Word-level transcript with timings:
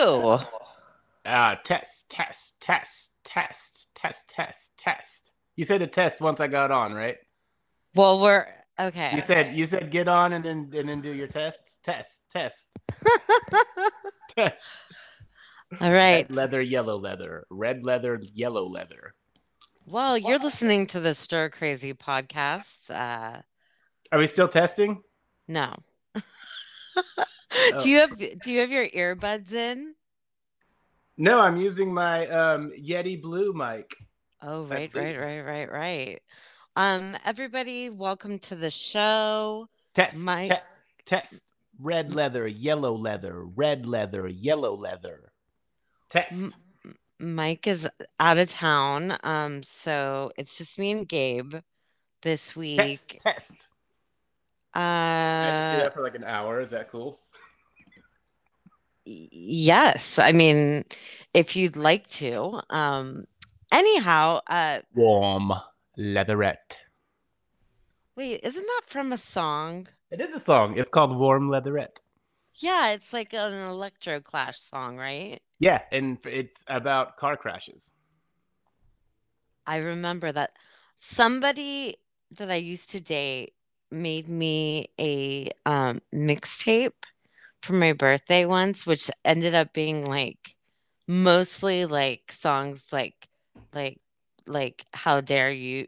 Hello. 0.00 0.38
Uh, 1.26 1.56
test, 1.64 2.08
test, 2.08 2.60
test, 2.60 3.10
test, 3.24 3.88
test, 3.96 4.28
test, 4.28 4.72
test. 4.78 5.32
You 5.56 5.64
said 5.64 5.82
a 5.82 5.88
test 5.88 6.20
once 6.20 6.38
I 6.38 6.46
got 6.46 6.70
on, 6.70 6.94
right? 6.94 7.16
Well, 7.96 8.20
we're 8.20 8.46
okay. 8.78 9.10
You 9.16 9.20
said 9.20 9.56
you 9.56 9.66
said 9.66 9.90
get 9.90 10.06
on 10.06 10.34
and 10.34 10.44
then 10.44 10.70
and 10.72 10.88
then 10.88 11.00
do 11.00 11.12
your 11.12 11.26
tests. 11.26 11.80
Test, 11.82 12.20
test, 12.30 12.68
test. 14.36 14.68
All 15.80 15.90
right. 15.90 16.26
Red 16.28 16.32
leather, 16.32 16.62
yellow 16.62 16.96
leather. 16.96 17.44
Red 17.50 17.82
leather, 17.82 18.20
yellow 18.22 18.68
leather. 18.68 19.14
Well, 19.84 20.16
you're 20.16 20.38
listening 20.38 20.86
to 20.88 21.00
the 21.00 21.12
Stir 21.12 21.50
Crazy 21.50 21.92
podcast. 21.92 22.94
Uh, 22.94 23.42
Are 24.12 24.18
we 24.20 24.28
still 24.28 24.46
testing? 24.46 25.02
no. 25.48 25.74
Oh. 27.52 27.78
Do 27.82 27.90
you 27.90 27.98
have 28.00 28.16
Do 28.18 28.52
you 28.52 28.60
have 28.60 28.70
your 28.70 28.88
earbuds 28.88 29.52
in? 29.52 29.94
No, 31.16 31.40
I'm 31.40 31.56
using 31.56 31.92
my 31.92 32.26
um, 32.28 32.70
Yeti 32.80 33.20
Blue 33.20 33.52
mic. 33.52 33.96
Oh, 34.40 34.62
right, 34.64 34.90
right, 34.94 35.18
right, 35.18 35.40
right, 35.40 35.70
right. 35.72 36.22
Um, 36.76 37.16
everybody, 37.24 37.90
welcome 37.90 38.38
to 38.40 38.54
the 38.54 38.70
show. 38.70 39.68
Test, 39.94 40.16
My- 40.18 40.46
test, 40.46 40.82
test. 41.04 41.42
Red 41.80 42.14
leather, 42.14 42.46
yellow 42.46 42.92
leather. 42.94 43.42
Red 43.44 43.84
leather, 43.86 44.28
yellow 44.28 44.74
leather. 44.76 45.32
Test. 46.10 46.32
M- 46.32 46.94
Mike 47.20 47.66
is 47.66 47.88
out 48.20 48.38
of 48.38 48.48
town, 48.48 49.16
um, 49.24 49.62
so 49.64 50.30
it's 50.36 50.56
just 50.58 50.78
me 50.78 50.92
and 50.92 51.08
Gabe 51.08 51.54
this 52.22 52.46
Test, 52.52 52.56
week. 52.56 53.18
test. 53.20 53.66
I 54.74 54.80
have 54.80 55.72
to 55.72 55.76
do 55.78 55.80
Uh, 55.80 55.84
that 55.84 55.94
for 55.94 56.02
like 56.02 56.14
an 56.14 56.24
hour. 56.24 56.60
Is 56.60 56.70
that 56.70 56.90
cool? 56.90 57.18
Yes, 59.08 60.18
I 60.18 60.32
mean, 60.32 60.84
if 61.34 61.56
you'd 61.56 61.76
like 61.76 62.08
to. 62.10 62.60
Um, 62.70 63.26
anyhow, 63.72 64.40
uh, 64.46 64.80
Warm 64.94 65.52
leatherette. 65.96 66.78
wait, 68.16 68.40
isn't 68.42 68.66
that 68.66 68.82
from 68.86 69.12
a 69.12 69.18
song? 69.18 69.88
It 70.10 70.20
is 70.20 70.34
a 70.34 70.40
song. 70.40 70.78
It's 70.78 70.88
called 70.90 71.16
Warm 71.16 71.50
Leatherette. 71.50 72.00
Yeah, 72.54 72.92
it's 72.92 73.12
like 73.12 73.32
an 73.34 73.52
electro 73.52 74.20
clash 74.20 74.58
song, 74.58 74.96
right? 74.96 75.38
Yeah, 75.60 75.82
and 75.92 76.18
it's 76.24 76.64
about 76.66 77.16
car 77.16 77.36
crashes. 77.36 77.94
I 79.66 79.76
remember 79.78 80.32
that 80.32 80.52
somebody 80.96 81.96
that 82.32 82.50
I 82.50 82.56
used 82.56 82.90
to 82.90 83.00
date 83.00 83.52
made 83.90 84.28
me 84.28 84.88
a 84.98 85.50
um, 85.66 86.00
mixtape 86.12 87.04
for 87.62 87.72
my 87.74 87.92
birthday 87.92 88.44
once, 88.44 88.86
which 88.86 89.10
ended 89.24 89.54
up 89.54 89.72
being 89.72 90.04
like 90.04 90.56
mostly 91.06 91.86
like 91.86 92.30
songs 92.30 92.88
like 92.92 93.28
like 93.72 93.98
like 94.46 94.84
how 94.92 95.20
dare 95.20 95.50
you 95.50 95.86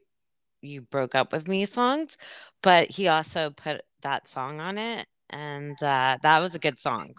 you 0.63 0.83
broke 0.83 1.15
up 1.15 1.33
with 1.33 1.49
me 1.49 1.65
songs, 1.67 2.19
but 2.63 2.91
he 2.91 3.09
also 3.09 3.51
put 3.51 3.83
that 4.03 4.29
song 4.29 4.61
on 4.61 4.79
it, 4.79 5.07
and 5.31 5.83
uh, 5.83 6.19
that 6.23 6.41
was 6.41 6.55
a 6.55 6.59
good 6.59 6.79
song. 6.79 7.15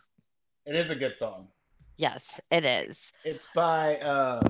It 0.66 0.76
is 0.76 0.90
a 0.90 0.96
good 0.96 1.18
song. 1.18 1.48
Yes, 1.98 2.40
it 2.50 2.66
is. 2.66 3.12
It's 3.24 3.46
by 3.54 4.00
um 4.00 4.42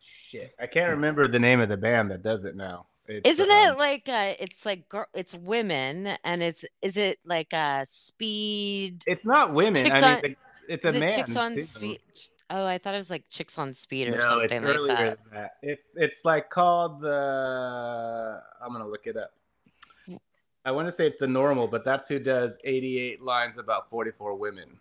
shit. 0.00 0.54
I 0.60 0.66
can't 0.66 0.90
remember 0.90 1.28
the 1.28 1.38
name 1.38 1.60
of 1.60 1.68
the 1.68 1.76
band 1.76 2.10
that 2.10 2.22
does 2.22 2.44
it 2.44 2.56
now. 2.56 2.86
It's, 3.08 3.28
Isn't 3.28 3.50
um, 3.50 3.72
it 3.74 3.78
like 3.78 4.08
uh 4.08 4.34
it's 4.38 4.66
like 4.66 4.88
girl 4.88 5.06
it's 5.14 5.34
women 5.34 6.16
and 6.24 6.42
it's 6.42 6.64
is 6.82 6.96
it 6.98 7.18
like 7.24 7.52
a 7.54 7.84
speed 7.88 9.02
It's 9.06 9.24
not 9.24 9.54
women. 9.54 9.82
Chicks 9.82 10.02
I 10.02 10.06
mean, 10.06 10.16
on- 10.16 10.20
the- 10.22 10.36
it's 10.68 10.84
a 10.84 10.88
is 10.88 10.94
it 10.96 11.00
man. 11.00 11.16
chicks 11.16 11.36
on 11.36 11.58
speed 11.60 12.00
oh 12.50 12.66
I 12.66 12.76
thought 12.76 12.92
it 12.92 12.98
was 12.98 13.08
like 13.08 13.24
chicks 13.30 13.58
on 13.58 13.72
speed 13.72 14.08
or 14.08 14.10
No, 14.12 14.16
it's 14.40 14.52
something 14.52 14.62
like 14.62 14.76
earlier 14.76 14.94
that 14.96 15.18
than 15.30 15.40
that. 15.40 15.50
It's 15.62 15.82
it's 15.96 16.24
like 16.24 16.50
called 16.50 17.00
the. 17.00 18.42
I'm 18.60 18.72
gonna 18.72 18.86
look 18.86 19.06
it 19.06 19.16
up. 19.16 19.32
I 20.66 20.70
want 20.72 20.86
to 20.88 20.92
say 20.92 21.06
it's 21.06 21.18
the 21.18 21.26
normal, 21.26 21.66
but 21.66 21.82
that's 21.84 22.08
who 22.08 22.18
does 22.18 22.58
88 22.62 23.22
lines 23.22 23.56
about 23.56 23.88
44 23.88 24.34
women. 24.34 24.78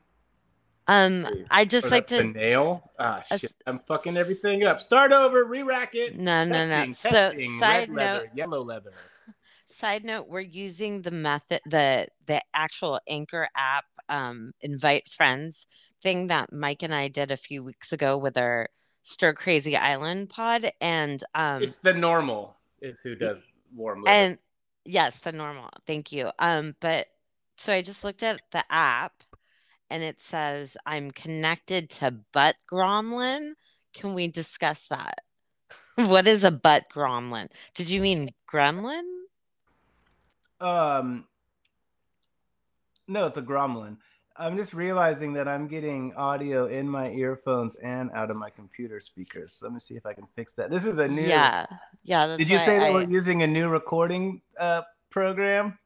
Um. 0.88 1.28
I 1.52 1.62
Or 1.64 1.66
just 1.66 1.92
like 1.92 2.08
to 2.08 2.18
the 2.18 2.24
nail. 2.26 2.90
Ah, 3.00 3.24
a- 3.32 3.38
shit! 3.38 3.54
I'm 3.66 3.80
fucking 3.80 4.18
everything 4.18 4.64
up. 4.64 4.82
Start 4.82 5.12
over. 5.12 5.44
Re-rack 5.44 5.96
it. 5.96 6.18
no 6.18 6.44
no 6.46 6.68
no 6.68 6.86
Testing, 6.86 6.94
so 6.94 7.10
testing, 7.32 7.60
side 7.60 7.90
red 7.90 7.96
leather, 7.96 8.20
note 8.26 8.30
yellow 8.36 8.62
leather. 8.64 8.94
side 9.66 10.06
note 10.06 10.28
we're 10.30 10.40
using 10.40 11.02
the 11.02 11.12
method 11.12 11.60
the 11.66 12.08
the 12.26 12.42
actual 12.54 13.00
anchor 13.08 13.50
app 13.56 13.84
um 14.08 14.54
invite 14.62 15.10
friends 15.10 15.68
thing 16.02 16.28
that 16.28 16.54
Mike 16.54 16.84
and 16.84 16.96
I 16.96 17.10
did 17.10 17.32
a 17.32 17.38
few 17.38 17.64
weeks 17.66 17.92
ago 17.92 18.18
with 18.18 18.38
our 18.38 18.70
Stir 19.04 19.34
Crazy 19.34 19.76
Island 19.76 20.30
pod 20.30 20.72
and 20.80 21.22
um 21.36 21.62
It's 21.64 21.80
the 21.80 21.94
normal 21.94 22.56
is 22.82 23.02
who 23.02 23.16
does 23.16 23.40
warm 23.76 24.04
leather. 24.04 24.16
and 24.16 24.38
yes 24.86 25.20
the 25.20 25.34
normal 25.34 25.70
thank 25.86 26.14
you 26.14 26.32
um 26.40 26.74
but 26.80 27.08
so 27.58 27.74
i 27.74 27.82
just 27.82 28.06
looked 28.06 28.24
at 28.24 28.40
the 28.52 28.64
app 28.70 29.24
and 29.90 30.04
it 30.04 30.20
says 30.20 30.78
i'm 30.86 31.12
connected 31.12 31.90
to 31.90 32.12
butt 32.34 32.56
gromlin 32.72 33.54
can 33.94 34.14
we 34.14 34.28
discuss 34.28 34.88
that 34.88 35.20
what 35.96 36.28
is 36.28 36.44
a 36.44 36.52
butt 36.52 36.86
gromlin 36.94 37.48
did 37.74 37.90
you 37.90 38.02
mean 38.02 38.30
gremlin 38.52 39.04
Um, 40.60 41.26
no, 43.08 43.26
it's 43.26 43.38
a 43.38 43.42
Gromlin. 43.42 43.98
I'm 44.40 44.56
just 44.56 44.74
realizing 44.74 45.34
that 45.34 45.48
I'm 45.48 45.68
getting 45.68 46.14
audio 46.16 46.68
in 46.68 46.88
my 46.88 47.10
earphones 47.10 47.76
and 47.76 48.12
out 48.12 48.30
of 48.30 48.38
my 48.38 48.52
computer 48.52 49.00
speakers. 49.00 49.60
Let 49.64 49.74
me 49.74 49.80
see 49.80 49.96
if 49.96 50.06
I 50.06 50.14
can 50.14 50.28
fix 50.36 50.54
that. 50.56 50.70
This 50.70 50.86
is 50.86 51.00
a 51.00 51.08
new. 51.08 51.28
yeah 51.28 51.66
yeah 52.04 52.28
that's 52.28 52.38
Did 52.38 52.50
you 52.50 52.60
say 52.60 52.78
that 52.78 52.94
we're 52.94 53.10
using 53.10 53.42
a 53.42 53.48
new 53.48 53.68
recording 53.68 54.42
uh, 54.60 54.84
program? 55.10 55.80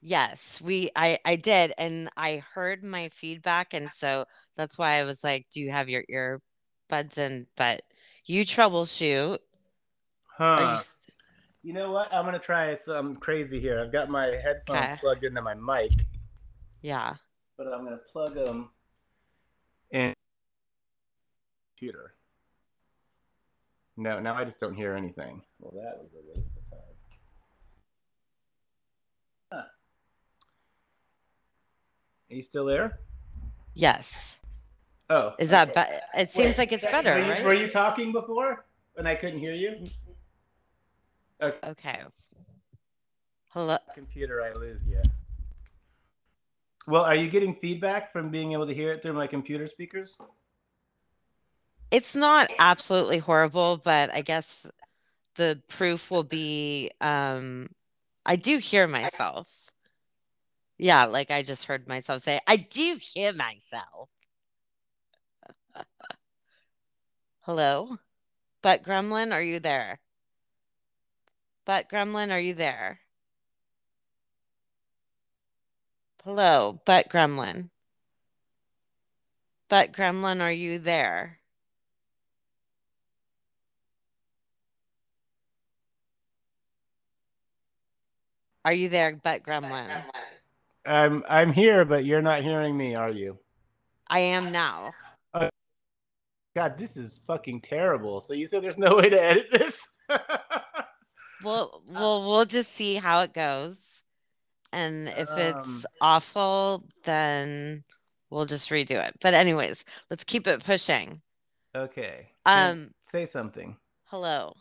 Yes 0.00 0.60
we 0.60 0.90
i 0.94 1.18
i 1.24 1.34
did 1.34 1.72
and 1.76 2.08
i 2.16 2.42
heard 2.54 2.84
my 2.84 3.08
feedback 3.08 3.74
and 3.74 3.90
so 3.90 4.24
that's 4.56 4.78
why 4.78 4.98
i 4.98 5.02
was 5.02 5.24
like 5.24 5.46
do 5.50 5.60
you 5.60 5.70
have 5.72 5.88
your 5.88 6.04
earbuds 6.10 7.18
in 7.18 7.46
but 7.56 7.82
you 8.24 8.44
troubleshoot 8.44 9.38
Are 10.38 10.62
you 10.62 10.68
Huh. 10.68 10.82
You 11.64 11.72
know 11.72 11.90
what? 11.90 12.14
I'm 12.14 12.24
gonna 12.24 12.38
try 12.38 12.76
some 12.76 13.16
crazy 13.16 13.58
here. 13.58 13.80
I've 13.80 13.90
got 13.92 14.08
my 14.08 14.26
headphones 14.26 14.78
Okay. 14.84 14.96
plugged 15.00 15.24
into 15.24 15.42
my 15.42 15.54
mic, 15.54 15.90
yeah 16.80 17.14
but 17.58 17.66
I'm 17.66 17.82
gonna 17.84 17.98
plug 17.98 18.34
them 18.34 18.70
in 19.90 20.14
computer. 21.76 22.14
No, 23.96 24.20
now 24.20 24.34
I 24.36 24.44
just 24.44 24.60
don't 24.60 24.74
hear 24.74 24.94
anything. 24.94 25.42
Well, 25.58 25.72
that 25.82 25.98
was 25.98 26.06
a 26.14 26.38
waste 26.38 26.56
of 26.56 26.70
time. 26.70 26.80
Huh. 29.52 29.62
Are 32.30 32.34
you 32.34 32.42
still 32.42 32.64
there? 32.64 33.00
yes 33.74 34.40
Oh, 35.10 35.34
Is 35.38 35.48
that 35.50 35.68
okay. 35.68 35.72
better? 35.72 36.00
It 36.18 36.30
seems 36.30 36.58
Wait, 36.58 36.58
like 36.58 36.72
it's 36.72 36.84
better, 36.84 37.18
you- 37.18 37.30
right? 37.30 37.42
Were 37.42 37.54
you 37.54 37.70
talking 37.70 38.12
before 38.12 38.66
and 38.98 39.08
I 39.08 39.14
couldn't 39.14 39.38
hear 39.38 39.54
you? 39.54 39.84
Okay. 41.40 41.56
Okay. 41.70 42.00
Hello. 43.50 43.78
computer 43.94 44.42
I 44.42 44.52
lose 44.52 44.86
yet. 44.86 45.06
Well, 46.86 47.04
are 47.04 47.14
you 47.14 47.30
getting 47.30 47.54
feedback 47.54 48.12
from 48.12 48.28
being 48.30 48.52
able 48.52 48.66
to 48.66 48.74
hear 48.74 48.92
it 48.92 49.00
through 49.02 49.14
my 49.14 49.26
computer 49.26 49.66
speakers? 49.66 50.18
It's 51.90 52.14
not 52.14 52.50
absolutely 52.58 53.18
horrible, 53.18 53.78
but 53.78 54.12
I 54.12 54.20
guess 54.20 54.66
the 55.36 55.62
proof 55.68 56.10
will 56.10 56.24
be 56.24 56.90
um 57.00 57.70
I 58.26 58.36
do 58.36 58.58
hear 58.58 58.86
myself. 58.86 59.67
Yeah, 60.78 61.06
like 61.06 61.30
I 61.32 61.42
just 61.42 61.64
heard 61.64 61.88
myself 61.88 62.22
say, 62.22 62.40
I 62.46 62.56
do 62.56 62.98
hear 63.00 63.32
myself. 63.32 64.08
Hello? 67.40 67.98
Butt 68.62 68.84
Gremlin, 68.84 69.32
are 69.32 69.42
you 69.42 69.58
there? 69.58 69.98
Butt 71.64 71.88
Gremlin, 71.90 72.30
are 72.30 72.40
you 72.40 72.54
there? 72.54 73.00
Hello, 76.24 76.80
Butt 76.84 77.08
Gremlin. 77.10 77.70
Butt 79.68 79.92
Gremlin, 79.92 80.40
are 80.40 80.52
you 80.52 80.78
there? 80.78 81.40
Are 88.64 88.72
you 88.72 88.88
there, 88.88 89.16
Butt 89.16 89.42
Gremlin? 89.42 90.04
I'm 90.88 91.24
I'm 91.28 91.52
here, 91.52 91.84
but 91.84 92.04
you're 92.04 92.22
not 92.22 92.42
hearing 92.42 92.76
me, 92.76 92.94
are 92.94 93.10
you? 93.10 93.38
I 94.08 94.20
am 94.20 94.52
now. 94.52 94.92
God, 96.56 96.76
this 96.76 96.96
is 96.96 97.20
fucking 97.26 97.60
terrible. 97.60 98.20
So 98.20 98.32
you 98.32 98.48
said 98.48 98.62
there's 98.64 98.78
no 98.78 98.96
way 98.96 99.08
to 99.10 99.22
edit 99.22 99.50
this? 99.50 99.80
We'll 101.44 101.84
we'll 101.86 102.28
we'll 102.28 102.46
just 102.46 102.72
see 102.72 102.96
how 102.96 103.20
it 103.20 103.32
goes. 103.32 104.02
And 104.72 105.06
if 105.08 105.30
it's 105.36 105.56
Um, 105.56 105.84
awful, 106.00 106.84
then 107.04 107.84
We'll 108.30 108.46
just 108.46 108.68
redo 108.70 109.02
it. 109.06 109.14
But 109.20 109.34
anyways, 109.34 109.84
let's 110.10 110.24
keep 110.24 110.46
it 110.46 110.64
pushing. 110.64 111.22
Okay. 111.74 112.28
Um, 112.44 112.90
say 113.04 113.26
something. 113.26 113.76
Hello. 114.04 114.54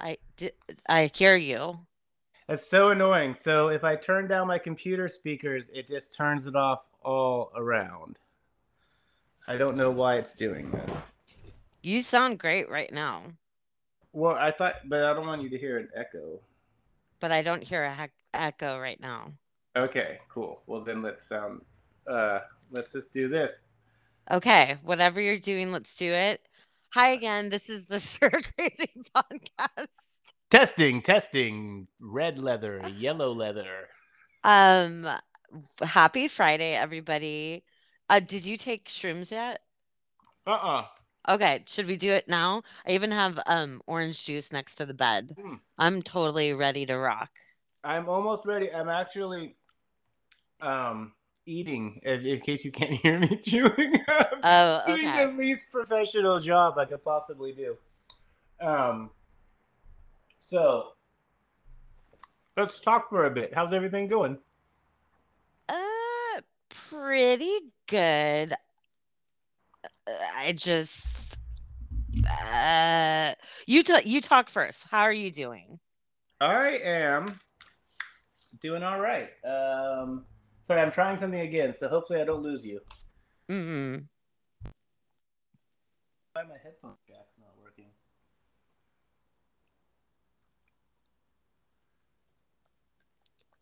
I 0.00 0.16
did. 0.36 0.52
I 0.88 1.10
hear 1.14 1.36
you. 1.36 1.86
That's 2.50 2.66
so 2.66 2.90
annoying. 2.90 3.36
So 3.40 3.68
if 3.68 3.84
I 3.84 3.94
turn 3.94 4.26
down 4.26 4.48
my 4.48 4.58
computer 4.58 5.08
speakers, 5.08 5.70
it 5.72 5.86
just 5.86 6.12
turns 6.12 6.48
it 6.48 6.56
off 6.56 6.82
all 7.04 7.52
around. 7.54 8.18
I 9.46 9.56
don't 9.56 9.76
know 9.76 9.92
why 9.92 10.16
it's 10.16 10.32
doing 10.32 10.68
this. 10.72 11.12
You 11.84 12.02
sound 12.02 12.40
great 12.40 12.68
right 12.68 12.92
now. 12.92 13.22
Well, 14.12 14.34
I 14.34 14.50
thought, 14.50 14.80
but 14.86 15.04
I 15.04 15.12
don't 15.12 15.28
want 15.28 15.42
you 15.42 15.48
to 15.48 15.58
hear 15.58 15.78
an 15.78 15.90
echo. 15.94 16.40
But 17.20 17.30
I 17.30 17.42
don't 17.42 17.62
hear 17.62 17.84
a 17.84 17.94
he- 17.94 18.10
echo 18.34 18.80
right 18.80 19.00
now. 19.00 19.30
Okay, 19.76 20.18
cool. 20.28 20.60
Well, 20.66 20.80
then 20.80 21.02
let's 21.02 21.24
sound. 21.24 21.60
Uh, 22.04 22.40
let's 22.72 22.90
just 22.90 23.12
do 23.12 23.28
this. 23.28 23.60
Okay, 24.28 24.76
whatever 24.82 25.20
you're 25.20 25.36
doing, 25.36 25.70
let's 25.70 25.96
do 25.96 26.12
it. 26.12 26.40
Hi 26.94 27.10
again. 27.10 27.50
This 27.50 27.70
is 27.70 27.86
the 27.86 28.00
Stir 28.00 28.28
Crazy 28.30 28.90
podcast. 29.14 30.09
Testing, 30.50 31.00
testing. 31.00 31.86
Red 32.00 32.38
leather, 32.38 32.82
yellow 32.96 33.32
leather. 33.32 33.88
Um, 34.42 35.06
happy 35.80 36.28
Friday, 36.28 36.74
everybody. 36.74 37.62
Uh, 38.08 38.20
did 38.20 38.44
you 38.44 38.56
take 38.56 38.86
shrooms 38.86 39.30
yet? 39.30 39.60
Uh 40.46 40.50
uh 40.50 40.84
Okay, 41.28 41.62
should 41.66 41.86
we 41.86 41.96
do 41.96 42.10
it 42.10 42.28
now? 42.28 42.62
I 42.86 42.92
even 42.92 43.12
have 43.12 43.38
um 43.46 43.82
orange 43.86 44.24
juice 44.24 44.52
next 44.52 44.76
to 44.76 44.86
the 44.86 44.94
bed. 44.94 45.36
Hmm. 45.40 45.54
I'm 45.78 46.02
totally 46.02 46.52
ready 46.54 46.86
to 46.86 46.96
rock. 46.96 47.30
I'm 47.84 48.08
almost 48.08 48.46
ready. 48.46 48.72
I'm 48.72 48.88
actually 48.88 49.54
um 50.60 51.12
eating 51.46 52.00
in, 52.02 52.40
case 52.40 52.64
you 52.64 52.72
can't 52.72 52.92
hear 53.02 53.18
me 53.20 53.36
chewing. 53.44 54.02
Oh, 54.42 54.82
doing 54.86 55.08
okay. 55.08 55.26
the 55.26 55.32
least 55.32 55.70
professional 55.70 56.40
job 56.40 56.78
I 56.78 56.86
could 56.86 57.04
possibly 57.04 57.52
do. 57.52 57.76
Um 58.60 59.10
so 60.40 60.94
let's 62.56 62.80
talk 62.80 63.08
for 63.08 63.26
a 63.26 63.30
bit. 63.30 63.54
How's 63.54 63.72
everything 63.72 64.08
going? 64.08 64.38
Uh, 65.68 66.40
pretty 66.68 67.58
good. 67.86 68.54
I 70.36 70.52
just 70.52 71.38
uh 72.28 73.34
you 73.66 73.84
talk 73.84 74.04
you 74.04 74.20
talk 74.20 74.48
first. 74.48 74.86
How 74.90 75.02
are 75.02 75.12
you 75.12 75.30
doing? 75.30 75.78
I 76.40 76.80
am 76.82 77.38
doing 78.60 78.82
all 78.82 78.98
right. 78.98 79.30
Um 79.44 80.24
sorry, 80.62 80.80
I'm 80.80 80.90
trying 80.90 81.18
something 81.18 81.40
again, 81.40 81.74
so 81.78 81.88
hopefully 81.88 82.20
I 82.20 82.24
don't 82.24 82.42
lose 82.42 82.64
you. 82.64 82.80
Mm-hmm. 83.48 84.04
Why 86.32 86.42
my 86.44 86.56
headphone 86.62 86.94
jack's 87.06 87.34
not 87.38 87.50
working? 87.62 87.86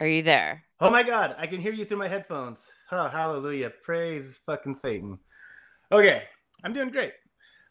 Are 0.00 0.06
you 0.08 0.22
there? 0.22 0.64
Oh 0.80 0.90
my 0.90 1.02
god, 1.02 1.34
I 1.38 1.46
can 1.46 1.60
hear 1.60 1.72
you 1.72 1.84
through 1.84 1.98
my 1.98 2.08
headphones. 2.08 2.68
Oh, 2.92 3.08
hallelujah. 3.08 3.70
Praise 3.82 4.38
fucking 4.46 4.74
Satan. 4.76 5.18
Okay, 5.92 6.24
I'm 6.64 6.72
doing 6.72 6.90
great. 6.90 7.12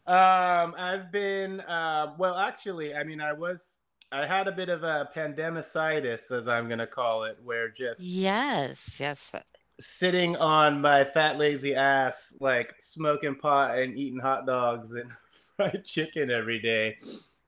Um, 0.06 0.74
I've 0.78 1.12
been 1.12 1.60
uh 1.60 2.14
well 2.18 2.36
actually, 2.36 2.94
I 2.94 3.04
mean 3.04 3.20
I 3.20 3.32
was 3.32 3.76
I 4.12 4.26
had 4.26 4.48
a 4.48 4.52
bit 4.52 4.68
of 4.70 4.82
a 4.84 5.10
pandemicitis, 5.14 6.30
as 6.30 6.48
I'm 6.48 6.68
gonna 6.68 6.86
call 6.86 7.24
it, 7.24 7.38
where 7.42 7.68
just 7.70 8.00
Yes, 8.00 9.00
yes. 9.00 9.34
sitting 9.80 10.36
on 10.36 10.80
my 10.80 11.04
fat 11.04 11.38
lazy 11.38 11.74
ass, 11.74 12.34
like 12.40 12.74
smoking 12.80 13.36
pot 13.36 13.78
and 13.78 13.96
eating 13.96 14.18
hot 14.20 14.46
dogs 14.46 14.92
and 14.92 15.10
fried 15.56 15.84
chicken 15.84 16.30
every 16.30 16.58
day, 16.60 16.96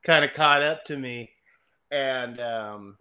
kind 0.05 0.25
of 0.25 0.33
caught 0.33 0.63
up 0.63 0.85
to 0.87 0.97
me. 0.97 1.31
And 1.91 2.41
um, 2.41 2.97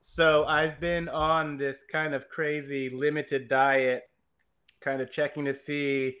so 0.00 0.44
I've 0.44 0.80
been 0.80 1.08
on 1.08 1.56
this 1.56 1.84
kind 1.90 2.14
of 2.14 2.28
crazy 2.28 2.90
limited 2.90 3.48
diet, 3.48 4.08
kind 4.80 5.00
of 5.02 5.10
checking 5.10 5.44
to 5.46 5.54
see 5.54 6.16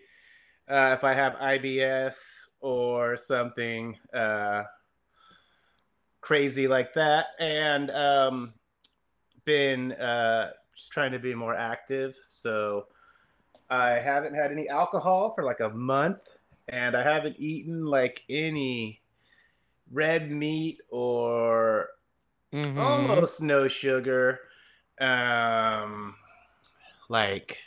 uh, 0.68 0.94
if 0.98 1.04
I 1.04 1.14
have 1.14 1.34
IBS 1.34 2.16
or 2.60 3.16
something 3.16 3.96
uh, 4.12 4.64
crazy 6.20 6.68
like 6.68 6.92
that. 6.94 7.26
And 7.38 7.90
um, 7.90 8.54
been 9.44 9.92
uh, 9.92 10.50
just 10.76 10.92
trying 10.92 11.12
to 11.12 11.18
be 11.18 11.34
more 11.34 11.54
active. 11.54 12.16
So 12.28 12.86
I 13.70 13.90
haven't 13.92 14.34
had 14.34 14.52
any 14.52 14.68
alcohol 14.68 15.32
for 15.34 15.44
like 15.44 15.60
a 15.60 15.68
month, 15.70 16.22
and 16.68 16.96
I 16.96 17.02
haven't 17.02 17.36
eaten 17.38 17.86
like 17.86 18.24
any 18.28 19.00
red 19.90 20.30
meat 20.30 20.80
or 20.90 21.88
Mhm. 22.52 22.78
almost 22.78 23.40
no 23.40 23.68
sugar. 23.68 24.40
Um, 25.00 26.16
like 27.08 27.58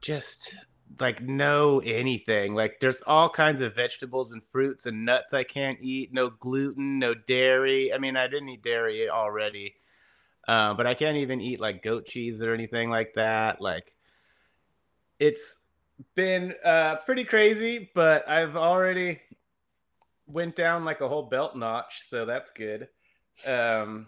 just 0.00 0.54
like 1.00 1.20
no 1.20 1.80
anything. 1.80 2.54
Like 2.54 2.80
there's 2.80 3.02
all 3.02 3.28
kinds 3.28 3.60
of 3.60 3.74
vegetables 3.74 4.32
and 4.32 4.42
fruits 4.42 4.86
and 4.86 5.04
nuts 5.04 5.34
I 5.34 5.44
can't 5.44 5.78
eat. 5.80 6.12
No 6.12 6.30
gluten, 6.30 6.98
no 6.98 7.14
dairy. 7.14 7.92
I 7.92 7.98
mean, 7.98 8.16
I 8.16 8.28
didn't 8.28 8.48
eat 8.48 8.62
dairy 8.62 9.08
already, 9.08 9.74
uh, 10.48 10.74
but 10.74 10.86
I 10.86 10.94
can't 10.94 11.16
even 11.16 11.40
eat 11.40 11.60
like 11.60 11.82
goat 11.82 12.06
cheese 12.06 12.42
or 12.42 12.54
anything 12.54 12.90
like 12.90 13.14
that. 13.14 13.60
Like 13.60 13.94
it's 15.18 15.62
been 16.14 16.54
uh, 16.64 16.96
pretty 16.96 17.24
crazy, 17.24 17.90
but 17.94 18.28
I've 18.28 18.56
already 18.56 19.20
went 20.26 20.56
down 20.56 20.84
like 20.84 21.00
a 21.00 21.08
whole 21.08 21.24
belt 21.24 21.56
notch, 21.56 22.00
so 22.08 22.24
that's 22.24 22.50
good. 22.52 22.88
Um, 23.46 24.06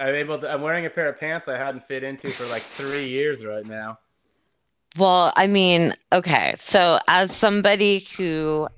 I'm 0.00 0.14
able 0.14 0.38
to. 0.38 0.52
I'm 0.52 0.62
wearing 0.62 0.86
a 0.86 0.90
pair 0.90 1.08
of 1.08 1.18
pants 1.18 1.48
I 1.48 1.56
hadn't 1.56 1.86
fit 1.86 2.02
into 2.02 2.30
for 2.30 2.46
like 2.46 2.62
three 2.62 3.08
years 3.08 3.44
right 3.44 3.64
now. 3.64 3.98
Well, 4.98 5.32
I 5.36 5.46
mean, 5.46 5.94
okay. 6.12 6.54
So 6.56 6.98
as 7.08 7.34
somebody 7.34 8.06
who 8.16 8.68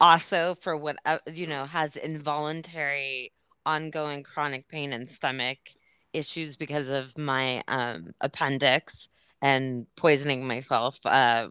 also 0.00 0.56
for 0.56 0.76
what 0.76 0.96
uh, 1.06 1.18
you 1.32 1.46
know 1.46 1.64
has 1.64 1.96
involuntary 1.96 3.32
ongoing 3.64 4.24
chronic 4.24 4.68
pain 4.68 4.92
and 4.92 5.08
stomach 5.08 5.58
issues 6.12 6.56
because 6.56 6.88
of 6.88 7.16
my 7.16 7.62
um 7.68 8.12
appendix 8.20 9.08
and 9.40 9.86
poisoning 9.96 10.46
myself. 10.46 10.98
Uh 11.06 11.48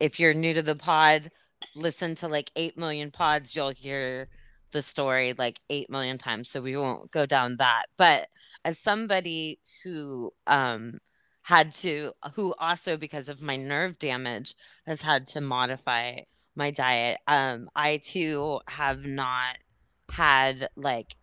if 0.00 0.20
you're 0.20 0.34
new 0.34 0.52
to 0.52 0.62
the 0.62 0.76
pod, 0.76 1.30
listen 1.74 2.14
to 2.16 2.28
like 2.28 2.50
8 2.56 2.78
million 2.78 3.10
pods, 3.10 3.54
you'll 3.54 3.70
hear 3.70 4.28
the 4.72 4.82
story 4.82 5.34
like 5.36 5.60
8 5.70 5.90
million 5.90 6.18
times, 6.18 6.50
so 6.50 6.60
we 6.60 6.76
won't 6.76 7.10
go 7.10 7.26
down 7.26 7.56
that. 7.58 7.86
But 7.96 8.28
as 8.64 8.78
somebody 8.78 9.60
who 9.84 10.32
um 10.46 10.98
had 11.46 11.72
to 11.72 12.12
who 12.34 12.52
also 12.58 12.96
because 12.96 13.28
of 13.28 13.40
my 13.40 13.54
nerve 13.54 13.98
damage 14.00 14.56
has 14.84 15.02
had 15.02 15.24
to 15.24 15.40
modify 15.40 16.16
my 16.56 16.72
diet 16.72 17.18
um 17.28 17.68
i 17.76 17.98
too 17.98 18.58
have 18.66 19.06
not 19.06 19.56
had 20.10 20.68
like 20.74 21.14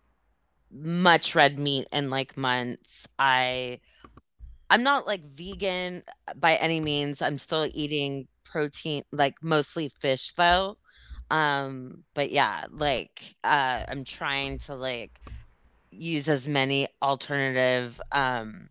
much 0.72 1.34
red 1.34 1.58
meat 1.58 1.86
in 1.92 2.08
like 2.08 2.38
months 2.38 3.06
i 3.18 3.78
i'm 4.70 4.82
not 4.82 5.06
like 5.06 5.22
vegan 5.22 6.02
by 6.36 6.54
any 6.54 6.80
means 6.80 7.20
i'm 7.20 7.36
still 7.36 7.68
eating 7.74 8.26
protein 8.54 9.02
like 9.10 9.34
mostly 9.42 9.88
fish 9.88 10.32
though. 10.34 10.76
Um 11.28 12.04
but 12.14 12.30
yeah 12.30 12.66
like 12.70 13.34
uh 13.42 13.82
i'm 13.88 14.04
trying 14.04 14.58
to 14.58 14.76
like 14.76 15.20
use 15.90 16.28
as 16.28 16.46
many 16.46 16.86
alternative 17.02 18.00
um 18.12 18.68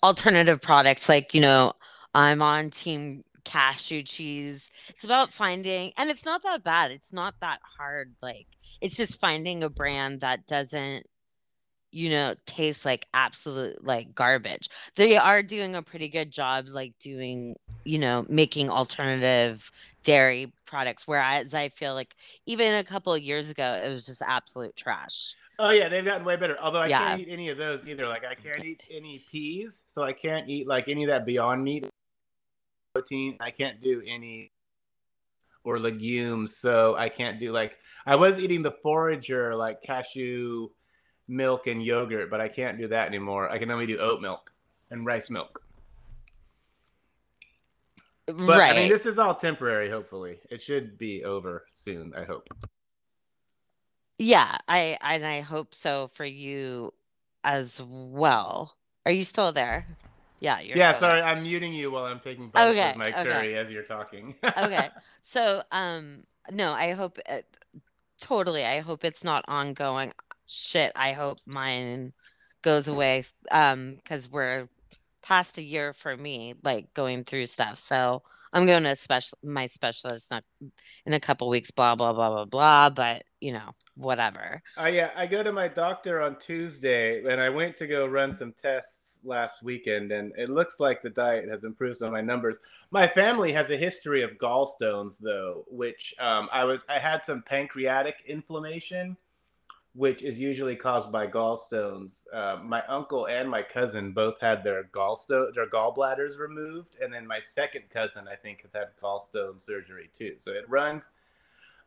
alternative 0.00 0.60
products. 0.62 1.08
Like 1.08 1.34
you 1.34 1.40
know 1.40 1.72
i'm 2.14 2.40
on 2.40 2.70
team 2.70 3.24
cashew 3.44 4.02
cheese. 4.02 4.70
It's 4.90 5.04
about 5.04 5.32
finding 5.32 5.92
and 5.96 6.08
it's 6.08 6.24
not 6.24 6.44
that 6.44 6.62
bad. 6.62 6.92
It's 6.92 7.12
not 7.12 7.34
that 7.40 7.58
hard. 7.78 8.14
Like 8.22 8.46
it's 8.80 8.96
just 8.96 9.18
finding 9.20 9.64
a 9.64 9.68
brand 9.68 10.20
that 10.20 10.46
doesn't 10.46 11.06
you 11.94 12.10
know 12.10 12.34
taste 12.44 12.84
like 12.84 13.06
absolute 13.14 13.82
like 13.84 14.14
garbage 14.14 14.68
they 14.96 15.16
are 15.16 15.42
doing 15.42 15.76
a 15.76 15.82
pretty 15.82 16.08
good 16.08 16.30
job 16.30 16.66
like 16.68 16.92
doing 16.98 17.54
you 17.84 17.98
know 17.98 18.26
making 18.28 18.68
alternative 18.68 19.70
dairy 20.02 20.52
products 20.66 21.06
whereas 21.06 21.54
i 21.54 21.68
feel 21.68 21.94
like 21.94 22.14
even 22.46 22.74
a 22.74 22.84
couple 22.84 23.14
of 23.14 23.22
years 23.22 23.48
ago 23.48 23.80
it 23.84 23.88
was 23.88 24.06
just 24.06 24.22
absolute 24.22 24.74
trash 24.76 25.36
Oh 25.56 25.70
yeah, 25.70 25.88
they've 25.88 26.04
gotten 26.04 26.24
way 26.24 26.34
better. 26.34 26.58
Although 26.60 26.80
I 26.80 26.88
Yeah. 26.88 27.10
can't 27.10 27.20
eat 27.20 27.28
any 27.30 27.48
of 27.48 27.56
those 27.56 27.86
either. 27.86 28.08
Like 28.08 28.24
I 28.24 28.34
can't 28.34 28.64
eat 28.64 28.82
any 28.90 29.24
peas, 29.30 29.84
so 29.86 30.02
I 30.02 30.12
can't 30.12 30.48
eat 30.48 30.66
like 30.66 30.88
any 30.88 31.04
of 31.04 31.08
that 31.10 31.24
Beyond 31.24 31.62
Meat 31.62 31.86
protein. 32.92 33.36
I 33.38 33.52
can't 33.52 33.80
do 33.80 34.02
any 34.04 34.50
or 35.62 35.78
legumes, 35.78 36.58
so 36.58 36.96
I 36.96 37.08
can't 37.08 37.38
do 37.38 37.52
like 37.52 37.76
I 38.04 38.16
was 38.16 38.40
eating 38.40 38.62
the 38.62 38.74
forager 38.82 39.54
like 39.54 39.80
cashew 39.82 40.70
milk 41.28 41.66
and 41.66 41.82
yogurt, 41.82 42.30
but 42.30 42.40
I 42.40 42.48
can't 42.48 42.78
do 42.78 42.88
that 42.88 43.08
anymore. 43.08 43.50
I 43.50 43.58
can 43.58 43.70
only 43.70 43.86
do 43.86 43.98
oat 43.98 44.20
milk 44.20 44.52
and 44.90 45.06
rice 45.06 45.30
milk. 45.30 45.62
But 48.26 48.36
right. 48.38 48.72
I 48.72 48.80
mean, 48.80 48.88
this 48.88 49.04
is 49.04 49.18
all 49.18 49.34
temporary. 49.34 49.90
Hopefully, 49.90 50.38
it 50.50 50.62
should 50.62 50.96
be 50.96 51.24
over 51.24 51.66
soon. 51.70 52.14
I 52.16 52.24
hope. 52.24 52.48
yeah, 54.18 54.56
I 54.66 54.96
and 55.02 55.24
I 55.26 55.40
hope 55.42 55.74
so 55.74 56.08
for 56.08 56.24
you 56.24 56.94
as 57.42 57.82
well. 57.82 58.76
Are 59.04 59.12
you 59.12 59.24
still 59.24 59.52
there? 59.52 59.86
Yeah, 60.40 60.60
you're 60.60 60.76
yeah, 60.76 60.92
sorry, 60.94 61.20
there. 61.20 61.28
I'm 61.28 61.42
muting 61.42 61.72
you 61.72 61.90
while 61.90 62.04
I'm 62.04 62.20
taking 62.20 62.48
bites 62.48 62.70
Okay, 62.70 62.90
of 62.90 62.96
my 62.96 63.08
okay. 63.08 63.24
curry 63.24 63.56
as 63.56 63.70
you're 63.70 63.82
talking. 63.82 64.34
Okay. 64.42 64.88
So, 65.22 65.62
um, 65.72 66.24
no, 66.50 66.72
I 66.72 66.92
hope 66.92 67.18
it, 67.26 67.46
totally. 68.20 68.64
I 68.64 68.80
hope 68.80 69.04
it's 69.04 69.24
not 69.24 69.42
ongoing. 69.48 70.12
Shit, 70.46 70.92
I 70.94 71.12
hope 71.12 71.38
mine 71.46 72.12
goes 72.62 72.88
away. 72.88 73.24
Um, 73.50 73.96
because 73.96 74.30
we're 74.30 74.68
past 75.24 75.56
a 75.56 75.62
year 75.62 75.94
for 75.94 76.16
me, 76.16 76.54
like 76.62 76.92
going 76.92 77.24
through 77.24 77.46
stuff. 77.46 77.78
So 77.78 78.22
I'm 78.52 78.66
going 78.66 78.84
to 78.84 78.94
special 78.94 79.38
my 79.42 79.66
specialist 79.66 80.30
not 80.30 80.44
in 81.06 81.14
a 81.14 81.20
couple 81.20 81.48
weeks, 81.48 81.70
blah 81.70 81.94
blah 81.94 82.12
blah 82.12 82.30
blah 82.30 82.44
blah. 82.44 82.90
But 82.90 83.24
you 83.40 83.52
know, 83.52 83.70
whatever. 83.96 84.62
I 84.76 84.88
yeah, 84.88 85.10
I 85.16 85.26
go 85.26 85.42
to 85.42 85.52
my 85.52 85.68
doctor 85.68 86.20
on 86.20 86.38
Tuesday, 86.38 87.24
and 87.24 87.40
I 87.40 87.48
went 87.48 87.76
to 87.78 87.86
go 87.86 88.06
run 88.06 88.32
some 88.32 88.54
tests 88.60 89.20
last 89.24 89.62
weekend, 89.62 90.12
and 90.12 90.32
it 90.36 90.50
looks 90.50 90.78
like 90.78 91.02
the 91.02 91.10
diet 91.10 91.48
has 91.48 91.64
improved 91.64 92.02
on 92.02 92.12
my 92.12 92.20
numbers. 92.20 92.58
My 92.90 93.06
family 93.06 93.52
has 93.52 93.70
a 93.70 93.76
history 93.76 94.22
of 94.22 94.32
gallstones, 94.32 95.18
though, 95.18 95.64
which 95.68 96.14
um, 96.18 96.48
I 96.52 96.64
was 96.64 96.84
I 96.88 96.98
had 96.98 97.24
some 97.24 97.42
pancreatic 97.42 98.16
inflammation, 98.26 99.16
which 99.94 100.22
is 100.22 100.38
usually 100.38 100.74
caused 100.74 101.12
by 101.12 101.26
gallstones. 101.26 102.22
Uh, 102.32 102.58
my 102.62 102.82
uncle 102.86 103.26
and 103.26 103.48
my 103.48 103.62
cousin 103.62 104.12
both 104.12 104.40
had 104.40 104.64
their 104.64 104.84
gallstone 104.84 105.54
their 105.54 105.68
gallbladders 105.68 106.38
removed, 106.38 106.96
and 107.00 107.12
then 107.12 107.26
my 107.26 107.40
second 107.40 107.84
cousin 107.90 108.26
I 108.30 108.34
think 108.34 108.62
has 108.62 108.72
had 108.72 108.88
gallstone 109.00 109.60
surgery 109.60 110.10
too. 110.12 110.34
So 110.38 110.50
it 110.50 110.68
runs 110.68 111.10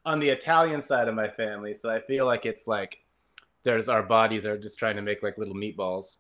on 0.05 0.19
the 0.19 0.29
Italian 0.29 0.81
side 0.81 1.09
of 1.09 1.15
my 1.15 1.27
family, 1.27 1.73
so 1.73 1.89
I 1.89 1.99
feel 1.99 2.25
like 2.25 2.45
it's 2.45 2.65
like 2.65 3.01
there's 3.63 3.89
our 3.89 4.03
bodies 4.03 4.45
are 4.45 4.57
just 4.57 4.79
trying 4.79 4.95
to 4.95 5.01
make 5.01 5.21
like 5.21 5.37
little 5.37 5.55
meatballs. 5.55 6.17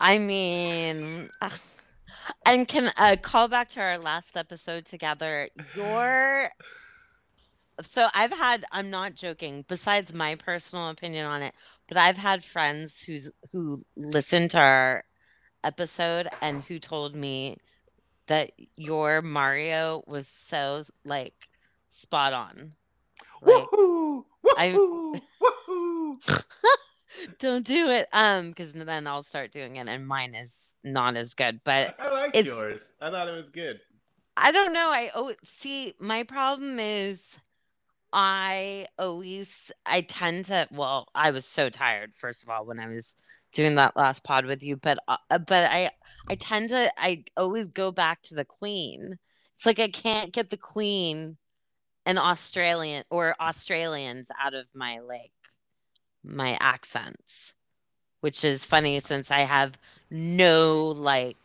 I 0.00 0.16
mean, 0.16 1.28
and 2.46 2.66
can 2.66 2.90
uh, 2.96 3.16
call 3.20 3.48
back 3.48 3.68
to 3.70 3.80
our 3.80 3.98
last 3.98 4.34
episode 4.36 4.86
together. 4.86 5.50
Your 5.76 6.50
so 7.82 8.08
I've 8.14 8.32
had 8.32 8.64
I'm 8.72 8.90
not 8.90 9.14
joking, 9.14 9.64
besides 9.68 10.12
my 10.14 10.34
personal 10.34 10.88
opinion 10.88 11.26
on 11.26 11.42
it, 11.42 11.54
but 11.88 11.96
I've 11.96 12.18
had 12.18 12.44
friends 12.44 13.02
who's 13.02 13.30
who 13.52 13.82
listened 13.96 14.50
to 14.50 14.58
our 14.58 15.04
episode 15.64 16.28
and 16.40 16.62
who 16.64 16.78
told 16.78 17.14
me 17.14 17.56
that 18.26 18.52
your 18.76 19.22
Mario 19.22 20.02
was 20.06 20.28
so 20.28 20.82
like 21.04 21.48
spot 21.86 22.32
on. 22.32 22.72
Like 23.42 23.64
Woohoo! 23.68 24.24
Woohoo! 24.44 25.20
Woohoo! 25.68 26.44
don't 27.40 27.66
do 27.66 27.88
it 27.88 28.06
um 28.12 28.50
because 28.50 28.72
then 28.72 29.06
I'll 29.08 29.24
start 29.24 29.50
doing 29.50 29.76
it 29.76 29.88
and 29.88 30.06
mine 30.06 30.34
is 30.34 30.76
not 30.84 31.16
as 31.16 31.34
good. 31.34 31.60
But 31.64 31.96
I 31.98 32.10
liked 32.12 32.36
It's- 32.36 32.54
yours. 32.54 32.92
I 33.00 33.10
thought 33.10 33.28
it 33.28 33.36
was 33.36 33.50
good. 33.50 33.80
I 34.36 34.52
don't 34.52 34.72
know. 34.72 34.90
I 34.90 35.10
oh 35.14 35.34
see 35.44 35.94
my 35.98 36.22
problem 36.22 36.78
is 36.78 37.38
I 38.12 38.86
always 38.98 39.70
I 39.86 40.00
tend 40.02 40.46
to 40.46 40.68
well, 40.72 41.08
I 41.14 41.30
was 41.30 41.46
so 41.46 41.70
tired 41.70 42.14
first 42.14 42.42
of 42.42 42.48
all 42.48 42.66
when 42.66 42.80
I 42.80 42.88
was 42.88 43.14
doing 43.52 43.76
that 43.76 43.96
last 43.96 44.24
pod 44.24 44.46
with 44.46 44.62
you, 44.62 44.76
but 44.76 44.98
uh, 45.08 45.16
uh, 45.30 45.38
but 45.38 45.70
I 45.70 45.90
I 46.28 46.34
tend 46.34 46.70
to 46.70 46.92
I 46.96 47.24
always 47.36 47.68
go 47.68 47.92
back 47.92 48.22
to 48.22 48.34
the 48.34 48.44
queen. 48.44 49.18
It's 49.54 49.66
like 49.66 49.78
I 49.78 49.88
can't 49.88 50.32
get 50.32 50.50
the 50.50 50.56
queen 50.56 51.36
and 52.06 52.18
Australian 52.18 53.04
or 53.10 53.34
Australians 53.40 54.30
out 54.42 54.54
of 54.54 54.66
my 54.74 54.98
like 54.98 55.32
my 56.24 56.56
accents, 56.60 57.54
which 58.20 58.44
is 58.44 58.64
funny 58.64 59.00
since 59.00 59.30
I 59.30 59.40
have 59.40 59.78
no 60.10 60.86
like 60.88 61.36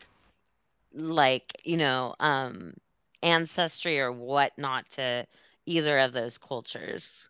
like 0.94 1.62
you 1.64 1.78
know 1.78 2.16
um 2.20 2.74
ancestry 3.22 4.00
or 4.00 4.12
whatnot 4.12 4.90
to 4.90 5.26
either 5.66 5.98
of 6.00 6.14
those 6.14 6.38
cultures 6.38 7.30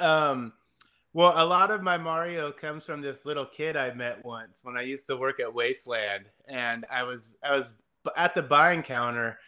Um, 0.00 0.52
well, 1.12 1.32
a 1.36 1.44
lot 1.46 1.70
of 1.70 1.82
my 1.82 1.96
Mario 1.96 2.52
comes 2.52 2.84
from 2.84 3.00
this 3.00 3.24
little 3.24 3.46
kid 3.46 3.76
I 3.76 3.92
met 3.94 4.24
once 4.24 4.60
when 4.64 4.76
I 4.76 4.82
used 4.82 5.06
to 5.06 5.16
work 5.16 5.40
at 5.40 5.52
Wasteland, 5.54 6.26
and 6.46 6.84
I 6.90 7.02
was 7.04 7.36
I 7.42 7.56
was 7.56 7.74
at 8.16 8.34
the 8.34 8.42
buying 8.42 8.82
counter, 8.82 9.38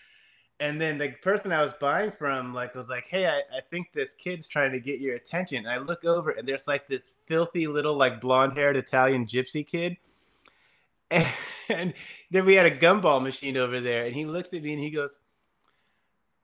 and 0.61 0.81
then 0.81 0.99
the 0.99 1.11
person 1.23 1.53
I 1.53 1.63
was 1.65 1.75
buying 1.81 2.13
from 2.13 2.55
like 2.55 2.75
was 2.75 2.89
like, 2.89 3.07
"Hey, 3.09 3.27
I, 3.27 3.41
I 3.57 3.61
think 3.71 3.93
this 3.93 4.15
kid's 4.15 4.49
trying 4.49 4.73
to 4.73 4.81
get 4.81 5.01
your 5.01 5.17
attention." 5.17 5.59
And 5.59 5.69
I 5.69 5.79
look 5.79 6.05
over, 6.05 6.31
and 6.33 6.49
there's 6.49 6.67
like 6.69 6.89
this 6.89 7.17
filthy 7.27 7.67
little 7.67 7.97
like 7.97 8.21
blonde-haired 8.21 8.77
Italian 8.77 9.27
gypsy 9.27 9.67
kid, 9.67 9.99
and, 11.11 11.27
and 11.69 11.95
then 12.31 12.45
we 12.45 12.55
had 12.55 12.67
a 12.67 12.77
gumball 12.77 13.23
machine 13.23 13.57
over 13.57 13.81
there, 13.81 14.07
and 14.07 14.15
he 14.15 14.25
looks 14.27 14.53
at 14.53 14.63
me 14.63 14.73
and 14.73 14.83
he 14.83 14.91
goes, 14.91 15.21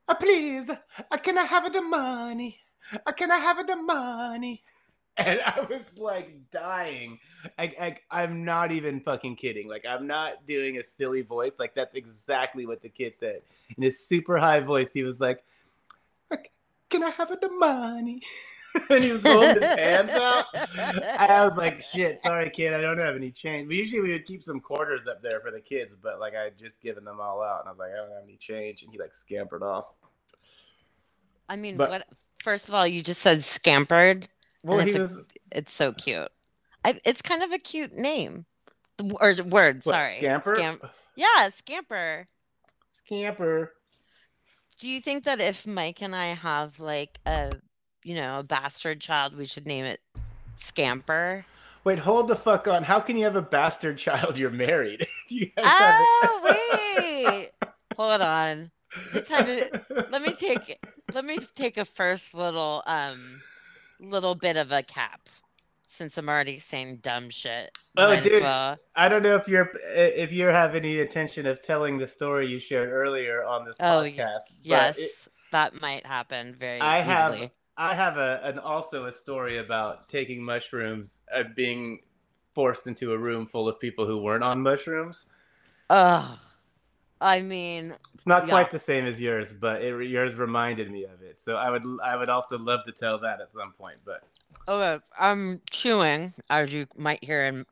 "Uh, 0.09 0.15
"Please, 0.15 0.71
uh, 0.71 1.17
can 1.19 1.39
I 1.39 1.45
have 1.45 1.73
the 1.73 1.83
money? 1.83 2.59
Uh, 3.07 3.13
can 3.13 3.31
I 3.31 3.39
have 3.39 3.67
the 3.67 3.77
money?" 3.77 4.63
And 5.17 5.41
I 5.47 5.61
was 5.71 5.97
like 5.97 6.51
dying. 6.51 7.21
I, 7.57 7.65
I, 7.81 7.97
I'm 8.11 8.45
not 8.45 8.73
even 8.73 8.99
fucking 9.01 9.37
kidding. 9.37 9.69
Like, 9.69 9.87
I'm 9.87 10.09
not 10.09 10.45
doing 10.45 10.79
a 10.79 10.83
silly 10.83 11.23
voice. 11.23 11.53
Like, 11.57 11.73
that's 11.73 11.95
exactly 11.95 12.67
what 12.67 12.83
the 12.83 12.89
kid 12.89 13.15
said. 13.17 13.43
In 13.77 13.85
his 13.85 14.01
super 14.01 14.39
high 14.39 14.59
voice, 14.59 14.93
he 14.93 15.05
was 15.05 15.21
like, 15.21 15.45
"Uh, 16.33 16.39
Can 16.91 17.05
I 17.05 17.11
have 17.11 17.29
the 17.41 17.49
money? 17.49 18.23
and 18.91 19.05
he 19.05 19.13
was 19.13 19.23
holding 19.23 19.55
his 19.55 19.65
hands 19.65 20.13
out. 20.13 20.45
I 21.19 21.47
was 21.47 21.57
like, 21.57 21.81
shit, 21.81 22.21
sorry, 22.23 22.51
kid, 22.51 22.75
I 22.75 22.81
don't 22.81 22.99
have 22.99 23.15
any 23.17 23.31
change. 23.31 23.69
But 23.69 23.77
usually 23.77 24.01
we 24.03 24.13
would 24.13 24.27
keep 24.27 24.43
some 24.43 24.61
quarters 24.61 25.07
up 25.07 25.23
there 25.23 25.39
for 25.41 25.51
the 25.51 25.61
kids, 25.61 25.95
but 26.01 26.19
like 26.21 26.35
I 26.35 26.43
had 26.45 26.59
just 26.59 26.81
given 26.81 27.05
them 27.05 27.21
all 27.21 27.43
out, 27.43 27.61
and 27.61 27.69
I 27.69 27.73
was 27.73 27.79
like, 27.79 27.91
I 27.93 27.97
don't 27.97 28.11
have 28.13 28.25
any 28.25 28.37
change, 28.37 28.83
and 28.83 28.91
he 28.93 28.99
like 28.99 29.15
scampered 29.15 29.63
off. 29.63 29.87
i 31.49 31.57
mean 31.57 31.77
But- 31.77 31.91
what 31.91 32.07
first 32.43 32.69
of 32.69 32.75
all 32.75 32.87
you 32.87 33.01
just 33.01 33.21
said 33.23 33.43
scampered 33.43 34.29
Well, 34.63 34.81
it's 34.81 34.97
a- 34.97 35.25
it's 35.51 35.73
so 35.73 35.93
cute 35.93 36.29
I, 36.85 37.01
it's 37.05 37.23
kind 37.23 37.43
of 37.43 37.53
a 37.53 37.59
cute 37.59 37.95
name 37.95 38.45
or 39.21 39.35
word 39.47 39.77
what, 39.85 39.95
sorry 39.95 40.17
scamper. 40.19 40.57
Scam- 40.57 40.91
yeah 41.17 41.49
scamper 41.49 42.29
Scamper. 43.07 43.73
do 44.79 44.89
you 44.91 45.01
think 45.01 45.25
that 45.25 45.41
if 45.41 45.67
mike 45.67 46.03
and 46.03 46.15
i 46.15 46.27
have 46.27 46.81
like 46.81 47.19
a 47.27 47.53
you 48.05 48.15
know 48.15 48.39
a 48.39 48.43
bastard 48.45 49.01
child 49.01 49.37
we 49.37 49.47
should 49.47 49.67
name 49.67 49.85
it 49.85 50.01
scamper 50.57 51.45
Wait, 51.85 51.99
hold 51.99 52.29
the 52.29 52.35
fuck 52.37 52.67
on. 52.67 52.83
How 52.83 52.99
can 52.99 53.19
you 53.19 53.25
have 53.25 53.37
a 53.37 53.43
bastard 53.43 53.99
child? 53.99 54.39
You're 54.39 54.49
married. 54.49 55.07
you 55.29 55.51
oh 55.59 56.41
wait 56.97 57.51
hold 57.97 58.23
on 58.23 58.71
Is 59.11 59.17
it 59.17 59.27
time 59.27 59.45
to 59.45 60.07
let 60.11 60.23
me 60.23 60.33
take 60.33 60.83
let 61.13 61.25
me 61.27 61.37
take 61.55 61.77
a 61.77 61.85
first 61.85 62.33
little 62.33 62.83
um 62.87 63.41
little 64.01 64.35
bit 64.35 64.57
of 64.57 64.73
a 64.73 64.83
cap 64.83 65.29
since 65.87 66.17
I'm 66.19 66.29
already 66.29 66.59
saying 66.59 66.97
dumb 67.03 67.31
shit. 67.31 67.71
Oh, 67.97 68.09
Might 68.09 68.25
dude. 68.25 68.43
well. 68.43 68.79
I 68.97 69.09
don't 69.09 69.23
know 69.23 69.37
if 69.37 69.47
you're 69.47 69.71
if 69.95 70.33
you 70.33 70.47
have 70.47 70.75
any 70.75 70.99
intention 71.01 71.47
of 71.47 71.61
telling 71.63 71.99
the 71.99 72.09
story 72.09 72.47
you 72.49 72.59
shared 72.59 72.89
earlier 72.91 73.45
on 73.45 73.65
this 73.67 73.77
Oh, 73.79 74.03
podcast. 74.03 74.15
but 74.49 74.63
Yes, 74.63 74.99
it- 74.99 75.29
that 75.53 75.81
might 75.81 76.05
happen 76.07 76.55
very 76.59 76.81
I 76.81 77.01
have 77.01 77.35
easily. 77.35 77.53
I 77.77 77.95
have 77.95 78.17
a 78.17 78.41
an 78.45 78.59
also 78.59 79.07
a 79.07 79.13
story 79.13 79.59
about 79.59 80.09
taking 80.09 80.43
mushrooms 80.43 81.23
and 81.35 81.55
being 81.55 82.01
forced 82.55 82.87
into 82.87 83.13
a 83.13 83.19
room 83.19 83.47
full 83.47 83.69
of 83.69 83.81
people 83.81 84.07
who 84.07 84.19
weren't 84.19 84.45
on 84.45 84.61
mushrooms. 84.63 85.31
Ugh. 85.91 86.39
I 87.21 87.41
mean, 87.41 87.97
It's 88.15 88.27
not 88.27 88.47
Yeah. 88.47 88.51
quite 88.51 88.71
the 88.71 88.79
same 88.79 89.07
as 89.07 89.21
yours, 89.21 89.53
but 89.53 89.83
it, 89.83 90.09
yours 90.09 90.35
reminded 90.37 90.91
me 90.91 91.05
of 91.05 91.23
it. 91.23 91.41
So 91.41 91.57
I 91.57 91.71
would 91.71 91.85
I 92.03 92.17
would 92.17 92.29
also 92.29 92.59
love 92.59 92.85
to 92.85 92.93
tell 92.93 93.19
that 93.19 93.41
at 93.41 93.51
some 93.51 93.73
point. 93.73 93.97
But 94.05 94.23
okay, 94.69 95.03
I'm 95.19 95.61
chewing, 95.71 96.35
as 96.51 96.73
you 96.73 96.87
might 96.97 97.25
hear 97.25 97.45
in 97.45 97.67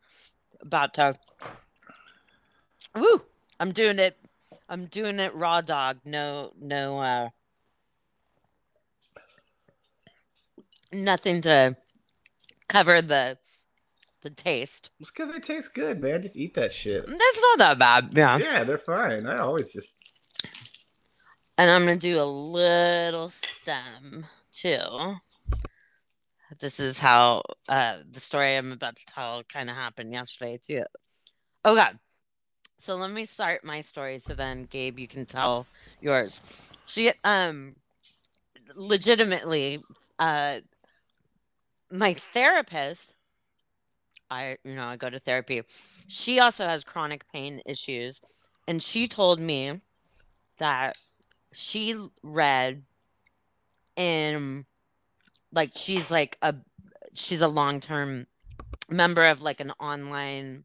about 0.61 0.95
to. 0.95 1.17
Woo! 2.95 3.23
I'm 3.61 3.73
doing 3.73 3.99
it. 3.99 4.17
I'm 4.69 4.87
doing 4.87 5.21
it 5.21 5.35
raw 5.35 5.61
dog. 5.61 5.99
No, 6.05 6.53
no, 6.61 6.99
uh, 6.99 7.29
nothing 10.93 11.41
to 11.43 11.77
cover 12.69 13.03
the 13.03 13.39
the 14.23 14.31
taste. 14.31 14.91
it's 15.01 15.11
because 15.11 15.33
they 15.33 15.41
taste 15.41 15.75
good, 15.75 16.01
man. 16.01 16.23
Just 16.23 16.37
eat 16.37 16.55
that 16.55 16.73
shit. 16.73 17.05
That's 17.05 17.43
not 17.43 17.59
that 17.59 17.79
bad. 17.79 18.11
Yeah. 18.13 18.39
Yeah, 18.39 18.65
they're 18.65 18.79
fine. 18.79 19.27
I 19.27 19.39
always 19.39 19.73
just 19.73 19.91
And 21.59 21.71
I'm 21.71 21.85
gonna 21.85 21.97
do 21.97 22.23
a 22.23 22.25
little 22.25 23.31
stem 23.31 24.27
too. 24.53 25.17
this 26.61 26.79
is 26.79 26.99
how 27.01 27.43
uh, 27.69 27.99
the 28.09 28.21
story 28.21 28.57
I'm 28.57 28.73
about 28.73 28.97
to 28.97 29.07
tell 29.07 29.43
kind 29.45 29.69
of 29.69 29.77
happened 29.77 30.13
yesterday 30.13 30.59
too. 30.63 30.85
Okay, 31.65 31.89
so 32.79 32.97
let 32.97 33.13
me 33.13 33.25
start 33.25 33.65
my 33.65 33.81
story, 33.81 34.19
so 34.19 34.35
then 34.35 34.65
Gabe, 34.65 34.99
you 34.99 35.07
can 35.07 35.25
tell 35.25 35.69
yours. 36.01 36.41
So, 36.83 37.11
um, 37.23 37.77
legitimately, 38.75 39.81
uh, 40.19 40.57
my 41.93 42.15
therapist, 42.15 43.15
I 44.31 44.57
you 44.65 44.75
know 44.75 44.85
I 44.85 44.97
go 44.97 45.11
to 45.11 45.21
therapy. 45.21 45.63
She 46.09 46.41
also 46.41 46.67
has 46.67 46.85
chronic 46.85 47.31
pain 47.33 47.61
issues, 47.67 48.21
and 48.67 48.83
she 48.83 49.07
told 49.07 49.39
me 49.39 49.81
that 50.59 50.97
she 51.53 51.97
read 52.23 52.83
in 53.97 54.65
like 55.53 55.73
she's 55.75 56.11
like 56.11 56.39
a 56.41 56.55
she's 57.15 57.43
a 57.43 57.49
long-term 57.49 58.27
member 58.89 59.27
of 59.27 59.43
like 59.43 59.61
an 59.61 59.71
online 59.73 60.65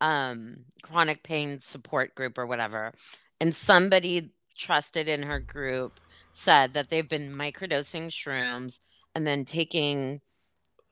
um 0.00 0.58
chronic 0.82 1.22
pain 1.22 1.58
support 1.58 2.14
group 2.14 2.36
or 2.36 2.44
whatever 2.44 2.92
and 3.40 3.54
somebody 3.54 4.30
trusted 4.56 5.08
in 5.08 5.22
her 5.22 5.40
group 5.40 6.00
said 6.32 6.74
that 6.74 6.90
they've 6.90 7.08
been 7.08 7.32
microdosing 7.32 8.08
shrooms 8.08 8.80
and 9.14 9.26
then 9.26 9.44
taking 9.44 10.20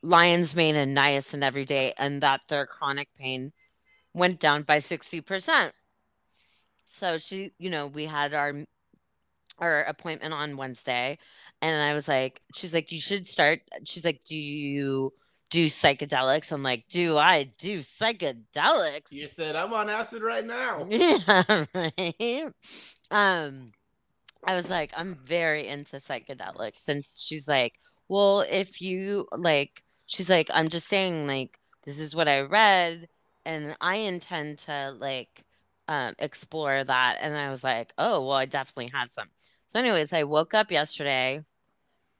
lion's 0.03 0.55
mane 0.57 0.77
and 0.77 0.97
niacin 0.97 1.43
every 1.43 1.65
day 1.65 1.95
and 1.97 2.23
that 2.23 2.41
their 2.49 2.67
chronic 2.67 3.09
pain 3.17 3.53
went 4.13 4.41
down 4.41 4.63
by 4.63 4.79
60% 4.79 5.73
so 6.85 7.19
she 7.19 7.51
you 7.59 7.71
know 7.71 7.87
we 7.87 8.07
had 8.07 8.35
our 8.35 8.53
our 9.59 9.83
appointment 9.83 10.35
on 10.35 10.57
wednesday 10.57 11.17
and 11.61 11.83
i 11.83 11.95
was 11.95 12.09
like 12.09 12.43
she's 12.55 12.75
like 12.75 12.91
you 12.91 13.01
should 13.01 13.29
start 13.29 13.61
she's 13.85 14.05
like 14.05 14.23
do 14.25 14.37
you 14.37 15.13
do 15.53 15.67
psychedelics? 15.67 16.51
I'm 16.51 16.63
like 16.63 16.87
do 16.89 17.19
i 17.19 17.45
do 17.59 17.81
psychedelics? 17.81 19.13
You 19.13 19.29
said 19.29 19.55
I'm 19.55 19.73
on 19.75 19.91
acid 19.91 20.23
right 20.23 20.45
now. 20.45 20.87
yeah 20.89 21.67
right? 21.75 22.47
Um 23.11 23.73
i 24.45 24.57
was 24.57 24.71
like 24.71 24.93
i'm 24.97 25.19
very 25.25 25.69
into 25.69 25.97
psychedelics. 25.97 26.89
And 26.89 27.05
she's 27.15 27.47
like 27.47 27.75
well 28.09 28.41
if 28.41 28.81
you 28.81 29.27
like 29.37 29.85
she's 30.13 30.29
like 30.29 30.51
i'm 30.53 30.69
just 30.69 30.87
saying 30.87 31.27
like 31.27 31.59
this 31.85 31.99
is 31.99 32.15
what 32.15 32.29
i 32.29 32.41
read 32.41 33.09
and 33.47 33.75
i 33.81 33.97
intend 33.97 34.59
to 34.59 34.95
like 34.99 35.45
um 35.89 36.15
explore 36.19 36.85
that. 36.85 37.19
And 37.21 37.35
i 37.35 37.51
was 37.51 37.65
like 37.65 37.93
oh 37.99 38.21
well 38.21 38.37
i 38.37 38.45
definitely 38.47 38.93
have 38.95 39.09
some. 39.09 39.29
So 39.67 39.81
anyways 39.81 40.13
i 40.13 40.23
woke 40.25 40.55
up 40.55 40.71
yesterday 40.71 41.45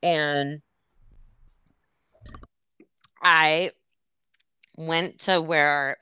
and 0.03 0.63
i 3.23 3.71
went 4.77 5.21
to 5.21 5.41
where 5.41 5.69
our, 5.69 5.97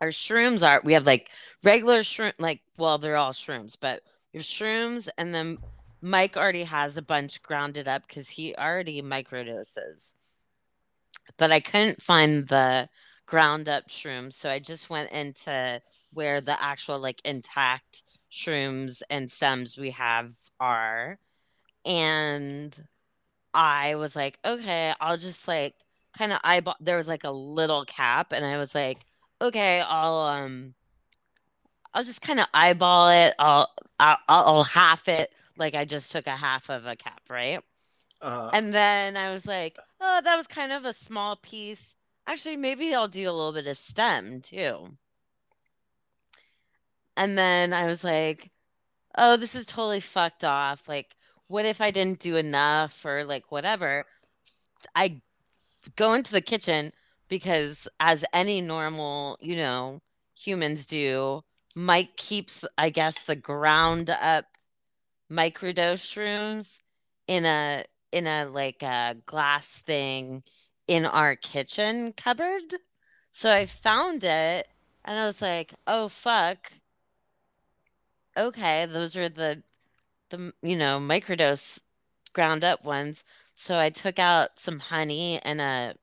our 0.00 0.08
shrooms 0.08 0.66
are. 0.66 0.80
We 0.84 0.92
have 0.92 1.04
like 1.04 1.30
regular 1.64 2.00
shroom 2.00 2.32
like 2.38 2.62
well 2.78 2.98
they're 2.98 3.16
all 3.16 3.32
shrooms 3.32 3.76
but 3.78 4.02
your 4.32 4.42
shrooms 4.42 5.08
and 5.18 5.34
then 5.34 5.58
mike 6.00 6.36
already 6.36 6.64
has 6.64 6.96
a 6.96 7.02
bunch 7.02 7.42
grounded 7.42 7.88
up 7.88 8.06
because 8.06 8.30
he 8.30 8.54
already 8.54 9.02
microdoses 9.02 10.14
but 11.38 11.50
i 11.50 11.60
couldn't 11.60 12.02
find 12.02 12.48
the 12.48 12.88
ground 13.26 13.68
up 13.68 13.88
shrooms 13.88 14.34
so 14.34 14.50
i 14.50 14.58
just 14.58 14.90
went 14.90 15.10
into 15.12 15.80
where 16.12 16.40
the 16.40 16.60
actual 16.62 16.98
like 16.98 17.20
intact 17.24 18.02
shrooms 18.30 19.02
and 19.10 19.30
stems 19.30 19.78
we 19.78 19.90
have 19.90 20.32
are 20.60 21.18
and 21.84 22.86
i 23.52 23.94
was 23.94 24.16
like 24.16 24.38
okay 24.44 24.92
i'll 25.00 25.16
just 25.16 25.46
like 25.46 25.74
kind 26.16 26.32
of 26.32 26.38
eyeball 26.44 26.76
there 26.80 26.96
was 26.96 27.08
like 27.08 27.24
a 27.24 27.30
little 27.30 27.84
cap 27.84 28.32
and 28.32 28.44
i 28.44 28.56
was 28.56 28.74
like 28.74 29.06
okay 29.40 29.80
i'll 29.86 30.18
um 30.18 30.74
i'll 31.92 32.04
just 32.04 32.22
kind 32.22 32.40
of 32.40 32.46
eyeball 32.54 33.08
it 33.10 33.34
I'll, 33.38 33.70
I'll 33.98 34.18
i'll 34.28 34.64
half 34.64 35.08
it 35.08 35.32
like 35.56 35.74
i 35.74 35.84
just 35.84 36.12
took 36.12 36.26
a 36.26 36.36
half 36.36 36.68
of 36.70 36.86
a 36.86 36.96
cap 36.96 37.20
right 37.28 37.60
Uh, 38.24 38.48
and 38.54 38.72
then 38.72 39.18
I 39.18 39.30
was 39.30 39.44
like, 39.44 39.78
oh, 40.00 40.20
that 40.24 40.36
was 40.36 40.46
kind 40.46 40.72
of 40.72 40.86
a 40.86 40.94
small 40.94 41.36
piece. 41.36 41.94
Actually, 42.26 42.56
maybe 42.56 42.94
I'll 42.94 43.06
do 43.06 43.28
a 43.28 43.32
little 43.32 43.52
bit 43.52 43.66
of 43.66 43.76
stem 43.76 44.40
too. 44.40 44.96
And 47.18 47.36
then 47.36 47.74
I 47.74 47.84
was 47.84 48.02
like, 48.02 48.50
oh, 49.18 49.36
this 49.36 49.54
is 49.54 49.66
totally 49.66 50.00
fucked 50.00 50.42
off. 50.42 50.88
Like, 50.88 51.16
what 51.48 51.66
if 51.66 51.82
I 51.82 51.90
didn't 51.90 52.18
do 52.18 52.36
enough 52.36 53.04
or 53.04 53.24
like 53.24 53.52
whatever? 53.52 54.06
I 54.94 55.20
go 55.94 56.14
into 56.14 56.32
the 56.32 56.40
kitchen 56.40 56.92
because, 57.28 57.86
as 58.00 58.24
any 58.32 58.62
normal, 58.62 59.36
you 59.42 59.56
know, 59.56 60.00
humans 60.34 60.86
do, 60.86 61.42
Mike 61.74 62.16
keeps, 62.16 62.64
I 62.78 62.88
guess, 62.88 63.24
the 63.24 63.36
ground 63.36 64.08
up 64.08 64.46
microdose 65.30 66.06
shrooms 66.06 66.80
in 67.28 67.44
a 67.44 67.84
in 68.14 68.26
a 68.28 68.46
like 68.46 68.82
a 68.82 69.16
glass 69.26 69.78
thing 69.78 70.44
in 70.88 71.06
our 71.06 71.36
kitchen 71.36 72.12
cupboard. 72.14 72.74
So 73.32 73.52
I 73.52 73.66
found 73.66 74.24
it 74.24 74.68
and 75.04 75.18
I 75.18 75.26
was 75.26 75.42
like, 75.42 75.74
"Oh 75.86 76.08
fuck. 76.08 76.72
Okay, 78.36 78.86
those 78.86 79.16
are 79.16 79.28
the 79.28 79.62
the 80.30 80.54
you 80.62 80.76
know, 80.78 81.00
microdose 81.00 81.80
ground 82.34 82.64
up 82.64 82.84
ones." 82.84 83.24
So 83.54 83.78
I 83.78 83.90
took 83.90 84.18
out 84.20 84.58
some 84.60 84.80
honey 84.80 85.40
and 85.42 85.60
a 85.60 85.96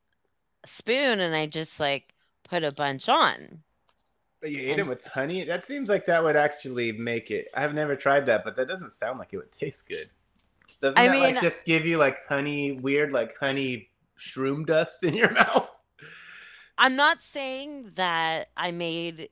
spoon 0.66 1.20
and 1.20 1.34
I 1.36 1.46
just 1.46 1.80
like 1.80 2.14
put 2.44 2.64
a 2.64 2.72
bunch 2.72 3.08
on. 3.08 3.64
you 4.42 4.60
ate 4.60 4.78
it 4.78 4.86
And 4.86 4.88
with 4.88 5.04
honey? 5.04 5.44
That 5.44 5.64
seems 5.64 5.88
like 5.88 6.06
that 6.06 6.22
would 6.22 6.36
actually 6.36 6.92
make 6.92 7.30
it. 7.30 7.48
I've 7.54 7.74
never 7.74 7.96
tried 7.96 8.26
that, 8.26 8.44
but 8.44 8.56
that 8.56 8.68
doesn't 8.68 8.92
sound 8.92 9.18
like 9.18 9.32
it 9.32 9.36
would 9.38 9.52
taste 9.52 9.88
good. 9.88 10.10
Doesn't 10.82 10.98
I 10.98 11.06
that 11.06 11.12
mean, 11.12 11.34
like 11.34 11.40
just 11.42 11.64
give 11.64 11.86
you 11.86 11.96
like 11.96 12.26
honey, 12.28 12.72
weird 12.72 13.12
like 13.12 13.34
honey 13.38 13.88
shroom 14.18 14.66
dust 14.66 15.04
in 15.04 15.14
your 15.14 15.30
mouth? 15.42 15.68
I'm 16.76 16.96
not 16.96 17.22
saying 17.22 17.92
that 17.94 18.48
I 18.56 18.72
made 18.72 19.28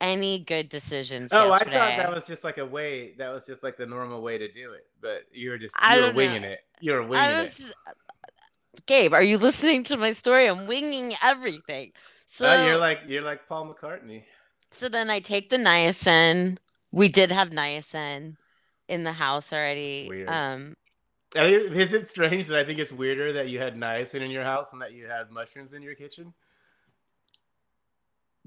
any 0.00 0.38
good 0.38 0.68
decisions 0.68 1.32
Oh, 1.32 1.50
I 1.52 1.58
thought 1.58 1.70
that 1.70 2.14
was 2.14 2.26
just 2.26 2.44
like 2.44 2.58
a 2.58 2.64
way. 2.64 3.14
That 3.18 3.34
was 3.34 3.44
just 3.46 3.62
like 3.62 3.76
the 3.76 3.84
normal 3.86 4.22
way 4.22 4.38
to 4.38 4.50
do 4.50 4.72
it. 4.72 4.86
But 5.02 5.24
you 5.32 5.50
were 5.50 5.58
just 5.58 5.74
you 5.82 5.88
were 5.88 5.94
don't 5.96 6.10
know. 6.10 6.16
winging 6.16 6.44
it. 6.44 6.60
You 6.80 6.92
were 6.92 7.02
winging 7.02 7.16
I 7.16 7.32
it. 7.32 7.42
was 7.42 7.72
Gabe, 8.86 9.12
are 9.12 9.22
you 9.22 9.38
listening 9.38 9.82
to 9.84 9.96
my 9.96 10.12
story? 10.12 10.48
I'm 10.48 10.66
winging 10.66 11.14
everything. 11.22 11.92
Oh, 12.40 12.66
you're 12.66 12.78
like 12.78 13.00
you're 13.06 13.22
like 13.22 13.46
Paul 13.48 13.74
McCartney. 13.74 14.22
so 14.70 14.88
then 14.88 15.10
I 15.10 15.18
take 15.20 15.50
the 15.50 15.56
niacin. 15.56 16.58
We 16.92 17.08
did 17.08 17.32
have 17.32 17.50
niacin 17.50 18.36
in 18.88 19.04
the 19.04 19.12
house 19.12 19.52
already. 19.52 20.06
weird. 20.08 20.28
Um 20.28 20.74
Is 21.34 21.92
it 21.92 22.08
strange 22.08 22.46
that 22.48 22.58
I 22.58 22.64
think 22.64 22.78
it's 22.78 22.92
weirder 22.92 23.32
that 23.34 23.48
you 23.48 23.58
had 23.58 23.76
niacin 23.76 24.22
in 24.22 24.30
your 24.30 24.44
house 24.44 24.72
and 24.72 24.80
that 24.82 24.92
you 24.92 25.06
had 25.06 25.30
mushrooms 25.30 25.72
in 25.74 25.82
your 25.82 25.94
kitchen? 25.94 26.34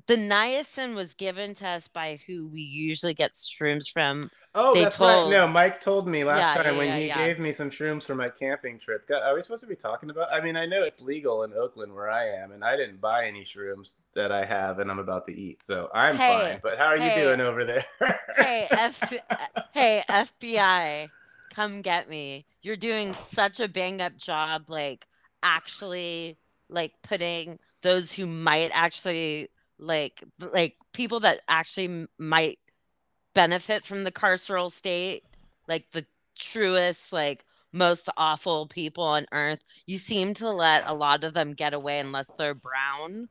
The 0.08 0.16
niacin 0.16 0.96
was 0.96 1.14
given 1.14 1.54
to 1.56 1.68
us 1.68 1.88
by 1.88 2.20
who 2.28 2.48
we 2.48 2.62
usually 2.62 3.14
get 3.14 3.36
shrooms 3.36 3.90
from. 3.92 4.30
Oh, 4.54 4.76
They 4.76 4.84
that's 4.84 5.00
right. 5.00 5.26
No, 5.26 5.48
Mike 5.48 5.80
told 5.80 6.08
me 6.10 6.26
last 6.26 6.52
Yeah, 6.52 6.54
time 6.54 6.76
yeah, 6.76 6.76
when 6.76 6.92
yeah, 6.96 6.98
he 6.98 7.08
gave 7.10 7.40
me 7.40 7.54
some 7.54 7.70
shrooms 7.70 8.04
for 8.04 8.16
my 8.16 8.28
camping 8.30 8.80
trip. 8.80 9.08
God, 9.08 9.24
Are 9.24 9.34
we 9.34 9.42
supposed 9.42 9.62
to 9.62 9.68
be 9.68 9.78
talking 9.78 10.10
about? 10.10 10.28
I 10.32 10.42
mean, 10.42 10.58
I 10.58 10.66
know 10.66 10.84
it's 10.84 11.02
legal 11.02 11.44
in 11.44 11.54
Oakland 11.54 11.94
where 11.94 12.10
I 12.10 12.28
am, 12.28 12.52
and 12.52 12.62
I 12.64 12.76
didn't 12.76 13.00
buy 13.00 13.26
any 13.28 13.46
shrooms 13.46 13.94
that 14.14 14.30
I 14.32 14.44
have 14.44 14.80
and 14.80 14.92
I'm 14.92 15.00
about 15.00 15.26
to 15.28 15.34
eat, 15.34 15.64
so 15.64 15.90
I'm 15.94 16.20
fine. 16.20 16.60
But 16.62 16.78
how 16.78 16.88
are 16.88 16.98
you 16.98 17.12
doing 17.12 17.40
over 17.40 17.64
there? 17.64 17.86
hey, 18.40 18.70
F 18.76 19.14
hey, 19.72 20.04
FBI, 20.10 21.12
come 21.54 21.82
get 21.82 22.10
me. 22.10 22.46
You're 22.62 22.78
doing 22.78 23.14
such 23.16 23.60
a 23.60 23.68
banged 23.68 24.02
up 24.02 24.18
job, 24.18 24.70
like 24.70 25.08
actually 25.44 26.38
like 26.70 26.94
putting 27.04 27.60
those 27.84 28.12
who 28.14 28.26
might 28.26 28.72
actually 28.74 29.50
like 29.82 30.24
like 30.40 30.76
people 30.94 31.20
that 31.22 31.42
actually 31.48 32.08
might 32.18 32.60
benefit 33.34 33.84
from 33.84 34.04
the 34.04 34.12
carceral 34.12 34.72
state, 34.72 35.24
like 35.68 35.88
the 35.92 36.06
truest, 36.38 37.12
like 37.12 37.44
most 37.74 38.10
awful 38.18 38.68
people 38.68 39.04
on 39.04 39.26
earth. 39.32 39.64
You 39.88 39.98
seem 39.98 40.34
to 40.36 40.50
let 40.50 40.88
a 40.88 40.94
lot 40.94 41.24
of 41.24 41.34
them 41.34 41.54
get 41.54 41.74
away 41.74 42.00
unless 42.00 42.30
they're 42.38 42.54
brown. 42.54 43.30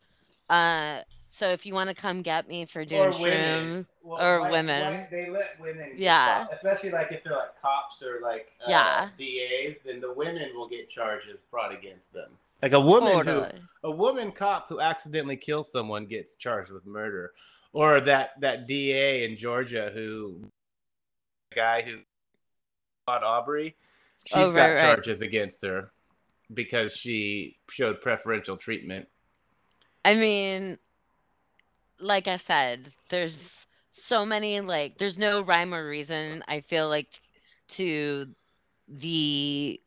Uh, 0.48 1.00
so 1.28 1.48
if 1.48 1.64
you 1.64 1.74
want 1.74 1.88
to 1.88 1.94
come 1.94 2.22
get 2.22 2.48
me 2.48 2.64
for 2.64 2.84
doing 2.84 3.02
or 3.02 3.20
women. 3.20 3.86
Well, 4.02 4.20
or 4.20 4.40
white, 4.40 4.50
women, 4.50 5.06
they 5.10 5.28
let 5.28 5.60
women, 5.60 5.92
yeah, 5.96 6.46
especially 6.52 6.90
like 6.90 7.12
if 7.12 7.22
they're 7.22 7.34
like 7.36 7.60
cops 7.60 8.02
or 8.02 8.20
like 8.20 8.50
uh, 8.66 8.70
yeah, 8.70 9.08
DAs, 9.16 9.80
then 9.84 10.00
the 10.00 10.12
women 10.12 10.50
will 10.56 10.68
get 10.68 10.90
charges 10.90 11.38
brought 11.50 11.72
against 11.72 12.12
them. 12.12 12.30
Like 12.62 12.72
a 12.72 12.80
woman 12.80 13.26
who 13.26 13.46
a 13.82 13.90
woman 13.90 14.32
cop 14.32 14.68
who 14.68 14.80
accidentally 14.80 15.36
kills 15.36 15.72
someone 15.72 16.06
gets 16.06 16.34
charged 16.34 16.70
with 16.70 16.84
murder, 16.86 17.32
or 17.72 18.00
that 18.02 18.32
that 18.40 18.66
DA 18.66 19.24
in 19.24 19.36
Georgia 19.38 19.90
who 19.94 20.40
the 21.50 21.56
guy 21.56 21.80
who 21.82 21.98
fought 23.06 23.22
Arbery, 23.24 23.76
she's 24.26 24.36
Oh, 24.36 24.52
got 24.52 24.66
right, 24.66 24.74
right. 24.74 24.80
charges 24.82 25.20
against 25.22 25.64
her. 25.64 25.90
because 26.52 26.92
she 26.92 27.56
showed 27.70 28.00
preferential 28.00 28.56
treatment. 28.56 29.06
I 30.04 30.16
mean, 30.16 30.78
like 32.00 32.26
I 32.26 32.36
said, 32.36 32.88
there's 33.08 33.66
so 33.90 34.26
many 34.26 34.60
like 34.60 34.98
there's 34.98 35.18
no 35.18 35.42
rhyme 35.42 35.72
or 35.72 35.88
reason 35.88 36.42
I 36.48 36.60
feel 36.60 36.88
like 36.88 37.20
to 37.68 38.26
the 38.88 39.80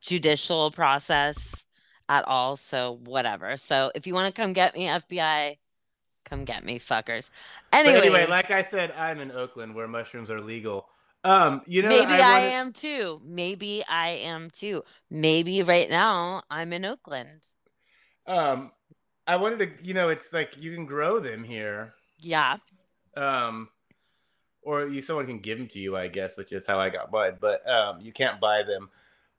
judicial 0.00 0.70
process 0.70 1.64
at 2.12 2.28
all. 2.28 2.56
So 2.56 2.98
whatever. 3.04 3.56
So 3.56 3.90
if 3.94 4.06
you 4.06 4.14
want 4.14 4.32
to 4.32 4.40
come 4.40 4.52
get 4.52 4.74
me, 4.74 4.84
FBI, 4.84 5.56
come 6.24 6.44
get 6.44 6.64
me, 6.64 6.78
fuckers. 6.78 7.30
Anyways, 7.72 7.96
But 7.96 8.04
anyway, 8.04 8.26
like 8.26 8.50
I 8.50 8.62
said, 8.62 8.92
I'm 8.92 9.18
in 9.18 9.32
Oakland 9.32 9.74
where 9.74 9.88
mushrooms 9.88 10.30
are 10.30 10.40
legal. 10.40 10.86
Um, 11.24 11.62
you 11.66 11.82
know, 11.82 11.88
maybe 11.88 12.12
I, 12.12 12.40
am 12.40 12.72
too. 12.72 13.20
Maybe 13.24 13.82
I 13.88 14.10
am 14.10 14.50
too. 14.50 14.84
Maybe 15.10 15.62
right 15.62 15.88
now 15.88 16.42
I'm 16.50 16.72
in 16.72 16.84
Oakland. 16.84 17.46
Um, 18.26 18.72
I 19.26 19.36
wanted 19.36 19.58
to, 19.60 19.86
you 19.86 19.94
know, 19.94 20.08
it's 20.08 20.32
like 20.32 20.54
you 20.60 20.74
can 20.74 20.84
grow 20.84 21.18
them 21.18 21.44
here. 21.44 21.94
Yeah. 22.18 22.56
Um, 23.16 23.68
or 24.62 24.86
you 24.86 25.00
someone 25.00 25.26
can 25.26 25.38
give 25.38 25.58
them 25.58 25.68
to 25.68 25.78
you, 25.78 25.96
I 25.96 26.08
guess, 26.08 26.36
which 26.36 26.52
is 26.52 26.66
how 26.66 26.78
I 26.78 26.90
got 26.90 27.10
mine. 27.10 27.38
But 27.40 27.66
um, 27.68 28.00
you 28.00 28.12
can't 28.12 28.40
buy 28.40 28.64
them. 28.64 28.90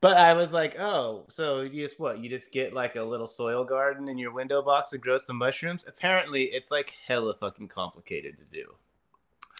But 0.04 0.18
I 0.18 0.34
was 0.34 0.52
like, 0.52 0.78
oh, 0.78 1.24
so 1.28 1.62
you 1.62 1.82
just 1.82 1.98
what? 1.98 2.18
You 2.18 2.28
just 2.28 2.52
get 2.52 2.74
like 2.74 2.96
a 2.96 3.02
little 3.02 3.26
soil 3.26 3.64
garden 3.64 4.06
in 4.06 4.18
your 4.18 4.32
window 4.32 4.60
box 4.60 4.92
and 4.92 5.00
grow 5.00 5.16
some 5.16 5.36
mushrooms? 5.36 5.86
Apparently, 5.88 6.42
it's 6.42 6.70
like 6.70 6.92
hella 7.06 7.32
fucking 7.32 7.68
complicated 7.68 8.36
to 8.36 8.44
do. 8.52 8.66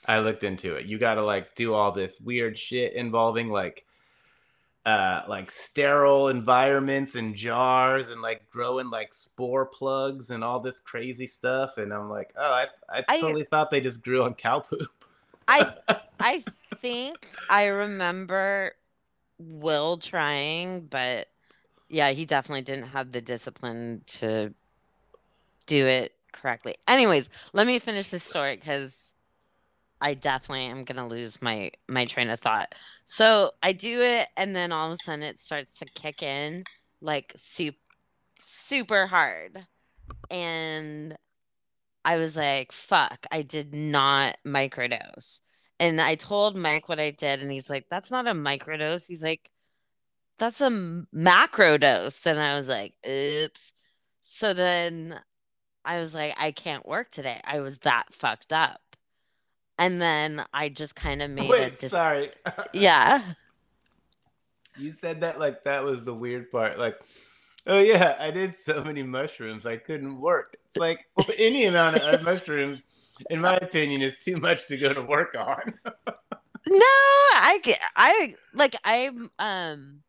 I 0.05 0.19
looked 0.19 0.45
into 0.45 0.75
it. 0.75 0.85
You 0.85 0.99
got 0.99 1.15
to 1.15 1.25
like 1.25 1.55
do 1.55 1.73
all 1.73 1.93
this 1.93 2.21
weird 2.21 2.59
shit 2.59 2.93
involving 2.93 3.49
like 3.49 3.87
uh 4.85 5.23
like 5.29 5.51
sterile 5.51 6.29
environments 6.29 7.15
and 7.15 7.35
jars 7.35 8.11
and 8.11 8.21
like 8.21 8.47
growing 8.51 8.91
like 8.91 9.15
spore 9.15 9.65
plugs 9.65 10.29
and 10.29 10.45
all 10.45 10.61
this 10.61 10.79
crazy 10.79 11.27
stuff 11.27 11.79
and 11.79 11.91
I'm 11.91 12.11
like, 12.11 12.35
"Oh, 12.37 12.53
I 12.53 12.67
I 12.91 13.03
I- 13.09 13.19
totally 13.19 13.45
thought 13.45 13.71
they 13.71 13.81
just 13.81 14.05
grew 14.05 14.23
on 14.25 14.35
cow 14.35 14.61
poop." 14.61 14.91
I 15.49 15.73
I 16.21 16.45
think 16.81 17.31
I 17.49 17.69
remember 17.69 18.75
Will 19.47 19.97
trying, 19.99 20.87
but 20.87 21.29
yeah, 21.89 22.11
he 22.11 22.25
definitely 22.25 22.63
didn't 22.63 22.89
have 22.89 23.13
the 23.13 23.21
discipline 23.21 24.03
to 24.07 24.55
do 25.67 25.87
it 25.87 26.15
correctly. 26.33 26.77
Anyways, 26.89 27.31
let 27.53 27.67
me 27.67 27.79
finish 27.79 28.11
this 28.11 28.25
story 28.25 28.57
because 28.57 29.15
I 30.01 30.15
definitely 30.15 30.67
am 30.67 30.85
gonna 30.85 31.07
lose 31.07 31.41
my 31.41 31.71
my 31.89 32.05
train 32.05 32.31
of 32.31 32.41
thought. 32.41 32.75
So 33.05 33.53
I 33.63 33.73
do 33.73 34.03
it, 34.03 34.29
and 34.37 34.55
then 34.55 34.73
all 34.73 34.89
of 34.89 34.93
a 34.93 34.97
sudden 35.05 35.23
it 35.23 35.39
starts 35.39 35.79
to 35.79 35.87
kick 35.87 36.23
in 36.23 36.65
like 37.01 37.33
super 37.37 37.79
super 38.39 39.07
hard, 39.07 39.67
and 40.31 41.17
I 42.05 42.17
was 42.17 42.37
like, 42.37 42.73
"Fuck!" 42.73 43.27
I 43.31 43.43
did 43.43 43.75
not 43.75 44.37
microdose. 44.45 45.41
And 45.85 46.01
I 46.01 46.15
told 46.15 46.57
Mike 46.57 46.89
what 46.89 46.99
I 46.99 47.11
did, 47.11 47.43
and 47.43 47.53
he's 47.53 47.69
like, 47.69 47.91
"That's 47.91 48.11
not 48.11 48.27
a 48.27 48.33
microdose." 48.33 49.07
He's 49.07 49.23
like, 49.23 49.51
"That's 50.39 50.63
a 50.63 50.71
macro 50.71 51.77
dose." 51.77 52.27
And 52.27 52.41
I 52.41 52.55
was 52.55 52.69
like, 52.69 52.95
"Oops." 53.07 53.75
So 54.23 54.55
then 54.55 55.21
I 55.85 55.99
was 55.99 56.15
like, 56.15 56.35
"I 56.39 56.53
can't 56.53 56.87
work 56.87 57.11
today." 57.11 57.39
I 57.45 57.61
was 57.61 57.81
that 57.81 58.15
fucked 58.15 58.51
up. 58.51 58.81
And 59.79 60.01
then 60.01 60.47
I 60.55 60.71
just 60.71 60.97
kind 60.97 61.21
of 61.21 61.31
made 61.31 61.51
a 61.51 61.53
Wait, 61.53 61.79
dis- 61.81 61.91
sorry. 61.91 62.31
yeah. 62.73 63.21
You 64.79 64.93
said 64.93 65.21
that 65.21 65.39
like 65.39 65.65
that 65.65 65.85
was 65.85 66.03
the 66.05 66.15
weird 66.15 66.51
part. 66.51 66.79
Like, 66.79 66.99
oh 67.67 67.81
yeah, 67.81 68.17
I 68.19 68.31
did 68.31 68.55
so 68.55 68.83
many 68.83 69.03
mushrooms 69.03 69.67
I 69.67 69.77
couldn't 69.77 70.19
work. 70.19 70.57
It's 70.65 70.79
like 70.79 71.07
any 71.39 71.67
amount 71.67 71.99
of 71.99 72.23
mushrooms, 72.23 72.87
in 73.31 73.41
my 73.41 73.57
opinion, 73.57 74.03
is 74.03 74.17
too 74.19 74.37
much 74.37 74.67
to 74.69 74.77
go 74.77 74.93
to 74.93 75.03
work 75.03 75.35
on. 75.39 75.75
No, 76.67 76.77
I 76.81 77.61
get 77.63 77.79
I 77.95 78.35
like 78.55 78.75
I 78.85 79.11
um 79.39 80.01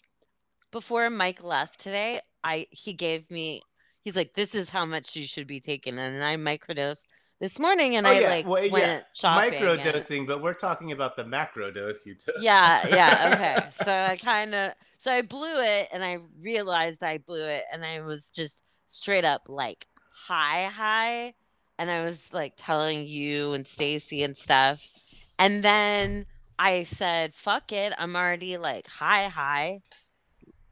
before 0.72 1.10
Mike 1.10 1.44
left 1.44 1.82
today, 1.82 2.22
I 2.46 2.68
he 2.72 2.94
gave 2.94 3.30
me 3.30 3.62
he's 4.06 4.16
like 4.16 4.34
this 4.36 4.56
is 4.56 4.70
how 4.70 4.86
much 4.86 5.18
you 5.18 5.24
should 5.24 5.48
be 5.48 5.60
taking 5.60 6.00
and 6.00 6.24
I 6.24 6.38
microdosed 6.38 7.10
this 7.42 7.60
morning 7.60 7.98
and 7.98 8.08
Oh, 8.08 8.12
I 8.12 8.20
yeah, 8.22 8.30
like 8.30 8.48
well, 8.48 8.64
yeah, 8.64 8.72
went 8.72 9.04
shopping. 9.14 9.60
Microdosing, 9.60 10.18
and- 10.20 10.28
but 10.28 10.42
we're 10.42 10.54
talking 10.54 10.94
about 10.94 11.18
the 11.18 11.26
macro 11.26 11.72
dose 11.72 12.06
you 12.06 12.16
took. 12.16 12.36
Yeah, 12.40 12.88
yeah, 12.88 13.32
okay. 13.34 13.70
So 13.84 13.92
I 13.92 14.16
kind 14.16 14.56
of 14.56 14.72
so 14.98 15.12
I 15.12 15.24
blew 15.24 15.62
it 15.62 15.90
and 15.92 16.06
I 16.06 16.20
realized 16.42 17.04
I 17.04 17.18
blew 17.18 17.46
it 17.46 17.66
and 17.74 17.84
I 17.86 18.00
was 18.00 18.32
just 18.32 18.64
straight 18.88 19.26
up 19.26 19.50
like 19.50 19.88
high 20.10 20.68
high 20.74 21.34
and 21.78 21.92
I 21.92 22.04
was 22.04 22.34
like 22.34 22.54
telling 22.56 23.08
you 23.08 23.54
and 23.54 23.68
Stacy 23.68 24.24
and 24.24 24.38
stuff. 24.38 24.90
And 25.38 25.64
then 25.64 26.26
I 26.58 26.84
said, 26.84 27.34
"Fuck 27.34 27.72
it. 27.72 27.94
I'm 27.98 28.16
already 28.16 28.58
like 28.58 28.88
high 28.88 29.26
high. 29.28 29.82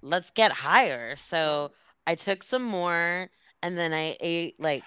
Let's 0.02 0.32
get 0.32 0.52
higher." 0.52 1.16
So 1.16 1.72
I 2.08 2.16
took 2.16 2.44
some 2.44 2.64
more 2.64 3.30
and 3.62 3.78
then 3.78 3.94
I 3.94 4.18
ate 4.20 4.60
like 4.60 4.84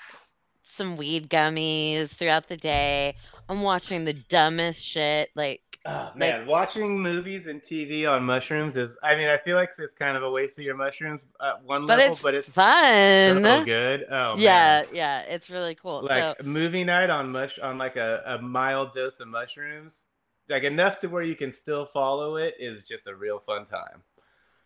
some 0.62 0.96
weed 0.96 1.30
gummies 1.30 2.08
throughout 2.08 2.48
the 2.48 2.56
day. 2.56 3.14
I'm 3.48 3.62
watching 3.62 4.04
the 4.04 4.12
dumbest 4.12 4.84
shit 4.84 5.30
like 5.34 5.62
Oh, 5.88 6.10
man, 6.16 6.46
watching 6.46 7.00
movies 7.00 7.46
and 7.46 7.62
TV 7.62 8.10
on 8.10 8.24
mushrooms 8.24 8.76
is, 8.76 8.98
I 9.04 9.14
mean, 9.14 9.28
I 9.28 9.38
feel 9.38 9.56
like 9.56 9.70
it's 9.78 9.94
kind 9.94 10.16
of 10.16 10.24
a 10.24 10.30
waste 10.30 10.58
of 10.58 10.64
your 10.64 10.74
mushrooms 10.76 11.24
at 11.40 11.62
one 11.62 11.86
but 11.86 11.98
level, 11.98 12.12
it's 12.12 12.22
but 12.22 12.34
it's 12.34 12.48
fun. 12.52 13.44
so 13.44 13.64
good. 13.64 14.04
Oh, 14.10 14.34
yeah, 14.36 14.82
man. 14.82 14.86
yeah, 14.92 15.20
it's 15.20 15.48
really 15.48 15.76
cool. 15.76 16.02
Like 16.02 16.38
so 16.38 16.44
movie 16.44 16.82
night 16.82 17.08
on 17.10 17.30
mush 17.30 17.58
on 17.60 17.78
like 17.78 17.96
a, 17.96 18.22
a 18.26 18.38
mild 18.42 18.94
dose 18.94 19.20
of 19.20 19.28
mushrooms, 19.28 20.06
like 20.48 20.64
enough 20.64 20.98
to 21.00 21.08
where 21.08 21.22
you 21.22 21.36
can 21.36 21.52
still 21.52 21.86
follow 21.86 22.34
it 22.36 22.54
is 22.58 22.82
just 22.82 23.06
a 23.06 23.14
real 23.14 23.38
fun 23.38 23.64
time. 23.64 24.02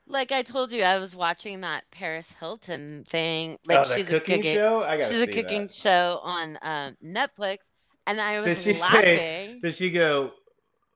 like 0.07 0.33
I 0.33 0.41
told 0.43 0.73
you, 0.73 0.83
I 0.85 0.99
was 0.99 1.15
watching 1.15 1.61
that 1.61 1.85
Paris 1.91 2.35
Hilton 2.41 3.05
thing. 3.07 3.59
Like 3.67 3.81
oh, 3.81 3.85
she's 3.85 4.09
cooking, 4.09 4.35
a 4.37 4.39
cooking 4.39 4.55
show. 4.55 4.83
I 4.83 5.03
she's 5.03 5.21
a 5.23 5.27
cooking 5.27 5.63
that. 5.67 5.75
show 5.75 6.21
on 6.23 6.59
um, 6.63 6.97
Netflix 7.05 7.71
and 8.07 8.21
I 8.21 8.41
was 8.41 8.47
Did 8.49 8.59
she 8.59 8.75
say- 8.75 8.81
laughing. 8.81 9.61
Does 9.63 9.77
she 9.77 9.91
go? 9.91 10.33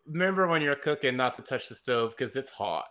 Remember 0.07 0.47
when 0.47 0.63
you're 0.63 0.77
cooking, 0.77 1.17
not 1.17 1.37
to 1.37 1.43
touch 1.43 1.69
the 1.69 1.75
stove 1.75 2.15
because 2.17 2.37
it's 2.37 2.51
hot. 2.51 2.87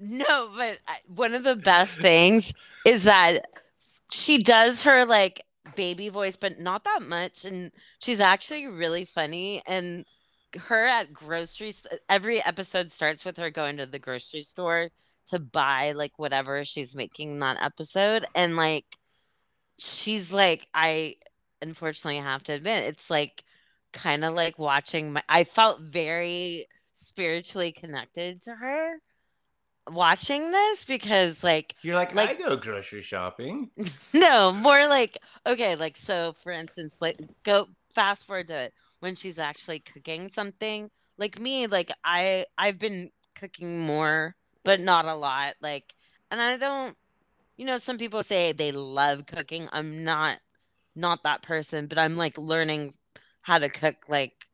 No, 0.00 0.50
but 0.56 0.78
one 1.08 1.34
of 1.34 1.44
the 1.44 1.56
best 1.56 1.98
things 1.98 2.54
is 2.86 3.04
that 3.04 3.44
she 4.10 4.42
does 4.42 4.82
her 4.84 5.04
like 5.04 5.44
baby 5.76 6.08
voice, 6.08 6.36
but 6.36 6.58
not 6.58 6.84
that 6.84 7.02
much. 7.02 7.44
And 7.44 7.70
she's 7.98 8.20
actually 8.20 8.66
really 8.66 9.04
funny. 9.04 9.62
And 9.66 10.06
her 10.56 10.86
at 10.86 11.12
grocery 11.12 11.70
st- 11.72 12.00
every 12.08 12.42
episode 12.44 12.90
starts 12.90 13.24
with 13.24 13.36
her 13.36 13.50
going 13.50 13.76
to 13.76 13.86
the 13.86 13.98
grocery 13.98 14.40
store 14.40 14.88
to 15.26 15.38
buy 15.38 15.92
like 15.92 16.18
whatever 16.18 16.64
she's 16.64 16.96
making 16.96 17.38
that 17.38 17.62
episode. 17.62 18.24
And 18.34 18.56
like, 18.56 18.86
she's 19.78 20.32
like, 20.32 20.66
I 20.74 21.16
unfortunately 21.62 22.20
have 22.20 22.42
to 22.44 22.54
admit, 22.54 22.84
it's 22.84 23.10
like 23.10 23.44
kind 23.92 24.24
of 24.24 24.34
like 24.34 24.58
watching 24.58 25.12
my, 25.12 25.22
I 25.28 25.44
felt 25.44 25.80
very 25.80 26.66
spiritually 26.92 27.72
connected 27.72 28.42
to 28.42 28.54
her 28.54 28.94
watching 29.90 30.50
this 30.52 30.84
because 30.84 31.42
like 31.42 31.74
You're 31.82 31.94
like, 31.94 32.14
Like- 32.14 32.30
I 32.30 32.34
go 32.34 32.56
grocery 32.56 33.02
shopping. 33.02 33.70
no 34.12 34.52
more 34.52 34.86
like 34.88 35.18
okay 35.46 35.74
like 35.76 35.96
so 35.96 36.34
for 36.38 36.52
instance 36.52 36.98
like 37.00 37.18
go 37.42 37.68
fast 37.92 38.26
forward 38.26 38.48
to 38.48 38.54
it 38.54 38.74
when 39.00 39.14
she's 39.14 39.38
actually 39.38 39.80
cooking 39.80 40.28
something 40.28 40.90
like 41.18 41.40
me 41.40 41.66
like 41.66 41.90
i 42.04 42.44
i've 42.56 42.78
been 42.78 43.10
cooking 43.34 43.80
more 43.80 44.36
but 44.64 44.78
not 44.80 45.06
a 45.06 45.14
lot 45.14 45.54
like 45.60 45.94
and 46.30 46.40
i 46.40 46.56
don't 46.56 46.96
you 47.56 47.64
know 47.64 47.78
some 47.78 47.98
people 47.98 48.22
say 48.22 48.52
they 48.52 48.70
love 48.70 49.26
cooking 49.26 49.68
i'm 49.72 50.04
not 50.04 50.38
not 50.94 51.22
that 51.24 51.42
person 51.42 51.86
but 51.86 51.98
i'm 51.98 52.16
like 52.16 52.36
learning 52.38 52.92
how 53.42 53.58
to 53.58 53.68
cook 53.68 53.96
like 54.08 54.46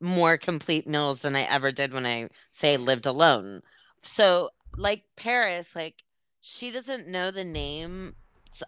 more 0.00 0.36
complete 0.36 0.86
meals 0.86 1.22
than 1.22 1.34
i 1.34 1.42
ever 1.42 1.72
did 1.72 1.92
when 1.92 2.06
i 2.06 2.28
say 2.50 2.76
lived 2.76 3.06
alone. 3.06 3.62
So 4.00 4.50
like 4.76 5.04
paris 5.16 5.74
like 5.74 6.02
she 6.40 6.70
doesn't 6.70 7.08
know 7.08 7.30
the 7.30 7.44
names 7.44 8.14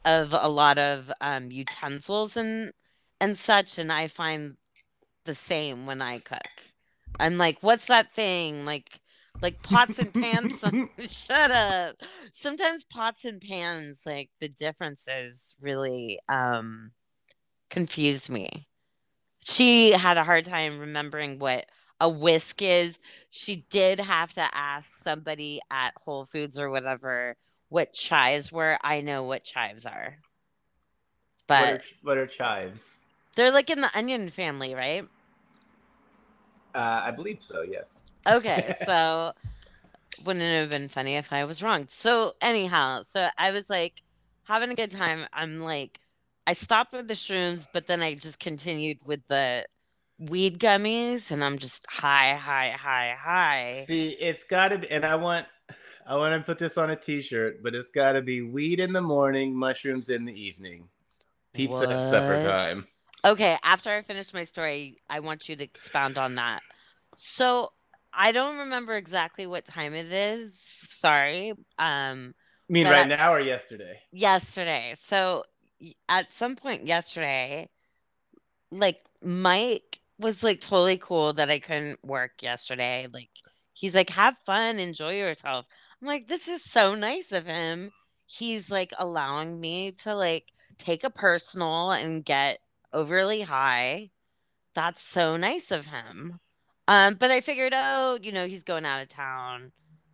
of 0.05 0.33
a 0.33 0.49
lot 0.49 0.79
of 0.79 1.13
um, 1.21 1.51
utensils 1.51 2.37
and 2.37 2.73
and 3.21 3.37
such 3.37 3.79
and 3.79 3.93
i 3.93 4.07
find 4.07 4.57
the 5.25 5.35
same 5.35 5.87
when 5.87 6.01
i 6.01 6.19
cook. 6.19 6.73
I'm 7.21 7.39
like 7.39 7.59
what's 7.61 7.87
that 7.87 8.15
thing? 8.15 8.65
Like 8.65 9.01
like 9.43 9.63
pots 9.63 9.99
and 9.99 10.15
pans 10.15 10.65
shut 11.11 11.51
up. 11.51 11.97
Sometimes 12.33 12.85
pots 12.85 13.25
and 13.25 13.41
pans 13.41 14.03
like 14.07 14.31
the 14.41 14.49
differences 14.49 15.57
really 15.61 16.19
um 16.29 16.93
confused 17.69 18.31
me 18.31 18.69
she 19.47 19.93
had 19.93 20.17
a 20.17 20.25
hard 20.25 20.45
time 20.45 20.79
remembering 20.79 21.39
what 21.39 21.67
a 22.01 22.09
whisk 22.09 22.63
is. 22.63 22.99
She 23.31 23.65
did 23.71 24.01
have 24.01 24.33
to 24.35 24.49
ask 24.53 24.93
somebody 24.93 25.61
at 25.71 25.93
Whole 26.05 26.25
Foods 26.25 26.59
or 26.59 26.69
whatever 26.69 27.37
what 27.69 27.93
chives 27.93 28.51
were. 28.51 28.79
I 28.83 29.01
know 29.01 29.23
what 29.23 29.45
chives 29.45 29.87
are. 29.87 30.19
But 31.47 31.61
what 31.61 31.71
are, 31.71 31.83
what 32.03 32.19
are 32.19 32.27
chives? 32.27 33.01
They're 33.37 33.53
like 33.53 33.71
in 33.71 33.81
the 33.81 33.97
onion 33.97 34.29
family, 34.31 34.75
right? 34.75 35.05
Uh, 36.75 37.03
I 37.05 37.11
believe 37.13 37.41
so, 37.41 37.63
yes. 37.63 38.03
Okay, 38.29 38.75
so 38.85 39.33
wouldn't 40.25 40.45
it 40.45 40.61
have 40.61 40.71
been 40.71 40.89
funny 40.89 41.15
if 41.15 41.33
I 41.33 41.45
was 41.45 41.63
wrong? 41.63 41.87
So 41.89 42.35
anyhow, 42.41 43.03
so 43.03 43.29
I 43.39 43.53
was 43.53 43.71
like 43.71 44.03
having 44.45 44.71
a 44.71 44.75
good 44.75 44.91
time. 44.91 45.27
I'm 45.33 45.61
like, 45.61 46.01
I 46.47 46.53
stopped 46.53 46.93
with 46.93 47.09
the 47.09 47.15
shrooms, 47.15 47.67
but 47.73 47.87
then 47.87 48.03
I 48.03 48.15
just 48.15 48.39
continued 48.39 48.99
with 49.05 49.27
the 49.27 49.67
weed 50.19 50.59
gummies, 50.59 51.31
and 51.33 51.43
I'm 51.43 51.59
just 51.59 51.85
high, 51.91 52.35
high, 52.35 52.71
high, 52.71 53.17
high. 53.19 53.85
See, 53.85 54.11
it's 54.11 54.45
got 54.45 54.69
to 54.69 54.79
be, 54.79 54.91
and 54.91 55.05
I 55.05 55.17
want, 55.17 55.47
I 56.07 56.17
want 56.17 56.41
to 56.41 56.47
put 56.47 56.59
this 56.59 56.79
on 56.79 56.91
a 56.91 56.97
T-shirt, 56.97 57.63
but 57.63 57.75
it's 57.75 57.91
got 57.91 58.13
to 58.13 58.23
be 58.23 58.43
weed 58.43 58.81
in 58.81 58.93
the 58.93 59.03
morning, 59.03 59.55
mushrooms 59.57 60.09
in 60.09 60.25
the 60.25 60.41
evening, 60.41 60.89
pizza 61.53 61.75
What? 61.75 61.91
at 61.91 62.11
supper 62.11 62.43
time. 62.43 62.87
Okay, 63.25 63.57
after 63.65 63.91
I 63.91 64.03
finish 64.03 64.33
my 64.33 64.45
story, 64.45 64.97
I 65.11 65.21
want 65.21 65.49
you 65.49 65.57
to 65.57 65.65
expound 65.65 66.17
on 66.17 66.37
that. 66.37 66.63
So 67.17 67.73
I 68.13 68.31
don't 68.31 68.59
remember 68.59 68.95
exactly 68.95 69.47
what 69.47 69.65
time 69.65 69.95
it 69.95 70.13
is. 70.13 70.59
Sorry. 70.61 71.51
Um, 71.79 72.35
I 72.69 72.73
mean, 72.73 72.87
right 72.87 73.09
now 73.09 73.33
or 73.33 73.41
yesterday? 73.41 74.01
yesterday. 74.13 74.95
So 74.97 75.45
at 76.09 76.33
some 76.33 76.57
point 76.57 76.87
yesterday, 76.87 77.69
like 78.71 79.01
Mike 79.23 80.01
was 80.19 80.43
like 80.43 80.61
totally 80.61 80.99
cool 80.99 81.33
that 81.35 81.51
I 81.51 81.59
couldn't 81.59 82.05
work 82.05 82.43
yesterday. 82.43 83.07
Like 83.13 83.31
he's 83.75 83.95
like, 83.95 84.11
have 84.11 84.39
fun, 84.39 84.79
enjoy 84.79 85.17
yourself. 85.19 85.67
I'm 86.01 86.09
like, 86.09 86.29
this 86.29 86.49
is 86.49 86.65
so 86.65 86.95
nice 86.95 87.33
of 87.33 87.47
him. 87.47 87.91
He's 88.27 88.71
like 88.71 88.93
allowing 88.99 89.61
me 89.61 89.93
to 90.03 90.15
like 90.15 90.53
take 90.79 91.05
a 91.05 91.11
personal 91.11 91.91
and 91.91 92.25
get 92.25 92.59
overly 92.93 93.43
high. 93.43 94.11
That's 94.75 95.03
so 95.03 95.37
nice 95.37 95.71
of 95.71 95.87
him. 95.87 96.41
Um, 96.89 97.15
but 97.15 97.31
I 97.31 97.41
figured, 97.41 97.73
oh, 97.75 98.19
you 98.23 98.33
know, 98.33 98.47
he's 98.47 98.63
going 98.63 98.85
out 98.85 99.03
of 99.03 99.09
town. 99.09 99.73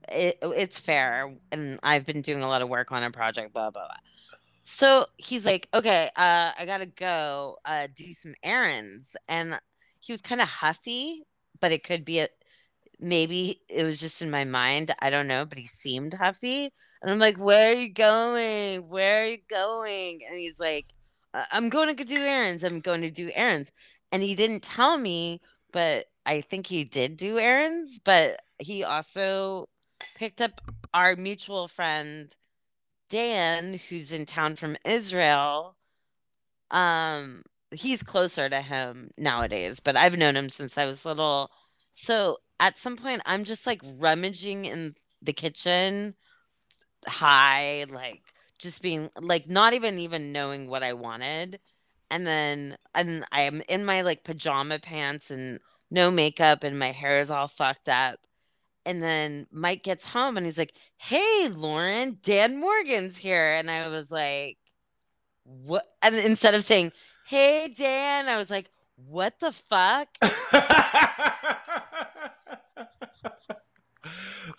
It, 0.08 0.38
it's 0.42 0.80
fair, 0.80 1.34
and 1.52 1.78
I've 1.82 2.04
been 2.06 2.22
doing 2.22 2.42
a 2.42 2.48
lot 2.48 2.62
of 2.62 2.68
work 2.68 2.92
on 2.92 3.02
a 3.02 3.10
project. 3.10 3.52
Blah 3.52 3.70
blah 3.70 3.86
blah. 3.86 4.11
So 4.62 5.06
he's 5.16 5.44
like, 5.44 5.68
okay, 5.74 6.10
uh, 6.16 6.52
I 6.56 6.64
gotta 6.66 6.86
go 6.86 7.58
uh, 7.64 7.88
do 7.94 8.12
some 8.12 8.34
errands, 8.42 9.16
and 9.28 9.58
he 10.00 10.12
was 10.12 10.22
kind 10.22 10.40
of 10.40 10.48
huffy, 10.48 11.24
but 11.60 11.72
it 11.72 11.82
could 11.84 12.04
be 12.04 12.20
a 12.20 12.28
maybe 13.00 13.62
it 13.68 13.84
was 13.84 14.00
just 14.00 14.22
in 14.22 14.30
my 14.30 14.44
mind. 14.44 14.94
I 15.00 15.10
don't 15.10 15.28
know, 15.28 15.44
but 15.46 15.58
he 15.58 15.66
seemed 15.66 16.14
huffy, 16.14 16.70
and 17.02 17.10
I'm 17.10 17.18
like, 17.18 17.38
where 17.38 17.72
are 17.72 17.80
you 17.80 17.92
going? 17.92 18.88
Where 18.88 19.22
are 19.24 19.26
you 19.26 19.38
going? 19.50 20.20
And 20.28 20.36
he's 20.38 20.60
like, 20.60 20.86
"I- 21.34 21.46
I'm 21.52 21.68
going 21.70 21.96
to 21.96 22.04
do 22.04 22.16
errands. 22.16 22.64
I'm 22.64 22.80
going 22.80 23.02
to 23.02 23.10
do 23.10 23.30
errands, 23.34 23.72
and 24.12 24.22
he 24.22 24.34
didn't 24.34 24.62
tell 24.62 24.98
me, 24.98 25.40
but 25.72 26.06
I 26.26 26.40
think 26.42 26.66
he 26.68 26.84
did 26.84 27.16
do 27.16 27.38
errands, 27.38 27.98
but 27.98 28.40
he 28.58 28.84
also 28.84 29.68
picked 30.16 30.40
up 30.40 30.60
our 30.94 31.16
mutual 31.16 31.68
friend 31.68 32.34
Dan, 33.12 33.78
who's 33.90 34.10
in 34.10 34.24
town 34.24 34.56
from 34.56 34.78
Israel. 34.86 35.76
Um, 36.70 37.42
he's 37.70 38.02
closer 38.02 38.48
to 38.48 38.62
him 38.62 39.10
nowadays, 39.18 39.80
but 39.80 39.98
I've 39.98 40.16
known 40.16 40.34
him 40.34 40.48
since 40.48 40.78
I 40.78 40.86
was 40.86 41.04
little. 41.04 41.50
So 41.92 42.38
at 42.58 42.78
some 42.78 42.96
point, 42.96 43.20
I'm 43.26 43.44
just 43.44 43.66
like 43.66 43.82
rummaging 43.98 44.64
in 44.64 44.94
the 45.20 45.34
kitchen, 45.34 46.14
high, 47.06 47.84
like 47.90 48.22
just 48.58 48.80
being 48.80 49.10
like 49.20 49.46
not 49.46 49.74
even 49.74 49.98
even 49.98 50.32
knowing 50.32 50.70
what 50.70 50.82
I 50.82 50.94
wanted. 50.94 51.60
And 52.10 52.26
then 52.26 52.78
and 52.94 53.26
I 53.30 53.42
am 53.42 53.62
in 53.68 53.84
my 53.84 54.00
like 54.00 54.24
pajama 54.24 54.78
pants 54.78 55.30
and 55.30 55.60
no 55.90 56.10
makeup 56.10 56.64
and 56.64 56.78
my 56.78 56.92
hair 56.92 57.20
is 57.20 57.30
all 57.30 57.46
fucked 57.46 57.90
up. 57.90 58.20
And 58.84 59.02
then 59.02 59.46
Mike 59.52 59.82
gets 59.82 60.06
home 60.06 60.36
and 60.36 60.46
he's 60.46 60.58
like, 60.58 60.74
Hey, 60.96 61.48
Lauren, 61.48 62.18
Dan 62.22 62.58
Morgan's 62.58 63.18
here. 63.18 63.54
And 63.54 63.70
I 63.70 63.88
was 63.88 64.10
like, 64.10 64.58
What? 65.44 65.86
And 66.02 66.14
instead 66.16 66.54
of 66.54 66.64
saying, 66.64 66.92
Hey, 67.26 67.72
Dan, 67.76 68.28
I 68.28 68.36
was 68.38 68.50
like, 68.50 68.70
What 68.96 69.38
the 69.40 69.52
fuck? 69.52 70.08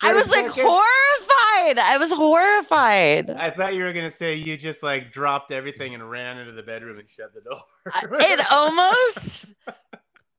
I 0.01 0.13
was 0.13 0.29
like 0.29 0.47
horrified. 0.47 1.79
I 1.79 1.97
was 1.97 2.11
horrified. 2.11 3.29
I 3.29 3.49
thought 3.51 3.73
you 3.73 3.83
were 3.83 3.93
gonna 3.93 4.11
say 4.11 4.35
you 4.35 4.57
just 4.57 4.83
like 4.83 5.11
dropped 5.11 5.51
everything 5.51 5.93
and 5.93 6.09
ran 6.09 6.37
into 6.37 6.51
the 6.51 6.63
bedroom 6.63 6.99
and 6.99 7.07
shut 7.09 7.33
the 7.33 7.41
door. 7.41 7.61
It 8.19 8.51
almost 8.51 9.53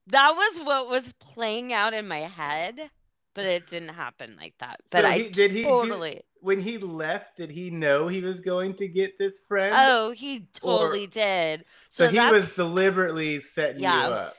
that 0.09 0.33
was 0.33 0.61
what 0.65 0.89
was 0.89 1.13
playing 1.15 1.73
out 1.73 1.95
in 1.95 2.07
my 2.07 2.21
head, 2.21 2.91
but 3.35 3.45
it 3.45 3.67
didn't 3.67 3.91
happen 3.91 4.37
like 4.41 4.55
that. 4.59 4.81
But 4.91 5.03
So 5.03 5.09
I 5.09 5.19
he- 5.19 5.29
did 5.29 5.51
he 5.51 5.65
totally. 5.65 6.23
when 6.41 6.61
he 6.61 6.79
left, 6.79 7.37
did 7.37 7.51
he 7.51 7.71
know 7.71 8.09
he 8.09 8.21
was 8.21 8.41
going 8.41 8.75
to 8.77 8.89
get 8.89 9.19
this 9.19 9.41
friend? 9.49 9.75
Oh, 9.77 10.11
he 10.13 10.47
totally 10.55 11.07
did. 11.07 11.65
so, 11.91 12.07
so 12.07 12.11
he 12.11 12.33
was 12.33 12.55
deliberately 12.55 13.41
setting 13.41 13.83
Yeah. 13.83 14.07
you 14.09 14.13
up. 14.15 14.37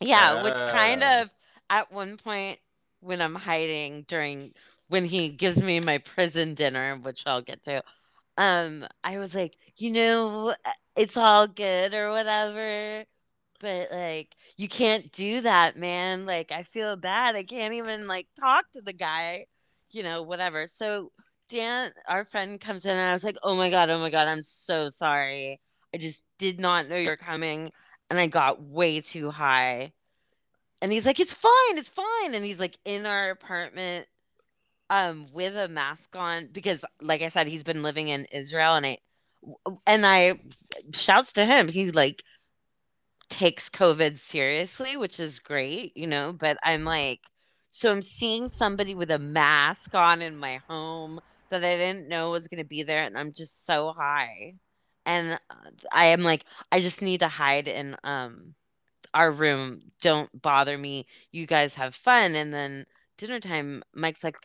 Yeah, 0.00 0.42
which 0.42 0.54
kind 0.56 1.02
Ah. 1.02 1.22
of 1.22 1.30
at 1.70 1.92
one 1.92 2.16
point 2.16 2.58
when 3.00 3.20
I'm 3.22 3.34
hiding 3.34 4.02
during 4.08 4.52
when 4.88 5.04
he 5.04 5.30
gives 5.30 5.62
me 5.62 5.80
my 5.80 5.98
prison 5.98 6.54
dinner, 6.54 6.96
which 6.96 7.24
I'll 7.26 7.42
get 7.42 7.62
to, 7.64 7.82
um, 8.38 8.86
I 9.02 9.18
was 9.18 9.34
like, 9.34 9.56
you 9.76 9.90
know, 9.90 10.54
it's 10.96 11.16
all 11.16 11.48
good 11.48 11.92
or 11.92 12.10
whatever. 12.10 13.04
But 13.60 13.90
like 13.92 14.36
you 14.56 14.68
can't 14.68 15.10
do 15.12 15.40
that, 15.42 15.76
man. 15.76 16.26
Like 16.26 16.52
I 16.52 16.62
feel 16.62 16.96
bad. 16.96 17.36
I 17.36 17.42
can't 17.42 17.74
even 17.74 18.06
like 18.06 18.28
talk 18.38 18.64
to 18.72 18.82
the 18.82 18.92
guy, 18.92 19.46
you 19.90 20.02
know, 20.02 20.22
whatever. 20.22 20.66
So 20.66 21.12
Dan, 21.48 21.92
our 22.08 22.24
friend 22.24 22.60
comes 22.60 22.84
in 22.84 22.96
and 22.96 23.08
I 23.08 23.12
was 23.12 23.24
like, 23.24 23.36
"Oh 23.42 23.56
my 23.56 23.70
god, 23.70 23.90
oh 23.90 23.98
my 24.00 24.10
god, 24.10 24.28
I'm 24.28 24.42
so 24.42 24.88
sorry. 24.88 25.60
I 25.94 25.98
just 25.98 26.24
did 26.38 26.60
not 26.60 26.88
know 26.88 26.96
you 26.96 27.08
were 27.08 27.16
coming 27.16 27.70
and 28.10 28.18
I 28.18 28.26
got 28.26 28.62
way 28.62 29.00
too 29.00 29.30
high." 29.30 29.92
And 30.82 30.92
he's 30.92 31.06
like, 31.06 31.20
"It's 31.20 31.34
fine, 31.34 31.78
it's 31.78 31.88
fine." 31.88 32.34
And 32.34 32.44
he's 32.44 32.60
like 32.60 32.78
in 32.84 33.06
our 33.06 33.30
apartment 33.30 34.06
um 34.90 35.26
with 35.32 35.56
a 35.56 35.68
mask 35.68 36.14
on 36.16 36.48
because 36.52 36.84
like 37.00 37.22
I 37.22 37.28
said, 37.28 37.48
he's 37.48 37.62
been 37.62 37.82
living 37.82 38.08
in 38.08 38.26
Israel 38.32 38.74
and 38.74 38.86
I 38.86 38.98
and 39.86 40.06
I 40.06 40.40
shouts 40.94 41.32
to 41.34 41.44
him. 41.44 41.68
He 41.68 41.90
like 41.90 42.22
takes 43.28 43.68
COVID 43.70 44.18
seriously, 44.18 44.96
which 44.96 45.20
is 45.20 45.38
great, 45.38 45.96
you 45.96 46.06
know, 46.06 46.32
but 46.32 46.58
I'm 46.62 46.84
like, 46.84 47.20
so 47.70 47.92
I'm 47.92 48.02
seeing 48.02 48.48
somebody 48.48 48.94
with 48.94 49.10
a 49.10 49.18
mask 49.18 49.94
on 49.94 50.22
in 50.22 50.36
my 50.38 50.60
home 50.68 51.20
that 51.50 51.64
I 51.64 51.76
didn't 51.76 52.08
know 52.08 52.30
was 52.30 52.48
going 52.48 52.62
to 52.62 52.68
be 52.68 52.82
there, 52.82 53.04
and 53.04 53.18
I'm 53.18 53.32
just 53.32 53.66
so 53.66 53.92
high. 53.92 54.54
And 55.04 55.34
uh, 55.34 55.70
I 55.92 56.06
am 56.06 56.22
like, 56.22 56.44
I 56.72 56.80
just 56.80 57.02
need 57.02 57.20
to 57.20 57.28
hide 57.28 57.68
in 57.68 57.96
um 58.04 58.54
our 59.14 59.30
room. 59.30 59.80
Don't 60.02 60.30
bother 60.42 60.78
me. 60.78 61.06
You 61.32 61.46
guys 61.46 61.74
have 61.74 61.94
fun. 61.94 62.34
And 62.34 62.52
then 62.54 62.86
dinner 63.18 63.40
time, 63.40 63.82
Mike's 63.94 64.24
like, 64.24 64.36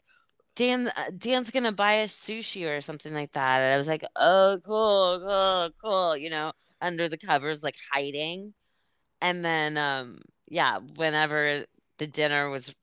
Dan, 0.56 0.90
uh, 0.90 1.12
Dan's 1.18 1.52
gonna 1.52 1.72
buy 1.72 2.04
us 2.04 2.14
sushi 2.14 2.70
or 2.70 2.82
something 2.82 3.14
like 3.14 3.34
that. 3.34 3.62
And 3.62 3.74
I 3.74 3.78
was 3.78 3.88
like, 3.88 4.04
oh, 4.18 4.60
cool, 4.66 5.20
cool, 5.26 5.72
cool. 5.82 6.18
You 6.18 6.30
know, 6.30 6.54
under 6.82 7.10
the 7.10 7.18
covers, 7.18 7.64
like 7.64 7.78
hiding. 7.92 8.54
And 9.22 9.46
then, 9.46 9.78
um, 9.78 10.20
yeah, 10.48 10.80
whenever 10.96 11.66
the 11.98 12.08
dinner 12.08 12.50
was, 12.50 12.74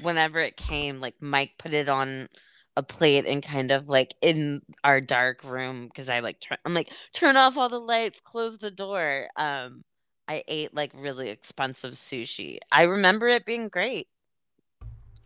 whenever 0.00 0.40
it 0.40 0.56
came, 0.56 1.00
like 1.00 1.14
Mike 1.20 1.54
put 1.58 1.72
it 1.72 1.88
on 1.88 2.28
a 2.76 2.82
plate 2.82 3.26
and 3.26 3.42
kind 3.42 3.70
of 3.70 3.88
like 3.88 4.14
in 4.22 4.62
our 4.84 5.00
dark 5.00 5.44
room 5.44 5.86
because 5.86 6.08
I 6.08 6.20
like 6.20 6.40
turn, 6.40 6.58
I'm 6.64 6.74
like 6.74 6.92
turn 7.12 7.36
off 7.36 7.58
all 7.58 7.68
the 7.68 7.78
lights, 7.80 8.20
close 8.20 8.58
the 8.58 8.70
door. 8.70 9.28
Um, 9.36 9.84
I 10.28 10.42
ate 10.48 10.74
like 10.74 10.92
really 10.94 11.28
expensive 11.28 11.92
sushi. 11.92 12.58
I 12.70 12.82
remember 12.82 13.28
it 13.28 13.44
being 13.44 13.68
great. 13.68 14.08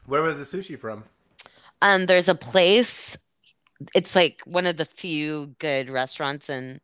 Where 0.06 0.22
was 0.22 0.38
the 0.38 0.44
sushi 0.44 0.78
from? 0.78 1.04
Um, 1.82 2.06
there's 2.06 2.28
a 2.28 2.34
place. 2.34 3.18
It's 3.94 4.16
like 4.16 4.40
one 4.44 4.66
of 4.66 4.76
the 4.78 4.84
few 4.84 5.54
good 5.58 5.90
restaurants 5.90 6.48
in 6.48 6.80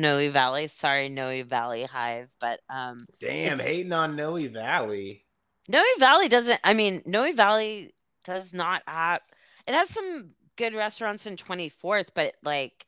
Noe 0.00 0.30
Valley. 0.30 0.66
Sorry, 0.66 1.08
Noe 1.08 1.42
Valley 1.44 1.84
Hive, 1.84 2.28
but 2.40 2.60
um, 2.70 3.06
Damn, 3.20 3.58
hating 3.58 3.92
on 3.92 4.16
Noe 4.16 4.48
Valley. 4.48 5.24
Noe 5.68 5.82
Valley 5.98 6.28
doesn't. 6.28 6.60
I 6.64 6.74
mean, 6.74 7.02
Noe 7.04 7.32
Valley 7.32 7.94
does 8.24 8.52
not 8.52 8.82
have. 8.86 9.20
It 9.66 9.74
has 9.74 9.90
some 9.90 10.30
good 10.56 10.74
restaurants 10.74 11.26
in 11.26 11.36
24th, 11.36 12.08
but 12.14 12.34
like, 12.42 12.86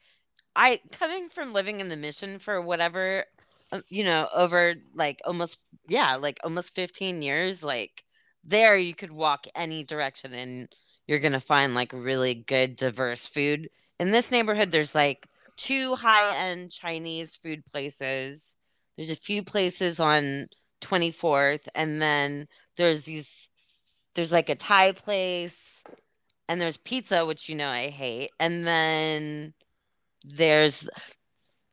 I 0.56 0.80
coming 0.92 1.28
from 1.28 1.52
living 1.52 1.80
in 1.80 1.88
the 1.88 1.96
Mission 1.96 2.38
for 2.38 2.60
whatever, 2.60 3.24
uh, 3.72 3.80
you 3.88 4.04
know, 4.04 4.28
over 4.34 4.74
like 4.94 5.20
almost 5.24 5.58
yeah, 5.88 6.16
like 6.16 6.38
almost 6.44 6.74
15 6.74 7.22
years. 7.22 7.62
Like, 7.62 8.04
there 8.44 8.76
you 8.76 8.94
could 8.94 9.12
walk 9.12 9.46
any 9.54 9.84
direction 9.84 10.32
and 10.32 10.68
you're 11.06 11.18
going 11.18 11.32
to 11.32 11.40
find 11.40 11.74
like 11.74 11.92
really 11.92 12.34
good 12.34 12.76
diverse 12.76 13.26
food. 13.26 13.68
In 13.98 14.10
this 14.10 14.30
neighborhood 14.30 14.70
there's 14.70 14.94
like 14.94 15.26
two 15.60 15.94
high-end 15.94 16.72
Chinese 16.72 17.36
food 17.36 17.64
places. 17.66 18.56
There's 18.96 19.10
a 19.10 19.14
few 19.14 19.42
places 19.42 20.00
on 20.00 20.48
24th 20.80 21.68
and 21.74 22.00
then 22.00 22.48
there's 22.76 23.02
these 23.02 23.50
there's 24.14 24.32
like 24.32 24.48
a 24.48 24.54
Thai 24.54 24.92
place 24.92 25.84
and 26.48 26.58
there's 26.58 26.78
pizza 26.78 27.26
which 27.26 27.48
you 27.48 27.54
know 27.54 27.68
I 27.68 27.88
hate 27.90 28.30
and 28.40 28.66
then 28.66 29.52
there's 30.24 30.88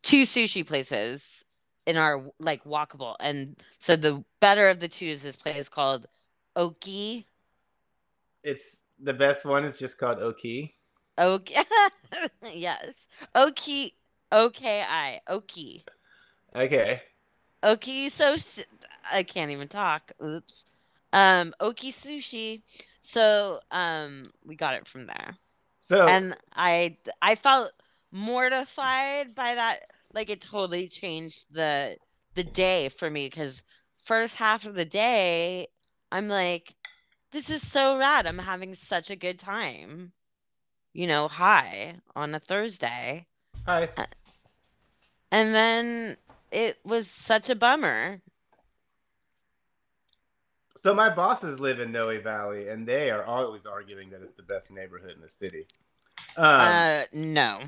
two 0.04 0.24
sushi 0.24 0.68
places 0.68 1.46
in 1.86 1.96
our 1.96 2.26
like 2.40 2.66
walkable 2.66 3.16
and 3.22 3.56
so 3.80 3.96
the 3.96 4.24
better 4.42 4.70
of 4.70 4.82
the 4.82 4.90
two 4.90 5.06
is 5.06 5.24
this 5.24 5.38
place 5.38 5.70
called 5.70 6.08
Oki. 6.58 7.26
It's 8.44 8.80
the 9.02 9.14
best 9.14 9.46
one 9.46 9.64
is 9.64 9.80
just 9.80 9.98
called 9.98 10.20
Oki. 10.20 10.77
Oki. 11.18 11.56
yes. 12.54 12.94
Oki. 13.36 13.94
Okay. 14.32 14.84
I. 14.88 15.20
Oki. 15.28 15.84
Okay. 16.56 17.02
Oki. 17.64 18.10
So 18.10 18.38
sh- 18.38 18.60
I 19.12 19.24
can't 19.24 19.52
even 19.52 19.68
talk. 19.68 20.12
Oops. 20.24 20.74
Um. 21.14 21.54
Oki 21.60 21.92
sushi. 21.92 22.62
So 23.02 23.62
um, 23.72 24.32
we 24.46 24.56
got 24.56 24.74
it 24.74 24.86
from 24.88 25.08
there. 25.08 25.38
So 25.80 26.06
and 26.08 26.36
I 26.54 26.98
I 27.22 27.36
felt 27.36 27.72
mortified 28.12 29.34
by 29.34 29.56
that. 29.56 29.92
Like 30.14 30.30
it 30.30 30.42
totally 30.42 30.88
changed 30.88 31.46
the 31.52 31.98
the 32.36 32.44
day 32.44 32.90
for 32.90 33.10
me 33.10 33.28
because 33.28 33.64
first 34.04 34.36
half 34.36 34.66
of 34.66 34.76
the 34.76 34.86
day 34.86 35.68
I'm 36.12 36.28
like, 36.28 36.76
this 37.32 37.50
is 37.50 37.66
so 37.66 37.98
rad. 37.98 38.28
I'm 38.28 38.40
having 38.40 38.76
such 38.76 39.10
a 39.10 39.16
good 39.16 39.40
time. 39.40 40.12
You 40.98 41.06
know, 41.06 41.28
hi 41.28 41.98
on 42.16 42.34
a 42.34 42.40
Thursday. 42.40 43.28
Hi. 43.68 43.88
And 45.32 45.54
then 45.54 46.18
it 46.52 46.80
was 46.84 47.08
such 47.08 47.52
a 47.52 47.56
bummer. 47.56 48.22
So 50.78 50.96
my 50.96 51.14
bosses 51.14 51.60
live 51.60 51.80
in 51.80 51.92
Noe 51.92 52.20
Valley, 52.20 52.70
and 52.70 52.88
they 52.88 53.12
are 53.12 53.24
always 53.24 53.68
arguing 53.68 54.10
that 54.10 54.24
it's 54.24 54.32
the 54.32 54.42
best 54.42 54.72
neighborhood 54.72 55.12
in 55.12 55.22
the 55.22 55.30
city. 55.30 55.68
Um, 56.36 56.62
uh, 56.62 57.02
no, 57.14 57.60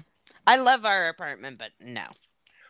I 0.47 0.55
love 0.55 0.83
our 0.83 1.09
apartment, 1.09 1.59
but 1.59 1.69
no. 1.79 2.05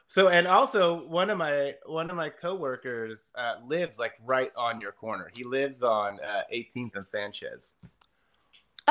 So 0.08 0.28
and 0.28 0.46
also 0.46 1.08
one 1.08 1.30
of 1.30 1.38
my 1.38 1.76
one 1.86 2.10
of 2.10 2.18
my 2.18 2.28
coworkers 2.28 3.32
uh, 3.36 3.56
lives 3.66 3.98
like 3.98 4.16
right 4.26 4.52
on 4.58 4.82
your 4.82 4.92
corner. 4.92 5.32
He 5.34 5.46
lives 5.46 5.84
on 5.84 6.20
uh, 6.20 6.42
18th 6.54 6.98
and 6.98 7.08
Sanchez. 7.08 7.76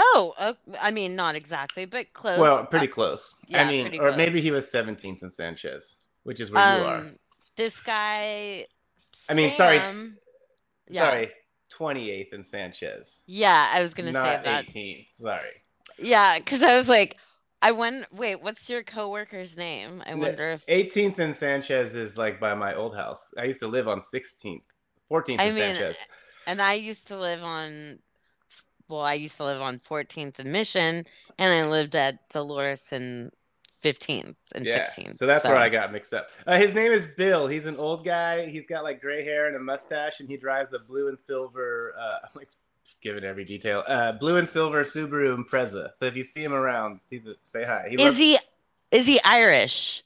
Oh, 0.01 0.35
uh, 0.39 0.53
I 0.81 0.93
mean, 0.93 1.17
not 1.17 1.35
exactly, 1.35 1.85
but 1.85 2.13
close. 2.13 2.39
Well, 2.39 2.65
pretty 2.65 2.89
uh, 2.89 2.95
close. 2.95 3.35
Yeah, 3.49 3.63
I 3.63 3.69
mean, 3.69 4.01
or 4.01 4.17
maybe 4.17 4.41
he 4.41 4.53
was 4.53 4.71
17th 4.71 5.23
and 5.23 5.33
Sanchez, 5.33 5.97
which 6.23 6.39
is 6.39 6.53
where 6.53 6.63
um, 6.65 6.81
you 6.81 6.87
are. 6.87 6.97
Um, 6.99 7.17
this 7.57 7.81
guy. 7.81 8.67
I 9.29 9.35
mean, 9.35 9.51
sorry. 9.53 9.81
Yeah. 10.89 11.03
Sorry, 11.03 11.31
28th 11.77 12.33
and 12.33 12.47
Sanchez. 12.47 13.23
Yeah, 13.27 13.71
I 13.73 13.83
was 13.83 13.93
gonna 13.93 14.13
say 14.13 14.41
that. 14.45 14.69
18th. 14.69 15.07
Sorry. 15.21 15.51
Yeah, 15.99 16.39
because 16.39 16.63
I 16.63 16.77
was 16.77 16.89
like, 16.89 17.17
I 17.61 17.73
went. 17.73 18.07
Wait, 18.13 18.41
what's 18.41 18.71
your 18.71 18.85
coworker's 18.85 19.57
name? 19.57 20.03
I 20.07 20.15
wonder 20.15 20.53
if 20.53 20.65
18th 20.67 21.19
and 21.19 21.37
Sanchez 21.37 21.97
is 21.97 22.17
like 22.17 22.39
by 22.39 22.55
my 22.55 22.75
old 22.75 22.95
house. 22.95 23.35
I 23.37 23.45
used 23.45 23.61
to 23.61 23.69
live 23.69 23.89
on 23.89 24.01
16th, 24.01 24.63
14th 25.11 25.41
I 25.41 25.51
mean, 25.51 25.57
Sanchez. 25.57 25.99
And 26.47 26.63
I 26.63 26.75
used 26.75 27.09
to 27.09 27.19
live 27.19 27.43
on. 27.43 27.99
Well, 28.89 29.01
I 29.01 29.15
used 29.15 29.37
to 29.37 29.45
live 29.45 29.61
on 29.61 29.79
14th 29.79 30.39
and 30.39 30.51
Mission, 30.51 31.05
and 31.39 31.53
I 31.53 31.69
lived 31.69 31.95
at 31.95 32.29
Dolores 32.31 32.93
and 32.93 33.31
15th 33.83 34.35
and 34.55 34.67
yeah, 34.67 34.79
16th. 34.79 35.19
So 35.19 35.27
that's 35.27 35.43
so. 35.43 35.51
where 35.51 35.59
I 35.59 35.69
got 35.69 35.93
mixed 35.93 36.15
up. 36.15 36.29
Uh, 36.47 36.59
his 36.59 36.75
name 36.75 36.91
is 36.91 37.07
Bill. 37.07 37.47
He's 37.47 37.67
an 37.67 37.77
old 37.77 38.05
guy. 38.05 38.47
He's 38.47 38.67
got 38.67 38.85
like 38.85 39.01
gray 39.01 39.25
hair 39.25 39.47
and 39.47 39.57
a 39.57 39.61
mustache, 39.61 40.21
and 40.21 40.29
he 40.29 40.37
drives 40.37 40.73
a 40.73 40.79
blue 40.79 41.09
and 41.09 41.19
silver. 41.19 41.95
Uh, 41.99 42.19
I'm 42.25 42.31
like 42.35 42.51
giving 43.03 43.25
every 43.25 43.45
detail. 43.45 43.85
Uh, 43.87 44.13
blue 44.13 44.37
and 44.37 44.49
silver 44.49 44.83
Subaru 44.83 45.37
Impreza. 45.37 45.91
So 45.97 46.07
if 46.07 46.17
you 46.17 46.25
see 46.25 46.43
him 46.43 46.55
around, 46.55 47.01
say 47.43 47.65
hi. 47.65 47.87
He 47.89 47.97
is 47.97 48.01
loves- 48.01 48.19
he 48.19 48.39
is 48.91 49.07
he 49.07 49.21
Irish? 49.23 50.03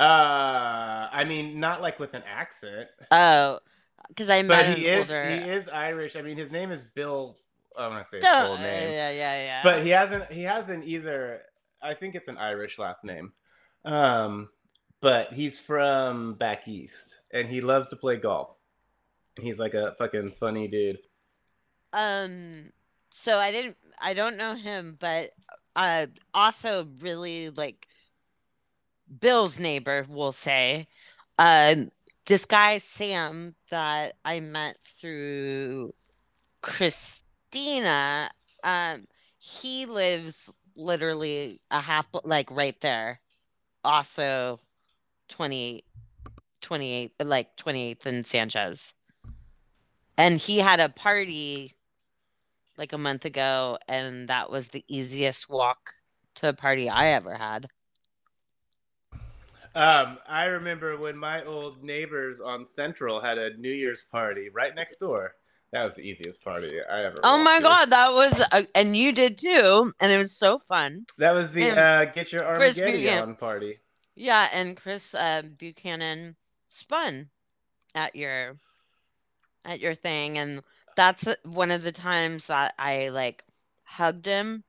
Uh, 0.00 1.08
I 1.12 1.24
mean, 1.28 1.60
not 1.60 1.80
like 1.80 2.00
with 2.00 2.14
an 2.14 2.22
accent. 2.26 2.88
Oh, 3.10 3.60
because 4.08 4.28
I 4.28 4.42
met 4.42 4.66
but 4.66 4.78
he 4.78 4.86
is 4.86 5.00
older... 5.00 5.30
he 5.30 5.50
is 5.50 5.68
Irish. 5.68 6.16
I 6.16 6.22
mean, 6.22 6.36
his 6.36 6.50
name 6.50 6.72
is 6.72 6.84
Bill. 6.84 7.36
I'm 7.76 7.90
gonna 7.90 8.06
say 8.06 8.18
his 8.18 8.26
full 8.26 8.58
name. 8.58 8.92
Yeah, 8.92 9.10
yeah, 9.10 9.44
yeah. 9.44 9.60
But 9.62 9.82
he 9.82 9.90
hasn't. 9.90 10.30
He 10.30 10.42
hasn't 10.42 10.84
either. 10.84 11.42
I 11.82 11.94
think 11.94 12.14
it's 12.14 12.28
an 12.28 12.38
Irish 12.38 12.78
last 12.78 13.04
name. 13.04 13.32
Um, 13.84 14.48
but 15.00 15.32
he's 15.32 15.58
from 15.58 16.34
back 16.34 16.66
east, 16.66 17.16
and 17.32 17.48
he 17.48 17.60
loves 17.60 17.88
to 17.88 17.96
play 17.96 18.16
golf. 18.16 18.56
He's 19.38 19.58
like 19.58 19.74
a 19.74 19.94
fucking 19.98 20.34
funny 20.38 20.68
dude. 20.68 20.98
Um, 21.92 22.70
so 23.10 23.38
I 23.38 23.52
didn't, 23.52 23.76
I 24.00 24.14
don't 24.14 24.36
know 24.36 24.54
him, 24.54 24.96
but 24.98 25.30
uh, 25.76 26.06
also 26.32 26.88
really 27.00 27.50
like 27.50 27.86
Bill's 29.20 29.58
neighbor, 29.58 30.06
we'll 30.08 30.32
say. 30.32 30.88
Um, 31.38 31.90
this 32.26 32.44
guy 32.44 32.78
Sam 32.78 33.54
that 33.70 34.14
I 34.24 34.40
met 34.40 34.78
through 34.84 35.94
Christina. 37.54 38.30
Um, 38.64 39.06
he 39.38 39.86
lives 39.86 40.50
literally 40.76 41.60
a 41.70 41.80
half, 41.80 42.08
like 42.24 42.50
right 42.50 42.80
there. 42.80 43.20
Also, 43.84 44.58
28, 45.28 45.84
28, 46.60 47.12
like 47.24 47.56
28th 47.56 48.06
and 48.06 48.26
Sanchez. 48.26 48.94
And 50.16 50.38
he 50.38 50.58
had 50.58 50.80
a 50.80 50.88
party 50.88 51.74
like 52.76 52.92
a 52.92 52.98
month 52.98 53.24
ago, 53.24 53.78
and 53.86 54.26
that 54.26 54.50
was 54.50 54.68
the 54.68 54.84
easiest 54.88 55.48
walk 55.48 55.94
to 56.36 56.48
a 56.48 56.52
party 56.52 56.88
I 56.88 57.08
ever 57.08 57.36
had. 57.36 57.68
Um, 59.76 60.18
I 60.28 60.46
remember 60.46 60.96
when 60.96 61.16
my 61.16 61.44
old 61.44 61.84
neighbors 61.84 62.40
on 62.40 62.66
Central 62.66 63.20
had 63.20 63.38
a 63.38 63.56
New 63.56 63.72
Year's 63.72 64.04
party 64.10 64.48
right 64.48 64.74
next 64.74 64.98
door. 64.98 65.34
That 65.74 65.84
was 65.84 65.94
the 65.94 66.02
easiest 66.02 66.40
party 66.40 66.72
I 66.88 67.02
ever. 67.02 67.16
Oh 67.24 67.42
my 67.42 67.56
to. 67.56 67.62
god, 67.64 67.90
that 67.90 68.12
was, 68.12 68.40
a, 68.52 68.64
and 68.76 68.96
you 68.96 69.10
did 69.10 69.36
too, 69.36 69.92
and 70.00 70.12
it 70.12 70.18
was 70.18 70.30
so 70.30 70.56
fun. 70.56 71.04
That 71.18 71.32
was 71.32 71.50
the 71.50 71.68
uh, 71.68 72.04
get 72.04 72.32
your 72.32 72.44
Armageddon 72.44 73.34
party. 73.34 73.80
Yeah, 74.14 74.48
and 74.52 74.76
Chris 74.76 75.16
uh, 75.16 75.42
Buchanan 75.58 76.36
spun 76.68 77.30
at 77.92 78.14
your 78.14 78.56
at 79.64 79.80
your 79.80 79.94
thing, 79.94 80.38
and 80.38 80.62
that's 80.94 81.26
one 81.42 81.72
of 81.72 81.82
the 81.82 81.90
times 81.90 82.46
that 82.46 82.74
I 82.78 83.08
like 83.08 83.42
hugged 83.82 84.26
him 84.26 84.62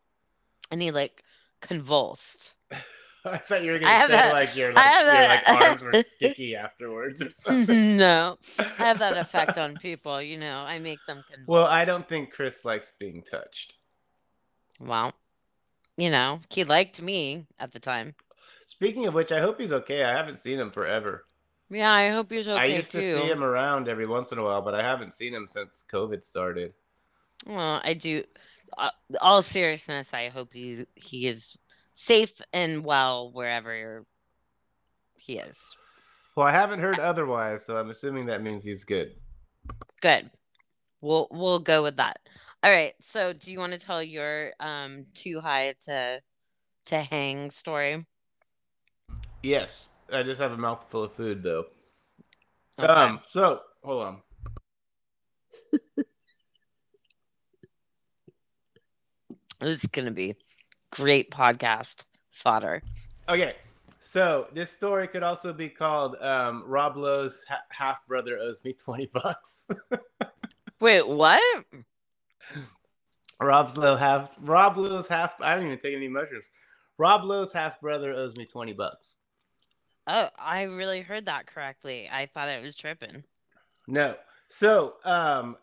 and 0.72 0.82
he 0.82 0.90
like 0.90 1.24
convulsed. 1.62 2.55
I 3.32 3.38
thought 3.40 3.64
you 3.64 3.72
were 3.72 3.80
gonna 3.80 4.02
say 4.02 4.08
that, 4.10 4.34
like 4.34 4.56
your 4.56 4.72
like, 4.74 4.86
your 4.86 5.30
like 5.30 5.70
arms 5.70 5.82
were 5.82 6.04
sticky 6.16 6.56
afterwards 6.56 7.22
or 7.22 7.32
something. 7.46 7.98
No, 7.98 8.38
I 8.60 8.84
have 8.84 9.00
that 9.00 9.18
effect 9.18 9.58
on 9.58 9.76
people. 9.76 10.22
You 10.22 10.38
know, 10.38 10.60
I 10.60 10.78
make 10.78 11.00
them. 11.08 11.24
Well, 11.48 11.66
I 11.66 11.86
don't 11.86 12.08
think 12.08 12.32
Chris 12.32 12.64
likes 12.64 12.94
being 13.00 13.24
touched. 13.24 13.76
Well, 14.80 15.14
you 15.98 16.12
know, 16.12 16.42
he 16.50 16.64
liked 16.64 17.02
me 17.02 17.48
at 17.60 17.72
the 17.72 17.80
time. 17.80 18.14
Speaking 18.68 19.08
of 19.08 19.16
which, 19.16 19.32
I 19.32 19.40
hope 19.40 19.60
he's 19.60 19.72
okay. 19.72 20.04
I 20.04 20.16
haven't 20.16 20.38
seen 20.38 20.60
him 20.60 20.70
forever. 20.70 21.26
Yeah, 21.70 21.92
I 21.92 22.10
hope 22.10 22.32
you're 22.32 22.42
okay 22.42 22.54
I 22.54 22.66
used 22.66 22.92
too. 22.92 23.00
to 23.00 23.20
see 23.22 23.28
him 23.28 23.44
around 23.44 23.88
every 23.88 24.06
once 24.06 24.32
in 24.32 24.38
a 24.38 24.44
while, 24.44 24.62
but 24.62 24.76
I 24.76 24.84
haven't 24.84 25.14
seen 25.14 25.34
him 25.34 25.48
since 25.50 25.84
COVID 25.92 26.24
started. 26.24 26.74
Well, 27.48 27.82
I 27.84 27.96
do. 27.96 28.24
Uh, 28.78 28.90
all 29.22 29.42
seriousness, 29.42 30.14
I 30.14 30.30
hope 30.30 30.54
he 30.54 30.86
he 30.96 31.28
is 31.28 31.58
safe 31.96 32.42
and 32.54 32.84
well 32.86 33.32
wherever 33.32 34.06
he 35.16 35.38
is. 35.38 35.76
Well, 36.36 36.46
I 36.46 36.52
haven't 36.52 36.82
heard 36.82 37.00
otherwise, 37.00 37.66
so 37.66 37.78
I'm 37.78 37.90
assuming 37.90 38.28
that 38.28 38.44
means 38.44 38.64
he's 38.64 38.84
good. 38.84 39.16
Good. 40.02 40.30
We'll 41.02 41.28
we'll 41.32 41.60
go 41.60 41.82
with 41.82 41.96
that. 41.98 42.20
All 42.62 42.70
right. 42.70 42.94
So, 43.00 43.32
do 43.34 43.52
you 43.52 43.60
want 43.60 43.74
to 43.74 43.80
tell 43.80 44.04
your 44.04 44.52
um 44.60 45.06
too 45.14 45.40
high 45.40 45.74
to 45.82 46.22
to 46.88 47.00
hang 47.00 47.50
story? 47.50 48.06
Yes. 49.42 49.88
I 50.12 50.22
just 50.24 50.40
have 50.40 50.52
a 50.52 50.58
mouthful 50.58 51.04
of 51.06 51.14
food 51.14 51.42
though. 51.42 51.66
Okay. 52.78 52.92
Um. 52.92 53.22
So 53.32 53.62
hold 53.84 54.04
on. 54.04 54.18
this 59.62 59.84
is 59.84 59.90
gonna 59.90 60.12
be 60.12 60.36
great 60.92 61.32
podcast 61.32 62.06
fodder. 62.32 62.82
Okay. 63.28 63.56
So 64.00 64.48
this 64.54 64.72
story 64.72 65.08
could 65.08 65.24
also 65.24 65.52
be 65.52 65.68
called 65.68 66.16
um, 66.22 66.64
Rob 66.68 66.96
Lowe's 66.96 67.44
ha- 67.50 67.64
half 67.70 68.06
brother 68.08 68.38
owes 68.38 68.64
me 68.64 68.74
twenty 68.74 69.08
bucks. 69.08 69.68
Wait, 70.80 71.08
what? 71.08 71.66
Rob's 73.42 73.76
low 73.76 73.96
half. 73.96 74.36
Rob 74.42 74.78
Lowe's 74.78 75.08
half. 75.08 75.34
I 75.42 75.52
haven't 75.52 75.68
even 75.68 75.80
taken 75.80 75.98
any 75.98 76.08
mushrooms. 76.08 76.46
Rob 76.98 77.24
Lowe's 77.24 77.52
half 77.52 77.82
brother 77.82 78.14
owes 78.14 78.38
me 78.38 78.46
twenty 78.46 78.74
bucks. 78.74 79.18
Oh, 80.08 80.30
I 80.38 80.64
really 80.64 81.02
heard 81.02 81.26
that 81.26 81.48
correctly. 81.48 82.08
I 82.12 82.28
thought 82.28 82.48
it 82.48 82.62
was 82.62 82.76
tripping. 82.76 83.24
No. 83.88 84.16
So, 84.50 84.94
um, 85.04 85.58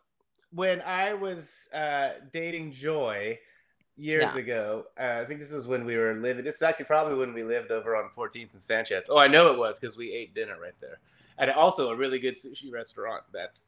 when 0.51 0.83
I 0.83 1.15
was 1.15 1.69
uh, 1.73 2.11
dating 2.33 2.73
Joy 2.73 3.39
years 4.03 4.25
Yeah. 4.35 4.39
ago, 4.39 4.87
uh, 4.99 5.21
I 5.23 5.25
think 5.25 5.41
this 5.41 5.51
was 5.51 5.67
when 5.67 5.85
we 5.85 5.97
were 5.97 6.15
living. 6.15 6.45
This 6.45 6.57
is 6.57 6.63
actually 6.63 6.87
probably 6.87 7.15
when 7.17 7.33
we 7.33 7.43
lived 7.43 7.71
over 7.71 7.95
on 7.97 8.11
14th 8.17 8.53
and 8.53 8.61
Sanchez. 8.61 9.07
Oh, 9.09 9.19
I 9.19 9.29
know 9.29 9.53
it 9.53 9.59
was 9.59 9.79
because 9.79 9.97
we 9.97 10.13
ate 10.13 10.35
dinner 10.35 10.57
right 10.61 10.75
there, 10.81 10.99
and 11.39 11.51
also 11.51 11.91
a 11.91 11.97
really 11.97 12.19
good 12.19 12.35
sushi 12.35 12.73
restaurant. 12.73 13.23
That's 13.33 13.67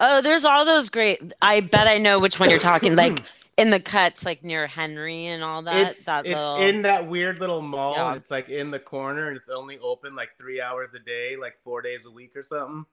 Oh, 0.00 0.20
there's 0.20 0.44
all 0.44 0.64
those 0.64 0.90
great. 0.90 1.32
I 1.40 1.60
bet 1.60 1.86
I 1.86 1.98
know 1.98 2.18
which 2.18 2.38
one 2.40 2.50
you're 2.50 2.58
talking. 2.58 2.94
Like 2.96 3.22
in 3.58 3.70
the 3.70 3.80
cuts, 3.80 4.24
like 4.24 4.42
near 4.42 4.66
Henry 4.66 5.26
and 5.26 5.42
all 5.42 5.62
that. 5.62 5.88
it's 5.88 6.04
that 6.04 6.26
it's 6.26 6.34
little. 6.34 6.56
in 6.56 6.82
that 6.82 7.08
weird 7.08 7.38
little 7.40 7.62
mall. 7.62 7.94
Yeah. 7.94 8.14
It's 8.14 8.30
like 8.30 8.48
in 8.48 8.70
the 8.70 8.78
corner, 8.78 9.28
and 9.28 9.36
it's 9.36 9.48
only 9.48 9.78
open 9.78 10.14
like 10.16 10.30
three 10.38 10.60
hours 10.60 10.94
a 10.94 10.98
day, 10.98 11.36
like 11.36 11.56
four 11.62 11.82
days 11.82 12.06
a 12.06 12.10
week 12.10 12.36
or 12.36 12.42
something. 12.42 12.86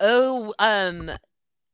oh, 0.00 0.54
um, 0.58 1.10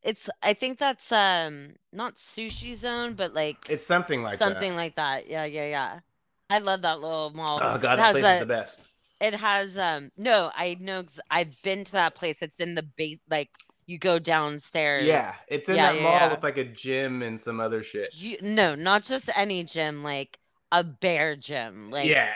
it's. 0.03 0.29
I 0.43 0.53
think 0.55 0.79
that's 0.79 1.13
um 1.13 1.75
not 1.93 2.17
sushi 2.17 2.75
zone, 2.75 3.15
but 3.15 3.35
like 3.35 3.57
It's 3.69 3.87
something 3.87 4.23
like 4.23 4.39
something 4.39 4.77
like 4.77 4.97
that. 4.97 5.29
Yeah, 5.29 5.45
yeah, 5.45 5.67
yeah. 5.69 6.01
I 6.49 6.59
love 6.59 6.83
that 6.83 7.01
little 7.01 7.31
mall. 7.31 7.59
Oh 7.61 7.79
god, 7.79 7.95
it 7.95 7.97
that 7.99 7.99
has 7.99 8.13
place 8.13 8.25
a, 8.25 8.33
is 8.35 8.39
the 8.41 8.47
best. 8.47 8.81
It 9.21 9.35
has 9.35 9.77
um. 9.79 10.11
No, 10.17 10.51
I 10.55 10.77
know. 10.81 11.01
ex- 11.01 11.21
I've 11.31 11.61
been 11.63 11.85
to 11.85 11.93
that 11.93 12.15
place. 12.15 12.43
It's 12.43 12.61
in 12.61 12.75
the 12.75 12.83
base. 12.83 13.19
Like 13.31 13.51
you 13.87 13.99
go 13.99 14.19
downstairs. 14.19 15.05
Yeah, 15.05 15.33
it's 15.49 15.69
in 15.69 15.77
Yeah, 15.77 15.91
that 15.93 15.95
yeah, 15.97 16.03
mall 16.03 16.13
yeah. 16.13 16.35
with 16.35 16.43
like 16.43 16.59
a 16.59 16.65
gym 16.65 17.23
and 17.23 17.41
some 17.41 17.61
other 17.61 17.83
shit. 17.83 18.11
You 18.15 18.39
no, 18.43 18.75
not 18.75 19.03
just 19.05 19.31
any 19.37 19.65
gym. 19.65 20.03
Like 20.03 20.39
a 20.73 20.83
bear 20.85 21.37
gym. 21.37 21.91
Like 21.91 22.07
yeah, 22.07 22.33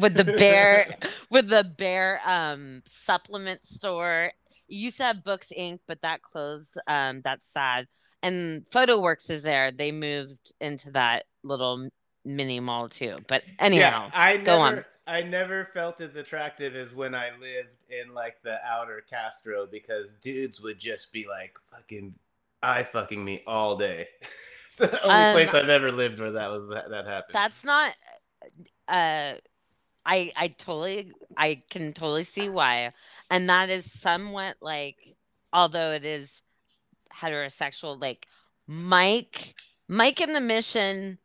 with 0.00 0.14
the 0.16 0.24
bear 0.24 0.86
with 1.30 1.48
the 1.48 1.64
bear 1.64 2.20
um 2.26 2.82
supplement 2.86 3.66
store. 3.66 4.32
It 4.68 4.74
used 4.76 4.98
to 4.98 5.04
have 5.04 5.24
Books 5.24 5.52
Inc., 5.56 5.80
but 5.86 6.02
that 6.02 6.22
closed. 6.22 6.78
Um, 6.86 7.20
that's 7.22 7.46
sad. 7.46 7.86
And 8.22 8.64
PhotoWorks 8.66 9.30
is 9.30 9.42
there. 9.42 9.72
They 9.72 9.92
moved 9.92 10.52
into 10.60 10.90
that 10.92 11.24
little 11.42 11.88
mini 12.24 12.60
mall 12.60 12.88
too. 12.88 13.16
But 13.26 13.42
anyhow, 13.58 14.10
yeah. 14.10 14.10
I 14.12 14.36
never, 14.36 14.44
go 14.44 14.60
on. 14.60 14.84
I 15.06 15.22
never 15.22 15.68
felt 15.74 16.00
as 16.00 16.14
attractive 16.16 16.76
as 16.76 16.94
when 16.94 17.14
I 17.14 17.30
lived 17.40 17.82
in 17.90 18.14
like 18.14 18.36
the 18.42 18.58
outer 18.64 19.02
Castro 19.10 19.66
because 19.66 20.14
dudes 20.20 20.60
would 20.60 20.78
just 20.78 21.12
be 21.12 21.26
like 21.28 21.58
fucking 21.70 22.14
eye 22.62 22.84
fucking 22.84 23.24
me 23.24 23.42
all 23.46 23.76
day. 23.76 24.08
it's 24.20 24.76
the 24.78 25.02
only 25.02 25.26
Um, 25.26 25.32
place 25.32 25.52
I've 25.54 25.68
ever 25.68 25.90
lived 25.92 26.18
where 26.20 26.32
that 26.32 26.50
was 26.50 26.68
that, 26.68 26.90
that 26.90 27.06
happened. 27.06 27.40
that's 27.42 27.64
not. 27.64 27.94
Uh, 28.88 29.34
I 30.04 30.32
I 30.36 30.48
totally 30.48 31.12
I 31.36 31.62
can 31.70 31.92
totally 31.92 32.24
see 32.24 32.48
why, 32.48 32.90
and 33.32 33.48
that 33.48 33.70
is 33.70 33.90
somewhat 33.90 34.56
like, 34.60 35.16
although 35.54 35.92
it 35.92 36.04
is 36.04 36.42
heterosexual, 37.16 37.98
like 37.98 38.28
Mike 38.68 39.54
Mike 39.88 40.20
in 40.20 40.34
the 40.34 40.40
Mission 40.40 41.18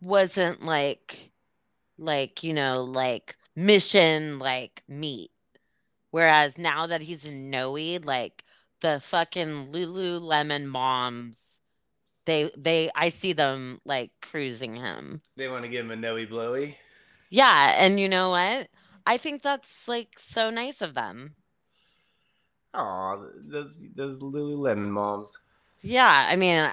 wasn't 0.00 0.64
like 0.64 1.30
like 1.96 2.42
you 2.42 2.52
know 2.52 2.82
like 2.82 3.36
mission 3.56 4.38
like 4.40 4.82
meat 4.88 5.30
whereas 6.10 6.58
now 6.58 6.86
that 6.88 7.00
he's 7.00 7.24
in 7.24 7.50
noe 7.50 7.98
like 8.02 8.44
the 8.80 9.00
fucking 9.00 9.68
lululemon 9.68 10.66
moms 10.66 11.62
they 12.26 12.50
they 12.56 12.90
i 12.96 13.08
see 13.08 13.32
them 13.32 13.80
like 13.84 14.10
cruising 14.20 14.74
him. 14.74 15.22
They 15.36 15.48
want 15.48 15.62
to 15.62 15.68
give 15.68 15.88
him 15.88 15.92
a 15.92 15.96
noey 15.96 16.28
blowy. 16.28 16.76
yeah 17.30 17.76
and 17.78 17.98
you 17.98 18.08
know 18.08 18.30
what 18.30 18.68
i 19.06 19.16
think 19.16 19.42
that's 19.42 19.86
like 19.88 20.18
so 20.18 20.50
nice 20.50 20.80
of 20.82 20.94
them. 20.94 21.34
Aw, 22.74 23.16
those 23.46 23.78
those 23.94 24.18
Lululemon 24.18 24.88
moms. 24.88 25.36
yeah 25.82 26.26
i 26.28 26.34
mean 26.36 26.68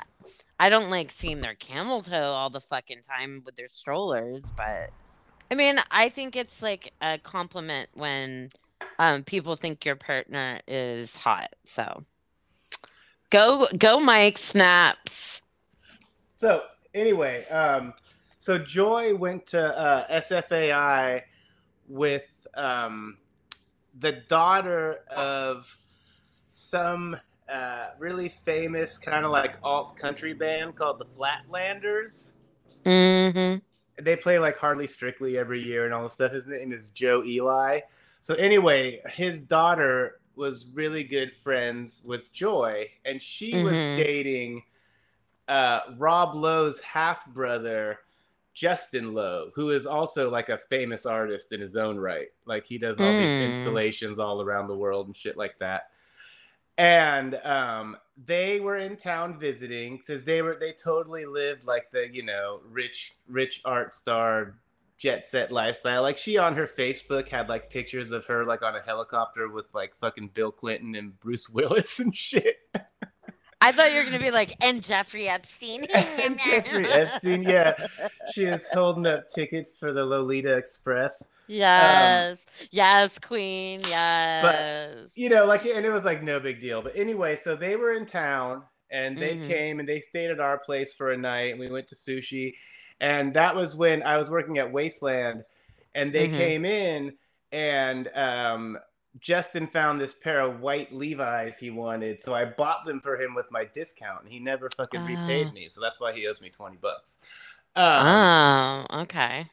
i 0.60 0.70
don't 0.70 0.90
like 0.90 1.12
seeing 1.12 1.42
their 1.42 1.54
camel 1.56 2.02
toe 2.02 2.32
all 2.32 2.50
the 2.50 2.60
fucking 2.62 3.02
time 3.02 3.44
with 3.46 3.56
their 3.56 3.68
strollers 3.68 4.52
but 4.58 4.90
i 5.52 5.56
mean 5.56 5.80
i 5.92 6.10
think 6.10 6.36
it's 6.36 6.64
like 6.64 6.94
a 7.02 7.18
compliment 7.20 7.90
when 7.94 8.50
um 8.98 9.24
people 9.24 9.56
think 9.56 9.86
your 9.86 9.96
partner 9.96 10.60
is 10.68 11.16
hot 11.16 11.54
so. 11.66 12.04
Go 13.30 13.68
go 13.78 14.00
mike 14.00 14.38
snaps. 14.38 15.44
So 16.36 16.64
anyway, 16.94 17.46
um, 17.48 17.94
so 18.42 18.58
Joy 18.58 19.16
went 19.16 19.46
to 19.48 19.62
uh, 19.78 20.20
SFAI 20.20 21.22
with 21.92 22.24
um, 22.56 23.18
the 24.00 24.24
daughter 24.30 25.00
of 25.16 25.76
some 26.50 27.18
uh, 27.50 27.88
really 28.00 28.30
famous 28.46 28.98
kind 28.98 29.26
of 29.26 29.32
like 29.32 29.58
alt 29.64 29.96
country 29.98 30.34
band 30.34 30.76
called 30.76 31.00
the 31.00 31.06
Flatlanders. 31.06 32.34
hmm 32.86 33.58
They 34.02 34.16
play 34.16 34.40
like 34.40 34.58
Hardly 34.58 34.88
Strictly 34.88 35.38
every 35.38 35.62
year 35.62 35.86
and 35.86 35.94
all 35.94 36.04
this 36.04 36.14
stuff. 36.14 36.32
His 36.32 36.48
name 36.48 36.72
is 36.72 36.90
Joe 36.90 37.24
Ely. 37.24 37.82
So 38.22 38.36
anyway, 38.36 39.02
his 39.14 39.42
daughter 39.44 40.20
was 40.36 40.68
really 40.74 41.04
good 41.04 41.34
friends 41.36 42.02
with 42.06 42.32
Joy, 42.34 42.90
and 43.06 43.22
she 43.22 43.58
was 43.58 43.86
Mhm. 43.86 43.96
dating 43.96 44.64
uh, 45.48 45.82
Rob 45.98 46.36
Lowe's 46.36 46.80
half 46.82 47.26
brother, 47.28 48.00
Justin 48.54 49.14
Lowe, 49.14 49.52
who 49.56 49.70
is 49.70 49.86
also 49.86 50.30
like 50.30 50.50
a 50.50 50.58
famous 50.58 51.06
artist 51.06 51.52
in 51.54 51.62
his 51.62 51.76
own 51.76 51.98
right. 51.98 52.28
Like 52.46 52.66
he 52.66 52.78
does 52.78 53.00
all 53.00 53.12
these 53.12 53.28
Mm. 53.28 53.58
installations 53.60 54.20
all 54.20 54.42
around 54.42 54.68
the 54.68 54.76
world 54.76 55.08
and 55.08 55.16
shit 55.16 55.38
like 55.38 55.58
that. 55.60 55.90
And 56.78 57.36
um, 57.44 57.98
they 58.26 58.60
were 58.60 58.78
in 58.78 58.98
town 58.98 59.40
visiting 59.40 59.98
because 59.98 60.24
they 60.24 60.42
were 60.42 60.56
they 60.60 60.72
totally 60.74 61.26
lived 61.26 61.64
like 61.66 61.92
the 61.92 62.12
you 62.14 62.24
know 62.24 62.62
rich 62.70 63.14
rich 63.28 63.62
art 63.66 63.94
star 63.94 64.56
jet 64.98 65.26
set 65.26 65.52
lifestyle. 65.52 66.02
Like 66.02 66.18
she 66.18 66.38
on 66.38 66.56
her 66.56 66.68
Facebook 66.68 67.28
had 67.28 67.50
like 67.50 67.70
pictures 67.70 68.12
of 68.12 68.26
her 68.26 68.46
like 68.46 68.62
on 68.64 68.76
a 68.76 68.82
helicopter 68.82 69.48
with 69.50 69.66
like 69.74 69.96
fucking 69.98 70.32
Bill 70.34 70.52
Clinton 70.52 70.96
and 70.96 71.20
Bruce 71.20 71.50
Willis 71.54 72.00
and 72.00 72.16
shit. 72.16 72.58
I 73.62 73.72
thought 73.72 73.92
you 73.92 74.00
were 74.00 74.04
gonna 74.06 74.20
be 74.20 74.32
like 74.32 74.56
and 74.62 74.84
jeffrey 74.84 75.28
epstein 75.28 75.86
And 76.24 76.40
Jeffrey 76.40 76.88
Epstein, 76.88 77.44
yeah. 77.44 77.74
She 78.34 78.44
is 78.44 78.68
holding 78.74 79.08
up 79.08 79.30
tickets 79.30 79.78
for 79.80 79.92
the 79.94 80.06
Lolita 80.06 80.52
Express. 80.54 81.30
yes 81.48 82.46
yes 82.72 83.20
queen 83.20 83.80
yes 83.88 84.42
But 84.44 85.10
You 85.16 85.30
know, 85.30 85.46
like, 85.46 85.66
and 85.66 85.86
it 85.86 85.90
was 85.92 86.04
like 86.06 86.24
no 86.24 86.40
big 86.40 86.62
deal. 86.62 86.82
But 86.82 86.96
anyway, 86.96 87.36
so 87.36 87.56
they 87.56 87.76
were 87.76 87.92
in 87.92 88.06
town 88.06 88.64
and 88.90 89.18
they 89.18 89.36
Mhm. 89.38 89.48
came 89.48 89.80
and 89.80 89.88
they 89.90 90.00
stayed 90.02 90.30
at 90.32 90.40
our 90.40 90.58
place 90.58 90.94
for 90.94 91.12
a 91.12 91.18
night 91.18 91.52
and 91.52 91.60
we 91.60 91.70
went 91.70 91.88
to 91.90 91.96
sushi. 91.96 92.56
And 93.00 93.34
that 93.34 93.56
was 93.56 93.76
when 93.76 94.04
I 94.04 94.18
was 94.18 94.30
working 94.30 94.58
at 94.60 94.72
Wasteland 94.72 95.44
and 95.96 96.14
they 96.14 96.30
Mhm. 96.30 96.38
came 96.38 96.66
in 96.66 97.18
and 97.52 98.08
um, 98.16 98.78
Justin 99.20 99.68
found 99.68 100.00
this 100.00 100.14
pair 100.14 100.40
of 100.42 100.62
white 100.62 100.94
Levi's 100.94 101.58
he 101.60 101.70
wanted. 101.70 102.22
So 102.22 102.34
I 102.34 102.46
bought 102.46 102.86
them 102.86 103.02
for 103.02 103.20
him 103.22 103.34
with 103.36 103.52
my 103.52 103.66
discount 103.66 104.24
and 104.24 104.32
he 104.32 104.40
never 104.40 104.70
fucking 104.70 105.04
repaid 105.06 105.48
Ah. 105.50 105.52
me. 105.52 105.68
So 105.70 105.82
that's 105.82 106.00
why 106.00 106.14
he 106.14 106.28
owes 106.28 106.42
me 106.42 106.50
20 106.50 106.78
bucks. 106.78 107.18
Um, 107.76 108.06
oh 108.06 108.86
okay 109.02 109.50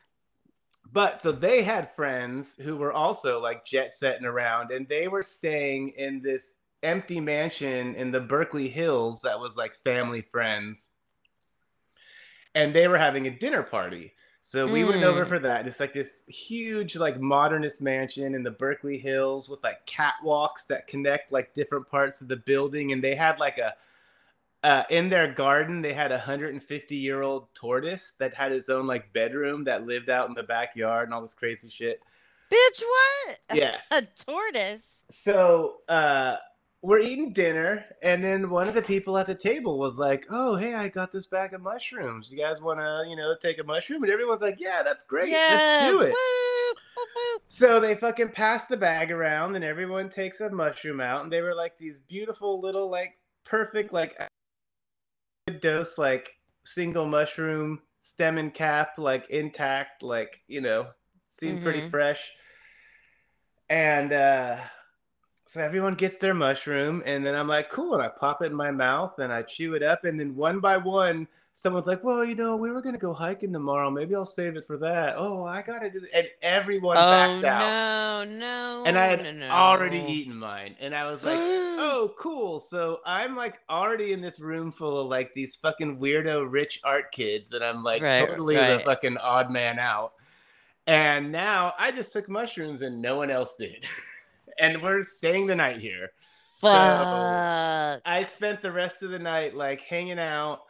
But 0.91 1.23
so 1.23 1.33
they 1.33 1.63
had 1.63 1.95
friends 1.95 2.57
who 2.57 2.77
were 2.77 2.93
also 2.93 3.41
like 3.41 3.65
jet 3.65 3.97
setting 3.97 4.25
around, 4.27 4.71
and 4.71 4.89
they 4.89 5.07
were 5.09 5.23
staying 5.23 5.91
in 5.91 6.23
this 6.23 6.55
empty 6.83 7.21
mansion 7.21 7.95
in 7.95 8.11
the 8.11 8.21
Berkeley 8.21 8.69
Hills 8.69 9.21
that 9.23 9.39
was 9.41 9.57
like 9.57 9.75
family 9.85 10.23
friends. 10.23 10.89
And 12.55 12.75
they 12.75 12.89
were 12.89 12.99
having 12.99 13.27
a 13.27 13.31
dinner 13.39 13.63
party. 13.63 14.15
So 14.49 14.67
we 14.67 14.83
went 14.83 15.03
over 15.03 15.27
Mm. 15.27 15.29
for 15.29 15.39
that. 15.41 15.67
It's 15.67 15.79
like 15.79 15.93
this 15.93 16.23
huge, 16.27 16.97
like 16.97 17.21
modernist 17.21 17.83
mansion 17.83 18.35
in 18.35 18.43
the 18.43 18.51
Berkeley 18.51 18.97
Hills 18.97 19.47
with 19.47 19.63
like 19.63 19.85
catwalks 19.87 20.67
that 20.69 20.87
connect 20.87 21.31
like 21.31 21.53
different 21.53 21.87
parts 21.87 22.23
of 22.23 22.29
the 22.29 22.37
building. 22.39 22.93
And 22.93 23.05
they 23.05 23.15
had 23.15 23.39
like 23.39 23.59
a 23.59 23.75
uh, 24.65 24.85
in 24.89 25.11
their 25.11 25.31
garden, 25.31 25.83
they 25.83 25.93
had 25.93 26.13
a 26.13 26.17
150 26.17 26.97
year 26.97 27.21
old 27.21 27.53
tortoise 27.53 28.15
that 28.19 28.33
had 28.33 28.51
its 28.53 28.71
own 28.71 28.87
like 28.87 29.13
bedroom 29.13 29.65
that 29.65 29.85
lived 29.87 30.09
out 30.09 30.31
in 30.31 30.35
the 30.35 30.43
backyard 30.43 31.07
and 31.09 31.13
all 31.13 31.21
this 31.21 31.35
crazy 31.35 31.69
shit. 31.69 32.01
bitch 32.51 32.83
what 32.83 33.39
Yeah. 33.55 33.77
a 33.91 34.01
tortoise 34.01 35.03
So 35.11 35.83
uh, 35.91 36.37
we're 36.83 37.01
eating 37.01 37.33
dinner, 37.33 37.85
and 38.03 38.23
then 38.23 38.51
one 38.51 38.69
of 38.69 38.75
the 38.75 38.83
people 38.83 39.19
at 39.19 39.27
the 39.27 39.35
table 39.35 39.79
was 39.79 39.99
like, 39.99 40.27
"Oh, 40.31 40.57
hey, 40.57 40.75
I 40.75 40.89
got 40.89 41.11
this 41.13 41.27
bag 41.27 41.53
of 41.55 41.61
mushrooms. 41.61 42.31
You 42.31 42.39
guys 42.39 42.61
want 42.61 42.79
to, 42.79 43.05
you 43.09 43.17
know, 43.17 43.35
take 43.41 43.59
a 43.59 43.65
mushroom?" 43.65 44.03
And 44.05 44.13
everyone's 44.13 44.43
like, 44.43 44.61
"Yeah, 44.61 44.83
that's 44.83 45.05
great. 45.05 45.33
Let's 45.51 45.79
do 45.81 46.01
it." 46.03 46.11
Woo, 46.11 47.39
So 47.49 47.81
they 47.81 47.95
fucking 47.95 48.31
pass 48.31 48.67
the 48.67 48.77
bag 48.77 49.11
around 49.11 49.57
and 49.57 49.65
everyone 49.65 50.11
takes 50.11 50.41
a 50.41 50.51
mushroom 50.51 51.01
out 51.01 51.23
and 51.23 51.33
they 51.33 51.41
were 51.41 51.55
like 51.55 51.79
these 51.79 51.99
beautiful 52.01 52.61
little 52.61 52.91
like 52.91 53.19
perfect 53.45 53.93
like 53.93 54.17
dose 55.61 55.97
like 55.97 56.31
single 56.65 57.07
mushroom 57.07 57.81
stem 57.99 58.37
and 58.37 58.53
cap 58.53 58.99
like 58.99 59.29
intact 59.31 60.03
like 60.03 60.41
you 60.47 60.61
know 60.61 60.89
seemed 61.31 61.63
pretty 61.63 61.81
Mhm. 61.81 61.91
fresh 61.91 62.31
and 63.71 64.13
uh 64.13 64.61
so 65.49 65.61
everyone 65.63 65.95
gets 65.95 66.19
their 66.19 66.35
mushroom 66.35 67.03
and 67.07 67.25
then 67.27 67.35
i'm 67.35 67.49
like 67.49 67.69
cool 67.71 67.95
and 67.95 68.03
i 68.03 68.09
pop 68.09 68.43
it 68.43 68.47
in 68.47 68.55
my 68.55 68.71
mouth 68.71 69.19
and 69.19 69.33
i 69.33 69.43
chew 69.43 69.75
it 69.75 69.83
up 69.83 70.05
and 70.05 70.21
then 70.21 70.37
one 70.37 70.61
by 70.61 70.77
one 70.77 71.27
someone's 71.55 71.87
like 71.87 72.05
well 72.05 72.25
you 72.25 72.35
know 72.37 72.57
we 72.57 72.71
were 72.71 72.81
gonna 72.83 72.97
go 72.99 73.13
hiking 73.13 73.53
tomorrow 73.53 73.91
maybe 73.91 74.15
i'll 74.15 74.25
save 74.25 74.57
it 74.57 74.67
for 74.67 74.77
that 74.77 75.15
oh 75.17 75.43
i 75.45 75.61
gotta 75.63 75.91
do 75.91 75.99
this. 76.01 76.11
and 76.15 76.29
everyone 76.43 76.97
Oh 76.97 77.11
backed 77.11 77.45
out 77.45 77.61
no, 77.61 78.25
no. 78.39 78.85
and 78.87 78.97
I 78.99 79.07
had 79.07 79.23
no, 79.23 79.33
no. 79.33 79.49
already 79.49 79.99
eaten 79.99 80.37
mine, 80.37 80.77
and 80.81 80.95
I 80.95 81.11
was 81.11 81.23
like, 81.23 81.39
"Oh, 81.41 82.13
cool!" 82.19 82.59
So 82.59 83.01
I'm 83.05 83.37
like 83.37 83.61
already 83.69 84.13
in 84.13 84.21
this 84.21 84.41
room 84.41 84.71
full 84.73 85.01
of 85.01 85.09
like 85.09 85.35
these 85.35 85.57
fucking 85.57 85.99
weirdo 85.99 86.47
rich 86.51 86.81
art 86.85 87.11
kids, 87.13 87.53
and 87.53 87.63
I'm 87.65 87.83
like 87.83 88.03
Right, 88.03 88.27
totally 88.27 88.55
the 88.57 88.83
fucking 88.85 89.17
odd 89.19 89.51
man 89.51 89.79
out. 89.79 90.13
And 90.87 91.31
now 91.31 91.75
I 91.79 91.91
just 91.91 92.13
took 92.13 92.29
mushrooms, 92.29 92.83
and 92.83 93.01
no 93.03 93.17
one 93.17 93.31
else 93.31 93.55
did, 93.57 93.85
and 94.59 94.83
we're 94.83 95.03
staying 95.03 95.47
the 95.47 95.57
night 95.57 95.79
here. 95.79 96.11
So 96.59 96.69
Fuck. 96.69 98.03
I 98.05 98.25
spent 98.27 98.63
the 98.63 98.73
rest 98.73 99.03
of 99.03 99.11
the 99.11 99.19
night 99.19 99.55
like 99.55 99.81
hanging 99.81 100.19
out. 100.19 100.61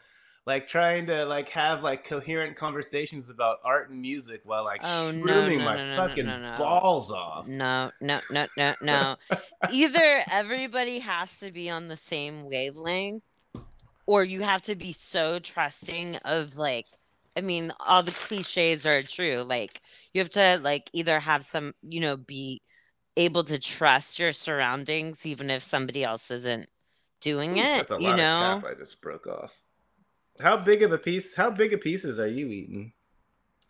Like 0.46 0.66
trying 0.66 1.04
to 1.08 1.26
like 1.26 1.50
have 1.50 1.82
like 1.82 2.04
coherent 2.04 2.56
conversations 2.56 3.28
about 3.28 3.58
art 3.66 3.90
and 3.90 4.00
music 4.00 4.40
while 4.44 4.64
like 4.64 4.80
Oh, 4.82 5.12
shrooming 5.12 5.58
no, 5.58 5.64
my 5.66 5.76
no, 5.76 5.84
no, 5.84 5.90
no, 5.90 5.96
fucking 5.96 6.26
balls 6.56 7.12
off. 7.12 7.46
No, 7.46 7.90
no, 8.00 8.20
no, 8.30 8.46
no, 8.56 8.74
no. 8.80 9.16
Either 9.70 10.22
everybody 10.32 11.00
has 11.00 11.38
to 11.40 11.50
be 11.50 11.68
on 11.68 11.88
the 11.88 11.98
same 11.98 12.48
wavelength, 12.48 13.24
or 14.06 14.24
you 14.24 14.40
have 14.40 14.62
to 14.62 14.74
be 14.74 14.90
so 14.90 15.38
trusting 15.38 16.16
of 16.24 16.56
like, 16.56 16.86
I 17.36 17.42
mean, 17.42 17.70
all 17.78 18.02
the 18.02 18.12
cliches 18.12 18.86
are 18.86 19.02
true. 19.02 19.44
Like, 19.46 19.82
you 20.14 20.22
have 20.22 20.30
to 20.30 20.60
like 20.62 20.88
either 20.94 21.20
have 21.20 21.44
some, 21.44 21.74
you 21.82 22.00
know, 22.00 22.16
be 22.16 22.62
able 23.18 23.44
to 23.44 23.58
trust 23.58 24.18
your 24.18 24.32
surroundings, 24.32 25.26
even 25.26 25.50
if 25.50 25.62
somebody 25.62 26.04
else 26.04 26.30
isn't 26.30 26.68
doing 27.20 27.58
it. 27.58 27.88
That's 27.88 27.90
a 27.90 27.98
You 28.00 28.08
lot 28.08 28.16
know, 28.16 28.62
I 28.66 28.74
just 28.74 29.00
broke 29.00 29.26
off. 29.26 29.54
How 30.40 30.56
big 30.56 30.82
of 30.82 30.92
a 30.92 30.98
piece? 30.98 31.34
How 31.34 31.50
big 31.50 31.72
of 31.72 31.80
pieces 31.80 32.20
are 32.20 32.28
you 32.28 32.46
eating? 32.48 32.92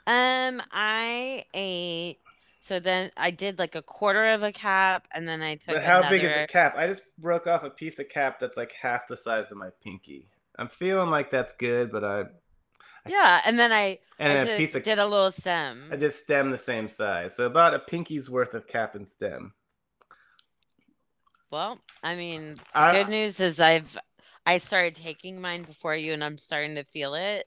Um, 0.07 0.63
I 0.73 1.45
ate. 1.55 2.19
So 2.61 2.79
then 2.81 3.11
I 3.17 3.31
did 3.31 3.59
like 3.59 3.75
a 3.75 3.83
quarter 3.83 4.27
of 4.27 4.43
a 4.43 4.53
cap, 4.53 5.09
and 5.15 5.27
then 5.29 5.43
I 5.43 5.55
took 5.57 5.75
But 5.75 5.85
how 5.85 6.01
another. 6.01 6.17
big 6.17 6.25
is 6.25 6.37
a 6.37 6.47
cap? 6.47 6.75
I 6.77 6.87
just 6.87 7.03
broke 7.19 7.47
off 7.47 7.63
a 7.65 7.71
piece 7.71 7.99
of 7.99 8.09
cap 8.09 8.39
that's 8.39 8.57
like 8.57 8.73
half 8.73 9.09
the 9.09 9.17
size 9.17 9.47
of 9.51 9.57
my 9.57 9.71
pinky. 9.83 10.27
I'm 10.59 10.69
feeling 10.69 11.11
like 11.11 11.31
that's 11.31 11.55
good, 11.55 11.91
but 11.93 12.05
I 12.05 12.25
Yeah, 13.07 13.41
and 13.47 13.59
then 13.59 13.73
I 13.73 13.99
and 14.19 14.33
I 14.33 14.45
then 14.45 14.55
a 14.55 14.57
piece 14.59 14.75
of 14.75 14.83
did 14.83 14.99
a 14.99 15.07
little 15.07 15.31
stem. 15.31 15.89
I 15.93 15.97
did 15.97 16.13
stem 16.15 16.51
the 16.51 16.59
same 16.59 16.89
size, 16.89 17.35
so 17.37 17.47
about 17.47 17.75
a 17.75 17.79
pinky's 17.79 18.29
worth 18.29 18.55
of 18.55 18.67
cap 18.67 18.95
and 18.95 19.09
stem. 19.09 19.53
Well, 21.51 21.79
I 22.03 22.15
mean, 22.15 22.57
I- 22.75 22.93
good 22.93 23.09
news 23.09 23.41
is 23.41 23.61
I've 23.61 23.97
I 24.47 24.59
started 24.59 24.95
taking 24.95 25.41
mine 25.41 25.63
before 25.63 25.95
you, 25.95 26.13
and 26.13 26.23
I'm 26.25 26.39
starting 26.39 26.75
to 26.77 26.85
feel 26.85 27.15
it. 27.15 27.47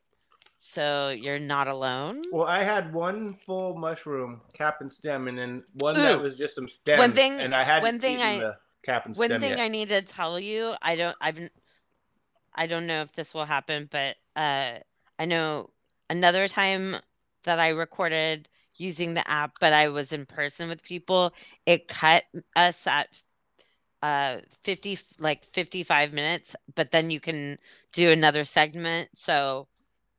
So 0.57 1.09
you're 1.09 1.39
not 1.39 1.67
alone. 1.67 2.21
Well, 2.31 2.47
I 2.47 2.61
had 2.63 2.93
one 2.93 3.35
full 3.45 3.75
mushroom 3.75 4.41
cap 4.53 4.81
and 4.81 4.93
stem, 4.93 5.27
and 5.27 5.37
then 5.37 5.63
one 5.79 5.95
that 5.95 6.21
was 6.21 6.37
just 6.37 6.53
some 6.55 6.67
stems. 6.67 7.13
thing- 7.13 7.39
and 7.39 7.55
I 7.55 7.63
hadn't 7.63 7.83
one 7.83 7.99
thing 7.99 8.21
I- 8.21 8.37
the 8.39 8.57
cap 8.83 9.05
and 9.07 9.15
One 9.15 9.29
stem 9.29 9.41
thing 9.41 9.49
yet. 9.51 9.59
I 9.59 9.67
need 9.67 9.89
to 9.89 10.01
tell 10.03 10.39
you, 10.39 10.75
I 10.81 10.95
don't 10.95 11.17
I've 11.21 11.39
I 12.53 12.67
don't 12.67 12.85
know 12.87 13.01
if 13.01 13.11
this 13.13 13.33
will 13.33 13.45
happen, 13.45 13.87
but 13.91 14.17
uh 14.35 14.79
I 15.21 15.25
know 15.25 15.69
another 16.09 16.47
time 16.47 16.97
that 17.43 17.59
I 17.59 17.69
recorded 17.69 18.49
using 18.75 19.13
the 19.13 19.29
app, 19.29 19.59
but 19.61 19.71
I 19.71 19.89
was 19.89 20.13
in 20.13 20.25
person 20.25 20.67
with 20.67 20.83
people, 20.83 21.33
it 21.67 21.87
cut 21.87 22.23
us 22.55 22.87
at 22.87 23.21
uh 24.03 24.39
50 24.63 24.97
like 25.19 25.45
55 25.45 26.13
minutes, 26.13 26.55
but 26.75 26.91
then 26.91 27.11
you 27.11 27.19
can 27.19 27.57
do 27.93 28.11
another 28.11 28.43
segment. 28.45 29.09
So 29.15 29.67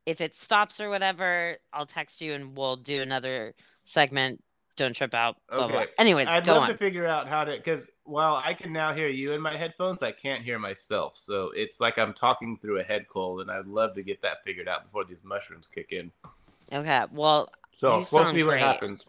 if 0.05 0.21
it 0.21 0.35
stops 0.35 0.81
or 0.81 0.89
whatever, 0.89 1.57
I'll 1.73 1.85
text 1.87 2.21
you 2.21 2.33
and 2.33 2.57
we'll 2.57 2.77
do 2.77 3.01
another 3.01 3.55
segment. 3.83 4.43
Don't 4.75 4.95
trip 4.95 5.13
out. 5.13 5.37
Blah, 5.49 5.57
blah, 5.57 5.67
blah. 5.67 5.81
Okay. 5.81 5.91
Anyways, 5.97 6.27
I'd 6.27 6.45
go 6.45 6.53
love 6.53 6.63
on. 6.63 6.69
to 6.69 6.77
figure 6.77 7.07
out 7.07 7.27
how 7.27 7.43
to 7.43 7.51
because 7.51 7.87
while 8.03 8.41
I 8.43 8.53
can 8.53 8.73
now 8.73 8.93
hear 8.93 9.07
you 9.07 9.31
in 9.33 9.41
my 9.41 9.55
headphones, 9.55 10.01
I 10.01 10.11
can't 10.11 10.43
hear 10.43 10.59
myself. 10.59 11.13
So 11.15 11.51
it's 11.55 11.79
like 11.79 11.97
I'm 11.97 12.13
talking 12.13 12.57
through 12.61 12.79
a 12.79 12.83
head 12.83 13.07
cold, 13.07 13.41
and 13.41 13.51
I'd 13.51 13.67
love 13.67 13.95
to 13.95 14.03
get 14.03 14.21
that 14.21 14.43
figured 14.43 14.67
out 14.67 14.83
before 14.83 15.05
these 15.05 15.23
mushrooms 15.23 15.67
kick 15.73 15.91
in. 15.91 16.11
Okay. 16.71 17.03
Well, 17.11 17.49
So 17.79 17.99
You 17.99 18.05
we'll 18.11 18.33
see 18.33 18.43
what 18.43 18.59
happens. 18.59 19.05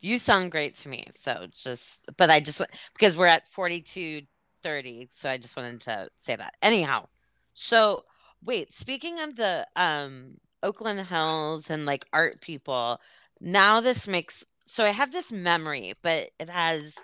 You 0.00 0.18
sound 0.18 0.50
great 0.50 0.74
to 0.76 0.88
me. 0.88 1.06
So 1.14 1.46
just, 1.54 2.06
but 2.16 2.30
I 2.30 2.40
just 2.40 2.62
because 2.94 3.16
we're 3.16 3.26
at 3.26 3.46
42 3.48 4.22
30. 4.62 5.08
So 5.14 5.30
I 5.30 5.36
just 5.36 5.56
wanted 5.56 5.80
to 5.82 6.08
say 6.16 6.36
that. 6.36 6.54
Anyhow, 6.62 7.08
so 7.52 8.04
wait, 8.44 8.72
speaking 8.72 9.20
of 9.20 9.36
the 9.36 9.66
um 9.76 10.38
Oakland 10.62 11.00
Hills 11.06 11.70
and 11.70 11.86
like 11.86 12.06
art 12.12 12.40
people, 12.40 13.00
now 13.40 13.80
this 13.80 14.06
makes 14.06 14.44
so 14.70 14.84
I 14.84 14.90
have 14.90 15.10
this 15.10 15.32
memory, 15.32 15.94
but 16.00 16.30
it 16.38 16.48
has 16.48 16.94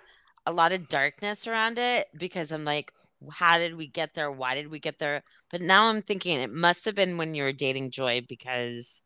a 0.47 0.53
lot 0.53 0.71
of 0.71 0.89
darkness 0.89 1.49
around 1.49 1.79
it 1.79 2.07
because 2.17 2.53
I'm 2.53 2.65
like, 2.65 2.93
how 3.29 3.59
did 3.59 3.75
we 3.75 3.89
get 3.89 4.15
there? 4.15 4.31
Why 4.31 4.55
did 4.55 4.69
we 4.71 4.79
get 4.79 5.01
there? 5.01 5.25
But 5.51 5.63
now 5.63 5.89
I'm 5.89 6.01
thinking 6.01 6.39
it 6.39 6.53
must 6.53 6.85
have 6.85 6.95
been 6.95 7.17
when 7.17 7.35
you 7.35 7.43
were 7.43 7.53
dating 7.53 7.91
Joy 7.91 8.25
because 8.29 9.03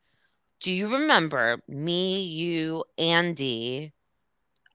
do 0.61 0.71
you 0.71 0.93
remember 0.93 1.63
me, 1.69 2.23
you, 2.23 2.85
Andy? 2.99 3.95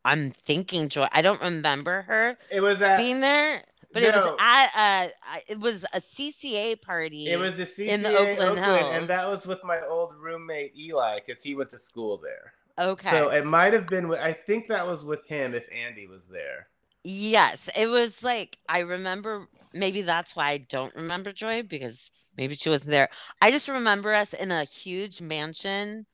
I'm 0.04 0.32
thinking 0.32 0.90
Joy. 0.90 1.06
I 1.12 1.22
don't 1.22 1.42
remember 1.42 2.02
her 2.04 2.40
It 2.50 2.62
was 2.62 2.82
at 2.82 2.98
being 2.98 3.22
there, 3.22 3.62
but 3.94 4.02
it 4.02 4.16
was 4.16 4.36
at 4.40 5.12
a 5.16 5.42
it 5.48 5.60
was 5.60 5.86
a 5.94 6.00
CCA 6.00 6.82
party. 6.82 7.28
it 7.28 7.38
was 7.38 7.60
a 7.60 7.68
CCA 7.68 7.88
in 7.90 8.02
the 8.02 8.18
Oakland 8.18 8.58
and 8.58 9.08
that 9.10 9.28
was 9.28 9.46
with 9.46 9.64
my 9.64 9.80
old 9.88 10.16
roommate 10.16 10.76
Eli 10.76 11.20
because 11.20 11.44
he 11.44 11.54
went 11.54 11.70
to 11.70 11.78
school 11.78 12.18
there. 12.18 12.55
Okay. 12.78 13.10
So 13.10 13.30
it 13.30 13.46
might 13.46 13.74
have 13.74 13.88
been. 13.88 14.08
With, 14.08 14.20
I 14.20 14.34
think 14.34 14.68
that 14.68 14.86
was 14.86 15.06
with 15.06 15.26
him 15.28 15.54
if 15.54 15.66
Andy 15.72 16.08
was 16.08 16.28
there. 16.28 16.68
Yes, 17.04 17.70
it 17.76 17.88
was 17.88 18.24
like 18.24 18.58
I 18.68 18.80
remember 18.80 19.48
maybe 19.74 20.02
that's 20.02 20.36
why 20.36 20.50
I 20.50 20.58
don't 20.58 20.96
remember 20.96 21.32
Joy 21.32 21.62
because 21.64 22.10
maybe 22.38 22.56
she 22.56 22.70
wasn't 22.70 22.92
there. 22.92 23.10
I 23.42 23.52
just 23.52 23.68
remember 23.68 24.14
us 24.14 24.34
in 24.34 24.52
a 24.52 24.64
huge 24.64 25.22
mansion 25.22 26.08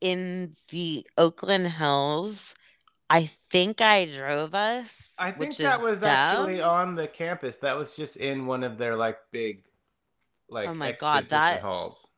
in 0.00 0.56
the 0.70 1.06
Oakland 1.16 1.68
Hills. 1.68 2.54
I 3.08 3.30
think 3.50 3.80
I 3.82 4.06
drove 4.06 4.54
us, 4.54 5.14
I 5.18 5.32
think 5.32 5.54
that 5.56 5.82
was 5.82 6.02
actually 6.02 6.62
on 6.62 6.94
the 6.94 7.06
campus. 7.06 7.58
That 7.58 7.76
was 7.76 7.94
just 7.94 8.16
in 8.16 8.46
one 8.46 8.64
of 8.64 8.78
their 8.78 8.96
like 8.96 9.18
big, 9.30 9.64
like 10.48 10.68
Oh 10.68 10.74
my 10.74 10.92
God, 10.92 11.28
that- 11.28 11.60
halls. 11.60 12.08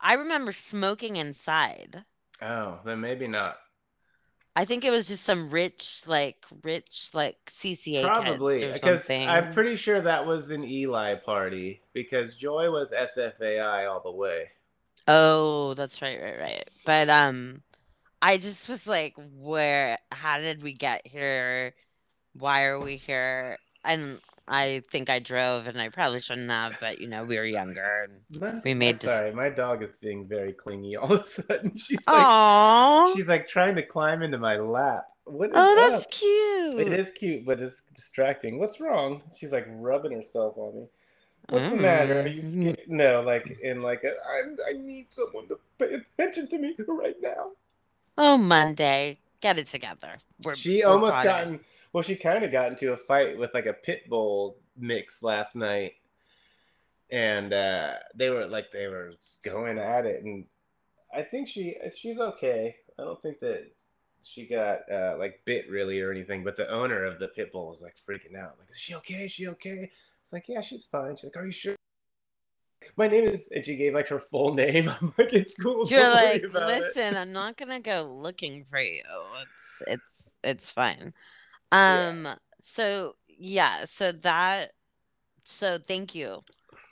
I 0.00 0.14
remember 0.14 0.52
smoking 0.52 1.16
inside. 1.16 2.04
Oh, 2.42 2.80
then 2.84 3.00
maybe 3.00 3.28
not. 3.28 3.56
I 4.56 4.64
think 4.64 4.84
it 4.84 4.90
was 4.90 5.08
just 5.08 5.24
some 5.24 5.50
rich, 5.50 6.04
like 6.06 6.44
rich, 6.62 7.10
like 7.12 7.36
CCA 7.46 8.04
Probably 8.04 8.72
because. 8.72 9.10
I'm 9.10 9.52
pretty 9.52 9.76
sure 9.76 10.00
that 10.00 10.26
was 10.26 10.50
an 10.50 10.64
Eli 10.64 11.16
party 11.16 11.82
because 11.92 12.36
Joy 12.36 12.70
was 12.70 12.92
SFAI 12.92 13.90
all 13.90 14.00
the 14.00 14.12
way. 14.12 14.50
Oh, 15.08 15.74
that's 15.74 16.00
right, 16.02 16.20
right, 16.22 16.38
right. 16.38 16.70
But 16.84 17.08
um 17.10 17.62
I 18.22 18.38
just 18.38 18.68
was 18.68 18.86
like, 18.86 19.14
where 19.16 19.98
how 20.12 20.38
did 20.38 20.62
we 20.62 20.72
get 20.72 21.06
here? 21.06 21.74
Why 22.34 22.64
are 22.64 22.80
we 22.80 22.96
here? 22.96 23.58
And 23.84 24.20
I 24.46 24.82
think 24.90 25.08
I 25.08 25.20
drove 25.20 25.66
and 25.66 25.80
I 25.80 25.88
probably 25.88 26.20
shouldn't 26.20 26.50
have, 26.50 26.76
but 26.80 27.00
you 27.00 27.08
know, 27.08 27.24
we 27.24 27.36
were 27.38 27.44
younger 27.46 28.08
and 28.40 28.62
We 28.62 28.74
made 28.74 28.98
dis- 28.98 29.10
Sorry, 29.10 29.32
my 29.32 29.48
dog 29.48 29.82
is 29.82 29.96
being 29.96 30.26
very 30.26 30.52
clingy 30.52 30.96
all 30.96 31.12
of 31.12 31.20
a 31.22 31.26
sudden. 31.26 31.78
She's 31.78 32.06
like, 32.06 33.16
she's 33.16 33.26
like 33.26 33.48
trying 33.48 33.76
to 33.76 33.82
climb 33.82 34.22
into 34.22 34.38
my 34.38 34.56
lap. 34.56 35.06
What 35.24 35.48
is 35.50 35.54
oh, 35.56 35.90
that's 35.90 36.06
cute. 36.06 36.86
It 36.86 36.92
is 36.92 37.10
cute, 37.12 37.46
but 37.46 37.58
it's 37.60 37.80
distracting. 37.94 38.58
What's 38.58 38.78
wrong? 38.80 39.22
She's 39.34 39.52
like 39.52 39.66
rubbing 39.70 40.12
herself 40.12 40.58
on 40.58 40.74
me. 40.76 40.86
What's 41.48 41.70
the 41.70 41.76
matter? 41.76 42.20
Are 42.20 42.26
you 42.26 42.42
Mm. 42.42 42.52
scared? 42.52 42.80
No, 42.88 43.22
like 43.22 43.58
in 43.62 43.82
like 43.82 44.04
a, 44.04 44.10
I, 44.10 44.70
I 44.70 44.72
need 44.74 45.06
someone 45.10 45.48
to 45.48 45.58
pay 45.78 45.94
attention 46.18 46.48
to 46.48 46.58
me 46.58 46.74
right 46.86 47.16
now. 47.22 47.52
Oh, 48.18 48.36
Monday. 48.38 49.18
Get 49.40 49.58
it 49.58 49.66
together. 49.66 50.16
We're, 50.42 50.54
She 50.56 50.82
we're 50.82 50.90
almost 50.90 51.12
proud 51.12 51.24
got 51.24 51.44
of 51.44 51.54
it. 51.54 51.60
Well, 51.94 52.02
she 52.02 52.16
kind 52.16 52.44
of 52.44 52.50
got 52.50 52.70
into 52.72 52.92
a 52.92 52.96
fight 52.96 53.38
with 53.38 53.54
like 53.54 53.66
a 53.66 53.72
pit 53.72 54.08
bull 54.08 54.56
mix 54.76 55.22
last 55.22 55.54
night, 55.54 55.94
and 57.08 57.52
uh, 57.52 57.94
they 58.16 58.30
were 58.30 58.46
like 58.46 58.72
they 58.72 58.88
were 58.88 59.12
going 59.44 59.78
at 59.78 60.04
it, 60.04 60.24
and 60.24 60.44
I 61.14 61.22
think 61.22 61.48
she 61.48 61.76
she's 61.96 62.18
okay. 62.18 62.74
I 62.98 63.04
don't 63.04 63.22
think 63.22 63.38
that 63.40 63.70
she 64.24 64.44
got 64.44 64.90
uh, 64.90 65.14
like 65.20 65.42
bit 65.44 65.70
really 65.70 66.00
or 66.00 66.10
anything, 66.10 66.42
but 66.42 66.56
the 66.56 66.68
owner 66.68 67.04
of 67.04 67.20
the 67.20 67.28
pit 67.28 67.52
bull 67.52 67.68
was 67.68 67.80
like 67.80 67.94
freaking 67.94 68.36
out. 68.36 68.56
Like, 68.58 68.70
is 68.72 68.80
she 68.80 68.96
okay? 68.96 69.26
Is 69.26 69.32
she 69.32 69.46
okay? 69.46 69.88
It's 70.24 70.32
like, 70.32 70.48
yeah, 70.48 70.62
she's 70.62 70.84
fine. 70.84 71.16
She's 71.16 71.30
like, 71.32 71.36
are 71.36 71.46
you 71.46 71.52
sure? 71.52 71.76
My 72.96 73.06
name 73.06 73.28
is, 73.28 73.52
and 73.54 73.64
she 73.64 73.76
gave 73.76 73.94
like 73.94 74.08
her 74.08 74.18
full 74.18 74.52
name. 74.52 74.88
I'm 75.00 75.14
like, 75.16 75.32
it's 75.32 75.54
cool. 75.54 75.86
You're 75.86 76.10
like, 76.10 76.42
about 76.42 76.70
it." 76.70 76.80
listen, 76.80 77.16
I'm 77.16 77.32
not 77.32 77.56
gonna 77.56 77.78
go 77.78 78.02
looking 78.20 78.64
for 78.64 78.80
you. 78.80 79.04
It's 79.42 79.82
it's 79.86 80.36
it's 80.42 80.72
fine. 80.72 81.14
Yeah. 81.74 82.08
Um, 82.10 82.28
so 82.60 83.16
yeah, 83.38 83.84
so 83.84 84.12
that 84.12 84.72
so 85.42 85.78
thank 85.78 86.14
you. 86.14 86.42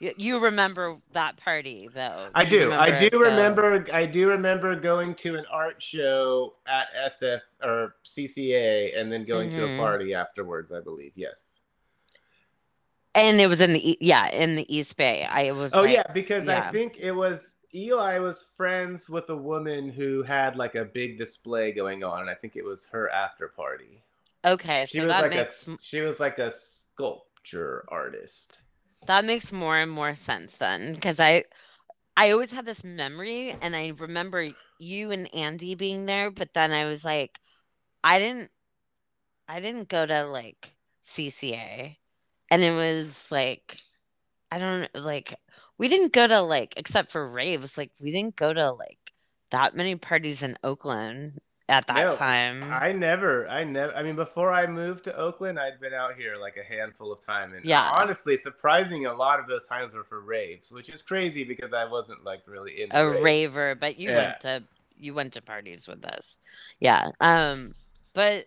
You, 0.01 0.13
you 0.17 0.39
remember 0.41 0.97
that 1.13 1.37
party 1.37 1.89
though. 1.93 2.27
I 2.35 2.45
do. 2.45 2.73
I 2.73 2.99
do 2.99 3.07
us 3.07 3.13
go- 3.13 3.21
remember. 3.21 3.87
I 3.93 4.05
do 4.05 4.29
remember 4.29 4.75
going 4.75 5.15
to 5.17 5.37
an 5.37 5.45
art 5.51 5.81
show 5.81 6.55
at 6.67 6.89
SF 7.07 7.41
or 7.63 7.95
CCA, 8.05 8.99
and 8.99 9.13
then 9.13 9.25
going 9.25 9.51
to 9.51 9.59
Mhm. 9.59 9.77
a 9.77 9.81
party 9.81 10.13
afterwards. 10.15 10.73
I 10.73 10.81
believe. 10.81 11.13
Yes. 11.15 11.61
And 13.15 13.41
it 13.41 13.47
was 13.47 13.61
in 13.61 13.75
the 13.75 13.97
yeah, 14.01 14.29
in 14.31 14.57
the 14.57 14.75
East 14.75 14.97
Bay. 14.97 15.25
I 15.25 15.53
was 15.53 15.73
Oh 15.75 15.83
like, 15.83 15.93
yeah, 15.93 16.05
because 16.13 16.47
yeah. 16.47 16.67
I 16.69 16.73
think 16.73 16.97
it 16.99 17.13
was 17.13 17.55
Eli 17.75 18.19
was 18.19 18.47
friends 18.57 19.09
with 19.09 19.29
a 19.31 19.37
woman 19.37 19.89
who 19.91 20.23
had 20.23 20.57
like 20.57 20.75
a 20.75 20.85
big 20.85 21.17
display 21.19 21.73
going 21.73 22.03
on, 22.03 22.23
and 22.23 22.31
I 22.31 22.35
think 22.35 22.57
it 22.57 22.65
was 22.65 22.87
her 22.89 23.09
after 23.11 23.49
party. 23.49 24.03
Okay, 24.45 24.87
She 24.87 25.01
so 25.01 25.07
was 25.07 25.09
that 25.09 25.19
like 25.19 25.35
makes 25.35 25.67
a 25.69 25.79
she 25.79 26.01
was 26.01 26.21
like 26.21 26.39
a 26.39 26.53
sculpture 26.53 27.85
artist. 27.89 28.59
that 29.07 29.25
makes 29.25 29.53
more 29.53 29.79
and 29.79 29.91
more 29.91 30.15
sense 30.15 30.57
then 30.59 30.95
because 30.95 31.21
I 31.21 31.45
I 32.17 32.33
always 32.33 32.53
had 32.53 32.67
this 32.67 32.85
memory 32.85 33.57
and 33.63 33.77
I 33.77 33.91
remember 33.99 34.47
you 34.79 35.13
and 35.13 35.33
Andy 35.35 35.75
being 35.77 36.07
there, 36.07 36.31
but 36.31 36.55
then 36.55 36.73
I 36.73 36.85
was 36.87 37.05
like, 37.05 37.41
I 38.05 38.19
didn't 38.19 38.51
I 39.49 39.61
didn't 39.61 39.89
go 39.89 40.07
to 40.07 40.25
like 40.27 40.75
CCA. 41.03 41.99
And 42.51 42.63
it 42.63 42.73
was 42.73 43.31
like 43.33 43.79
I 44.51 44.59
don't 44.59 44.91
like 44.95 45.35
we 45.79 45.89
didn't 45.89 46.13
go 46.13 46.27
to 46.29 46.41
like 46.43 46.75
except 46.79 47.11
for 47.13 47.29
raves, 47.29 47.79
like 47.79 47.93
we 48.01 48.13
didn't 48.13 48.37
go 48.37 48.53
to 48.55 48.73
like 48.73 48.99
that 49.51 49.77
many 49.77 49.97
parties 49.97 50.43
in 50.43 50.57
Oakland 50.65 51.41
at 51.73 51.87
that 51.87 52.11
No, 52.11 52.17
time. 52.17 52.63
I 52.71 52.93
never, 52.93 53.49
I 53.49 53.65
never. 53.65 53.95
I 53.97 54.03
mean, 54.03 54.15
before 54.15 54.53
I 54.53 54.67
moved 54.67 55.05
to 55.05 55.17
Oakland, 55.17 55.59
I'd 55.59 55.81
been 55.81 55.95
out 55.95 56.15
here 56.17 56.37
like 56.37 56.57
a 56.57 56.63
handful 56.63 57.11
of 57.11 57.25
time, 57.25 57.55
and 57.55 57.65
Yeah. 57.65 57.91
honestly, 57.91 58.37
surprising, 58.37 59.07
a 59.07 59.15
lot 59.15 59.41
of 59.41 59.47
those 59.49 59.67
times 59.67 59.95
were 59.95 60.05
for 60.05 60.21
raves, 60.21 60.71
which 60.71 60.89
is 60.91 61.03
crazy 61.03 61.45
because 61.45 61.73
I 61.73 61.85
wasn't 61.87 62.25
like 62.25 62.43
really 62.47 62.83
into 62.83 62.97
a 62.99 63.09
raves. 63.11 63.23
raver, 63.23 63.75
but 63.75 63.99
you 63.99 64.11
Yeah. 64.11 64.17
went 64.17 64.41
to 64.41 64.65
you 64.97 65.15
went 65.15 65.33
to 65.33 65.43
parties 65.43 65.89
with 65.89 66.05
us. 66.05 66.39
Yeah. 66.79 67.11
Um 67.21 67.75
but 68.15 68.47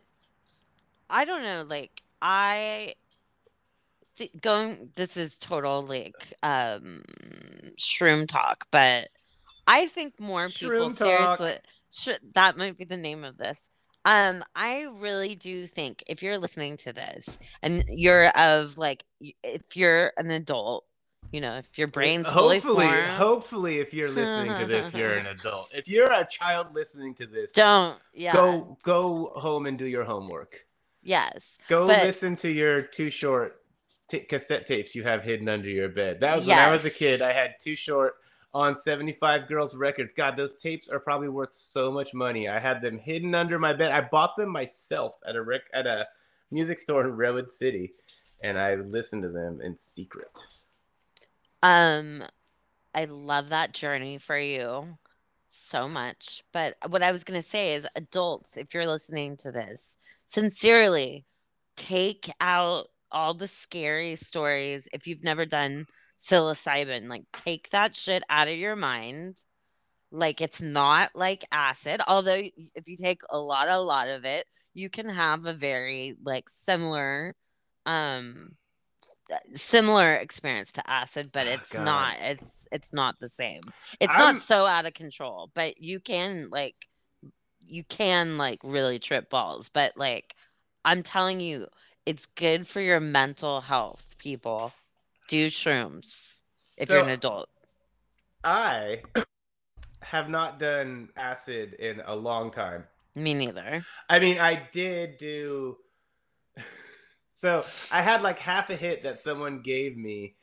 I 1.09 1.25
don't 1.25 1.43
know 1.43 1.65
like 1.67 2.01
I 2.21 2.95
th- 4.17 4.31
going 4.41 4.91
this 4.95 5.17
is 5.17 5.37
total 5.37 5.81
like 5.83 6.33
um 6.43 7.03
shroom 7.77 8.27
talk, 8.27 8.65
but 8.71 9.09
I 9.67 9.87
think 9.87 10.19
more 10.19 10.47
people 10.47 10.89
Shroom 10.89 10.97
talk. 10.97 11.39
Seriously 11.95 12.27
sh- 12.27 12.33
that 12.33 12.57
might 12.57 12.77
be 12.77 12.85
the 12.85 12.97
name 12.97 13.23
of 13.23 13.37
this. 13.37 13.69
Um 14.05 14.43
I 14.55 14.87
really 14.93 15.35
do 15.35 15.65
think 15.67 16.03
if 16.07 16.21
you're 16.21 16.37
listening 16.37 16.77
to 16.77 16.93
this 16.93 17.39
and 17.61 17.83
you're 17.87 18.27
of 18.29 18.77
like 18.77 19.03
if 19.43 19.75
you're 19.75 20.11
an 20.17 20.29
adult, 20.31 20.85
you 21.31 21.41
know, 21.41 21.55
if 21.55 21.77
your 21.77 21.87
brain's 21.87 22.29
fully 22.29 22.59
hopefully, 22.59 22.85
formed, 22.85 23.07
hopefully, 23.07 23.79
if 23.79 23.93
you're 23.93 24.11
listening 24.11 24.57
to 24.59 24.67
this, 24.67 24.93
you're 24.93 25.15
an 25.15 25.25
adult. 25.39 25.71
If 25.73 25.87
you're 25.87 26.11
a 26.11 26.25
child 26.29 26.67
listening 26.73 27.15
to 27.15 27.25
this, 27.25 27.51
don't 27.51 27.97
yeah. 28.13 28.33
go 28.33 28.77
go 28.83 29.31
home 29.35 29.65
and 29.65 29.77
do 29.77 29.85
your 29.85 30.03
homework. 30.03 30.65
Yes. 31.01 31.57
Go 31.67 31.87
But- 31.87 32.03
listen 32.03 32.35
to 32.37 32.49
your 32.51 32.81
too 32.83 33.09
short 33.09 33.61
t- 34.07 34.19
cassette 34.19 34.65
tapes 34.67 34.93
you 34.95 35.03
have 35.03 35.23
hidden 35.23 35.49
under 35.49 35.69
your 35.69 35.89
bed. 35.89 36.19
That 36.19 36.35
was 36.35 36.47
when 36.47 36.57
I 36.57 36.71
was 36.71 36.85
a 36.85 36.89
kid. 36.91 37.21
I 37.21 37.31
had 37.31 37.55
too 37.59 37.75
short 37.75 38.15
on 38.55 38.73
75 38.73 39.49
Girls 39.49 39.75
Records. 39.75 40.13
God, 40.13 40.37
those 40.37 40.55
tapes 40.55 40.87
are 40.87 40.99
probably 40.99 41.27
worth 41.27 41.55
so 41.55 41.91
much 41.91 42.13
money. 42.13 42.47
I 42.47 42.57
had 42.57 42.81
them 42.81 42.97
hidden 42.97 43.35
under 43.35 43.59
my 43.59 43.73
bed. 43.73 43.91
I 43.91 43.99
bought 43.99 44.37
them 44.37 44.49
myself 44.49 45.15
at 45.27 45.35
a 45.35 45.43
rec- 45.43 45.69
at 45.73 45.85
a 45.85 46.07
music 46.51 46.79
store 46.79 47.01
in 47.01 47.11
Redwood 47.11 47.49
City, 47.49 47.91
and 48.43 48.57
I 48.57 48.75
listened 48.75 49.23
to 49.23 49.29
them 49.29 49.59
in 49.61 49.75
secret. 49.75 50.31
Um, 51.61 52.23
I 52.95 53.05
love 53.05 53.49
that 53.49 53.73
journey 53.73 54.19
for 54.19 54.37
you 54.37 54.97
so 55.47 55.89
much. 55.89 56.41
But 56.53 56.75
what 56.87 57.03
I 57.03 57.11
was 57.11 57.25
going 57.25 57.41
to 57.41 57.47
say 57.47 57.73
is, 57.73 57.85
adults, 57.97 58.55
if 58.55 58.73
you're 58.73 58.87
listening 58.87 59.35
to 59.37 59.51
this, 59.51 59.97
sincerely 60.27 61.25
take 61.75 62.31
out 62.39 62.87
all 63.11 63.33
the 63.33 63.47
scary 63.47 64.15
stories. 64.15 64.87
If 64.93 65.07
you've 65.07 65.25
never 65.25 65.45
done 65.45 65.87
psilocybin, 66.17 67.07
like 67.09 67.25
take 67.33 67.69
that 67.71 67.95
shit 67.95 68.23
out 68.29 68.47
of 68.47 68.55
your 68.55 68.75
mind. 68.75 69.43
Like 70.11 70.39
it's 70.41 70.61
not 70.61 71.09
like 71.15 71.45
acid, 71.51 72.01
although 72.07 72.41
if 72.75 72.87
you 72.87 72.95
take 72.97 73.21
a 73.29 73.37
lot, 73.37 73.67
a 73.67 73.79
lot 73.79 74.07
of 74.07 74.23
it, 74.25 74.45
you 74.73 74.89
can 74.89 75.09
have 75.09 75.45
a 75.45 75.53
very 75.53 76.15
like 76.23 76.47
similar, 76.49 77.35
um, 77.85 78.55
similar 79.55 80.13
experience 80.15 80.71
to 80.73 80.89
acid, 80.89 81.31
but 81.33 81.47
Oh, 81.47 81.51
it's 81.51 81.73
God. 81.73 81.83
not. 81.83 82.15
It's 82.19 82.67
it's 82.71 82.93
not 82.93 83.15
the 83.19 83.27
same. 83.29 83.61
It's 83.99 84.13
I'm- 84.13 84.35
not 84.35 84.39
so 84.39 84.65
out 84.65 84.85
of 84.85 84.93
control, 84.93 85.49
but 85.53 85.81
you 85.81 85.99
can 85.99 86.49
like 86.51 86.87
you 87.59 87.83
can 87.83 88.37
like 88.37 88.59
really 88.63 88.99
trip 88.99 89.29
balls. 89.29 89.69
But 89.69 89.97
like 89.97 90.35
I'm 90.85 91.01
telling 91.03 91.39
you, 91.41 91.67
it's 92.05 92.25
good 92.27 92.67
for 92.67 92.79
your 92.79 92.99
mental 92.99 93.61
health, 93.61 94.15
people. 94.19 94.71
Do 95.27 95.47
shrooms 95.47 96.37
if 96.77 96.89
you're 96.89 96.99
an 97.03 97.09
adult. 97.09 97.49
I 98.43 99.01
have 100.01 100.29
not 100.29 100.59
done 100.59 101.09
acid 101.17 101.73
in 101.73 102.01
a 102.05 102.15
long 102.15 102.51
time. 102.51 102.83
Me 103.15 103.33
neither. 103.33 103.85
I 104.09 104.19
mean, 104.19 104.37
I 104.39 104.67
did 104.71 105.17
do. 105.17 105.77
So 107.37 107.65
I 107.91 108.01
had 108.01 108.21
like 108.21 108.39
half 108.39 108.69
a 108.69 108.75
hit 108.77 109.03
that 109.03 109.21
someone 109.21 109.59
gave 109.61 109.97
me 109.97 110.35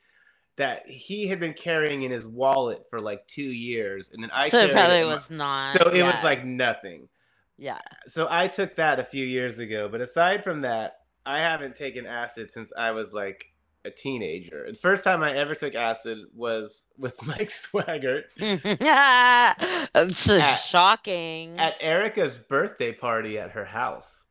that 0.57 0.85
he 0.87 1.25
had 1.25 1.39
been 1.39 1.53
carrying 1.55 2.03
in 2.03 2.11
his 2.11 2.25
wallet 2.27 2.83
for 2.91 3.01
like 3.01 3.25
two 3.25 3.41
years, 3.41 4.11
and 4.11 4.21
then 4.21 4.29
I 4.31 4.47
so 4.47 4.59
it 4.59 4.71
probably 4.73 4.99
my- 4.99 5.05
was 5.05 5.31
not. 5.31 5.75
So 5.75 5.89
it 5.89 6.03
was 6.03 6.23
like 6.23 6.45
nothing. 6.45 7.09
yeah. 7.57 7.79
So 8.05 8.27
I 8.29 8.47
took 8.47 8.75
that 8.75 8.99
a 8.99 9.03
few 9.03 9.25
years 9.25 9.57
ago, 9.57 9.89
but 9.89 10.01
aside 10.01 10.43
from 10.43 10.61
that, 10.61 10.97
I 11.25 11.39
haven't 11.39 11.75
taken 11.75 12.05
acid 12.05 12.51
since 12.51 12.71
I 12.77 12.91
was 12.91 13.11
like 13.11 13.47
a 13.85 13.91
teenager. 13.91 14.65
The 14.69 14.77
first 14.77 15.03
time 15.03 15.21
I 15.23 15.33
ever 15.35 15.55
took 15.55 15.75
acid 15.75 16.19
was 16.35 16.85
with 16.97 17.21
Mike 17.25 17.49
Swaggart 17.49 18.23
so 20.13 20.37
At- 20.37 20.55
shocking. 20.55 21.57
at 21.59 21.75
Erica's 21.81 22.37
birthday 22.37 22.93
party 22.93 23.37
at 23.37 23.51
her 23.51 23.65
house, 23.65 24.27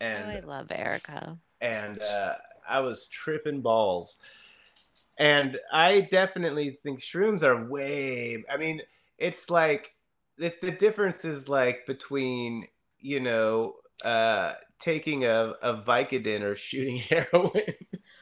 oh, 0.00 0.06
I 0.06 0.40
love 0.44 0.70
Erica. 0.72 1.36
and 1.60 1.98
uh, 2.00 2.34
I 2.68 2.80
was 2.80 3.06
tripping 3.06 3.60
balls. 3.60 4.16
And 5.18 5.58
I 5.70 6.00
definitely 6.10 6.78
think 6.82 7.00
shrooms 7.00 7.42
are 7.42 7.66
way. 7.66 8.42
I 8.50 8.56
mean, 8.56 8.80
it's 9.18 9.50
like 9.50 9.92
it's 10.38 10.56
the 10.60 10.70
difference 10.70 11.24
is 11.26 11.46
like 11.48 11.84
between 11.86 12.66
you 12.98 13.20
know 13.20 13.74
uh, 14.02 14.54
taking 14.78 15.24
a 15.26 15.54
a 15.60 15.74
Vicodin 15.82 16.40
or 16.40 16.56
shooting 16.56 16.96
heroin. 17.10 17.74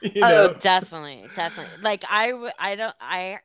you 0.14 0.22
Oh, 0.22 0.55
definitely, 0.61 1.28
definitely. 1.34 1.82
Like 1.82 2.05
I, 2.09 2.32
I 2.59 2.76
don't, 2.76 2.94
I, 3.01 3.40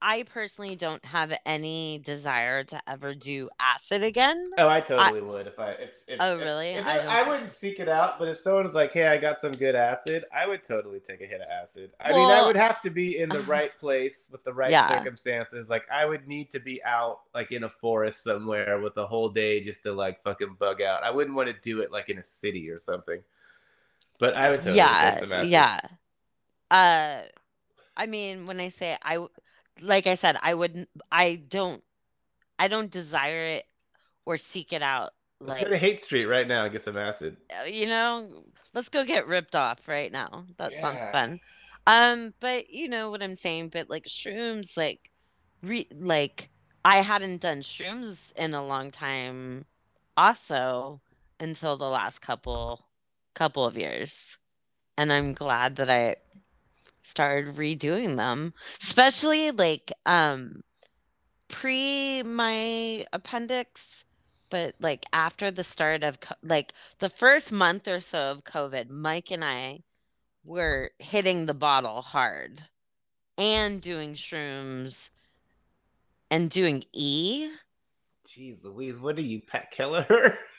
I 0.00 0.22
personally 0.24 0.76
don't 0.76 1.04
have 1.04 1.32
any 1.44 2.00
desire 2.04 2.62
to 2.64 2.80
ever 2.88 3.14
do 3.14 3.50
acid 3.58 4.04
again. 4.04 4.48
Oh, 4.56 4.68
I 4.68 4.80
totally 4.80 5.20
would 5.20 5.48
if 5.48 5.58
I. 5.58 5.70
If, 5.72 5.90
if, 6.06 6.20
Oh, 6.20 6.36
really? 6.38 6.68
if 6.70 6.86
I 6.86 6.98
it- 6.98 7.06
I, 7.08 7.28
wouldn't 7.28 7.50
seek 7.50 7.80
it 7.80 7.88
out, 7.88 8.18
but 8.20 8.28
if 8.28 8.38
someone's 8.38 8.74
like, 8.74 8.92
"Hey, 8.92 9.08
I 9.08 9.16
got 9.18 9.40
some 9.40 9.50
good 9.50 9.74
acid," 9.74 10.24
I 10.32 10.46
would 10.46 10.62
totally 10.62 11.00
take 11.00 11.20
a 11.20 11.26
hit 11.26 11.40
of 11.40 11.48
acid. 11.48 11.90
I 12.00 12.12
mean, 12.12 12.30
I 12.30 12.46
would 12.46 12.54
have 12.56 12.80
to 12.82 12.90
be 12.90 13.18
in 13.18 13.28
the 13.28 13.40
right 13.40 13.76
place 13.80 14.28
with 14.30 14.44
the 14.44 14.52
right 14.52 14.70
Yeah. 14.70 14.88
circumstances. 14.88 15.68
Like, 15.68 15.82
I 15.90 16.06
would 16.06 16.28
need 16.28 16.52
to 16.52 16.60
be 16.60 16.82
out, 16.84 17.20
like 17.34 17.50
in 17.50 17.64
a 17.64 17.68
forest 17.68 18.22
somewhere 18.22 18.80
with 18.80 18.96
a 18.98 19.06
whole 19.06 19.30
day 19.30 19.60
just 19.60 19.82
to 19.82 19.92
like 19.92 20.22
fucking 20.22 20.54
bug 20.60 20.80
out. 20.80 21.02
I 21.02 21.10
wouldn't 21.10 21.34
want 21.36 21.48
to 21.48 21.56
do 21.60 21.80
it 21.80 21.90
like 21.90 22.08
in 22.08 22.18
a 22.18 22.24
city 22.24 22.70
or 22.70 22.78
something. 22.78 23.20
But 24.18 24.34
I 24.34 24.50
would 24.50 24.60
totally 24.60 24.76
yeah, 24.76 25.42
yeah. 25.42 25.80
Uh, 26.70 27.22
I 27.96 28.06
mean, 28.06 28.46
when 28.46 28.60
I 28.60 28.68
say 28.68 28.96
I, 29.02 29.26
like 29.80 30.06
I 30.06 30.14
said, 30.14 30.36
I 30.42 30.54
wouldn't, 30.54 30.88
I 31.10 31.36
don't, 31.48 31.82
I 32.58 32.68
don't 32.68 32.90
desire 32.90 33.44
it 33.46 33.64
or 34.26 34.36
seek 34.36 34.72
it 34.72 34.82
out. 34.82 35.10
Let's 35.40 35.60
Like, 35.60 35.64
go 35.66 35.70
to 35.70 35.78
Haight 35.78 36.00
Street 36.00 36.26
right 36.26 36.46
now 36.46 36.64
and 36.64 36.72
get 36.72 36.82
some 36.82 36.96
acid. 36.96 37.36
uh, 37.50 37.64
you 37.64 37.86
know, 37.86 38.44
let's 38.74 38.88
go 38.88 39.04
get 39.04 39.26
ripped 39.28 39.54
off 39.54 39.86
right 39.88 40.10
now. 40.10 40.46
That 40.56 40.76
sounds 40.78 41.08
fun. 41.08 41.40
Um, 41.86 42.34
but 42.40 42.70
you 42.70 42.88
know 42.88 43.10
what 43.10 43.22
I'm 43.22 43.36
saying. 43.36 43.68
But 43.70 43.88
like 43.88 44.04
shrooms, 44.04 44.76
like, 44.76 45.10
re- 45.62 45.88
like 45.94 46.50
I 46.84 46.96
hadn't 46.98 47.40
done 47.40 47.60
shrooms 47.60 48.32
in 48.36 48.52
a 48.54 48.64
long 48.64 48.90
time, 48.90 49.64
also, 50.16 51.00
until 51.40 51.76
the 51.76 51.88
last 51.88 52.20
couple 52.20 52.87
couple 53.38 53.64
of 53.64 53.78
years. 53.78 54.36
And 54.96 55.12
I'm 55.12 55.32
glad 55.32 55.76
that 55.76 55.88
I 55.88 56.16
started 57.00 57.54
redoing 57.54 58.16
them, 58.16 58.52
especially 58.82 59.52
like 59.52 59.92
um 60.04 60.62
pre 61.46 62.22
my 62.24 63.06
appendix, 63.12 64.04
but 64.50 64.74
like 64.80 65.06
after 65.12 65.50
the 65.52 65.62
start 65.62 66.02
of 66.02 66.18
like 66.42 66.72
the 66.98 67.08
first 67.08 67.52
month 67.52 67.86
or 67.86 68.00
so 68.00 68.32
of 68.32 68.44
COVID, 68.44 68.90
Mike 68.90 69.30
and 69.30 69.44
I 69.44 69.84
were 70.44 70.90
hitting 70.98 71.46
the 71.46 71.54
bottle 71.54 72.02
hard 72.02 72.64
and 73.36 73.80
doing 73.80 74.14
shrooms 74.14 75.10
and 76.28 76.50
doing 76.50 76.84
E. 76.92 77.50
Jeez 78.26 78.64
Louise, 78.64 78.98
what 78.98 79.16
are 79.16 79.22
you, 79.22 79.40
Pat 79.40 79.70
Kelleher? 79.70 80.36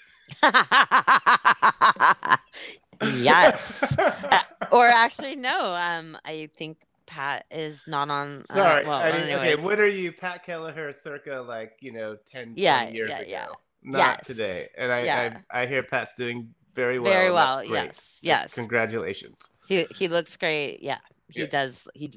yes. 3.02 3.98
Uh, 4.32 4.44
or 4.72 4.88
actually, 4.88 5.36
no. 5.36 5.74
Um, 5.74 6.18
I 6.26 6.50
think 6.56 6.86
Pat 7.06 7.46
is 7.50 7.88
not 7.88 8.10
on. 8.10 8.42
Uh, 8.42 8.54
Sorry. 8.54 8.86
Well, 8.86 9.00
I 9.00 9.12
mean, 9.12 9.32
okay. 9.32 9.56
What 9.56 9.80
are 9.80 9.88
you, 9.88 10.12
Pat 10.12 10.46
Kelleher, 10.46 10.92
circa 10.94 11.44
like 11.48 11.74
you 11.80 11.92
know 11.92 12.18
10, 12.32 12.54
yeah, 12.56 12.84
20 12.84 12.96
years 12.96 13.10
yeah, 13.10 13.18
ago? 13.20 13.30
Yeah. 13.30 13.46
Not 13.84 13.98
yes. 13.98 14.28
today. 14.28 14.68
And 14.78 14.92
I, 14.92 15.04
yeah. 15.04 15.38
I, 15.50 15.62
I 15.62 15.66
hear 15.66 15.84
Pat's 15.84 16.14
doing 16.16 16.54
very 16.76 17.00
well. 17.00 17.12
Very 17.12 17.32
well. 17.32 17.64
Yes. 17.64 18.20
Yes. 18.22 18.54
Congratulations. 18.54 19.40
He 19.68 19.86
he 19.96 20.08
looks 20.08 20.38
great. 20.38 20.84
Yeah. 20.84 21.00
He 21.30 21.42
yes. 21.42 21.50
does. 21.50 21.88
He 21.96 22.12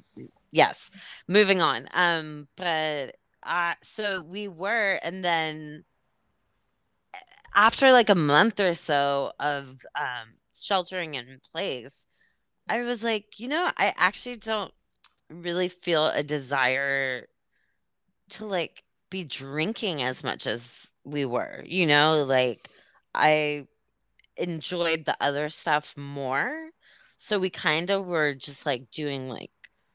yes. 0.51 0.91
Moving 1.29 1.63
on. 1.63 1.89
Um, 1.95 2.49
but 2.57 3.17
uh, 3.43 3.75
so 3.83 4.23
we 4.23 4.49
were, 4.49 5.01
and 5.03 5.25
then 5.25 5.85
after 7.55 7.93
like 7.93 8.09
a 8.11 8.15
month 8.15 8.61
or 8.61 8.75
so 8.75 9.33
of 9.41 9.69
um 9.99 10.35
sheltering 10.55 11.15
in 11.15 11.41
place, 11.53 12.07
I 12.69 12.83
was 12.83 13.05
like, 13.05 13.39
you 13.41 13.49
know, 13.49 13.71
I 13.79 13.95
actually 13.97 14.37
don't 14.37 14.73
really 15.31 15.69
feel 15.69 16.09
a 16.09 16.23
desire 16.23 17.27
to 18.31 18.47
like 18.47 18.85
be 19.11 19.25
drinking 19.25 20.03
as 20.03 20.25
much 20.25 20.47
as 20.47 20.89
we 21.05 21.25
were, 21.25 21.63
you 21.67 21.87
know, 21.87 22.25
like 22.25 22.69
I 23.15 23.67
enjoyed 24.37 25.05
the 25.05 25.17
other 25.21 25.49
stuff 25.49 25.97
more. 25.97 26.71
So 27.19 27.39
we 27.39 27.51
kind 27.51 27.91
of 27.91 28.07
were 28.07 28.35
just 28.35 28.67
like 28.67 28.91
doing 28.91 29.29
like 29.29 29.53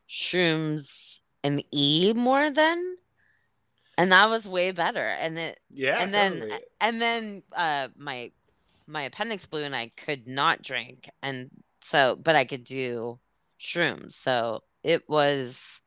shrooms 0.09 1.21
and 1.43 1.63
E 1.73 2.13
more 2.15 2.51
then. 2.51 2.97
And 3.97 4.11
that 4.11 4.29
was 4.29 4.47
way 4.47 4.71
better. 4.71 5.07
And 5.07 5.37
it 5.39 5.59
yeah, 5.69 6.01
and 6.01 6.13
then 6.13 6.39
totally. 6.39 6.59
and 6.81 7.01
then 7.01 7.43
uh 7.55 7.87
my 7.97 8.31
my 8.87 9.03
appendix 9.03 9.45
blew 9.45 9.63
and 9.63 9.75
I 9.75 9.91
could 9.97 10.27
not 10.27 10.61
drink 10.61 11.09
and 11.21 11.49
so 11.81 12.15
but 12.15 12.35
I 12.35 12.45
could 12.45 12.63
do 12.63 13.19
shrooms. 13.59 14.13
So 14.13 14.63
it 14.83 15.09
was 15.09 15.81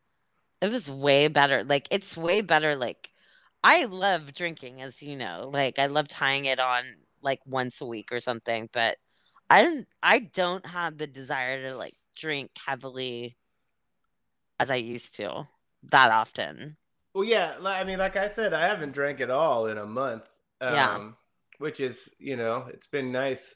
it 0.61 0.71
was 0.71 0.91
way 0.91 1.29
better. 1.29 1.65
Like 1.65 1.89
it's 1.91 2.17
way 2.17 2.41
better 2.41 2.77
like 2.77 3.11
I 3.63 3.85
love 3.85 4.33
drinking 4.35 4.83
as 4.83 5.03
you 5.03 5.17
know. 5.17 5.51
Like 5.53 5.79
I 5.79 5.87
love 5.87 6.09
tying 6.09 6.47
it 6.47 6.59
on 6.59 6.85
like 7.23 7.41
once 7.47 7.81
a 7.81 7.87
week 7.87 8.11
or 8.13 8.19
something, 8.19 8.69
but 8.73 8.97
I 9.49 9.63
don't 9.63 9.87
I 10.03 10.19
don't 10.21 10.67
have 10.67 10.99
the 10.99 11.07
desire 11.07 11.63
to 11.71 11.77
like 11.77 11.97
drink 12.17 12.51
heavily 12.67 13.37
as 14.59 14.71
I 14.71 14.77
used 14.77 15.17
to 15.17 15.49
that 15.85 16.11
often. 16.13 16.77
Well, 17.15 17.25
yeah, 17.25 17.55
I 17.65 17.85
mean, 17.85 17.99
like 17.99 18.17
I 18.17 18.29
said, 18.29 18.53
I 18.53 18.69
haven't 18.69 18.93
drank 18.93 19.21
at 19.21 19.31
all 19.31 19.67
in 19.67 19.79
a 19.79 19.87
month. 19.87 20.25
Um, 20.61 20.75
yeah. 20.75 21.09
Which 21.59 21.81
is, 21.81 22.09
you 22.19 22.37
know, 22.37 22.67
it's 22.73 22.87
been 22.87 23.13
nice. 23.13 23.55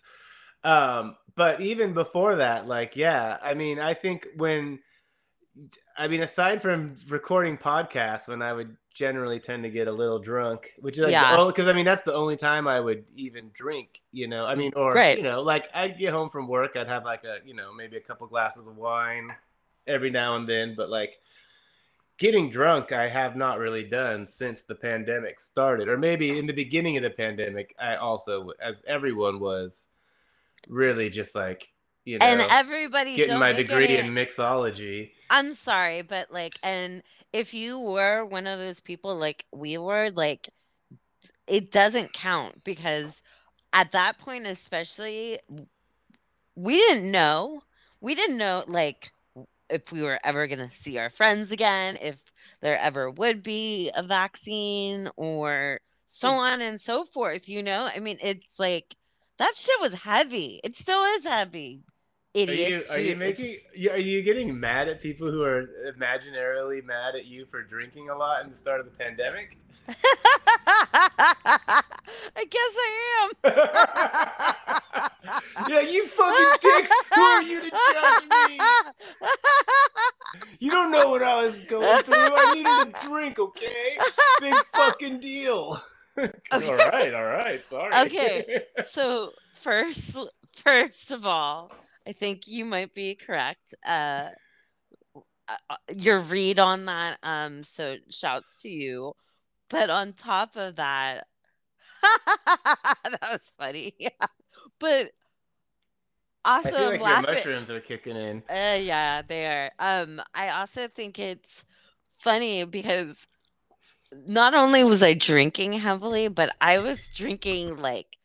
Um, 0.63 1.17
but 1.37 1.61
even 1.61 1.95
before 1.95 2.37
that, 2.37 2.67
like, 2.67 2.97
yeah, 2.97 3.39
I 3.43 3.55
mean, 3.55 3.79
I 3.79 3.95
think 3.95 4.27
when 4.37 4.81
I 5.97 6.09
mean, 6.09 6.23
aside 6.23 6.61
from 6.61 6.97
recording 7.09 7.57
podcasts, 7.57 8.27
when 8.27 8.43
I 8.43 8.53
would 8.53 8.77
generally 8.95 9.39
tend 9.39 9.63
to 9.65 9.71
get 9.71 9.89
a 9.89 9.93
little 9.93 10.19
drunk, 10.19 10.73
which 10.79 10.99
is 10.99 11.05
like, 11.05 11.13
yeah, 11.13 11.45
because 11.47 11.69
I 11.69 11.73
mean 11.73 11.85
that's 11.85 12.03
the 12.03 12.15
only 12.15 12.37
time 12.37 12.67
I 12.67 12.81
would 12.81 13.05
even 13.15 13.51
drink, 13.55 14.01
you 14.13 14.27
know. 14.27 14.47
I 14.47 14.55
mean, 14.55 14.73
or 14.75 14.93
right. 14.93 15.17
you 15.17 15.23
know, 15.23 15.43
like 15.43 15.69
I'd 15.75 15.99
get 15.99 16.13
home 16.13 16.31
from 16.31 16.49
work, 16.49 16.77
I'd 16.77 16.89
have 16.89 17.05
like 17.05 17.25
a, 17.25 17.39
you 17.45 17.55
know, 17.55 17.73
maybe 17.73 17.97
a 17.97 18.01
couple 18.01 18.27
glasses 18.27 18.67
of 18.67 18.77
wine 18.77 19.35
every 19.87 20.11
now 20.11 20.35
and 20.37 20.49
then, 20.49 20.75
but 20.77 20.91
like 20.91 21.19
getting 22.19 22.51
drunk, 22.51 22.93
I 22.93 23.09
have 23.09 23.37
not 23.37 23.59
really 23.59 23.85
done 23.85 24.27
since 24.27 24.63
the 24.63 24.75
pandemic 24.75 25.41
started, 25.41 25.89
or 25.89 25.99
maybe 25.99 26.39
in 26.39 26.47
the 26.47 26.53
beginning 26.53 26.97
of 26.97 27.03
the 27.03 27.11
pandemic, 27.11 27.75
I 27.79 27.97
also, 27.97 28.51
as 28.63 28.83
everyone 28.87 29.41
was, 29.41 29.87
really 30.69 31.11
just 31.11 31.35
like 31.35 31.71
you 32.05 32.19
know, 32.19 32.27
and 32.27 32.41
everybody 32.51 33.17
getting 33.17 33.39
my 33.39 33.53
degree 33.53 33.97
in 33.97 34.09
mixology. 34.09 35.13
I'm 35.31 35.53
sorry, 35.53 36.03
but 36.03 36.31
like, 36.31 36.55
and 36.63 37.03
if 37.33 37.55
you 37.55 37.81
were 37.81 38.25
one 38.25 38.47
of 38.47 38.59
those 38.59 38.81
people 38.81 39.17
like 39.17 39.47
we 39.53 39.79
were, 39.79 40.11
like, 40.11 40.51
it 41.47 41.71
doesn't 41.71 42.13
count 42.13 42.63
because 42.63 43.23
at 43.73 43.93
that 43.93 44.19
point, 44.19 44.47
especially, 44.47 45.39
we 46.55 46.77
didn't 46.77 47.11
know. 47.11 47.63
We 48.01 48.15
didn't 48.15 48.37
know, 48.37 48.65
like, 48.67 49.14
if 49.75 49.91
we 49.91 50.03
were 50.03 50.21
ever 50.23 50.47
going 50.47 50.67
to 50.67 50.75
see 50.75 50.99
our 50.99 51.11
friends 51.11 51.51
again, 51.51 51.99
if 52.01 52.33
there 52.61 52.79
ever 52.79 53.11
would 53.11 53.43
be 53.43 53.91
a 53.95 54.03
vaccine 54.03 55.11
or 55.17 55.81
so 56.07 56.29
mm. 56.29 56.39
on 56.39 56.63
and 56.63 56.81
so 56.81 57.05
forth, 57.05 57.49
you 57.49 57.63
know? 57.63 57.91
I 57.93 57.99
mean, 57.99 58.19
it's 58.23 58.61
like 58.61 58.97
that 59.39 59.57
shit 59.57 59.81
was 59.81 59.95
heavy. 59.95 60.61
It 60.63 60.77
still 60.77 61.03
is 61.03 61.25
heavy 61.25 61.83
idiots. 62.35 62.95
Are 62.95 63.01
you, 63.01 63.07
are 63.07 63.11
you 63.11 63.17
making? 63.17 63.57
Are 63.91 63.99
you 63.99 64.23
getting 64.23 64.59
mad 64.59 64.89
at 64.89 65.01
people 65.01 65.31
who 65.31 65.43
are 65.43 65.69
imaginarily 65.97 66.85
mad 66.85 67.15
at 67.15 67.27
you 67.27 67.47
for 67.47 67.63
drinking 67.63 68.09
a 68.11 68.17
lot 68.17 68.45
in 68.45 68.51
the 68.51 68.57
start 68.57 68.81
of 68.81 68.87
the 68.87 68.93
pandemic? 68.93 69.57
I 72.37 72.45
guess 72.51 72.75
I 72.77 72.91
am. 73.23 73.31
yeah, 75.69 75.81
you 75.81 76.07
fucking 76.07 76.59
dicks. 76.63 76.91
Who 77.15 77.21
are 77.23 77.43
you 77.43 77.61
to 77.61 77.71
judge 77.71 78.25
me? 78.49 78.59
You 80.59 80.71
don't 80.71 80.91
know 80.91 81.11
what 81.11 81.23
I 81.23 81.43
was 81.43 81.65
going 81.67 82.03
through. 82.03 82.15
I 82.17 82.55
needed 82.55 82.97
a 82.97 83.07
drink, 83.07 83.39
okay? 83.39 83.99
Big 84.41 84.55
fucking 84.75 85.21
deal. 85.21 85.81
Okay. 86.17 86.31
All 86.53 86.77
right, 86.77 87.13
all 87.13 87.25
right. 87.25 87.61
Sorry. 87.65 87.93
Okay. 88.07 88.63
So 88.85 89.33
first, 89.53 90.17
first 90.53 91.11
of 91.11 91.27
all, 91.27 91.73
I 92.07 92.13
think 92.13 92.47
you 92.47 92.65
might 92.65 92.95
be 92.95 93.15
correct. 93.15 93.75
Uh, 93.87 94.29
uh, 95.49 95.57
uh, 95.71 95.77
your 95.95 96.21
read 96.21 96.59
on 96.59 96.87
that. 96.87 97.19
Um, 97.23 97.65
so 97.65 97.97
shouts 98.11 98.63
to 98.63 98.69
you. 98.69 99.15
But 99.69 99.91
on 99.91 100.13
top 100.13 100.57
of 100.57 100.77
that, 100.77 101.27
that 102.03 103.19
was 103.23 103.53
funny. 103.59 103.95
Yeah. 103.99 104.11
But 104.79 105.11
also, 106.45 106.69
I 106.69 106.71
feel 106.71 106.87
like 106.87 107.01
laughing. 107.01 107.25
your 107.25 107.35
mushrooms 107.35 107.71
are 107.71 107.81
kicking 107.81 108.17
in. 108.17 108.43
Uh, 108.49 108.79
yeah, 108.81 109.23
they 109.23 109.47
are. 109.47 109.71
Um, 109.79 110.23
I 110.35 110.51
also 110.51 110.87
think 110.87 111.19
it's 111.19 111.65
funny 112.09 112.65
because 112.65 113.27
not 114.27 114.55
only 114.55 114.85
was 114.85 115.03
I 115.03 115.15
drinking 115.15 115.75
heavily, 115.75 116.29
but 116.29 116.55
I 116.61 116.79
was 116.79 117.09
drinking 117.09 117.79
like 117.79 118.17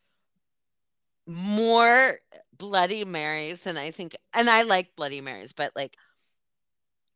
more 1.25 2.19
Bloody 2.60 3.05
Marys 3.05 3.66
and 3.66 3.80
I 3.80 3.89
think 3.89 4.16
and 4.34 4.49
I 4.49 4.62
like 4.62 4.95
Bloody 4.95 5.22
Marys, 5.22 5.53
but 5.53 5.72
like 5.76 5.97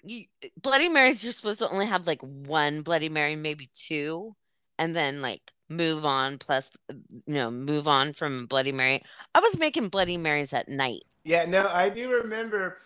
you, 0.02 0.26
Bloody 0.60 0.89
Marys 0.89 1.24
you're 1.24 1.34
supposed 1.34 1.60
to 1.60 1.70
only 1.70 1.86
have 1.86 2.08
like 2.08 2.22
one 2.22 2.82
Bloody 2.82 3.10
Mary, 3.10 3.36
maybe 3.36 3.70
two, 3.74 4.36
and 4.80 4.96
then 4.96 5.22
like 5.22 5.41
move 5.70 6.06
on 6.06 6.39
plus 6.39 6.72
you 6.89 7.36
know, 7.36 7.52
move 7.52 7.88
on 7.88 8.14
from 8.14 8.48
Bloody 8.48 8.72
Mary. 8.72 9.04
I 9.36 9.39
was 9.39 9.60
making 9.60 9.89
Bloody 9.89 10.18
Marys 10.18 10.54
at 10.54 10.68
night. 10.68 11.04
Yeah, 11.24 11.46
no, 11.46 11.68
I 11.68 11.89
do 11.89 12.10
remember 12.10 12.80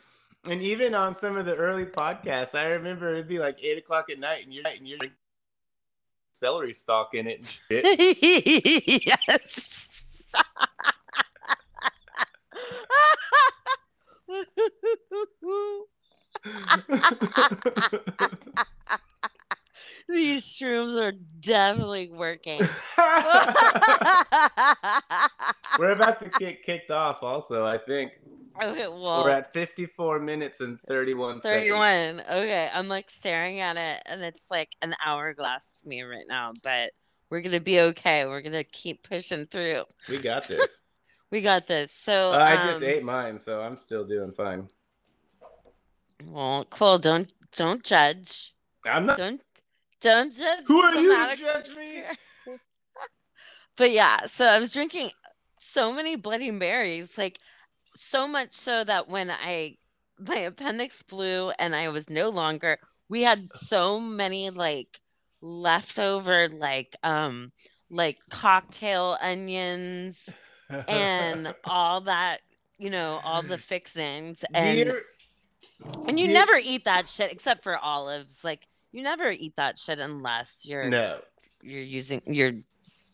and 0.46 0.62
even 0.62 0.94
on 0.96 1.16
some 1.16 1.38
of 1.38 1.46
the 1.46 1.56
early 1.56 1.86
podcasts, 1.86 2.56
I 2.56 2.68
remember 2.70 3.14
it'd 3.14 3.28
be 3.28 3.40
like 3.40 3.64
eight 3.64 3.78
o'clock 3.78 4.10
at 4.10 4.20
night 4.20 4.44
and 4.44 4.54
you're 4.54 4.66
and 4.66 4.88
you're 4.88 5.00
celery 6.34 6.74
stalk 6.74 7.16
in 7.16 7.26
it 7.28 7.58
yes. 9.28 10.06
These 20.10 20.58
shrooms 20.58 20.96
are 20.96 21.12
definitely 21.40 22.10
working. 22.10 22.60
We're 25.78 25.92
about 25.92 26.20
to 26.22 26.30
get 26.40 26.64
kicked 26.64 26.92
off, 26.92 27.18
also, 27.22 27.66
I 27.66 27.78
think. 27.78 28.14
Okay, 28.62 28.88
well, 28.88 29.24
we're 29.24 29.30
at 29.30 29.54
54 29.54 30.20
minutes 30.20 30.62
and 30.62 30.80
31 30.88 31.42
31. 31.42 32.18
Seconds. 32.18 32.24
Okay, 32.28 32.70
I'm 32.74 32.88
like 32.88 33.12
staring 33.12 33.60
at 33.60 33.78
it, 33.78 34.02
and 34.08 34.24
it's 34.24 34.50
like 34.50 34.76
an 34.82 34.96
hourglass 35.06 35.82
to 35.82 35.88
me 35.88 36.02
right 36.02 36.26
now, 36.28 36.54
but 36.64 36.90
we're 37.30 37.42
gonna 37.42 37.60
be 37.60 37.80
okay. 37.80 38.26
We're 38.26 38.42
gonna 38.42 38.64
keep 38.64 39.04
pushing 39.04 39.46
through. 39.46 39.84
We 40.10 40.18
got 40.18 40.48
this. 40.48 40.82
We 41.32 41.42
got 41.42 41.68
this. 41.68 41.92
So 41.92 42.34
Uh, 42.34 42.38
I 42.38 42.56
just 42.56 42.82
um, 42.82 42.84
ate 42.84 43.04
mine, 43.04 43.38
so 43.38 43.62
I'm 43.62 43.78
still 43.78 44.06
doing 44.06 44.32
fine. 44.32 44.70
well, 46.26 46.66
cool. 46.70 46.98
Don't 46.98 47.32
don't 47.56 47.84
judge. 47.84 48.54
I'm 48.86 49.06
not. 49.06 49.18
Don't 49.18 49.42
don't 50.00 50.32
judge. 50.32 50.66
Who 50.68 50.80
are 50.80 50.96
you 50.96 51.30
to 51.30 51.36
judge 51.36 51.70
me? 51.76 52.04
But 53.78 53.92
yeah, 53.92 54.26
so 54.26 54.48
I 54.48 54.58
was 54.58 54.74
drinking 54.74 55.12
so 55.60 55.94
many 55.94 56.16
Bloody 56.16 56.50
Marys, 56.50 57.16
like 57.16 57.38
so 57.96 58.28
much 58.28 58.54
so 58.54 58.84
that 58.84 59.08
when 59.08 59.30
I 59.30 59.78
my 60.20 60.38
appendix 60.38 61.04
blew 61.04 61.52
and 61.60 61.76
I 61.76 61.90
was 61.90 62.10
no 62.10 62.30
longer, 62.30 62.80
we 63.08 63.22
had 63.22 63.54
so 63.54 64.00
many 64.00 64.50
like 64.50 65.00
leftover 65.42 66.50
like 66.50 66.96
um 67.04 67.52
like 67.92 68.18
cocktail 68.32 69.18
onions 69.22 70.36
and 70.70 71.54
all 71.64 72.02
that, 72.02 72.40
you 72.78 72.90
know, 72.90 73.20
all 73.24 73.42
the 73.42 73.58
fixings 73.58 74.44
and 74.54 74.76
Dear, 74.76 75.04
and 76.08 76.20
you 76.20 76.28
dear- 76.28 76.34
never 76.34 76.54
eat 76.62 76.86
that 76.86 77.08
shit 77.08 77.32
except 77.32 77.64
for 77.64 77.78
olives. 77.78 78.44
Like 78.44 78.68
you 78.92 79.04
never 79.04 79.32
eat 79.32 79.56
that 79.58 79.78
shit 79.78 80.00
unless 80.00 80.68
you're 80.68 80.90
no. 80.90 81.20
you're 81.62 81.82
using 81.82 82.22
you're 82.26 82.54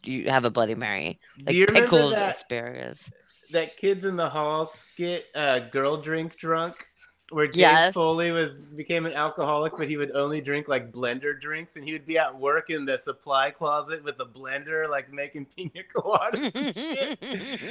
you 0.04 0.30
have 0.30 0.46
a 0.46 0.50
Bloody 0.50 0.76
Mary, 0.76 1.20
like 1.46 1.56
pickled 1.70 2.14
that 2.14 2.36
asparagus. 2.36 3.10
that 3.52 3.76
Kids 3.78 4.04
in 4.06 4.18
the 4.18 4.30
Hall 4.30 4.66
skit, 4.66 5.28
uh, 5.34 5.60
"Girl 5.60 5.98
Drink 5.98 6.38
Drunk," 6.38 6.88
where 7.34 7.46
James 7.48 7.58
Yes. 7.58 7.94
Foley 7.94 8.32
was 8.32 8.66
became 8.66 9.06
an 9.06 9.14
alcoholic, 9.14 9.74
but 9.78 9.88
he 9.90 9.98
would 9.98 10.12
only 10.16 10.42
drink 10.42 10.68
like 10.68 10.92
blender 10.92 11.40
drinks, 11.40 11.76
and 11.76 11.86
he 11.86 11.94
would 11.94 12.06
be 12.06 12.18
at 12.18 12.38
work 12.38 12.70
in 12.70 12.86
the 12.86 12.98
supply 12.98 13.50
closet 13.52 14.04
with 14.04 14.20
a 14.20 14.26
blender, 14.26 14.90
like 14.90 15.12
making 15.12 15.46
pina 15.56 15.84
coladas 15.94 16.54
and 16.56 16.76
shit. 16.76 17.20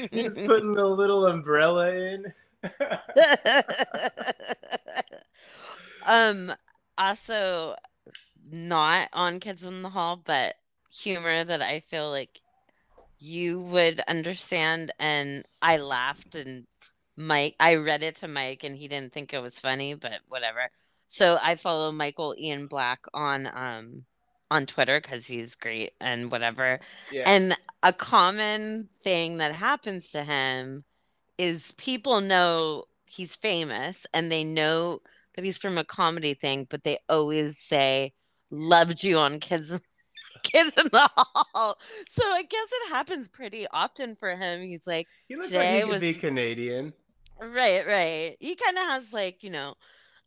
He's 0.13 0.37
putting 0.47 0.77
a 0.77 0.87
little 0.87 1.27
umbrella 1.27 1.95
in. 1.95 2.33
um 6.07 6.53
also 6.99 7.75
not 8.51 9.09
on 9.13 9.41
Kids 9.41 9.65
in 9.65 9.83
the 9.83 9.91
Hall, 9.91 10.17
but 10.23 10.57
humor 10.91 11.45
that 11.45 11.63
I 11.63 11.81
feel 11.81 12.11
like 12.11 12.41
you 13.19 13.61
would 13.61 14.01
understand 14.09 14.93
and 14.99 15.45
I 15.63 15.77
laughed 15.79 16.35
and 16.35 16.67
Mike 17.17 17.57
I 17.61 17.77
read 17.77 18.03
it 18.03 18.17
to 18.17 18.29
Mike 18.29 18.65
and 18.65 18.77
he 18.77 18.89
didn't 18.89 19.13
think 19.13 19.33
it 19.33 19.43
was 19.43 19.61
funny, 19.61 19.95
but 19.95 20.13
whatever. 20.29 20.71
So 21.05 21.39
I 21.43 21.57
follow 21.57 21.93
Michael 21.93 22.35
Ian 22.39 22.67
Black 22.67 23.05
on 23.13 23.49
um 23.53 24.05
on 24.51 24.67
Twitter 24.67 25.01
because 25.01 25.27
he's 25.27 25.55
great 25.55 25.93
and 26.01 26.31
whatever. 26.31 26.79
yeah. 27.11 27.25
And 27.27 27.57
a 27.83 27.93
common 27.93 28.89
thing 29.01 29.39
that 29.39 29.55
happens 29.55 30.11
to 30.13 30.25
him 30.25 30.85
is 31.39 31.73
people 31.73 32.21
know 32.21 32.85
he's 33.07 33.35
famous 33.35 34.07
and 34.13 34.31
they 34.31 34.45
know 34.45 35.01
that 35.35 35.45
he's 35.45 35.59
from 35.59 35.79
a 35.79 35.85
comedy 35.85 36.35
thing, 36.35 36.67
but 36.69 36.85
they 36.85 36.99
always 37.09 37.59
say, 37.59 38.13
loved 38.51 39.03
you 39.03 39.19
on 39.19 39.41
kids 39.41 39.71
kids 40.43 40.73
in 40.77 40.89
the 40.93 41.11
hall. 41.17 41.79
So 42.09 42.23
I 42.27 42.43
guess 42.43 42.69
it 42.73 42.91
happens 42.91 43.29
pretty 43.29 43.67
often 43.73 44.17
for 44.17 44.37
him. 44.37 44.63
He's 44.63 44.87
like, 44.87 45.09
he 45.29 45.37
looks 45.37 45.53
like 45.53 45.85
he 45.85 45.91
could 45.91 46.01
be 46.01 46.15
Canadian. 46.15 46.93
Right, 47.51 47.87
right. 47.87 48.37
He 48.39 48.55
kind 48.55 48.77
of 48.77 48.85
has 48.85 49.13
like, 49.13 49.43
you 49.43 49.51
know, 49.51 49.75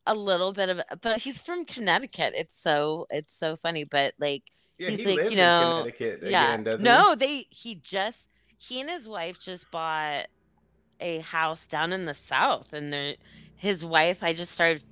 a 0.05 0.13
little 0.13 0.53
bit 0.53 0.69
of 0.69 0.81
but 1.01 1.19
he's 1.19 1.39
from 1.39 1.65
Connecticut. 1.65 2.33
It's 2.35 2.59
so 2.59 3.07
it's 3.09 3.35
so 3.35 3.55
funny. 3.55 3.85
But 3.85 4.13
like 4.19 4.43
Yeah, 4.77 4.89
He's 4.89 4.99
he 4.99 5.17
like, 5.17 5.31
you 5.31 5.37
know, 5.37 5.83
Connecticut 5.83 6.19
yeah. 6.29 6.55
again, 6.55 6.81
no, 6.81 7.15
they 7.15 7.45
he 7.49 7.75
just 7.75 8.31
he 8.57 8.81
and 8.81 8.89
his 8.89 9.07
wife 9.07 9.39
just 9.39 9.71
bought 9.71 10.27
a 10.99 11.19
house 11.19 11.67
down 11.67 11.91
in 11.93 12.05
the 12.05 12.13
south 12.13 12.73
and 12.73 12.91
they're 12.91 13.15
his 13.57 13.83
wife 13.83 14.23
I 14.23 14.33
just 14.33 14.51
started 14.51 14.83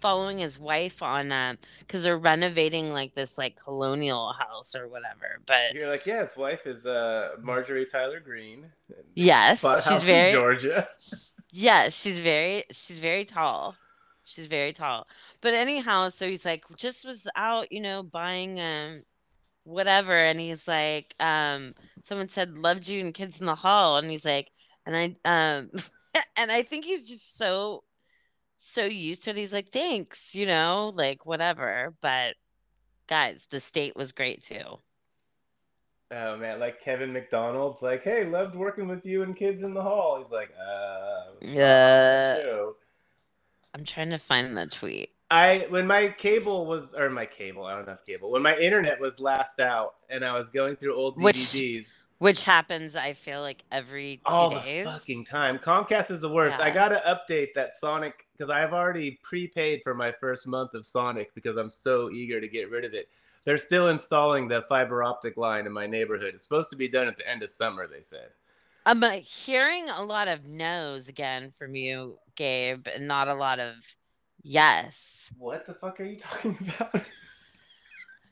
following 0.00 0.38
his 0.38 0.58
wife 0.58 1.02
on 1.02 1.32
um 1.32 1.58
because 1.80 2.04
they're 2.04 2.16
renovating 2.16 2.92
like 2.92 3.14
this 3.14 3.36
like 3.36 3.56
colonial 3.56 4.32
house 4.32 4.74
or 4.76 4.88
whatever. 4.88 5.40
But? 5.44 5.74
You're 5.74 5.88
like, 5.88 6.06
yeah, 6.06 6.22
his 6.22 6.36
wife 6.36 6.66
is 6.66 6.86
uh, 6.86 7.34
Marjorie 7.42 7.86
Taylor 7.86 8.20
Greene. 8.20 8.66
yes, 9.14 9.60
she's 9.88 10.04
very 10.04 10.32
Georgia. 10.32 10.88
Yeah, 11.50 11.88
she's 11.88 12.20
very 12.20 12.64
she's 12.70 12.98
very 12.98 13.24
tall. 13.24 13.76
She's 14.24 14.46
very 14.46 14.72
tall. 14.72 15.06
But 15.40 15.54
anyhow, 15.54 16.10
so 16.10 16.28
he's 16.28 16.44
like 16.44 16.64
just 16.76 17.04
was 17.06 17.28
out, 17.36 17.72
you 17.72 17.80
know, 17.80 18.02
buying 18.02 18.60
um 18.60 19.02
whatever 19.64 20.16
and 20.18 20.40
he's 20.40 20.68
like 20.68 21.14
um 21.20 21.74
someone 22.04 22.28
said 22.28 22.58
loved 22.58 22.88
you 22.88 23.00
and 23.02 23.14
kids 23.14 23.40
in 23.40 23.46
the 23.46 23.54
hall 23.56 23.98
and 23.98 24.10
he's 24.10 24.24
like 24.26 24.50
and 24.86 24.96
I 24.96 25.04
um 25.60 25.70
and 26.36 26.52
I 26.52 26.62
think 26.62 26.84
he's 26.86 27.08
just 27.08 27.36
so 27.38 27.84
so 28.58 28.84
used 28.84 29.24
to 29.24 29.30
it. 29.32 29.38
He's 29.38 29.52
like 29.54 29.70
thanks, 29.72 30.34
you 30.36 30.46
know, 30.46 30.92
like 30.96 31.26
whatever. 31.26 31.94
But 32.02 32.36
guys, 33.08 33.46
the 33.50 33.60
state 33.60 33.96
was 33.96 34.12
great 34.12 34.42
too. 34.44 34.80
Oh 36.10 36.36
man, 36.38 36.58
like 36.58 36.80
Kevin 36.82 37.12
McDonald's 37.12 37.82
like, 37.82 38.02
hey, 38.02 38.24
loved 38.24 38.54
working 38.54 38.88
with 38.88 39.04
you 39.04 39.22
and 39.24 39.36
Kids 39.36 39.62
in 39.62 39.74
the 39.74 39.82
Hall. 39.82 40.18
He's 40.22 40.30
like, 40.32 40.50
uh, 40.58 41.24
Yeah. 41.42 42.40
no. 42.44 42.74
I'm 43.74 43.84
trying 43.84 44.10
to 44.10 44.18
find 44.18 44.56
the 44.56 44.66
tweet. 44.66 45.10
I 45.30 45.66
when 45.68 45.86
my 45.86 46.08
cable 46.08 46.64
was 46.64 46.94
or 46.94 47.10
my 47.10 47.26
cable, 47.26 47.64
I 47.66 47.74
don't 47.76 47.86
have 47.86 48.04
cable. 48.06 48.30
When 48.30 48.42
my 48.42 48.56
internet 48.56 48.98
was 48.98 49.20
last 49.20 49.60
out 49.60 49.96
and 50.08 50.24
I 50.24 50.36
was 50.38 50.48
going 50.48 50.76
through 50.76 50.94
old 50.94 51.22
Which- 51.22 51.36
DVDs 51.36 52.04
Which 52.16 52.42
happens, 52.44 52.96
I 52.96 53.12
feel 53.12 53.42
like 53.42 53.62
every 53.70 54.16
two 54.26 54.34
all 54.34 54.50
days. 54.50 54.86
the 54.86 54.92
fucking 54.92 55.24
time. 55.26 55.58
Comcast 55.58 56.10
is 56.10 56.22
the 56.22 56.30
worst. 56.30 56.58
I 56.58 56.70
gotta 56.70 57.02
update 57.06 57.48
that 57.54 57.76
Sonic 57.76 58.24
because 58.32 58.50
I've 58.50 58.72
already 58.72 59.20
prepaid 59.22 59.82
for 59.84 59.92
my 59.94 60.10
first 60.12 60.46
month 60.46 60.72
of 60.72 60.86
Sonic 60.86 61.34
because 61.34 61.58
I'm 61.58 61.70
so 61.70 62.10
eager 62.10 62.40
to 62.40 62.48
get 62.48 62.70
rid 62.70 62.86
of 62.86 62.94
it. 62.94 63.10
They're 63.44 63.58
still 63.58 63.88
installing 63.88 64.48
the 64.48 64.64
fiber 64.68 65.02
optic 65.02 65.36
line 65.36 65.66
in 65.66 65.72
my 65.72 65.86
neighborhood. 65.86 66.34
It's 66.34 66.44
supposed 66.44 66.70
to 66.70 66.76
be 66.76 66.88
done 66.88 67.08
at 67.08 67.16
the 67.16 67.28
end 67.28 67.42
of 67.42 67.50
summer, 67.50 67.86
they 67.86 68.00
said. 68.00 68.28
I'm 68.84 69.02
uh, 69.02 69.10
hearing 69.10 69.88
a 69.90 70.02
lot 70.02 70.28
of 70.28 70.46
no's 70.46 71.08
again 71.08 71.52
from 71.56 71.74
you, 71.74 72.18
Gabe, 72.36 72.88
and 72.88 73.08
not 73.08 73.28
a 73.28 73.34
lot 73.34 73.58
of 73.58 73.74
yes. 74.42 75.32
What 75.38 75.66
the 75.66 75.74
fuck 75.74 76.00
are 76.00 76.04
you 76.04 76.16
talking 76.16 76.56
about? 76.76 77.02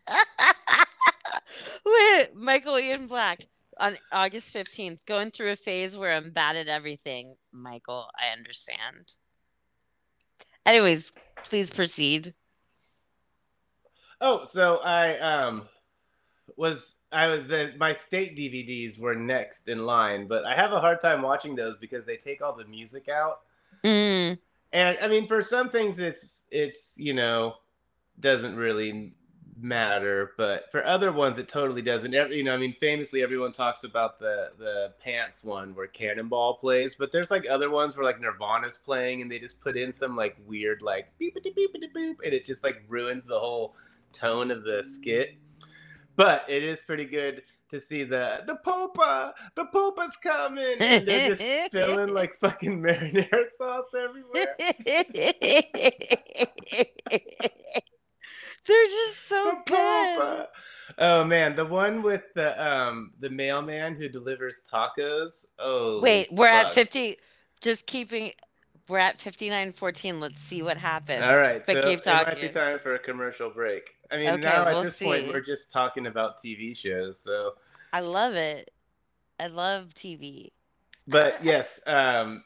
Wait, 1.85 2.35
Michael 2.35 2.79
Ian 2.79 3.07
Black 3.07 3.47
on 3.79 3.97
August 4.13 4.55
15th, 4.55 5.05
going 5.07 5.31
through 5.31 5.51
a 5.51 5.57
phase 5.57 5.97
where 5.97 6.17
I'm 6.17 6.31
bad 6.31 6.57
at 6.57 6.69
everything. 6.69 7.37
Michael, 7.53 8.09
I 8.19 8.33
understand. 8.33 9.17
Anyways, 10.65 11.13
please 11.45 11.71
proceed. 11.71 12.35
Oh, 14.21 14.45
so 14.45 14.79
I 14.79 15.19
um 15.19 15.69
was 16.57 16.97
I 17.13 17.29
was 17.29 17.49
the 17.49 17.75
my 17.79 17.95
state 17.95 18.37
DVDs 18.37 18.99
were 19.01 19.15
next 19.15 19.69
in 19.69 19.87
line, 19.87 20.27
but 20.29 20.45
I 20.45 20.55
have 20.57 20.73
a 20.73 20.81
hard 20.81 21.01
time 21.01 21.23
watching 21.23 21.57
those 21.57 21.77
because 21.79 22.07
they 22.07 22.17
take 22.19 22.43
all 22.43 22.55
the 22.57 22.67
music 22.67 23.09
out. 23.09 23.43
Mm, 23.85 24.37
And 24.73 24.99
I 25.01 25.09
mean, 25.09 25.27
for 25.27 25.43
some 25.43 25.71
things, 25.71 25.99
it's 25.99 26.45
it's 26.51 26.95
you 26.97 27.13
know 27.15 27.57
doesn't 28.21 28.57
really 28.57 29.15
matter, 29.61 30.33
but 30.39 30.71
for 30.73 30.85
other 30.87 31.13
ones, 31.13 31.39
it 31.39 31.49
totally 31.49 31.83
doesn't. 31.83 32.15
Every, 32.15 32.39
you 32.39 32.45
know, 32.45 32.55
I 32.55 32.59
mean, 32.59 32.75
famously, 32.81 33.23
everyone 33.23 33.53
talks 33.53 33.85
about 33.85 34.19
the 34.21 34.53
the 34.59 34.95
pants 35.01 35.45
one 35.45 35.75
where 35.75 35.87
Cannonball 35.89 36.57
plays, 36.59 36.97
but 36.97 37.13
there's 37.13 37.31
like 37.31 37.49
other 37.49 37.71
ones 37.71 37.97
where 37.97 38.05
like 38.07 38.21
Nirvana's 38.21 38.79
playing, 38.85 39.23
and 39.23 39.31
they 39.31 39.39
just 39.39 39.61
put 39.61 39.77
in 39.77 39.93
some 39.93 40.17
like 40.17 40.37
weird 40.47 40.83
like 40.83 41.09
beepity 41.21 41.55
beepity 41.57 41.93
boop, 41.95 42.17
and 42.25 42.35
it 42.35 42.45
just 42.47 42.65
like 42.65 42.83
ruins 42.89 43.27
the 43.27 43.39
whole 43.41 43.77
tone 44.13 44.51
of 44.51 44.65
the 44.65 44.83
skit. 44.85 45.37
But 46.17 46.45
it 46.49 46.63
is 46.63 46.83
pretty 46.83 47.05
good 47.05 47.43
to 47.71 47.81
see 47.81 48.05
the 48.05 48.43
the 48.47 48.57
popa, 48.65 49.35
the 49.55 49.67
popa's 49.67 50.17
coming, 50.23 50.77
and 50.81 51.07
they're 51.07 51.35
just 51.35 51.67
spilling 51.67 52.15
like 52.15 52.35
fucking 52.41 52.81
marinara 52.81 53.45
sauce 53.59 53.93
everywhere. 53.95 54.57
They're 58.67 58.85
just 58.85 59.29
so 59.29 59.45
The 59.45 59.63
good. 59.67 60.19
popa. 60.19 60.49
Oh 60.99 61.25
man, 61.25 61.55
the 61.57 61.65
one 61.67 62.03
with 62.03 62.23
the 62.35 62.55
um 62.65 63.13
the 63.21 63.31
mailman 63.31 63.95
who 63.95 64.09
delivers 64.09 64.61
tacos. 64.73 65.45
Oh 65.59 66.01
Wait, 66.01 66.33
we're 66.33 66.49
at 66.49 66.73
50. 66.75 67.17
Just 67.61 67.87
keeping. 67.87 68.33
We're 68.89 68.99
at 68.99 69.19
59.14. 69.19 70.21
Let's 70.21 70.41
see 70.41 70.63
what 70.63 70.79
happens. 70.79 71.23
All 71.23 71.37
right, 71.37 71.65
But 71.67 71.83
so 71.83 71.85
keep 71.91 71.99
it 72.01 72.07
might 72.07 72.41
be 72.41 72.49
time 72.49 72.79
for 72.79 72.95
a 72.95 72.99
commercial 73.01 73.51
break. 73.51 73.96
I 74.11 74.17
mean, 74.19 74.29
Okay, 74.29 74.43
now 74.43 74.67
at 74.67 74.75
we'll 74.75 74.83
this 74.85 75.03
point 75.03 75.29
we're 75.29 75.41
just 75.41 75.71
talking 75.71 76.07
about 76.07 76.39
TV 76.39 76.77
shows. 76.77 77.19
So, 77.21 77.55
I 77.93 78.01
love 78.01 78.35
it. 78.35 78.71
I 79.39 79.49
love 79.49 79.95
TV. 79.95 80.53
but 81.07 81.39
yes, 81.43 81.81
um, 81.87 82.43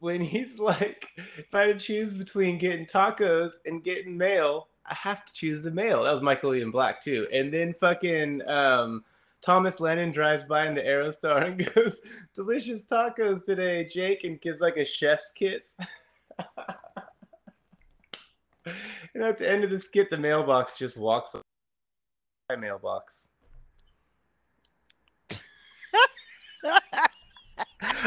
when 0.00 0.20
he's 0.20 0.58
like, 0.58 1.08
if 1.36 1.54
I 1.54 1.66
had 1.68 1.78
to 1.78 1.84
choose 1.84 2.14
between 2.14 2.58
getting 2.58 2.86
tacos 2.86 3.52
and 3.66 3.84
getting 3.84 4.16
mail, 4.16 4.68
I 4.86 4.94
have 4.94 5.24
to 5.24 5.32
choose 5.32 5.62
the 5.62 5.70
mail. 5.70 6.02
That 6.02 6.12
was 6.12 6.22
Michael 6.22 6.54
Ian 6.54 6.70
Black 6.70 7.02
too. 7.02 7.28
And 7.32 7.52
then 7.52 7.74
fucking 7.80 8.42
um, 8.48 9.04
Thomas 9.42 9.78
Lennon 9.80 10.10
drives 10.10 10.44
by 10.44 10.66
in 10.66 10.74
the 10.74 10.82
Aerostar 10.82 11.46
and 11.46 11.74
goes, 11.74 12.00
"Delicious 12.34 12.84
tacos 12.84 13.44
today, 13.44 13.84
Jake," 13.84 14.24
and 14.24 14.40
gives 14.40 14.60
like 14.60 14.76
a 14.76 14.84
chef's 14.84 15.32
kiss. 15.32 15.76
and 19.14 19.22
at 19.22 19.38
the 19.38 19.48
end 19.50 19.64
of 19.64 19.70
the 19.70 19.78
skit, 19.78 20.10
the 20.10 20.18
mailbox 20.18 20.78
just 20.78 20.96
walks. 20.96 21.34
My 22.48 22.56
mailbox. 22.56 23.30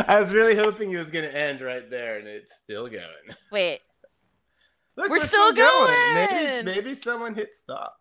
I 0.07 0.21
was 0.21 0.31
really 0.33 0.55
hoping 0.55 0.91
it 0.91 0.97
was 0.97 1.09
going 1.09 1.25
to 1.25 1.35
end 1.37 1.61
right 1.61 1.89
there, 1.89 2.17
and 2.19 2.27
it's 2.27 2.51
still 2.63 2.87
going. 2.87 3.03
Wait, 3.51 3.79
Look, 4.95 5.09
We're 5.09 5.19
still 5.19 5.51
going. 5.51 5.93
Maybe, 6.13 6.63
maybe 6.63 6.95
someone 6.95 7.35
hit 7.35 7.53
stop. 7.53 7.97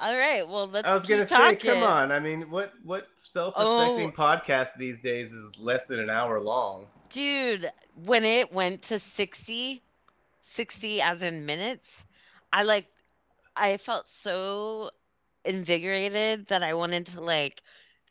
all 0.00 0.16
right. 0.16 0.46
Well, 0.48 0.66
let's. 0.66 0.88
I 0.88 0.94
was 0.94 1.04
gonna 1.04 1.24
talking. 1.24 1.60
say, 1.60 1.66
come 1.74 1.84
on. 1.84 2.10
I 2.10 2.18
mean, 2.18 2.50
what 2.50 2.72
what 2.82 3.06
self-respecting 3.22 4.08
Oh. 4.08 4.20
podcast 4.20 4.70
these 4.76 5.00
days 5.00 5.32
is 5.32 5.56
less 5.58 5.86
than 5.86 6.00
an 6.00 6.10
hour 6.10 6.40
long? 6.40 6.86
dude. 7.10 7.70
When 8.04 8.24
it 8.24 8.52
went 8.52 8.82
to 8.82 8.98
60, 8.98 9.83
60 10.46 11.00
as 11.00 11.22
in 11.22 11.46
minutes, 11.46 12.06
I 12.52 12.62
like, 12.64 12.86
I 13.56 13.78
felt 13.78 14.10
so 14.10 14.90
invigorated 15.44 16.46
that 16.48 16.62
I 16.62 16.74
wanted 16.74 17.06
to 17.06 17.20
like 17.20 17.62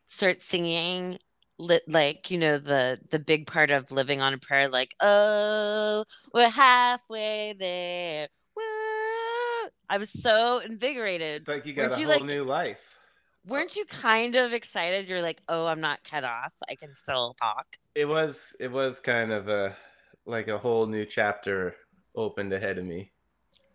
start 0.07 0.41
singing 0.41 1.19
lit 1.59 1.83
like 1.87 2.31
you 2.31 2.37
know 2.39 2.57
the 2.57 2.97
the 3.11 3.19
big 3.19 3.45
part 3.47 3.69
of 3.71 3.91
living 3.91 4.21
on 4.21 4.33
a 4.33 4.37
prayer 4.39 4.67
like 4.69 4.95
oh 4.99 6.03
we're 6.33 6.49
halfway 6.49 7.53
there. 7.57 8.27
Woo! 8.55 9.69
i 9.89 9.97
was 9.97 10.09
so 10.09 10.59
invigorated. 10.59 11.41
It's 11.41 11.47
like 11.47 11.65
you 11.65 11.73
got 11.73 11.83
Weren't 11.83 11.97
a 11.97 11.99
you, 12.01 12.07
whole 12.07 12.15
like- 12.17 12.25
new 12.25 12.43
life. 12.43 12.81
weren't 13.45 13.75
you 13.75 13.85
kind 13.85 14.35
of 14.35 14.53
excited? 14.53 15.07
You're 15.07 15.21
like 15.21 15.41
oh 15.49 15.67
i'm 15.67 15.81
not 15.81 16.03
cut 16.03 16.23
off. 16.23 16.53
I 16.69 16.75
can 16.75 16.93
still 16.95 17.35
talk. 17.39 17.65
It 17.95 18.05
was 18.07 18.55
it 18.59 18.71
was 18.71 18.99
kind 18.99 19.31
of 19.31 19.47
a 19.49 19.75
like 20.25 20.47
a 20.47 20.57
whole 20.57 20.85
new 20.87 21.05
chapter 21.05 21.75
opened 22.15 22.53
ahead 22.53 22.77
of 22.77 22.85
me. 22.85 23.11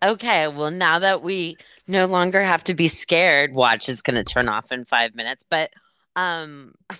okay 0.03 0.47
well 0.47 0.71
now 0.71 0.97
that 0.99 1.21
we 1.21 1.57
no 1.87 2.05
longer 2.05 2.41
have 2.41 2.63
to 2.63 2.73
be 2.73 2.87
scared 2.87 3.53
watch 3.53 3.89
is 3.89 4.01
going 4.01 4.15
to 4.15 4.23
turn 4.23 4.47
off 4.47 4.71
in 4.71 4.85
five 4.85 5.13
minutes 5.15 5.43
but 5.49 5.69
um 6.15 6.73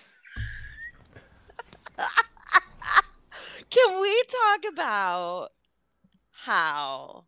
can 3.70 4.00
we 4.00 4.22
talk 4.24 4.72
about 4.72 5.48
how 6.32 7.24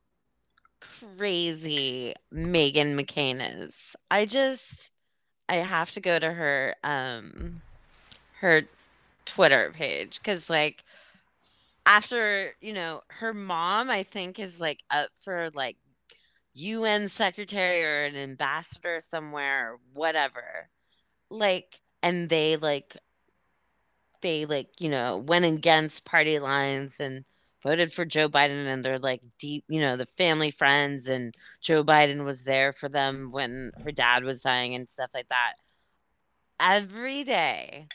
crazy 0.81 2.15
Meghan 2.33 2.99
McCain 2.99 3.41
is? 3.63 3.95
I 4.11 4.25
just 4.27 4.93
I 5.49 5.57
have 5.57 5.91
to 5.93 6.01
go 6.01 6.19
to 6.19 6.33
her 6.33 6.75
um 6.83 7.61
her 8.41 8.63
Twitter 9.25 9.73
page 9.75 10.23
cuz 10.23 10.49
like 10.51 10.85
after, 11.87 12.55
you 12.61 12.73
know, 12.73 13.03
her 13.09 13.35
mom 13.35 13.91
I 13.91 14.03
think 14.03 14.39
is 14.39 14.61
like 14.61 14.83
up 14.91 15.09
for 15.21 15.51
like 15.55 15.77
UN 16.55 17.09
secretary 17.09 17.85
or 17.85 18.05
an 18.05 18.17
ambassador 18.17 19.01
somewhere 19.01 19.75
or 19.75 19.79
whatever. 19.93 20.71
Like 21.31 21.81
and 22.03 22.29
they 22.29 22.57
like 22.57 22.97
they 24.23 24.45
like, 24.47 24.69
you 24.81 24.89
know, 24.89 25.19
went 25.27 25.45
against 25.45 26.05
party 26.05 26.39
lines 26.39 27.01
and 27.01 27.25
voted 27.63 27.93
for 27.93 28.05
Joe 28.05 28.29
Biden 28.29 28.67
and 28.67 28.85
they're 28.85 28.99
like 28.99 29.21
deep, 29.39 29.65
you 29.69 29.81
know, 29.81 29.97
the 29.97 30.07
family 30.07 30.51
friends 30.51 31.09
and 31.09 31.35
Joe 31.61 31.85
Biden 31.85 32.25
was 32.25 32.45
there 32.45 32.73
for 32.73 32.89
them 32.89 33.31
when 33.33 33.73
her 33.85 33.93
dad 33.93 34.25
was 34.25 34.43
dying 34.43 34.75
and 34.75 34.89
stuff 34.89 35.11
like 35.15 35.29
that. 35.29 35.55
Every 36.61 37.25
day 37.25 37.89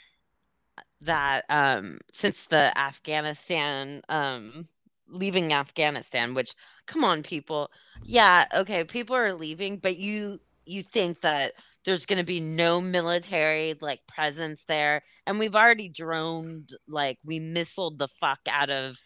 that 1.01 1.45
um 1.49 1.99
since 2.11 2.45
the 2.47 2.77
Afghanistan 2.77 4.01
um 4.09 4.67
leaving 5.09 5.53
Afghanistan, 5.53 6.33
which 6.33 6.53
come 6.85 7.03
on 7.05 7.23
people. 7.23 7.69
Yeah, 8.03 8.45
okay, 8.53 8.83
people 8.83 9.15
are 9.15 9.33
leaving, 9.33 9.77
but 9.77 9.97
you 9.97 10.39
you 10.65 10.83
think 10.83 11.21
that 11.21 11.53
there's 11.85 12.05
going 12.05 12.17
to 12.17 12.25
be 12.25 12.41
no 12.41 12.81
military 12.81 13.75
like 13.79 14.01
presence 14.07 14.65
there 14.65 15.01
and 15.25 15.39
we've 15.39 15.55
already 15.55 15.87
droned 15.87 16.71
like 16.87 17.17
we 17.23 17.39
missiled 17.39 17.97
the 17.97 18.09
fuck 18.09 18.39
out 18.49 18.69
of 18.69 18.99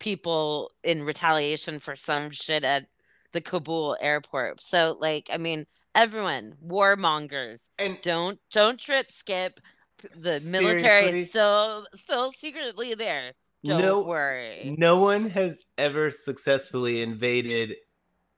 people 0.00 0.72
in 0.82 1.04
retaliation 1.04 1.78
for 1.78 1.94
some 1.94 2.30
shit 2.30 2.64
at 2.64 2.86
the 3.32 3.40
Kabul 3.40 3.96
airport. 4.00 4.60
So 4.60 4.96
like 5.00 5.28
I 5.32 5.38
mean 5.38 5.66
everyone 5.94 6.54
warmongers 6.64 7.68
And 7.78 7.98
don't 8.02 8.38
don't 8.52 8.80
trip 8.80 9.12
skip 9.12 9.60
the 10.16 10.40
military 10.50 10.78
Seriously? 10.78 11.18
is 11.20 11.28
still 11.30 11.86
still 11.94 12.32
secretly 12.32 12.94
there. 12.94 13.32
Don't 13.64 13.80
No- 13.80 14.02
worry. 14.02 14.74
no 14.78 15.00
one 15.00 15.30
has 15.30 15.62
ever 15.78 16.10
successfully 16.10 17.00
invaded 17.02 17.76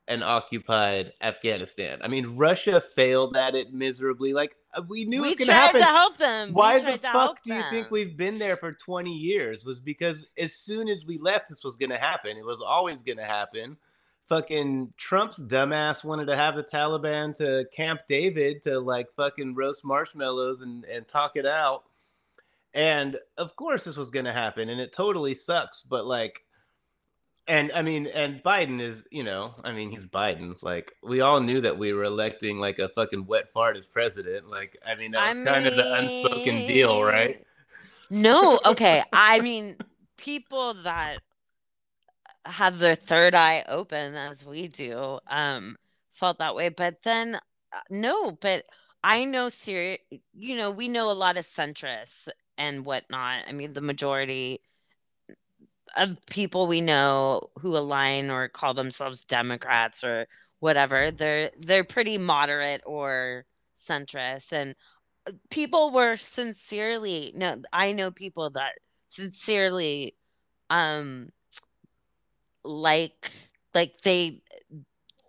and 0.08 0.22
occupied 0.22 1.12
Afghanistan. 1.20 1.98
I 2.00 2.06
mean, 2.08 2.36
Russia 2.36 2.80
failed 2.94 3.36
at 3.36 3.56
it 3.56 3.72
miserably. 3.72 4.32
Like 4.32 4.54
uh, 4.72 4.82
we 4.88 5.04
knew 5.04 5.22
We 5.22 5.30
it 5.32 5.38
was 5.38 5.46
going 5.46 5.46
to 5.46 5.52
tried 5.52 5.60
happen. 5.66 5.80
to 5.80 5.86
help 5.86 6.16
them. 6.16 6.52
Why 6.52 6.78
the 6.78 6.98
fuck 6.98 7.42
do 7.42 7.52
you 7.52 7.62
think 7.70 7.90
we've 7.90 8.16
been 8.16 8.38
there 8.38 8.56
for 8.56 8.72
20 8.72 9.10
years? 9.12 9.64
Was 9.64 9.80
because 9.80 10.28
as 10.38 10.54
soon 10.54 10.88
as 10.88 11.04
we 11.04 11.18
left, 11.18 11.48
this 11.48 11.64
was 11.64 11.74
going 11.76 11.90
to 11.90 11.98
happen. 11.98 12.36
It 12.36 12.44
was 12.44 12.60
always 12.60 13.02
going 13.02 13.18
to 13.18 13.24
happen. 13.24 13.76
Fucking 14.28 14.92
Trump's 14.96 15.38
dumbass 15.38 16.02
wanted 16.02 16.26
to 16.26 16.36
have 16.36 16.56
the 16.56 16.64
Taliban 16.64 17.36
to 17.36 17.64
Camp 17.74 18.00
David 18.08 18.62
to 18.64 18.80
like 18.80 19.06
fucking 19.16 19.54
roast 19.54 19.84
marshmallows 19.84 20.62
and, 20.62 20.84
and 20.84 21.06
talk 21.06 21.36
it 21.36 21.46
out. 21.46 21.84
And 22.74 23.18
of 23.38 23.54
course, 23.56 23.84
this 23.84 23.96
was 23.96 24.10
going 24.10 24.26
to 24.26 24.32
happen. 24.32 24.68
And 24.68 24.80
it 24.80 24.92
totally 24.92 25.34
sucks. 25.34 25.82
But 25.82 26.06
like, 26.06 26.42
and 27.48 27.70
I 27.72 27.82
mean, 27.82 28.08
and 28.08 28.42
Biden 28.42 28.80
is, 28.80 29.04
you 29.10 29.22
know, 29.22 29.54
I 29.62 29.70
mean, 29.70 29.90
he's 29.90 30.06
Biden. 30.06 30.56
Like, 30.62 30.92
we 31.02 31.20
all 31.20 31.40
knew 31.40 31.60
that 31.60 31.78
we 31.78 31.92
were 31.92 32.04
electing 32.04 32.58
like 32.58 32.80
a 32.80 32.88
fucking 32.88 33.26
wet 33.26 33.52
fart 33.52 33.76
as 33.76 33.86
president. 33.86 34.50
Like, 34.50 34.76
I 34.84 34.96
mean, 34.96 35.12
that 35.12 35.36
was 35.36 35.46
kind 35.46 35.66
of 35.66 35.76
the 35.76 35.94
unspoken 35.94 36.66
deal, 36.66 37.04
right? 37.04 37.44
No, 38.10 38.58
okay. 38.64 39.02
I 39.12 39.40
mean, 39.40 39.76
people 40.16 40.74
that 40.82 41.18
have 42.47 42.78
their 42.78 42.94
third 42.94 43.34
eye 43.34 43.64
open 43.68 44.14
as 44.14 44.44
we 44.47 44.68
do 44.68 45.18
um 45.28 45.76
felt 46.12 46.38
that 46.38 46.55
way, 46.55 46.68
but 46.70 47.03
then 47.03 47.36
uh, 47.36 47.80
no, 47.90 48.32
but 48.32 48.64
I 49.05 49.24
know 49.24 49.49
serious, 49.49 49.99
you 50.34 50.57
know, 50.57 50.70
we 50.70 50.88
know 50.88 51.11
a 51.11 51.12
lot 51.12 51.36
of 51.36 51.44
centrists 51.44 52.28
and 52.59 52.84
whatnot. 52.86 53.44
I 53.49 53.53
mean, 53.53 53.74
the 53.74 53.80
majority 53.80 54.61
of 55.97 56.18
people 56.26 56.66
we 56.66 56.80
know 56.80 57.51
who 57.61 57.76
align 57.76 58.30
or 58.30 58.49
call 58.49 58.74
themselves 58.74 59.24
Democrats 59.24 60.05
or 60.05 60.26
whatever, 60.61 61.11
they're 61.11 61.51
they're 61.59 61.84
pretty 61.84 62.18
moderate 62.18 62.82
or 62.86 63.44
centrist 63.76 64.53
and 64.53 64.74
uh, 65.26 65.32
people 65.51 65.90
were 65.92 66.16
sincerely 66.16 67.32
no 67.36 67.62
I 67.72 67.92
know 67.92 68.11
people 68.11 68.51
that 68.51 68.72
sincerely 69.09 70.16
um 70.70 71.30
like 72.66 73.30
like 73.74 74.00
they 74.02 74.42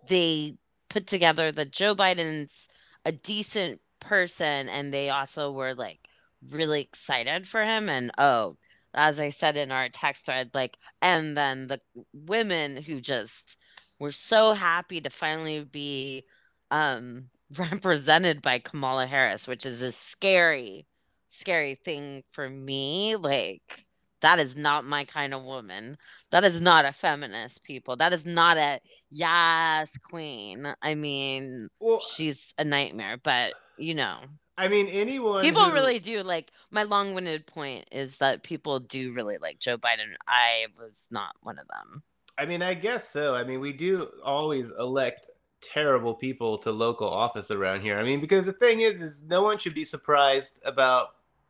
they 0.08 0.56
put 0.88 1.06
together 1.06 1.52
that 1.52 1.72
Joe 1.72 1.94
Biden's 1.94 2.68
a 3.04 3.12
decent 3.12 3.80
person 4.00 4.68
and 4.68 4.92
they 4.92 5.10
also 5.10 5.52
were 5.52 5.74
like 5.74 6.08
really 6.50 6.80
excited 6.80 7.46
for 7.46 7.62
him. 7.64 7.88
And 7.88 8.10
oh 8.18 8.56
as 8.94 9.20
I 9.20 9.28
said 9.28 9.56
in 9.56 9.70
our 9.70 9.88
text 9.88 10.26
thread 10.26 10.50
like 10.54 10.78
and 11.02 11.36
then 11.36 11.66
the 11.68 11.80
women 12.12 12.82
who 12.82 13.00
just 13.00 13.58
were 14.00 14.12
so 14.12 14.54
happy 14.54 15.00
to 15.00 15.10
finally 15.10 15.62
be 15.64 16.24
um 16.70 17.30
represented 17.58 18.42
by 18.42 18.58
Kamala 18.58 19.06
Harris 19.06 19.46
which 19.46 19.66
is 19.66 19.82
a 19.82 19.92
scary 19.92 20.86
scary 21.28 21.74
thing 21.74 22.24
for 22.30 22.48
me. 22.48 23.16
Like 23.16 23.86
that 24.20 24.38
is 24.38 24.56
not 24.56 24.84
my 24.84 25.04
kind 25.04 25.32
of 25.34 25.42
woman 25.42 25.96
that 26.30 26.44
is 26.44 26.60
not 26.60 26.84
a 26.84 26.92
feminist 26.92 27.62
people 27.64 27.96
that 27.96 28.12
is 28.12 28.24
not 28.26 28.56
a 28.56 28.80
yes 29.10 29.96
queen 29.98 30.74
i 30.82 30.94
mean 30.94 31.68
Well, 31.80 32.00
she's 32.00 32.54
a 32.58 32.64
nightmare 32.64 33.18
but 33.22 33.54
you 33.76 33.94
know 33.94 34.18
I 34.60 34.66
mean, 34.66 34.88
anyone. 34.88 35.40
people 35.40 35.62
who- 35.66 35.72
really 35.72 36.00
do 36.00 36.22
like 36.24 36.50
my 36.72 36.82
long-winded 36.82 37.46
point 37.46 37.86
is 37.92 38.18
that 38.18 38.42
people 38.42 38.80
do 38.80 39.14
really 39.14 39.38
like 39.38 39.58
joe 39.60 39.78
biden 39.78 40.14
i 40.26 40.66
was 40.78 41.06
not 41.10 41.34
one 41.42 41.58
of 41.58 41.66
them 41.68 42.02
I 42.40 42.46
mean, 42.46 42.62
I 42.62 42.74
guess 42.74 43.08
so. 43.08 43.34
I 43.34 43.42
mean, 43.42 43.58
we 43.58 43.72
do 43.72 44.08
always 44.24 44.70
elect 44.78 45.28
terrible 45.60 46.14
people 46.14 46.56
to 46.58 46.70
local 46.70 47.08
office 47.08 47.50
around 47.50 47.80
here. 47.80 47.98
I 47.98 48.04
mean, 48.04 48.20
because 48.20 48.46
the 48.46 48.52
thing 48.52 48.78
is, 48.78 49.02
is 49.02 49.24
no 49.28 49.42
one 49.42 49.58
should 49.58 49.74
be 49.74 49.84
surprised 49.84 50.60
about 50.64 51.08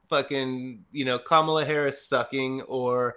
fucking, 0.08 0.84
you 0.92 1.04
know, 1.04 1.18
Kamala 1.18 1.64
Harris 1.64 2.06
sucking 2.06 2.62
or 2.62 3.16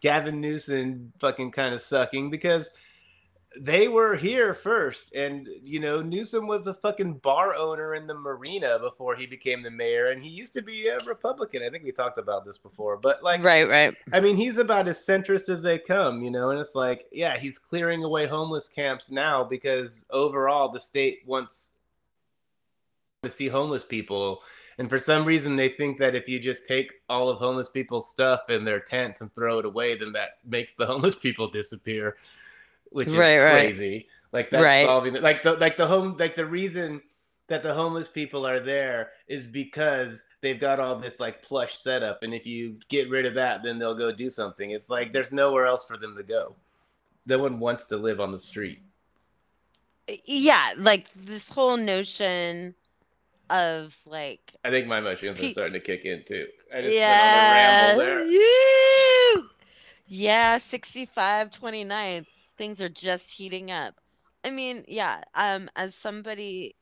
Gavin 0.00 0.40
Newsom 0.40 1.12
fucking 1.18 1.52
kind 1.52 1.74
of 1.74 1.80
sucking 1.80 2.30
because 2.30 2.70
they 3.60 3.88
were 3.88 4.16
here 4.16 4.54
first, 4.54 5.14
and 5.14 5.48
you 5.62 5.78
know 5.78 6.02
Newsom 6.02 6.46
was 6.46 6.66
a 6.66 6.74
fucking 6.74 7.14
bar 7.18 7.54
owner 7.54 7.94
in 7.94 8.06
the 8.06 8.14
marina 8.14 8.78
before 8.78 9.14
he 9.14 9.26
became 9.26 9.62
the 9.62 9.70
mayor, 9.70 10.10
and 10.10 10.20
he 10.20 10.28
used 10.28 10.52
to 10.54 10.62
be 10.62 10.88
a 10.88 10.98
Republican. 11.06 11.62
I 11.62 11.70
think 11.70 11.84
we 11.84 11.92
talked 11.92 12.18
about 12.18 12.44
this 12.44 12.58
before, 12.58 12.96
but 12.96 13.22
like, 13.22 13.42
right, 13.42 13.68
right. 13.68 13.94
I 14.12 14.20
mean, 14.20 14.36
he's 14.36 14.58
about 14.58 14.88
as 14.88 14.98
centrist 14.98 15.48
as 15.48 15.62
they 15.62 15.78
come, 15.78 16.22
you 16.22 16.30
know. 16.30 16.50
And 16.50 16.60
it's 16.60 16.74
like, 16.74 17.06
yeah, 17.12 17.38
he's 17.38 17.58
clearing 17.58 18.02
away 18.02 18.26
homeless 18.26 18.68
camps 18.68 19.10
now 19.10 19.44
because 19.44 20.06
overall 20.10 20.70
the 20.70 20.80
state 20.80 21.22
wants 21.26 21.74
to 23.22 23.30
see 23.30 23.48
homeless 23.48 23.84
people. 23.84 24.42
And 24.78 24.88
for 24.88 24.98
some 24.98 25.24
reason, 25.24 25.56
they 25.56 25.68
think 25.68 25.98
that 25.98 26.14
if 26.14 26.28
you 26.28 26.40
just 26.40 26.66
take 26.66 26.92
all 27.08 27.28
of 27.28 27.38
homeless 27.38 27.68
people's 27.68 28.10
stuff 28.10 28.50
in 28.50 28.64
their 28.64 28.80
tents 28.80 29.20
and 29.20 29.32
throw 29.34 29.58
it 29.58 29.64
away, 29.64 29.96
then 29.96 30.12
that 30.12 30.38
makes 30.44 30.74
the 30.74 30.86
homeless 30.86 31.16
people 31.16 31.48
disappear 31.48 32.16
which 32.94 33.08
is 33.08 33.14
right, 33.14 33.38
crazy. 33.38 33.92
Right. 33.92 34.06
Like 34.32 34.50
that's 34.50 34.64
right. 34.64 34.86
solving 34.86 35.14
like 35.14 35.42
the 35.42 35.54
like 35.54 35.76
the 35.76 35.86
home 35.86 36.16
like 36.18 36.34
the 36.34 36.46
reason 36.46 37.02
that 37.46 37.62
the 37.62 37.74
homeless 37.74 38.08
people 38.08 38.46
are 38.46 38.58
there 38.58 39.10
is 39.28 39.46
because 39.46 40.24
they've 40.40 40.58
got 40.58 40.80
all 40.80 40.96
this 40.96 41.20
like 41.20 41.42
plush 41.42 41.78
setup 41.78 42.22
and 42.22 42.34
if 42.34 42.46
you 42.46 42.78
get 42.88 43.10
rid 43.10 43.26
of 43.26 43.34
that 43.34 43.62
then 43.62 43.78
they'll 43.78 43.94
go 43.94 44.10
do 44.10 44.30
something 44.30 44.72
it's 44.72 44.88
like 44.88 45.12
there's 45.12 45.32
nowhere 45.32 45.66
else 45.66 45.84
for 45.84 45.96
them 45.96 46.16
to 46.16 46.22
go 46.24 46.54
no 47.26 47.38
one 47.38 47.60
wants 47.60 47.84
to 47.86 47.96
live 47.96 48.18
on 48.18 48.32
the 48.32 48.38
street 48.38 48.82
yeah 50.24 50.72
like 50.78 51.12
this 51.12 51.48
whole 51.48 51.76
notion 51.76 52.74
of 53.50 53.96
like 54.06 54.54
i 54.64 54.70
think 54.70 54.86
my 54.86 54.98
emotions 54.98 55.38
pe- 55.38 55.48
are 55.48 55.52
starting 55.52 55.74
to 55.74 55.80
kick 55.80 56.04
in 56.04 56.22
too 56.26 56.46
i 56.74 56.80
just 56.80 56.94
yeah. 56.94 57.92
went 57.92 58.00
on 58.00 58.08
a 58.08 58.24
ramble 58.24 58.26
there 58.26 59.42
yeah 60.06 60.58
65 60.58 61.50
29 61.50 62.26
things 62.56 62.80
are 62.80 62.88
just 62.88 63.32
heating 63.32 63.70
up. 63.70 63.94
I 64.44 64.50
mean, 64.50 64.84
yeah, 64.88 65.22
um, 65.34 65.68
as 65.76 65.94
somebody 65.94 66.76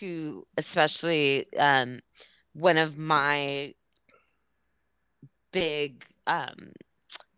who, 0.00 0.44
especially 0.56 1.52
um, 1.56 2.00
one 2.52 2.76
of 2.76 2.98
my 2.98 3.74
big 5.52 6.04
um, 6.26 6.72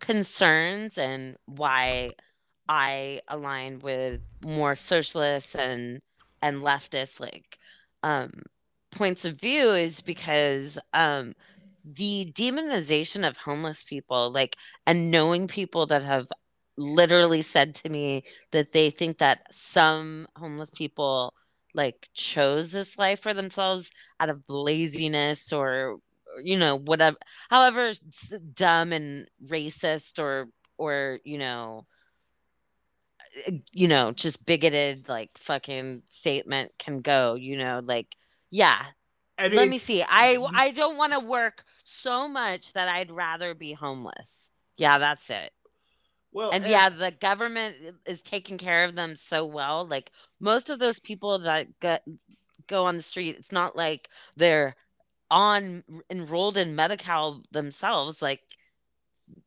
concerns 0.00 0.98
and 0.98 1.36
why 1.46 2.12
I 2.68 3.20
align 3.28 3.80
with 3.80 4.20
more 4.42 4.74
socialists 4.74 5.54
and 5.54 6.00
and 6.42 6.62
leftists 6.62 7.20
like 7.20 7.58
um, 8.02 8.30
points 8.90 9.24
of 9.24 9.40
view 9.40 9.70
is 9.72 10.00
because 10.02 10.78
um, 10.92 11.34
the 11.84 12.30
demonization 12.34 13.26
of 13.26 13.36
homeless 13.38 13.84
people, 13.84 14.30
like, 14.32 14.56
and 14.86 15.10
knowing 15.10 15.48
people 15.48 15.86
that 15.86 16.04
have 16.04 16.28
literally 16.76 17.42
said 17.42 17.74
to 17.74 17.88
me 17.88 18.22
that 18.52 18.72
they 18.72 18.90
think 18.90 19.18
that 19.18 19.40
some 19.50 20.26
homeless 20.36 20.70
people 20.70 21.34
like 21.74 22.08
chose 22.14 22.72
this 22.72 22.98
life 22.98 23.20
for 23.20 23.34
themselves 23.34 23.90
out 24.18 24.28
of 24.30 24.42
laziness 24.48 25.52
or 25.52 25.98
you 26.42 26.56
know 26.58 26.76
whatever 26.78 27.16
however 27.50 27.92
dumb 28.54 28.92
and 28.92 29.28
racist 29.50 30.18
or 30.18 30.48
or 30.78 31.20
you 31.24 31.38
know 31.38 31.86
eh, 33.46 33.58
you 33.72 33.88
know 33.88 34.12
just 34.12 34.44
bigoted 34.46 35.08
like 35.08 35.30
fucking 35.36 36.02
statement 36.08 36.72
can 36.78 37.00
go 37.00 37.34
you 37.34 37.56
know 37.56 37.80
like 37.84 38.16
yeah 38.50 38.84
I 39.38 39.48
mean, 39.48 39.56
let 39.56 39.68
me 39.68 39.78
see 39.78 40.02
i 40.02 40.34
mm-hmm. 40.34 40.56
i 40.56 40.70
don't 40.70 40.96
want 40.96 41.12
to 41.12 41.20
work 41.20 41.64
so 41.84 42.28
much 42.28 42.72
that 42.74 42.88
i'd 42.88 43.10
rather 43.10 43.54
be 43.54 43.72
homeless 43.72 44.50
yeah 44.76 44.98
that's 44.98 45.30
it 45.30 45.52
well, 46.32 46.50
and, 46.50 46.62
and 46.62 46.70
yeah, 46.70 46.88
the 46.88 47.10
government 47.10 47.76
is 48.06 48.22
taking 48.22 48.56
care 48.58 48.84
of 48.84 48.94
them 48.94 49.16
so 49.16 49.44
well. 49.44 49.84
Like 49.84 50.12
most 50.38 50.70
of 50.70 50.78
those 50.78 50.98
people 50.98 51.38
that 51.40 51.80
get 51.80 52.04
go 52.66 52.86
on 52.86 52.96
the 52.96 53.02
street, 53.02 53.36
it's 53.36 53.52
not 53.52 53.76
like 53.76 54.08
they're 54.36 54.76
on 55.30 55.82
enrolled 56.08 56.56
in 56.56 56.76
Medi-Cal 56.76 57.42
themselves. 57.50 58.22
Like 58.22 58.42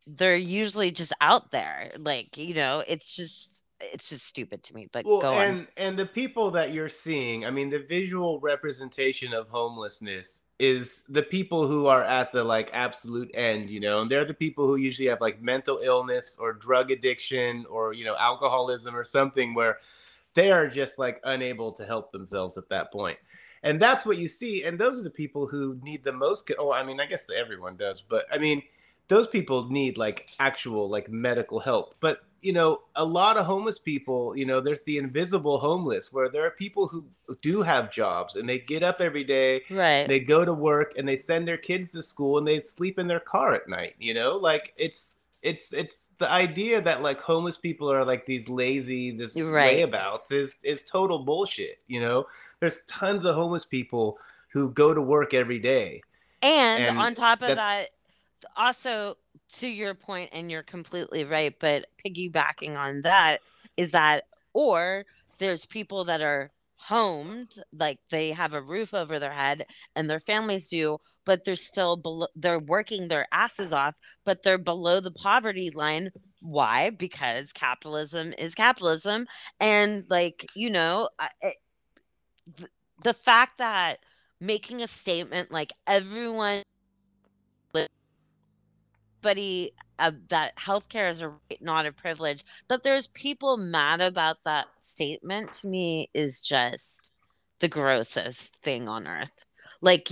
they're 0.07 0.35
usually 0.37 0.91
just 0.91 1.13
out 1.21 1.51
there. 1.51 1.91
Like 1.97 2.37
you 2.37 2.53
know, 2.53 2.83
it's 2.85 3.15
just 3.15 3.62
it's 3.91 4.09
just 4.09 4.25
stupid 4.25 4.63
to 4.63 4.75
me. 4.75 4.88
But 4.91 5.05
well, 5.05 5.19
go 5.19 5.31
and, 5.34 5.59
on. 5.59 5.67
And 5.77 5.97
the 5.97 6.05
people 6.05 6.51
that 6.51 6.71
you're 6.71 6.89
seeing, 6.89 7.45
I 7.45 7.51
mean, 7.51 7.69
the 7.69 7.79
visual 7.79 8.39
representation 8.39 9.34
of 9.34 9.49
homelessness 9.49 10.43
is 10.59 11.03
the 11.09 11.23
people 11.23 11.67
who 11.67 11.88
are 11.88 12.03
at 12.03 12.31
the 12.31 12.43
like 12.43 12.69
absolute 12.73 13.29
end, 13.34 13.69
you 13.69 13.79
know, 13.79 14.01
and 14.01 14.09
they're 14.09 14.25
the 14.25 14.34
people 14.34 14.65
who 14.65 14.75
usually 14.75 15.09
have 15.09 15.19
like 15.19 15.41
mental 15.41 15.79
illness 15.84 16.38
or 16.39 16.53
drug 16.53 16.91
addiction 16.91 17.65
or 17.69 17.93
you 17.93 18.05
know 18.05 18.15
alcoholism 18.17 18.95
or 18.95 19.03
something 19.03 19.53
where 19.53 19.79
they 20.36 20.51
are 20.51 20.67
just 20.67 20.99
like 20.99 21.19
unable 21.25 21.71
to 21.71 21.86
help 21.86 22.11
themselves 22.11 22.57
at 22.57 22.69
that 22.69 22.91
point. 22.91 23.17
And 23.63 23.79
that's 23.79 24.05
what 24.05 24.17
you 24.17 24.27
see 24.27 24.63
and 24.63 24.77
those 24.77 24.99
are 24.99 25.03
the 25.03 25.09
people 25.09 25.47
who 25.47 25.79
need 25.84 26.03
the 26.03 26.11
most 26.11 26.49
oh 26.59 26.71
I 26.71 26.84
mean 26.84 26.99
I 26.99 27.07
guess 27.07 27.27
everyone 27.36 27.75
does, 27.75 28.01
but 28.01 28.25
I 28.31 28.38
mean 28.38 28.61
those 29.07 29.27
people 29.27 29.69
need 29.69 29.97
like 29.97 30.29
actual 30.39 30.89
like 30.89 31.09
medical 31.09 31.59
help. 31.59 31.95
But 31.99 32.21
you 32.43 32.51
know, 32.51 32.81
a 32.95 33.05
lot 33.05 33.37
of 33.37 33.45
homeless 33.45 33.79
people, 33.79 34.35
you 34.35 34.45
know, 34.45 34.59
there's 34.59 34.83
the 34.83 34.97
invisible 34.97 35.59
homeless 35.59 36.11
where 36.11 36.27
there 36.27 36.45
are 36.45 36.51
people 36.51 36.87
who 36.87 37.05
do 37.41 37.61
have 37.61 37.89
jobs 37.89 38.35
and 38.35 38.47
they 38.47 38.59
get 38.59 38.83
up 38.83 38.99
every 38.99 39.23
day, 39.23 39.61
right? 39.69 40.07
They 40.07 40.19
go 40.19 40.43
to 40.43 40.53
work 40.53 40.93
and 40.97 41.07
they 41.07 41.15
send 41.15 41.47
their 41.47 41.57
kids 41.57 41.91
to 41.93 42.03
school 42.03 42.37
and 42.37 42.45
they 42.45 42.59
sleep 42.61 42.99
in 42.99 43.07
their 43.07 43.21
car 43.21 43.53
at 43.53 43.69
night, 43.69 43.95
you 43.97 44.13
know? 44.13 44.35
Like 44.35 44.73
it's 44.75 45.25
it's 45.41 45.71
it's 45.71 46.11
the 46.19 46.29
idea 46.29 46.81
that 46.81 47.01
like 47.01 47.19
homeless 47.19 47.57
people 47.57 47.89
are 47.89 48.03
like 48.03 48.25
these 48.25 48.49
lazy 48.49 49.11
this 49.11 49.39
right. 49.39 49.77
layabouts 49.77 50.31
is 50.33 50.59
is 50.63 50.81
total 50.81 51.19
bullshit, 51.19 51.79
you 51.87 52.01
know? 52.01 52.27
There's 52.59 52.83
tons 52.85 53.23
of 53.23 53.35
homeless 53.35 53.65
people 53.65 54.17
who 54.49 54.69
go 54.71 54.93
to 54.93 55.01
work 55.01 55.33
every 55.33 55.59
day. 55.59 56.01
And, 56.41 56.83
and 56.83 56.99
on 56.99 57.13
top 57.13 57.41
of 57.41 57.55
that 57.55 57.89
also 58.57 59.15
to 59.53 59.67
your 59.67 59.93
point, 59.93 60.29
and 60.33 60.49
you're 60.51 60.63
completely 60.63 61.23
right, 61.23 61.53
but 61.59 61.85
piggybacking 62.05 62.77
on 62.77 63.01
that 63.01 63.39
is 63.77 63.91
that, 63.91 64.25
or 64.53 65.05
there's 65.37 65.65
people 65.65 66.05
that 66.05 66.21
are 66.21 66.51
homed 66.77 67.55
like 67.73 67.97
they 68.09 68.31
have 68.31 68.53
a 68.53 68.61
roof 68.61 68.93
over 68.93 69.17
their 69.17 69.31
head 69.31 69.65
and 69.95 70.09
their 70.09 70.19
families 70.19 70.67
do 70.69 70.97
but 71.25 71.45
they're 71.45 71.55
still 71.55 71.95
below 71.95 72.27
they're 72.35 72.59
working 72.59 73.07
their 73.07 73.25
asses 73.31 73.71
off 73.71 73.97
but 74.25 74.43
they're 74.43 74.57
below 74.57 74.99
the 74.99 75.11
poverty 75.11 75.69
line. 75.69 76.09
Why? 76.41 76.89
Because 76.89 77.53
capitalism 77.53 78.33
is 78.37 78.53
capitalism. 78.53 79.27
And 79.61 80.03
like 80.09 80.45
you 80.55 80.69
know 80.69 81.07
it, 81.41 81.55
eh, 82.59 82.65
the 83.03 83.13
fact 83.13 83.57
that 83.57 83.99
making 84.39 84.81
a 84.81 84.87
statement 84.87 85.51
like 85.51 85.71
everyone 85.87 86.63
everybody 89.24 89.71
uh, 89.99 90.11
that 90.30 90.55
healthcare 90.57 91.09
is 91.09 91.21
a 91.21 91.30
right, 91.30 91.61
not 91.61 91.86
a 91.86 91.91
privilege. 91.91 92.43
That 92.67 92.84
there's 92.84 93.07
people 93.07 93.57
mad 93.57 94.01
about 94.01 94.38
that 94.43 94.67
statement 94.82 95.53
to 95.53 95.68
me 95.68 96.10
is 96.14 96.41
just 96.41 97.14
the 97.60 97.68
grossest 97.69 98.57
thing 98.57 98.89
on 98.89 99.07
earth. 99.07 99.45
Like 99.81 100.10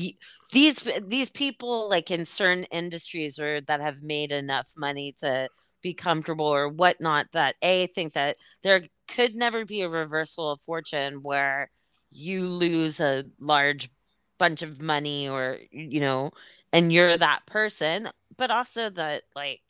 these 0.54 0.88
these 1.06 1.30
people, 1.30 1.90
like 1.90 2.10
in 2.12 2.26
certain 2.26 2.66
industries 2.66 3.40
or 3.40 3.62
that 3.62 3.82
have 3.82 4.02
made 4.02 4.32
enough 4.32 4.70
money 4.78 5.14
to 5.20 5.50
be 5.82 5.94
comfortable 5.94 6.46
or 6.46 6.70
whatnot, 6.70 7.28
that 7.34 7.56
a 7.62 7.88
think 7.88 8.14
that 8.14 8.38
there 8.64 8.84
could 9.08 9.36
never 9.36 9.66
be 9.66 9.82
a 9.82 9.90
reversal 9.90 10.52
of 10.52 10.62
fortune 10.62 11.22
where 11.22 11.70
you 12.12 12.48
lose 12.48 13.00
a 13.00 13.26
large 13.40 13.90
bunch 14.38 14.62
of 14.62 14.82
money 14.82 15.30
or 15.30 15.58
you 15.72 16.00
know 16.00 16.32
and 16.74 16.92
you're 16.94 17.18
that 17.18 17.46
person 17.46 18.08
but 18.38 18.52
also 18.52 18.90
that 18.90 19.24
like 19.36 19.62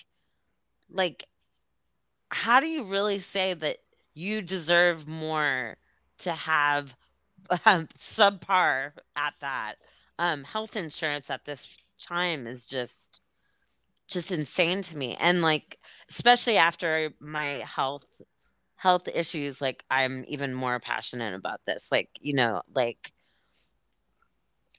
like 0.89 1.27
how 2.31 2.59
do 2.59 2.67
you 2.67 2.83
really 2.83 3.19
say 3.19 3.53
that 3.53 3.77
you 4.13 4.41
deserve 4.41 5.07
more 5.07 5.77
to 6.19 6.31
have 6.31 6.95
um, 7.65 7.87
subpar 7.97 8.93
at 9.15 9.33
that? 9.41 9.75
Um 10.19 10.43
health 10.43 10.75
insurance 10.75 11.29
at 11.29 11.45
this 11.45 11.77
time 12.01 12.47
is 12.47 12.65
just 12.67 13.21
just 14.07 14.31
insane 14.31 14.81
to 14.83 14.97
me. 14.97 15.15
And 15.19 15.41
like 15.41 15.79
especially 16.09 16.57
after 16.57 17.13
my 17.19 17.63
health 17.65 18.21
health 18.77 19.07
issues 19.13 19.61
like 19.61 19.83
i'm 19.91 20.25
even 20.27 20.53
more 20.53 20.79
passionate 20.79 21.35
about 21.35 21.61
this. 21.65 21.91
Like 21.91 22.09
you 22.21 22.35
know 22.35 22.61
like 22.75 23.13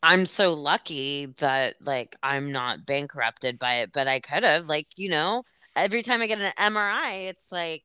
I'm 0.03 0.27
so 0.27 0.53
lucky 0.53 1.27
that 1.39 1.77
like 1.81 2.17
I'm 2.23 2.51
not 2.51 2.85
bankrupted 2.87 3.59
by 3.59 3.77
it, 3.77 3.93
but 3.93 4.09
I 4.09 4.21
could 4.21 4.43
have 4.43 4.67
like, 4.67 4.89
you 4.97 5.09
know, 5.09 5.45
every 5.77 6.03
time 6.03 6.21
I 6.23 6.27
get 6.27 6.41
an 6.41 6.53
MRI, 6.59 7.29
it's 7.29 7.53
like 7.53 7.85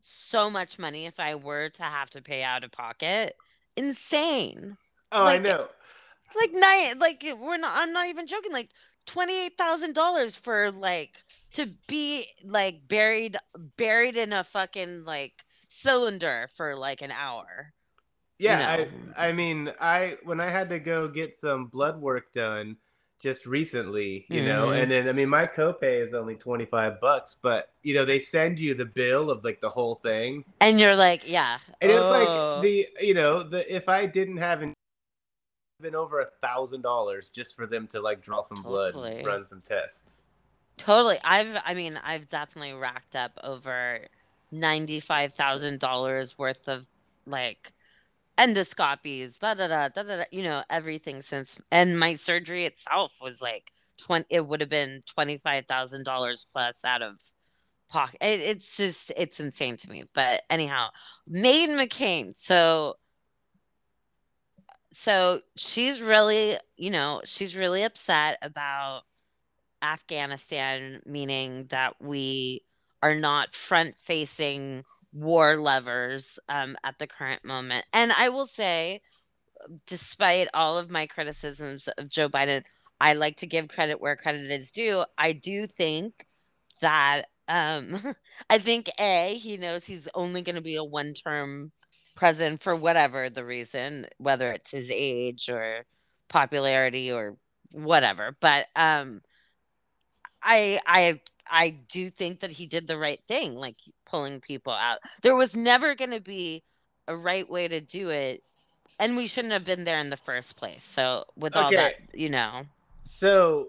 so 0.00 0.50
much 0.50 0.78
money 0.78 1.06
if 1.06 1.20
I 1.20 1.34
were 1.34 1.68
to 1.70 1.82
have 1.82 2.10
to 2.10 2.22
pay 2.22 2.42
out 2.42 2.64
of 2.64 2.72
pocket. 2.72 3.36
Insane. 3.76 4.76
Oh, 5.12 5.24
like, 5.24 5.40
I 5.40 5.42
know. 5.42 5.68
Like 6.34 6.50
night 6.54 6.94
like 6.98 7.24
we're 7.40 7.58
not 7.58 7.72
I'm 7.76 7.92
not 7.92 8.08
even 8.08 8.26
joking 8.26 8.52
like 8.52 8.70
$28,000 9.06 10.38
for 10.38 10.70
like 10.72 11.22
to 11.52 11.66
be 11.88 12.26
like 12.44 12.88
buried 12.88 13.36
buried 13.76 14.16
in 14.16 14.32
a 14.32 14.44
fucking 14.44 15.04
like 15.04 15.44
cylinder 15.68 16.48
for 16.54 16.74
like 16.74 17.02
an 17.02 17.10
hour. 17.10 17.74
Yeah, 18.42 18.76
you 18.76 18.84
know. 18.84 18.90
I 19.16 19.28
I 19.28 19.32
mean, 19.32 19.72
I 19.80 20.16
when 20.24 20.40
I 20.40 20.50
had 20.50 20.68
to 20.70 20.78
go 20.78 21.08
get 21.08 21.32
some 21.32 21.66
blood 21.66 22.00
work 22.00 22.32
done 22.32 22.76
just 23.20 23.46
recently, 23.46 24.26
you 24.28 24.42
know, 24.42 24.68
Mhm. 24.68 24.82
and 24.82 24.90
then 24.90 25.08
I 25.08 25.12
mean 25.12 25.28
my 25.28 25.46
copay 25.46 26.04
is 26.04 26.12
only 26.12 26.34
25 26.34 27.00
bucks, 27.00 27.36
but 27.40 27.72
you 27.82 27.94
know, 27.94 28.04
they 28.04 28.18
send 28.18 28.58
you 28.58 28.74
the 28.74 28.84
bill 28.84 29.30
of 29.30 29.44
like 29.44 29.60
the 29.60 29.70
whole 29.70 29.96
thing. 29.96 30.44
And 30.60 30.80
you're 30.80 30.96
like, 30.96 31.22
yeah. 31.26 31.58
And 31.80 31.90
it's 31.92 32.00
oh. 32.00 32.10
like 32.10 32.62
the 32.62 32.88
you 33.00 33.14
know, 33.14 33.44
the 33.44 33.74
if 33.74 33.88
I 33.88 34.06
didn't 34.06 34.38
have 34.38 34.62
an 34.62 34.74
been 35.80 35.94
over 35.94 36.20
a 36.20 36.26
thousand 36.40 36.82
dollars 36.82 37.30
just 37.30 37.56
for 37.56 37.66
them 37.66 37.86
to 37.88 38.00
like 38.00 38.22
draw 38.22 38.42
some 38.42 38.62
blood 38.62 38.94
and 38.94 39.26
run 39.26 39.44
some 39.44 39.60
tests. 39.60 40.30
Totally. 40.76 41.18
I've 41.24 41.56
I 41.64 41.74
mean, 41.74 42.00
I've 42.02 42.28
definitely 42.28 42.72
racked 42.72 43.14
up 43.14 43.38
over 43.44 44.06
$95,000 44.52 46.38
worth 46.38 46.68
of 46.68 46.86
like 47.26 47.72
endoscopies, 48.38 49.38
da 49.38 49.54
da 49.54 49.66
da 49.68 49.88
da 49.88 50.02
da, 50.02 50.24
you 50.30 50.42
know, 50.42 50.62
everything 50.70 51.22
since 51.22 51.60
and 51.70 51.98
my 51.98 52.14
surgery 52.14 52.64
itself 52.66 53.14
was 53.20 53.40
like 53.42 53.72
20 53.98 54.26
it 54.30 54.46
would 54.46 54.60
have 54.60 54.70
been 54.70 55.00
$25,000 55.18 56.46
plus 56.52 56.84
out 56.84 57.02
of 57.02 57.20
pocket. 57.88 58.18
It, 58.20 58.40
it's 58.40 58.76
just 58.76 59.12
it's 59.16 59.38
insane 59.40 59.76
to 59.78 59.90
me. 59.90 60.04
But 60.14 60.42
anyhow, 60.50 60.88
Maine 61.26 61.70
McCain. 61.70 62.34
So 62.36 62.96
so 64.92 65.40
she's 65.56 66.02
really, 66.02 66.56
you 66.76 66.90
know, 66.90 67.22
she's 67.24 67.56
really 67.56 67.82
upset 67.82 68.38
about 68.42 69.02
Afghanistan, 69.82 71.00
meaning 71.06 71.66
that 71.70 71.94
we 72.00 72.62
are 73.02 73.14
not 73.14 73.54
front 73.54 73.96
facing 73.96 74.84
war 75.12 75.56
levers 75.56 76.38
um, 76.48 76.76
at 76.84 76.98
the 76.98 77.06
current 77.06 77.44
moment. 77.44 77.84
And 77.92 78.12
I 78.12 78.28
will 78.30 78.46
say, 78.46 79.00
despite 79.86 80.48
all 80.54 80.78
of 80.78 80.90
my 80.90 81.06
criticisms 81.06 81.88
of 81.98 82.08
Joe 82.08 82.28
Biden, 82.28 82.64
I 83.00 83.14
like 83.14 83.36
to 83.38 83.46
give 83.46 83.68
credit 83.68 84.00
where 84.00 84.16
credit 84.16 84.50
is 84.50 84.70
due. 84.70 85.04
I 85.18 85.32
do 85.32 85.66
think 85.66 86.26
that 86.80 87.24
um, 87.48 88.14
I 88.50 88.58
think 88.58 88.90
A, 88.98 89.38
he 89.40 89.56
knows 89.56 89.84
he's 89.84 90.08
only 90.14 90.42
going 90.42 90.56
to 90.56 90.62
be 90.62 90.76
a 90.76 90.84
one 90.84 91.14
term 91.14 91.72
president 92.14 92.62
for 92.62 92.76
whatever 92.76 93.30
the 93.30 93.44
reason, 93.44 94.06
whether 94.18 94.52
it's 94.52 94.70
his 94.70 94.90
age 94.90 95.48
or 95.48 95.84
popularity 96.28 97.10
or 97.10 97.36
whatever. 97.72 98.36
But 98.40 98.66
um, 98.76 99.22
I 100.42 100.80
I 100.86 101.20
I 101.52 101.70
do 101.88 102.08
think 102.08 102.40
that 102.40 102.50
he 102.50 102.66
did 102.66 102.86
the 102.86 102.96
right 102.96 103.20
thing, 103.28 103.56
like 103.56 103.76
pulling 104.06 104.40
people 104.40 104.72
out. 104.72 104.98
There 105.20 105.36
was 105.36 105.54
never 105.54 105.94
going 105.94 106.12
to 106.12 106.20
be 106.20 106.64
a 107.06 107.14
right 107.14 107.48
way 107.48 107.68
to 107.68 107.80
do 107.80 108.08
it, 108.08 108.42
and 108.98 109.16
we 109.16 109.26
shouldn't 109.26 109.52
have 109.52 109.64
been 109.64 109.84
there 109.84 109.98
in 109.98 110.08
the 110.08 110.16
first 110.16 110.56
place. 110.56 110.82
So 110.82 111.24
with 111.36 111.54
all 111.54 111.70
that, 111.70 111.96
you 112.14 112.30
know, 112.30 112.62
So 113.02 113.68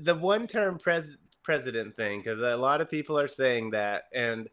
the 0.00 0.14
one 0.14 0.46
term 0.46 0.78
pres- 0.78 1.16
president 1.42 1.96
thing, 1.96 2.20
because 2.20 2.40
a 2.40 2.56
lot 2.56 2.82
of 2.82 2.90
people 2.90 3.18
are 3.18 3.28
saying 3.28 3.70
that, 3.70 4.04
and 4.12 4.48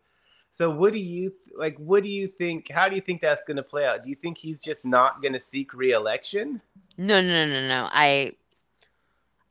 so 0.52 0.70
what 0.70 0.94
do 0.94 1.00
you 1.00 1.34
like? 1.58 1.78
What 1.78 2.04
do 2.04 2.10
you 2.10 2.28
think? 2.28 2.72
How 2.72 2.88
do 2.88 2.96
you 2.96 3.02
think 3.02 3.22
that's 3.22 3.44
going 3.44 3.58
to 3.58 3.64
play 3.64 3.86
out? 3.86 4.04
Do 4.04 4.10
you 4.10 4.16
think 4.16 4.38
he's 4.38 4.62
just 4.62 4.86
not 4.86 5.22
going 5.22 5.34
to 5.34 5.40
seek 5.40 5.74
reelection? 5.74 6.62
no, 6.98 7.22
no, 7.22 7.46
no, 7.48 7.62
no. 7.62 7.68
No. 7.68 7.90
I 7.92 8.34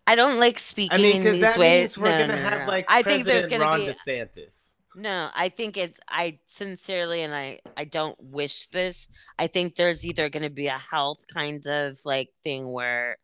I 0.07 0.17
don't 0.17 0.41
like 0.41 0.59
speaking 0.59 0.99
I 0.99 1.03
mean, 1.03 1.27
in 1.27 1.33
these 1.35 1.57
ways. 1.57 1.97
we're 1.97 2.11
no, 2.11 2.19
going 2.19 2.31
to 2.31 2.37
no, 2.37 2.43
have 2.43 2.61
no. 2.61 2.67
like 2.67 2.87
I 2.89 3.03
think 3.03 3.25
there's 3.25 3.47
going 3.47 3.61
to 3.61 3.67
Ron 3.67 3.81
be 3.81 3.87
DeSantis. 3.87 4.75
No, 4.97 5.31
I 5.35 5.49
think 5.51 5.77
it's 5.77 6.01
I 6.09 6.41
sincerely 6.47 7.23
and 7.23 7.35
I 7.35 7.61
I 7.77 7.85
don't 7.85 8.21
wish 8.21 8.67
this. 8.69 9.09
I 9.39 9.47
think 9.47 9.77
there's 9.77 10.05
either 10.05 10.29
going 10.29 10.43
to 10.43 10.51
be 10.51 10.67
a 10.67 10.79
health 10.79 11.25
kind 11.33 11.65
of 11.67 11.99
like 12.05 12.31
thing 12.43 12.73
where 12.73 13.19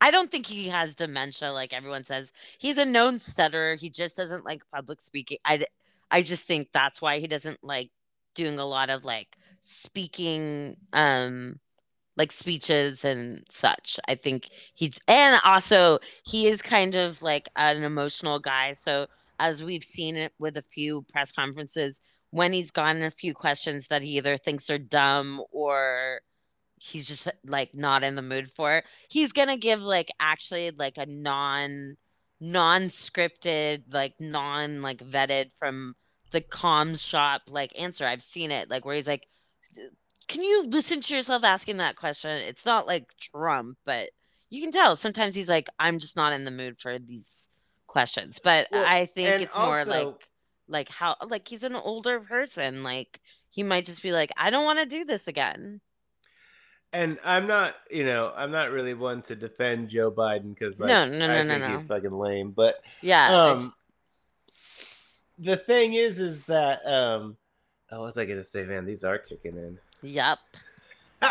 I 0.00 0.10
don't 0.10 0.32
think 0.32 0.46
he 0.46 0.68
has 0.68 0.96
dementia 0.96 1.52
like 1.52 1.72
everyone 1.72 2.04
says. 2.04 2.32
He's 2.58 2.76
a 2.76 2.84
known 2.84 3.20
stutterer. 3.20 3.76
He 3.76 3.88
just 3.88 4.16
doesn't 4.16 4.44
like 4.44 4.62
public 4.74 5.00
speaking. 5.00 5.38
I 5.44 5.64
I 6.10 6.22
just 6.22 6.48
think 6.48 6.68
that's 6.72 7.00
why 7.00 7.20
he 7.20 7.28
doesn't 7.28 7.62
like 7.62 7.90
doing 8.34 8.58
a 8.58 8.66
lot 8.66 8.90
of 8.90 9.04
like 9.04 9.36
speaking 9.60 10.76
um 10.92 11.60
like 12.16 12.32
speeches 12.32 13.04
and 13.04 13.44
such. 13.50 13.98
I 14.08 14.14
think 14.14 14.48
he 14.74 14.92
and 15.08 15.40
also 15.44 15.98
he 16.24 16.46
is 16.46 16.62
kind 16.62 16.94
of 16.94 17.22
like 17.22 17.48
an 17.56 17.82
emotional 17.82 18.38
guy. 18.38 18.72
So 18.72 19.06
as 19.38 19.62
we've 19.62 19.84
seen 19.84 20.16
it 20.16 20.32
with 20.38 20.56
a 20.56 20.62
few 20.62 21.02
press 21.02 21.32
conferences, 21.32 22.00
when 22.30 22.52
he's 22.52 22.70
gotten 22.70 23.02
a 23.02 23.10
few 23.10 23.34
questions 23.34 23.88
that 23.88 24.02
he 24.02 24.16
either 24.16 24.36
thinks 24.36 24.70
are 24.70 24.78
dumb 24.78 25.42
or 25.50 26.20
he's 26.76 27.06
just 27.06 27.28
like 27.46 27.74
not 27.74 28.04
in 28.04 28.14
the 28.14 28.22
mood 28.22 28.48
for, 28.50 28.82
he's 29.08 29.32
gonna 29.32 29.56
give 29.56 29.82
like 29.82 30.10
actually 30.20 30.70
like 30.70 30.98
a 30.98 31.06
non 31.06 31.96
non-scripted, 32.40 33.84
like 33.92 34.14
non 34.18 34.82
like 34.82 34.98
vetted 34.98 35.56
from 35.56 35.94
the 36.32 36.40
comms 36.40 37.06
shop 37.06 37.42
like 37.48 37.72
answer. 37.78 38.06
I've 38.06 38.22
seen 38.22 38.50
it 38.50 38.68
like 38.68 38.84
where 38.84 38.96
he's 38.96 39.06
like 39.06 39.28
can 40.32 40.42
you 40.42 40.64
listen 40.66 41.00
to 41.02 41.14
yourself 41.14 41.44
asking 41.44 41.76
that 41.76 41.96
question? 41.96 42.30
It's 42.30 42.64
not 42.64 42.86
like 42.86 43.06
Trump, 43.20 43.76
but 43.84 44.08
you 44.48 44.62
can 44.62 44.72
tell 44.72 44.96
sometimes 44.96 45.34
he's 45.34 45.48
like, 45.48 45.68
I'm 45.78 45.98
just 45.98 46.16
not 46.16 46.32
in 46.32 46.44
the 46.44 46.50
mood 46.50 46.80
for 46.80 46.98
these 46.98 47.50
questions. 47.86 48.38
But 48.42 48.68
Well, 48.72 48.84
I 48.86 49.04
think 49.04 49.42
it's 49.42 49.56
more 49.56 49.84
like 49.84 50.28
like 50.68 50.88
how 50.88 51.16
like 51.28 51.46
he's 51.48 51.64
an 51.64 51.74
older 51.74 52.20
person. 52.20 52.82
Like 52.82 53.20
he 53.50 53.62
might 53.62 53.84
just 53.84 54.02
be 54.02 54.12
like, 54.12 54.30
I 54.38 54.48
don't 54.48 54.64
want 54.64 54.78
to 54.78 54.86
do 54.86 55.04
this 55.04 55.28
again. 55.28 55.82
And 56.94 57.18
I'm 57.24 57.46
not, 57.46 57.74
you 57.90 58.04
know, 58.04 58.32
I'm 58.34 58.50
not 58.50 58.70
really 58.70 58.94
one 58.94 59.22
to 59.22 59.36
defend 59.36 59.90
Joe 59.90 60.10
Biden 60.10 60.54
because 60.54 60.78
like, 60.80 60.88
No, 60.88 61.04
no, 61.06 61.26
no, 61.26 61.32
I 61.34 61.42
no, 61.42 61.58
think 61.58 61.68
no. 61.68 61.76
he's 61.78 61.86
fucking 61.86 62.10
lame. 62.10 62.52
But 62.52 62.82
Yeah. 63.02 63.34
um, 63.34 63.74
the 65.38 65.56
thing 65.58 65.94
is, 65.94 66.18
is 66.18 66.44
that 66.44 66.86
um, 66.86 67.36
oh, 67.90 68.00
what 68.00 68.06
was 68.06 68.16
I 68.18 68.24
gonna 68.24 68.44
say, 68.44 68.64
man? 68.64 68.86
These 68.86 69.04
are 69.04 69.18
kicking 69.18 69.56
in. 69.56 69.78
Yep. 70.02 70.38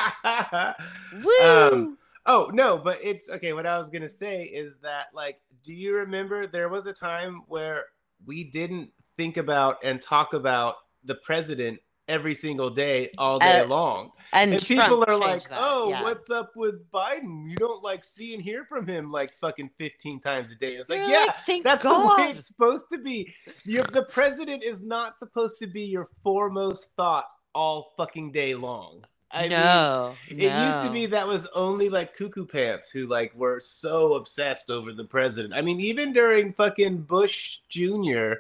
Woo. 1.24 1.42
Um, 1.44 1.98
oh 2.26 2.50
no, 2.54 2.78
but 2.78 3.00
it's 3.04 3.30
okay. 3.30 3.54
What 3.54 3.66
I 3.66 3.78
was 3.78 3.90
gonna 3.90 4.10
say 4.10 4.44
is 4.44 4.78
that, 4.78 5.08
like, 5.14 5.40
do 5.64 5.74
you 5.74 5.96
remember 5.96 6.48
there 6.48 6.70
was 6.70 6.86
a 6.86 6.94
time 6.94 7.44
where 7.48 7.86
we 8.26 8.44
didn't 8.46 8.92
think 9.18 9.38
about 9.38 9.78
and 9.84 10.02
talk 10.02 10.34
about 10.34 10.76
the 11.04 11.16
president 11.16 11.80
every 12.08 12.36
single 12.36 12.70
day, 12.70 13.10
all 13.18 13.40
day 13.40 13.60
Uh, 13.62 13.68
long, 13.68 14.12
and 14.34 14.54
and 14.54 14.62
people 14.64 15.04
are 15.08 15.18
like, 15.18 15.48
that, 15.50 15.58
"Oh, 15.62 15.90
yeah. 15.90 16.04
what's 16.04 16.30
up 16.30 16.52
with 16.56 16.90
Biden? 16.92 17.50
You 17.50 17.56
don't 17.58 17.84
like 17.84 18.04
see 18.04 18.34
and 18.34 18.42
hear 18.44 18.66
from 18.66 18.88
him 18.88 19.12
like 19.12 19.32
fucking 19.40 19.72
fifteen 19.78 20.20
times 20.20 20.52
a 20.52 20.56
day." 20.56 20.76
It's 20.76 20.90
like, 20.90 21.00
You're 21.00 21.10
yeah, 21.10 21.34
like, 21.48 21.64
that's 21.64 21.84
God. 21.84 22.18
the 22.18 22.22
way 22.24 22.30
it's 22.32 22.48
supposed 22.48 22.86
to 22.92 22.98
be. 22.98 23.34
You're, 23.66 23.84
the 23.84 24.04
president 24.04 24.64
is 24.64 24.82
not 24.82 25.20
supposed 25.20 25.58
to 25.60 25.68
be 25.68 25.84
your 25.84 26.10
foremost 26.24 26.92
thought 26.96 27.26
all 27.54 27.94
fucking 27.98 28.32
day 28.32 28.56
long. 28.56 29.04
I 29.34 29.44
mean, 29.44 29.52
no, 29.52 30.16
it 30.28 30.36
used 30.36 30.84
to 30.86 30.90
be 30.92 31.06
that 31.08 31.26
was 31.28 31.48
only 31.56 31.88
like 31.88 32.18
cuckoo 32.18 32.46
pants 32.46 32.90
who 32.90 33.08
like 33.08 33.34
were 33.34 33.62
so 33.62 34.16
obsessed 34.16 34.70
over 34.70 34.92
the 34.92 35.06
president. 35.06 35.54
I 35.54 35.62
mean, 35.62 35.80
even 35.80 36.12
during 36.12 36.52
fucking 36.52 37.04
Bush 37.04 37.60
Jr., 37.70 38.34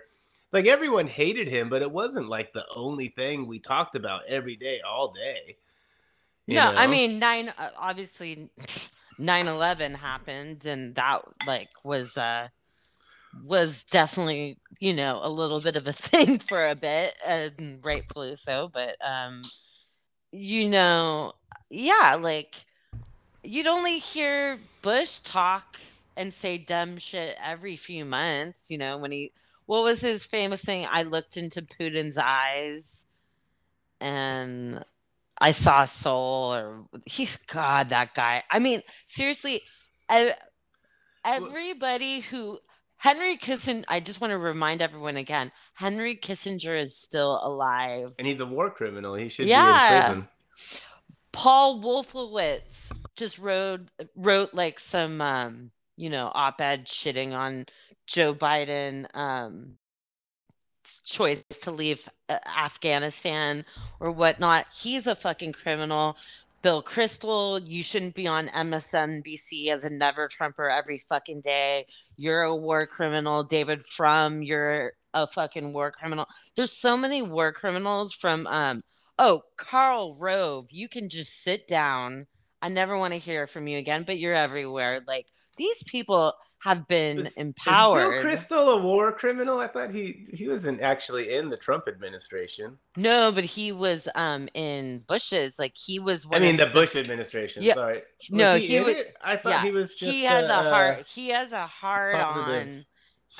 like 0.51 0.65
everyone 0.67 1.07
hated 1.07 1.47
him, 1.47 1.69
but 1.69 1.81
it 1.81 1.91
wasn't 1.91 2.27
like 2.27 2.51
the 2.51 2.65
only 2.75 3.07
thing 3.07 3.47
we 3.47 3.57
talked 3.57 3.95
about 3.95 4.25
every 4.27 4.57
day, 4.57 4.81
all 4.85 5.13
day. 5.13 5.55
no, 6.47 6.73
I 6.75 6.87
mean 6.87 7.19
nine. 7.19 7.53
Uh, 7.57 7.69
obviously, 7.77 8.49
9-11 9.19 9.95
happened, 9.95 10.65
and 10.65 10.95
that 10.95 11.21
like 11.47 11.69
was 11.85 12.17
uh 12.17 12.49
was 13.43 13.83
definitely 13.85 14.57
you 14.79 14.93
know 14.93 15.19
a 15.23 15.29
little 15.29 15.61
bit 15.61 15.75
of 15.75 15.87
a 15.87 15.93
thing 15.93 16.39
for 16.39 16.67
a 16.67 16.75
bit, 16.75 17.15
and 17.25 17.79
rightfully 17.83 18.35
so. 18.35 18.69
But 18.71 18.95
um, 19.05 19.41
you 20.31 20.69
know, 20.69 21.33
yeah, 21.69 22.17
like 22.19 22.65
you'd 23.43 23.67
only 23.67 23.99
hear 23.99 24.59
Bush 24.81 25.19
talk 25.19 25.77
and 26.15 26.33
say 26.33 26.57
dumb 26.57 26.97
shit 26.97 27.37
every 27.43 27.75
few 27.75 28.05
months. 28.05 28.69
You 28.69 28.77
know, 28.77 28.97
when 28.97 29.11
he 29.11 29.31
what 29.65 29.83
was 29.83 30.01
his 30.01 30.25
famous 30.25 30.61
thing? 30.61 30.87
I 30.89 31.03
looked 31.03 31.37
into 31.37 31.61
Putin's 31.61 32.17
eyes, 32.17 33.05
and 33.99 34.83
I 35.39 35.51
saw 35.51 35.85
soul 35.85 36.53
or 36.53 36.85
he's 37.05 37.37
God, 37.37 37.89
that 37.89 38.13
guy. 38.13 38.43
I 38.51 38.59
mean, 38.59 38.81
seriously, 39.07 39.61
I, 40.07 40.35
everybody 41.25 42.19
who 42.19 42.59
Henry 43.01 43.35
Kissinger, 43.35 43.83
I 43.87 43.99
just 43.99 44.21
want 44.21 44.29
to 44.29 44.37
remind 44.37 44.79
everyone 44.83 45.17
again, 45.17 45.51
Henry 45.73 46.15
Kissinger 46.15 46.79
is 46.79 46.95
still 46.95 47.39
alive. 47.43 48.13
and 48.19 48.27
he's 48.27 48.39
a 48.39 48.45
war 48.45 48.69
criminal. 48.69 49.15
He 49.15 49.27
should 49.27 49.47
Yeah. 49.47 49.89
be 49.89 49.95
in 49.95 50.01
prison. 50.03 50.27
Paul 51.31 51.81
Wolfowitz 51.81 52.91
just 53.15 53.39
wrote 53.39 53.89
wrote 54.15 54.53
like 54.53 54.79
some 54.79 55.19
um, 55.19 55.71
you 55.97 56.11
know, 56.11 56.31
op-ed 56.35 56.85
shitting 56.85 57.33
on 57.33 57.65
Joe 58.05 58.35
Biden 58.35 59.07
um 59.15 59.77
choice 61.03 61.43
to 61.45 61.71
leave 61.71 62.07
uh, 62.29 62.37
Afghanistan 62.55 63.65
or 63.99 64.11
whatnot. 64.11 64.67
He's 64.75 65.07
a 65.07 65.15
fucking 65.15 65.53
criminal. 65.53 66.17
Bill 66.61 66.83
Kristol, 66.83 67.59
you 67.65 67.81
shouldn't 67.81 68.13
be 68.13 68.27
on 68.27 68.47
MSNBC 68.49 69.69
as 69.69 69.83
a 69.83 69.89
never 69.89 70.27
Trumper 70.27 70.69
every 70.69 70.99
fucking 70.99 71.41
day. 71.41 71.87
You're 72.21 72.43
a 72.43 72.55
war 72.55 72.85
criminal. 72.85 73.43
David 73.43 73.81
Frum, 73.83 74.43
you're 74.43 74.93
a 75.11 75.25
fucking 75.25 75.73
war 75.73 75.91
criminal. 75.91 76.27
There's 76.55 76.71
so 76.71 76.95
many 76.95 77.23
war 77.23 77.51
criminals 77.51 78.13
from 78.13 78.45
um 78.45 78.83
oh, 79.17 79.41
Karl 79.57 80.15
Rove, 80.15 80.67
you 80.71 80.87
can 80.87 81.09
just 81.09 81.43
sit 81.43 81.67
down. 81.67 82.27
I 82.61 82.69
never 82.69 82.97
want 82.97 83.13
to 83.13 83.19
hear 83.19 83.47
from 83.47 83.67
you 83.67 83.77
again, 83.77 84.03
but 84.05 84.19
you're 84.19 84.35
everywhere. 84.35 85.01
Like 85.07 85.27
these 85.57 85.83
people 85.83 86.33
have 86.61 86.87
been 86.87 87.25
is, 87.25 87.37
empowered. 87.37 88.23
Is 88.25 88.45
Bill 88.45 88.63
Kristol 88.67 88.79
a 88.79 88.81
war 88.81 89.11
criminal? 89.11 89.59
I 89.59 89.67
thought 89.67 89.89
he 89.89 90.27
he 90.31 90.47
wasn't 90.47 90.79
actually 90.81 91.33
in 91.33 91.49
the 91.49 91.57
Trump 91.57 91.87
administration. 91.87 92.77
No, 92.95 93.31
but 93.31 93.43
he 93.43 93.71
was 93.71 94.07
um 94.15 94.47
in 94.53 95.03
Bush's. 95.07 95.57
Like 95.57 95.75
he 95.75 95.99
was. 95.99 96.27
I 96.31 96.39
mean, 96.39 96.57
the, 96.57 96.65
the, 96.65 96.71
Bush 96.71 96.95
administration. 96.95 97.63
Yeah. 97.63 97.73
Sorry. 97.73 97.95
Was 97.95 98.29
no, 98.29 98.55
he, 98.55 98.67
he 98.67 98.79
was. 98.79 98.95
It? 98.95 99.17
I 99.23 99.37
thought 99.37 99.49
yeah, 99.49 99.63
he 99.63 99.71
was 99.71 99.95
just. 99.95 100.11
He 100.11 100.23
has 100.23 100.49
a, 100.49 100.59
a 100.59 100.69
heart. 100.69 101.07
He 101.07 101.29
has 101.29 101.51
a 101.51 101.65
heart 101.65 102.15
on. 102.15 102.85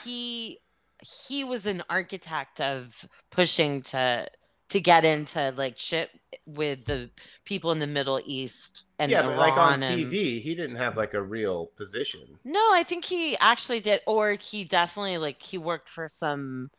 He 0.03 0.59
he 1.01 1.43
was 1.43 1.65
an 1.65 1.83
architect 1.89 2.59
of 2.59 3.07
pushing 3.29 3.81
to 3.81 4.27
to 4.71 4.79
get 4.79 5.03
into 5.03 5.53
like 5.57 5.77
shit 5.77 6.09
with 6.45 6.85
the 6.85 7.09
people 7.43 7.73
in 7.73 7.79
the 7.79 7.87
Middle 7.87 8.21
East 8.25 8.85
and 8.97 9.11
yeah, 9.11 9.19
Iran 9.19 9.35
but 9.35 9.37
like 9.37 9.57
on 9.57 9.83
and... 9.83 9.99
TV, 9.99 10.41
he 10.41 10.55
didn't 10.55 10.77
have 10.77 10.95
like 10.95 11.13
a 11.13 11.21
real 11.21 11.67
position. 11.75 12.21
No, 12.45 12.69
I 12.73 12.83
think 12.87 13.03
he 13.03 13.35
actually 13.39 13.81
did, 13.81 13.99
or 14.07 14.37
he 14.39 14.63
definitely 14.63 15.17
like 15.17 15.43
he 15.43 15.57
worked 15.57 15.89
for 15.89 16.07
some, 16.07 16.71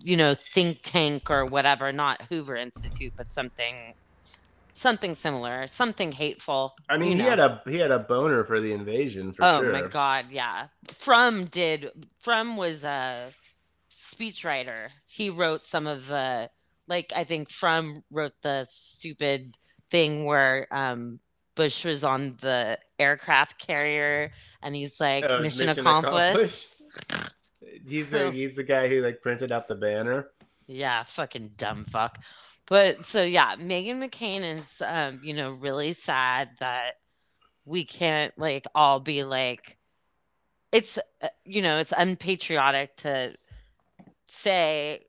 you 0.00 0.16
know, 0.16 0.34
think 0.34 0.82
tank 0.82 1.28
or 1.28 1.44
whatever, 1.44 1.92
not 1.92 2.22
Hoover 2.30 2.54
Institute, 2.54 3.14
but 3.16 3.32
something, 3.32 3.94
something 4.74 5.16
similar, 5.16 5.66
something 5.66 6.12
hateful. 6.12 6.76
I 6.88 6.96
mean, 6.96 7.16
he 7.16 7.24
know. 7.24 7.30
had 7.30 7.40
a 7.40 7.60
he 7.66 7.78
had 7.78 7.90
a 7.90 7.98
boner 7.98 8.44
for 8.44 8.60
the 8.60 8.72
invasion. 8.72 9.32
For 9.32 9.44
oh 9.44 9.62
sure. 9.62 9.72
my 9.72 9.82
god, 9.82 10.26
yeah. 10.30 10.68
Frum 10.86 11.46
did. 11.46 11.90
Frum 12.20 12.56
was 12.56 12.84
a 12.84 13.32
speechwriter. 13.96 14.92
He 15.06 15.28
wrote 15.28 15.66
some 15.66 15.88
of 15.88 16.06
the 16.06 16.50
like 16.88 17.12
I 17.14 17.24
think 17.24 17.50
Frum 17.50 18.02
wrote 18.10 18.34
the 18.42 18.66
stupid 18.68 19.58
thing 19.90 20.24
where 20.24 20.66
um 20.70 21.20
Bush 21.54 21.84
was 21.84 22.04
on 22.04 22.36
the 22.40 22.78
aircraft 22.98 23.58
carrier 23.58 24.30
and 24.62 24.74
he's 24.74 25.00
like 25.00 25.24
oh, 25.24 25.40
mission, 25.40 25.66
mission, 25.66 25.80
accomplished. 25.80 26.68
accomplished. 27.08 27.34
he's 27.88 28.10
the 28.10 28.30
he's 28.30 28.56
the 28.56 28.62
guy 28.62 28.88
who 28.88 29.02
like 29.02 29.20
printed 29.22 29.52
out 29.52 29.68
the 29.68 29.74
banner. 29.74 30.28
Yeah, 30.66 31.04
fucking 31.04 31.52
dumb 31.56 31.84
fuck. 31.84 32.18
But 32.66 33.04
so 33.04 33.22
yeah, 33.22 33.56
Meghan 33.56 34.04
McCain 34.04 34.42
is 34.42 34.82
um, 34.84 35.20
you 35.22 35.34
know, 35.34 35.52
really 35.52 35.92
sad 35.92 36.50
that 36.58 36.96
we 37.64 37.84
can't 37.84 38.36
like 38.38 38.66
all 38.74 39.00
be 39.00 39.24
like 39.24 39.78
it's 40.72 40.98
uh, 41.22 41.28
you 41.44 41.62
know, 41.62 41.78
it's 41.78 41.94
unpatriotic 41.96 42.96
to 42.96 43.34
say 44.26 45.06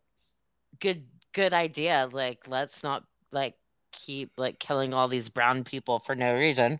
good 0.80 1.04
good 1.38 1.53
idea. 1.53 2.09
Like, 2.11 2.47
let's 2.47 2.84
not 2.84 3.03
like 3.31 3.53
keep 3.91 4.31
like 4.38 4.59
killing 4.59 4.93
all 4.93 5.07
these 5.07 5.30
brown 5.30 5.64
people 5.64 5.99
for 5.99 6.15
no 6.15 6.34
reason. 6.34 6.80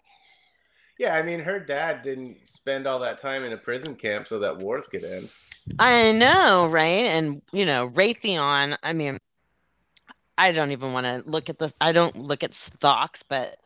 Yeah, 0.98 1.16
I 1.16 1.22
mean, 1.22 1.42
her 1.42 1.60
dad 1.60 2.02
didn't 2.02 2.44
spend 2.44 2.88
all 2.88 3.00
that 3.00 3.20
time 3.20 3.44
in 3.44 3.54
a 3.54 3.58
prison 3.58 3.96
camp 3.96 4.28
so 4.28 4.40
that 4.40 4.58
wars 4.58 4.88
could 4.88 5.04
end. 5.04 5.30
I 5.78 6.12
know, 6.12 6.66
right? 6.66 7.06
And 7.06 7.44
you 7.54 7.66
know, 7.68 7.88
Raytheon. 7.88 8.78
I 8.82 8.94
mean, 8.94 9.20
I 10.40 10.52
don't 10.52 10.72
even 10.72 10.92
want 10.92 11.06
to 11.06 11.24
look 11.28 11.52
at 11.52 11.60
the. 11.60 11.72
I 11.80 11.92
don't 11.92 12.18
look 12.18 12.44
at 12.44 12.56
stocks, 12.56 13.22
but 13.22 13.58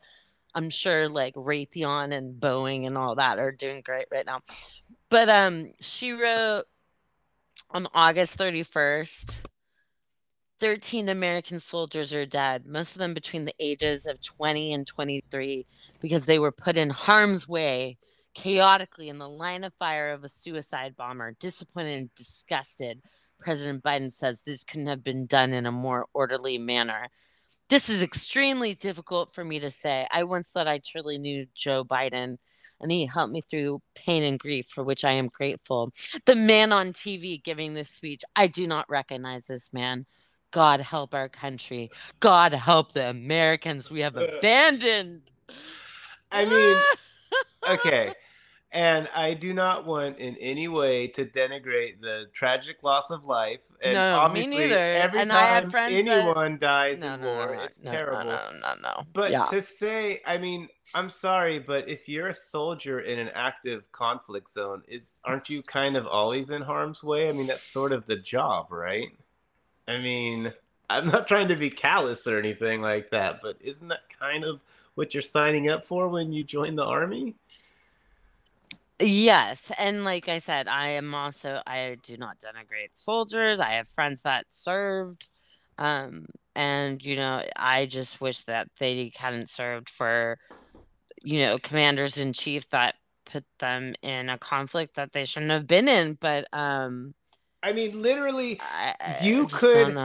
I'm 0.54 0.68
sure 0.68 1.08
like 1.08 1.34
Raytheon 1.34 2.12
and 2.12 2.38
Boeing 2.38 2.86
and 2.86 2.98
all 2.98 3.14
that 3.14 3.38
are 3.38 3.52
doing 3.52 3.80
great 3.82 4.08
right 4.12 4.26
now. 4.26 4.40
But 5.08 5.30
um, 5.30 5.72
she 5.80 6.12
wrote 6.12 6.64
on 7.70 7.88
August 7.94 8.38
31st 8.38 9.42
13 10.62 11.08
American 11.08 11.58
soldiers 11.58 12.14
are 12.14 12.24
dead, 12.24 12.68
most 12.68 12.94
of 12.94 13.00
them 13.00 13.12
between 13.14 13.46
the 13.46 13.54
ages 13.58 14.06
of 14.06 14.22
20 14.22 14.72
and 14.72 14.86
23, 14.86 15.66
because 16.00 16.26
they 16.26 16.38
were 16.38 16.52
put 16.52 16.76
in 16.76 16.90
harm's 16.90 17.48
way 17.48 17.98
chaotically 18.32 19.08
in 19.08 19.18
the 19.18 19.28
line 19.28 19.64
of 19.64 19.74
fire 19.74 20.12
of 20.12 20.22
a 20.22 20.28
suicide 20.28 20.94
bomber. 20.96 21.34
Disappointed 21.40 21.98
and 21.98 22.14
disgusted, 22.14 23.02
President 23.40 23.82
Biden 23.82 24.12
says 24.12 24.44
this 24.44 24.62
couldn't 24.62 24.86
have 24.86 25.02
been 25.02 25.26
done 25.26 25.52
in 25.52 25.66
a 25.66 25.72
more 25.72 26.06
orderly 26.14 26.58
manner. 26.58 27.08
This 27.68 27.88
is 27.88 28.00
extremely 28.00 28.72
difficult 28.72 29.34
for 29.34 29.44
me 29.44 29.58
to 29.58 29.68
say. 29.68 30.06
I 30.12 30.22
once 30.22 30.52
thought 30.52 30.68
I 30.68 30.78
truly 30.78 31.18
knew 31.18 31.46
Joe 31.56 31.82
Biden, 31.82 32.36
and 32.80 32.92
he 32.92 33.06
helped 33.06 33.32
me 33.32 33.40
through 33.40 33.82
pain 33.96 34.22
and 34.22 34.38
grief, 34.38 34.68
for 34.68 34.84
which 34.84 35.04
I 35.04 35.10
am 35.10 35.26
grateful. 35.26 35.92
The 36.24 36.36
man 36.36 36.72
on 36.72 36.92
TV 36.92 37.42
giving 37.42 37.74
this 37.74 37.90
speech, 37.90 38.22
I 38.36 38.46
do 38.46 38.68
not 38.68 38.88
recognize 38.88 39.48
this 39.48 39.72
man. 39.72 40.06
God 40.52 40.80
help 40.80 41.14
our 41.14 41.28
country. 41.28 41.90
God 42.20 42.52
help 42.52 42.92
the 42.92 43.10
Americans 43.10 43.90
we 43.90 44.00
have 44.00 44.16
uh. 44.16 44.26
abandoned. 44.38 45.22
I 46.30 46.44
mean, 46.44 46.76
okay. 47.74 48.14
And 48.74 49.06
I 49.14 49.34
do 49.34 49.52
not 49.52 49.86
want 49.86 50.16
in 50.16 50.34
any 50.40 50.66
way 50.66 51.06
to 51.08 51.26
denigrate 51.26 52.00
the 52.00 52.30
tragic 52.32 52.82
loss 52.82 53.10
of 53.10 53.26
life. 53.26 53.60
And 53.82 53.92
no, 53.92 54.18
obviously, 54.18 54.50
me 54.50 54.58
neither. 54.60 54.78
every 54.78 55.20
and 55.20 55.30
time 55.30 55.70
anyone 55.74 56.52
that... 56.52 56.60
dies 56.60 57.00
no, 57.00 57.14
in 57.14 57.20
no, 57.20 57.34
war, 57.34 57.54
no, 57.54 57.62
it's 57.64 57.82
no, 57.82 57.90
terrible. 57.90 58.24
No, 58.24 58.40
no, 58.62 58.74
no, 58.80 59.02
But 59.12 59.30
yeah. 59.30 59.44
to 59.44 59.60
say, 59.60 60.20
I 60.24 60.38
mean, 60.38 60.70
I'm 60.94 61.10
sorry, 61.10 61.58
but 61.58 61.86
if 61.86 62.08
you're 62.08 62.28
a 62.28 62.34
soldier 62.34 63.00
in 63.00 63.18
an 63.18 63.28
active 63.34 63.92
conflict 63.92 64.50
zone, 64.50 64.82
is 64.88 65.10
aren't 65.22 65.50
you 65.50 65.62
kind 65.62 65.94
of 65.94 66.06
always 66.06 66.48
in 66.48 66.62
harm's 66.62 67.02
way? 67.04 67.28
I 67.28 67.32
mean, 67.32 67.48
that's 67.48 67.62
sort 67.62 67.92
of 67.92 68.06
the 68.06 68.16
job, 68.16 68.68
right? 68.70 69.08
I 69.88 69.98
mean, 69.98 70.52
I'm 70.88 71.06
not 71.06 71.28
trying 71.28 71.48
to 71.48 71.56
be 71.56 71.70
callous 71.70 72.26
or 72.26 72.38
anything 72.38 72.82
like 72.82 73.10
that, 73.10 73.40
but 73.42 73.56
isn't 73.60 73.88
that 73.88 74.08
kind 74.18 74.44
of 74.44 74.60
what 74.94 75.14
you're 75.14 75.22
signing 75.22 75.68
up 75.68 75.84
for 75.84 76.08
when 76.08 76.32
you 76.32 76.44
join 76.44 76.76
the 76.76 76.84
army? 76.84 77.34
Yes, 79.00 79.72
and 79.78 80.04
like 80.04 80.28
I 80.28 80.38
said, 80.38 80.68
I 80.68 80.88
am 80.90 81.14
also 81.14 81.60
I 81.66 81.96
do 82.02 82.16
not 82.16 82.38
denigrate 82.38 82.90
soldiers. 82.92 83.58
I 83.58 83.70
have 83.72 83.88
friends 83.88 84.22
that 84.22 84.46
served 84.50 85.30
um 85.78 86.26
and 86.54 87.04
you 87.04 87.16
know, 87.16 87.42
I 87.56 87.86
just 87.86 88.20
wish 88.20 88.42
that 88.42 88.68
they 88.78 89.10
hadn't 89.16 89.48
served 89.50 89.90
for 89.90 90.38
you 91.24 91.40
know, 91.40 91.56
commanders 91.62 92.18
in 92.18 92.32
chief 92.32 92.68
that 92.70 92.96
put 93.26 93.44
them 93.60 93.94
in 94.02 94.28
a 94.28 94.38
conflict 94.38 94.96
that 94.96 95.12
they 95.12 95.24
shouldn't 95.24 95.52
have 95.52 95.66
been 95.66 95.88
in, 95.88 96.14
but 96.20 96.46
um 96.52 97.14
I 97.62 97.72
mean, 97.72 98.00
literally, 98.02 98.60
I, 98.60 99.18
you 99.22 99.46
could. 99.46 99.96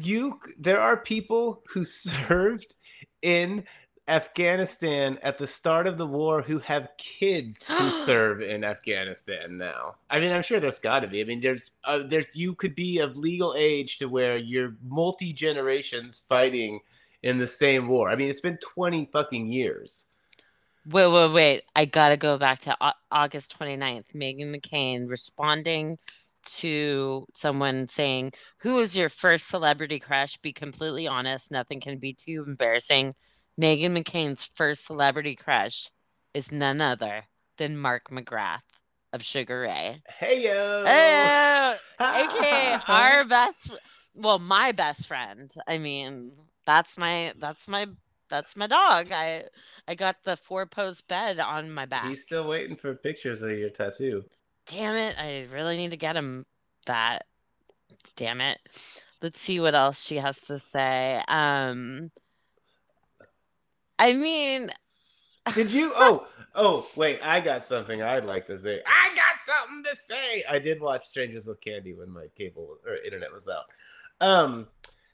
You 0.00 0.40
there 0.58 0.80
are 0.80 0.96
people 0.96 1.62
who 1.68 1.84
served 1.84 2.74
in 3.22 3.64
Afghanistan 4.08 5.18
at 5.22 5.38
the 5.38 5.46
start 5.46 5.86
of 5.86 5.98
the 5.98 6.06
war 6.06 6.42
who 6.42 6.58
have 6.60 6.90
kids 6.96 7.64
who 7.66 7.90
serve 8.04 8.40
in 8.40 8.64
Afghanistan 8.64 9.58
now. 9.58 9.96
I 10.10 10.20
mean, 10.20 10.32
I'm 10.32 10.42
sure 10.42 10.60
there's 10.60 10.78
got 10.78 11.00
to 11.00 11.08
be. 11.08 11.20
I 11.20 11.24
mean, 11.24 11.40
there's 11.40 11.62
uh, 11.84 12.00
there's 12.06 12.34
you 12.34 12.54
could 12.54 12.74
be 12.74 12.98
of 12.98 13.16
legal 13.16 13.54
age 13.56 13.98
to 13.98 14.06
where 14.06 14.36
you're 14.36 14.76
multi 14.84 15.32
generations 15.32 16.22
fighting 16.28 16.80
in 17.22 17.38
the 17.38 17.48
same 17.48 17.88
war. 17.88 18.08
I 18.08 18.16
mean, 18.16 18.28
it's 18.28 18.40
been 18.40 18.58
20 18.58 19.08
fucking 19.12 19.48
years. 19.48 20.06
Wait, 20.88 21.08
wait, 21.08 21.32
wait. 21.32 21.62
I 21.74 21.84
got 21.84 22.10
to 22.10 22.16
go 22.16 22.38
back 22.38 22.60
to 22.60 22.76
August 23.10 23.58
29th. 23.58 24.12
Meghan 24.14 24.54
McCain 24.54 25.08
responding 25.08 25.98
to 26.46 27.26
someone 27.34 27.88
saying, 27.88 28.32
Who 28.58 28.76
was 28.76 28.96
your 28.96 29.08
first 29.08 29.48
celebrity 29.48 29.98
crush? 29.98 30.36
Be 30.38 30.52
completely 30.52 31.06
honest. 31.06 31.50
Nothing 31.50 31.80
can 31.80 31.98
be 31.98 32.14
too 32.14 32.44
embarrassing. 32.46 33.14
Meghan 33.60 33.96
McCain's 33.96 34.44
first 34.44 34.84
celebrity 34.84 35.34
crush 35.34 35.90
is 36.34 36.52
none 36.52 36.80
other 36.80 37.24
than 37.56 37.78
Mark 37.78 38.10
McGrath 38.10 38.60
of 39.12 39.22
Sugar 39.22 39.60
Ray. 39.60 40.02
Hey 40.18 40.44
yo. 40.44 40.84
Hey, 40.84 41.76
oh, 41.98 42.04
aka 42.28 42.80
our 42.86 43.24
best 43.28 43.72
well, 44.14 44.38
my 44.38 44.72
best 44.72 45.06
friend. 45.06 45.52
I 45.66 45.78
mean, 45.78 46.32
that's 46.64 46.98
my 46.98 47.32
that's 47.38 47.68
my 47.68 47.86
that's 48.28 48.56
my 48.56 48.66
dog. 48.66 49.08
I 49.12 49.44
I 49.86 49.94
got 49.94 50.16
the 50.24 50.36
four 50.36 50.66
post 50.66 51.08
bed 51.08 51.38
on 51.38 51.70
my 51.70 51.86
back. 51.86 52.08
He's 52.08 52.22
still 52.22 52.48
waiting 52.48 52.76
for 52.76 52.94
pictures 52.94 53.42
of 53.42 53.50
your 53.52 53.70
tattoo 53.70 54.24
damn 54.66 54.96
it, 54.96 55.16
I 55.18 55.46
really 55.52 55.76
need 55.76 55.92
to 55.92 55.96
get 55.96 56.16
him 56.16 56.46
that. 56.86 57.26
Damn 58.16 58.40
it. 58.40 58.58
Let's 59.22 59.40
see 59.40 59.60
what 59.60 59.74
else 59.74 60.04
she 60.04 60.16
has 60.16 60.40
to 60.42 60.58
say. 60.58 61.22
Um 61.28 62.10
I 63.98 64.12
mean 64.12 64.70
Did 65.54 65.72
you 65.72 65.92
Oh, 65.96 66.26
Oh, 66.58 66.86
wait, 66.96 67.20
I 67.22 67.42
got 67.42 67.66
something 67.66 68.00
I'd 68.02 68.24
like 68.24 68.46
to 68.46 68.58
say. 68.58 68.80
I 68.86 69.14
got 69.14 69.38
something 69.44 69.84
to 69.84 69.94
say. 69.94 70.42
I 70.48 70.58
did 70.58 70.80
watch 70.80 71.06
Strangers 71.06 71.44
with 71.44 71.60
Candy 71.60 71.92
when 71.92 72.10
my 72.10 72.28
cable 72.34 72.78
or 72.86 72.96
internet 73.04 73.30
was 73.30 73.46
out. 73.46 73.64
Um, 74.26 74.66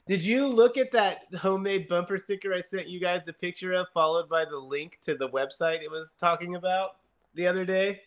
did 0.07 0.23
you 0.23 0.47
look 0.47 0.77
at 0.77 0.93
that 0.93 1.25
homemade 1.37 1.89
bumper 1.89 2.17
sticker 2.17 2.53
I 2.53 2.61
sent 2.61 2.87
you 2.87 3.01
guys 3.01 3.27
a 3.27 3.33
picture 3.33 3.73
of, 3.73 3.87
followed 3.93 4.29
by 4.29 4.45
the 4.45 4.57
link 4.57 4.99
to 5.03 5.15
the 5.15 5.27
website 5.27 5.81
it 5.81 5.91
was 5.91 6.13
talking 6.17 6.55
about 6.55 6.95
the 7.35 7.45
other 7.45 7.65
day? 7.65 8.01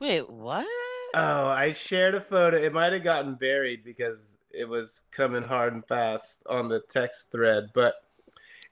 Wait, 0.00 0.28
what? 0.30 0.66
Oh, 1.14 1.46
I 1.48 1.72
shared 1.72 2.14
a 2.14 2.20
photo. 2.20 2.56
It 2.56 2.72
might 2.72 2.92
have 2.92 3.04
gotten 3.04 3.34
buried 3.34 3.84
because 3.84 4.38
it 4.50 4.68
was 4.68 5.02
coming 5.12 5.42
hard 5.42 5.74
and 5.74 5.86
fast 5.86 6.42
on 6.48 6.68
the 6.68 6.80
text 6.88 7.30
thread, 7.30 7.70
but 7.74 7.94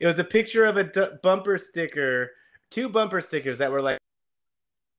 it 0.00 0.06
was 0.06 0.18
a 0.18 0.24
picture 0.24 0.64
of 0.64 0.76
a 0.76 0.84
d- 0.84 1.06
bumper 1.22 1.58
sticker, 1.58 2.30
two 2.70 2.88
bumper 2.88 3.20
stickers 3.20 3.58
that 3.58 3.70
were 3.70 3.82
like 3.82 3.98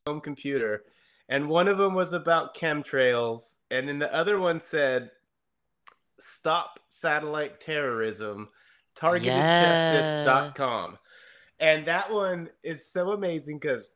home 0.06 0.22
computer, 0.22 0.84
and 1.30 1.49
one 1.49 1.68
of 1.68 1.77
them 1.77 1.93
was 1.93 2.14
about 2.14 2.56
chemtrails, 2.56 3.56
and 3.72 3.88
then 3.88 3.99
the 3.99 4.14
other 4.14 4.39
one 4.39 4.61
said, 4.61 5.11
"Stop 6.19 6.80
satellite 6.89 7.60
terrorism." 7.60 8.49
targetedjustice.com. 8.99 10.97
And 11.60 11.85
that 11.88 12.11
one 12.11 12.49
is 12.64 12.85
so 12.91 13.11
amazing 13.11 13.60
because 13.60 13.93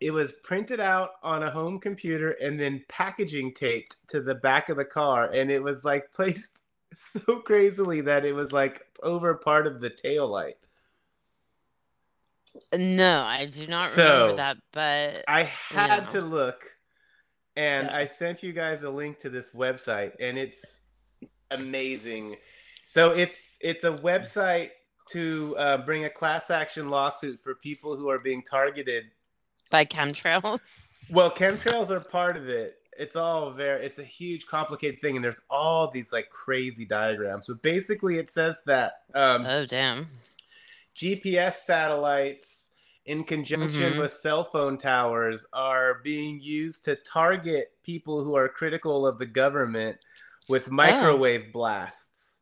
it 0.00 0.10
was 0.10 0.32
printed 0.44 0.80
out 0.80 1.12
on 1.22 1.42
a 1.42 1.50
home 1.50 1.78
computer 1.80 2.32
and 2.32 2.60
then 2.60 2.84
packaging 2.88 3.54
taped 3.54 3.96
to 4.08 4.20
the 4.20 4.34
back 4.34 4.68
of 4.68 4.76
the 4.76 4.84
car 4.84 5.30
and 5.32 5.50
it 5.50 5.62
was 5.62 5.84
like 5.84 6.12
placed 6.12 6.60
so 6.96 7.40
crazily 7.40 8.00
that 8.00 8.24
it 8.24 8.34
was 8.34 8.52
like 8.52 8.82
over 9.02 9.34
part 9.34 9.66
of 9.66 9.80
the 9.80 9.90
tail 9.90 10.28
light 10.28 10.56
No, 12.76 13.22
I 13.22 13.46
do 13.46 13.66
not 13.66 13.90
So, 13.90 14.02
remember 14.02 14.36
that, 14.36 14.56
but 14.72 15.24
i 15.28 15.42
had 15.42 16.02
Yeah. 16.02 16.06
to 16.06 16.20
look 16.20 16.72
and 17.56 17.86
Yeah. 17.86 17.96
i 17.96 18.04
sent 18.06 18.42
you 18.42 18.52
guys 18.52 18.82
a 18.82 18.90
link 18.90 19.18
to 19.20 19.30
this 19.30 19.50
website 19.50 20.12
and 20.20 20.38
it's 20.38 20.80
amazing 21.50 22.36
so 22.86 23.10
it's 23.12 23.56
it's 23.60 23.84
a 23.84 23.92
website 23.98 24.70
to 25.08 25.54
uh, 25.58 25.78
bring 25.78 26.04
a 26.04 26.10
class 26.10 26.50
action 26.50 26.88
lawsuit 26.88 27.40
for 27.42 27.54
people 27.54 27.96
who 27.96 28.08
are 28.10 28.18
being 28.18 28.42
targeted 28.42 29.04
by 29.70 29.84
chemtrails. 29.84 31.12
Well, 31.12 31.30
chemtrails 31.30 31.90
are 31.90 32.00
part 32.00 32.36
of 32.36 32.48
it. 32.48 32.78
It's 32.98 33.14
all 33.16 33.50
very 33.50 33.84
it's 33.84 33.98
a 33.98 34.04
huge 34.04 34.46
complicated 34.46 35.00
thing 35.02 35.16
and 35.16 35.24
there's 35.24 35.42
all 35.50 35.90
these 35.90 36.12
like 36.12 36.30
crazy 36.30 36.84
diagrams. 36.86 37.46
But 37.46 37.60
basically 37.62 38.18
it 38.18 38.30
says 38.30 38.62
that 38.66 39.02
um, 39.14 39.44
Oh 39.46 39.66
damn. 39.66 40.06
GPS 40.96 41.56
satellites 41.56 42.68
in 43.04 43.22
conjunction 43.22 43.92
Mhm. 43.92 43.98
with 43.98 44.12
cell 44.12 44.44
phone 44.50 44.78
towers 44.78 45.44
are 45.52 46.00
being 46.02 46.40
used 46.40 46.84
to 46.86 46.96
target 46.96 47.72
people 47.84 48.24
who 48.24 48.34
are 48.34 48.48
critical 48.48 49.06
of 49.06 49.18
the 49.18 49.26
government 49.26 49.98
with 50.48 50.70
microwave 50.70 51.52
blasts 51.52 52.38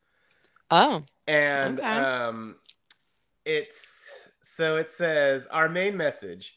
Oh. 0.71 1.03
and 1.27 1.81
Okay. 1.81 1.87
um, 1.99 2.57
it's 3.45 3.87
so 4.43 4.77
it 4.77 4.89
says 4.91 5.47
our 5.51 5.69
main 5.69 5.97
message 5.97 6.55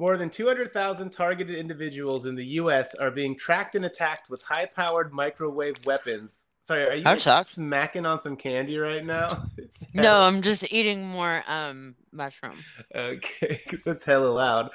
more 0.00 0.16
than 0.16 0.30
200,000 0.30 1.10
targeted 1.10 1.54
individuals 1.54 2.24
in 2.24 2.34
the 2.34 2.44
US 2.44 2.94
are 2.94 3.10
being 3.10 3.36
tracked 3.36 3.74
and 3.74 3.84
attacked 3.84 4.30
with 4.30 4.40
high-powered 4.40 5.12
microwave 5.12 5.76
weapons. 5.84 6.46
Sorry, 6.62 6.88
are 6.88 6.94
you 6.94 7.02
I'm 7.04 7.18
like, 7.18 7.46
smacking 7.46 8.06
on 8.06 8.18
some 8.18 8.34
candy 8.34 8.78
right 8.78 9.04
now? 9.04 9.28
No, 9.94 10.22
I'm 10.22 10.42
just 10.42 10.72
eating 10.72 11.06
more 11.06 11.44
um 11.46 11.94
mushroom. 12.12 12.56
Okay, 12.94 13.60
that's 13.84 14.02
hella 14.04 14.28
loud. 14.28 14.70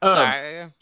Um, 0.00 0.16
Sorry. 0.16 0.72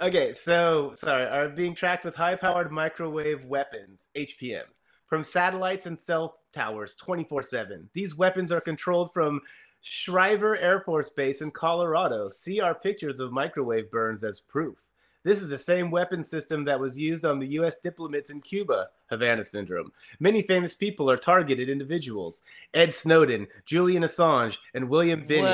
Okay, 0.00 0.32
so 0.32 0.92
sorry, 0.94 1.24
are 1.24 1.48
being 1.48 1.74
tracked 1.74 2.04
with 2.04 2.14
high 2.14 2.36
powered 2.36 2.70
microwave 2.70 3.44
weapons, 3.46 4.08
HPM, 4.14 4.62
from 5.06 5.24
satellites 5.24 5.86
and 5.86 5.98
cell 5.98 6.38
towers 6.52 6.94
24 6.94 7.42
7. 7.42 7.90
These 7.94 8.14
weapons 8.14 8.52
are 8.52 8.60
controlled 8.60 9.12
from 9.12 9.40
Schriever 9.90 10.58
Air 10.60 10.80
Force 10.80 11.10
Base 11.10 11.40
in 11.42 11.52
Colorado. 11.52 12.28
See 12.30 12.60
our 12.60 12.74
pictures 12.74 13.20
of 13.20 13.30
microwave 13.32 13.88
burns 13.90 14.24
as 14.24 14.40
proof. 14.40 14.78
This 15.22 15.40
is 15.40 15.48
the 15.50 15.58
same 15.58 15.90
weapon 15.92 16.22
system 16.24 16.64
that 16.64 16.80
was 16.80 16.98
used 16.98 17.24
on 17.24 17.38
the 17.38 17.46
U.S. 17.58 17.78
diplomats 17.78 18.30
in 18.30 18.40
Cuba, 18.40 18.88
Havana 19.10 19.42
Syndrome. 19.44 19.92
Many 20.20 20.42
famous 20.42 20.74
people 20.74 21.08
are 21.10 21.16
targeted 21.16 21.68
individuals 21.68 22.42
Ed 22.74 22.94
Snowden, 22.94 23.46
Julian 23.64 24.02
Assange, 24.02 24.56
and 24.74 24.88
William 24.88 25.24
Binney. 25.24 25.46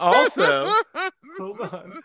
Also- 0.00 0.72
Hold 1.38 1.60
on. 1.60 2.00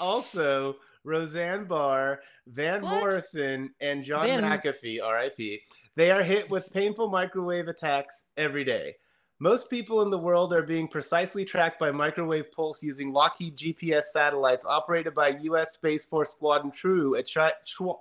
Also, 0.00 0.76
Roseanne 1.04 1.64
Barr, 1.64 2.20
Van 2.46 2.82
What? 2.82 3.00
Morrison, 3.00 3.72
and 3.80 4.04
John 4.04 4.26
Van- 4.26 4.42
McAfee, 4.42 4.98
RIP, 5.00 5.62
they 5.96 6.10
are 6.10 6.22
hit 6.24 6.48
with 6.50 6.72
painful 6.72 7.08
microwave 7.08 7.68
attacks 7.68 8.24
every 8.36 8.64
day. 8.64 8.96
Most 9.44 9.68
people 9.68 10.00
in 10.00 10.08
the 10.08 10.16
world 10.16 10.54
are 10.54 10.62
being 10.62 10.88
precisely 10.88 11.44
tracked 11.44 11.78
by 11.78 11.90
microwave 11.90 12.50
pulse 12.50 12.82
using 12.82 13.12
Lockheed 13.12 13.58
GPS 13.58 14.04
satellites 14.04 14.64
operated 14.66 15.14
by 15.14 15.36
U.S. 15.42 15.74
Space 15.74 16.06
Force 16.06 16.30
Squadron 16.30 16.72
True 16.72 17.14
at 17.14 17.26
Schwa- 17.26 18.00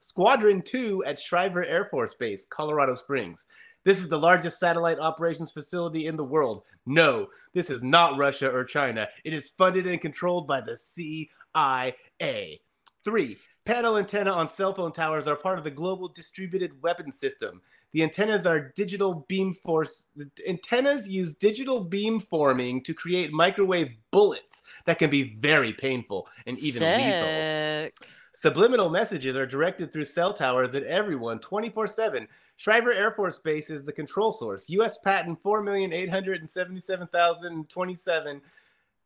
Squadron 0.00 0.62
2 0.62 1.02
at 1.04 1.18
Schriever 1.18 1.66
Air 1.66 1.86
Force 1.86 2.14
Base, 2.14 2.46
Colorado 2.46 2.94
Springs. 2.94 3.46
This 3.82 3.98
is 3.98 4.08
the 4.08 4.20
largest 4.20 4.60
satellite 4.60 5.00
operations 5.00 5.50
facility 5.50 6.06
in 6.06 6.16
the 6.16 6.22
world. 6.22 6.62
No, 6.86 7.30
this 7.52 7.68
is 7.68 7.82
not 7.82 8.16
Russia 8.16 8.48
or 8.48 8.62
China. 8.62 9.08
It 9.24 9.34
is 9.34 9.50
funded 9.50 9.88
and 9.88 10.00
controlled 10.00 10.46
by 10.46 10.60
the 10.60 10.76
CIA. 10.76 12.60
Three, 13.02 13.38
panel 13.64 13.96
antenna 13.96 14.30
on 14.30 14.50
cell 14.50 14.72
phone 14.72 14.92
towers 14.92 15.26
are 15.26 15.34
part 15.34 15.58
of 15.58 15.64
the 15.64 15.72
global 15.72 16.06
distributed 16.06 16.80
weapon 16.80 17.10
system. 17.10 17.60
The 17.92 18.04
antennas 18.04 18.46
are 18.46 18.60
digital 18.60 19.26
beam 19.28 19.52
force. 19.52 20.06
The 20.14 20.30
antennas 20.48 21.08
use 21.08 21.34
digital 21.34 21.80
beam 21.80 22.20
forming 22.20 22.84
to 22.84 22.94
create 22.94 23.32
microwave 23.32 23.90
bullets 24.10 24.62
that 24.84 24.98
can 24.98 25.10
be 25.10 25.36
very 25.38 25.72
painful 25.72 26.28
and 26.46 26.56
even 26.58 26.82
lethal. 26.82 27.90
Subliminal 28.32 28.90
messages 28.90 29.34
are 29.36 29.44
directed 29.44 29.92
through 29.92 30.04
cell 30.04 30.32
towers 30.32 30.72
at 30.74 30.84
everyone 30.84 31.40
24 31.40 31.88
7. 31.88 32.28
Schriever 32.58 32.94
Air 32.94 33.10
Force 33.10 33.38
Base 33.38 33.70
is 33.70 33.84
the 33.84 33.92
control 33.92 34.30
source. 34.30 34.70
U.S. 34.70 34.98
patent 34.98 35.42
4,877,027. 35.42 38.40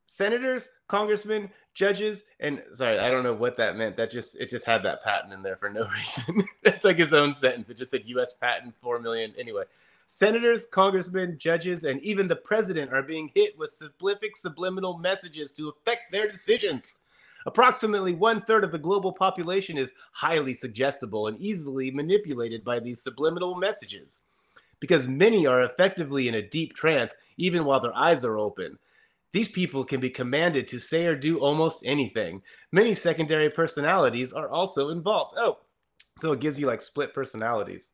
Senators, 0.06 0.68
congressmen, 0.86 1.50
judges, 1.74 2.22
and 2.40 2.62
sorry, 2.74 2.98
I 2.98 3.10
don't 3.10 3.24
know 3.24 3.34
what 3.34 3.56
that 3.56 3.76
meant. 3.76 3.96
That 3.96 4.10
just 4.10 4.36
it 4.36 4.50
just 4.50 4.64
had 4.64 4.82
that 4.84 5.02
patent 5.02 5.32
in 5.32 5.42
there 5.42 5.56
for 5.56 5.70
no 5.70 5.86
reason. 5.94 6.42
That's 6.62 6.84
like 6.84 6.98
his 6.98 7.12
own 7.12 7.34
sentence. 7.34 7.70
It 7.70 7.78
just 7.78 7.90
said 7.90 8.04
U.S. 8.06 8.34
patent 8.34 8.74
4 8.80 9.00
million. 9.00 9.32
Anyway, 9.38 9.64
senators, 10.06 10.66
congressmen, 10.66 11.38
judges, 11.38 11.84
and 11.84 12.00
even 12.00 12.28
the 12.28 12.36
president 12.36 12.92
are 12.92 13.02
being 13.02 13.30
hit 13.34 13.58
with 13.58 13.76
simplific 13.76 14.36
subliminal 14.36 14.98
messages 14.98 15.50
to 15.52 15.68
affect 15.68 16.12
their 16.12 16.28
decisions. 16.28 17.02
Approximately 17.46 18.14
one 18.14 18.40
third 18.40 18.64
of 18.64 18.72
the 18.72 18.78
global 18.78 19.12
population 19.12 19.76
is 19.76 19.92
highly 20.12 20.54
suggestible 20.54 21.26
and 21.26 21.38
easily 21.38 21.90
manipulated 21.90 22.64
by 22.64 22.78
these 22.78 23.02
subliminal 23.02 23.54
messages 23.54 24.22
because 24.80 25.06
many 25.06 25.46
are 25.46 25.62
effectively 25.62 26.28
in 26.28 26.34
a 26.34 26.42
deep 26.48 26.74
trance 26.74 27.14
even 27.36 27.64
while 27.64 27.80
their 27.80 27.94
eyes 27.94 28.24
are 28.24 28.38
open. 28.38 28.78
These 29.34 29.48
people 29.48 29.84
can 29.84 29.98
be 29.98 30.10
commanded 30.10 30.68
to 30.68 30.78
say 30.78 31.06
or 31.06 31.16
do 31.16 31.40
almost 31.40 31.82
anything. 31.84 32.40
Many 32.70 32.94
secondary 32.94 33.50
personalities 33.50 34.32
are 34.32 34.48
also 34.48 34.90
involved. 34.90 35.34
Oh, 35.36 35.58
so 36.20 36.30
it 36.30 36.38
gives 36.38 36.60
you 36.60 36.68
like 36.68 36.80
split 36.80 37.12
personalities. 37.12 37.90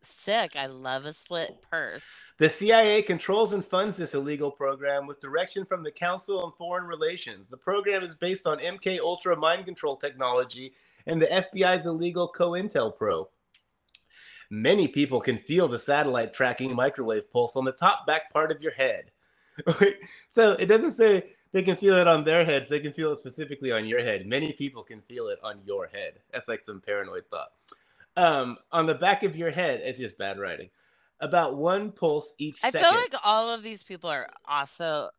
Sick. 0.00 0.56
I 0.56 0.64
love 0.64 1.04
a 1.04 1.12
split 1.12 1.60
purse. 1.70 2.32
The 2.38 2.48
CIA 2.48 3.02
controls 3.02 3.52
and 3.52 3.62
funds 3.62 3.98
this 3.98 4.14
illegal 4.14 4.50
program 4.50 5.06
with 5.06 5.20
direction 5.20 5.66
from 5.66 5.82
the 5.82 5.90
Council 5.90 6.42
on 6.42 6.52
Foreign 6.56 6.86
Relations. 6.86 7.50
The 7.50 7.58
program 7.58 8.02
is 8.02 8.14
based 8.14 8.46
on 8.46 8.58
MK 8.58 8.98
Ultra 8.98 9.36
mind 9.36 9.66
control 9.66 9.98
technology 9.98 10.72
and 11.06 11.20
the 11.20 11.26
FBI's 11.26 11.84
illegal 11.84 12.32
COINTELPRO. 12.34 13.26
Many 14.50 14.88
people 14.88 15.20
can 15.20 15.36
feel 15.36 15.68
the 15.68 15.78
satellite 15.78 16.32
tracking 16.32 16.74
microwave 16.74 17.30
pulse 17.30 17.56
on 17.56 17.66
the 17.66 17.72
top 17.72 18.06
back 18.06 18.32
part 18.32 18.50
of 18.50 18.62
your 18.62 18.72
head. 18.72 19.10
so 20.28 20.52
it 20.52 20.66
doesn't 20.66 20.92
say 20.92 21.24
they 21.52 21.62
can 21.62 21.76
feel 21.76 21.96
it 21.96 22.06
on 22.08 22.24
their 22.24 22.44
heads, 22.44 22.68
they 22.68 22.80
can 22.80 22.92
feel 22.92 23.12
it 23.12 23.18
specifically 23.18 23.72
on 23.72 23.86
your 23.86 24.00
head. 24.00 24.26
Many 24.26 24.52
people 24.52 24.82
can 24.82 25.00
feel 25.02 25.28
it 25.28 25.38
on 25.42 25.60
your 25.66 25.86
head. 25.86 26.14
That's 26.32 26.48
like 26.48 26.62
some 26.62 26.80
paranoid 26.80 27.24
thought. 27.30 27.52
Um, 28.16 28.58
on 28.70 28.86
the 28.86 28.94
back 28.94 29.22
of 29.22 29.36
your 29.36 29.50
head, 29.50 29.80
it's 29.84 29.98
just 29.98 30.18
bad 30.18 30.38
writing. 30.38 30.70
About 31.20 31.56
one 31.56 31.92
pulse 31.92 32.34
each 32.38 32.58
I 32.64 32.70
second. 32.70 32.88
feel 32.88 32.98
like 33.00 33.14
all 33.22 33.48
of 33.50 33.62
these 33.62 33.82
people 33.82 34.10
are 34.10 34.28
also 34.46 35.10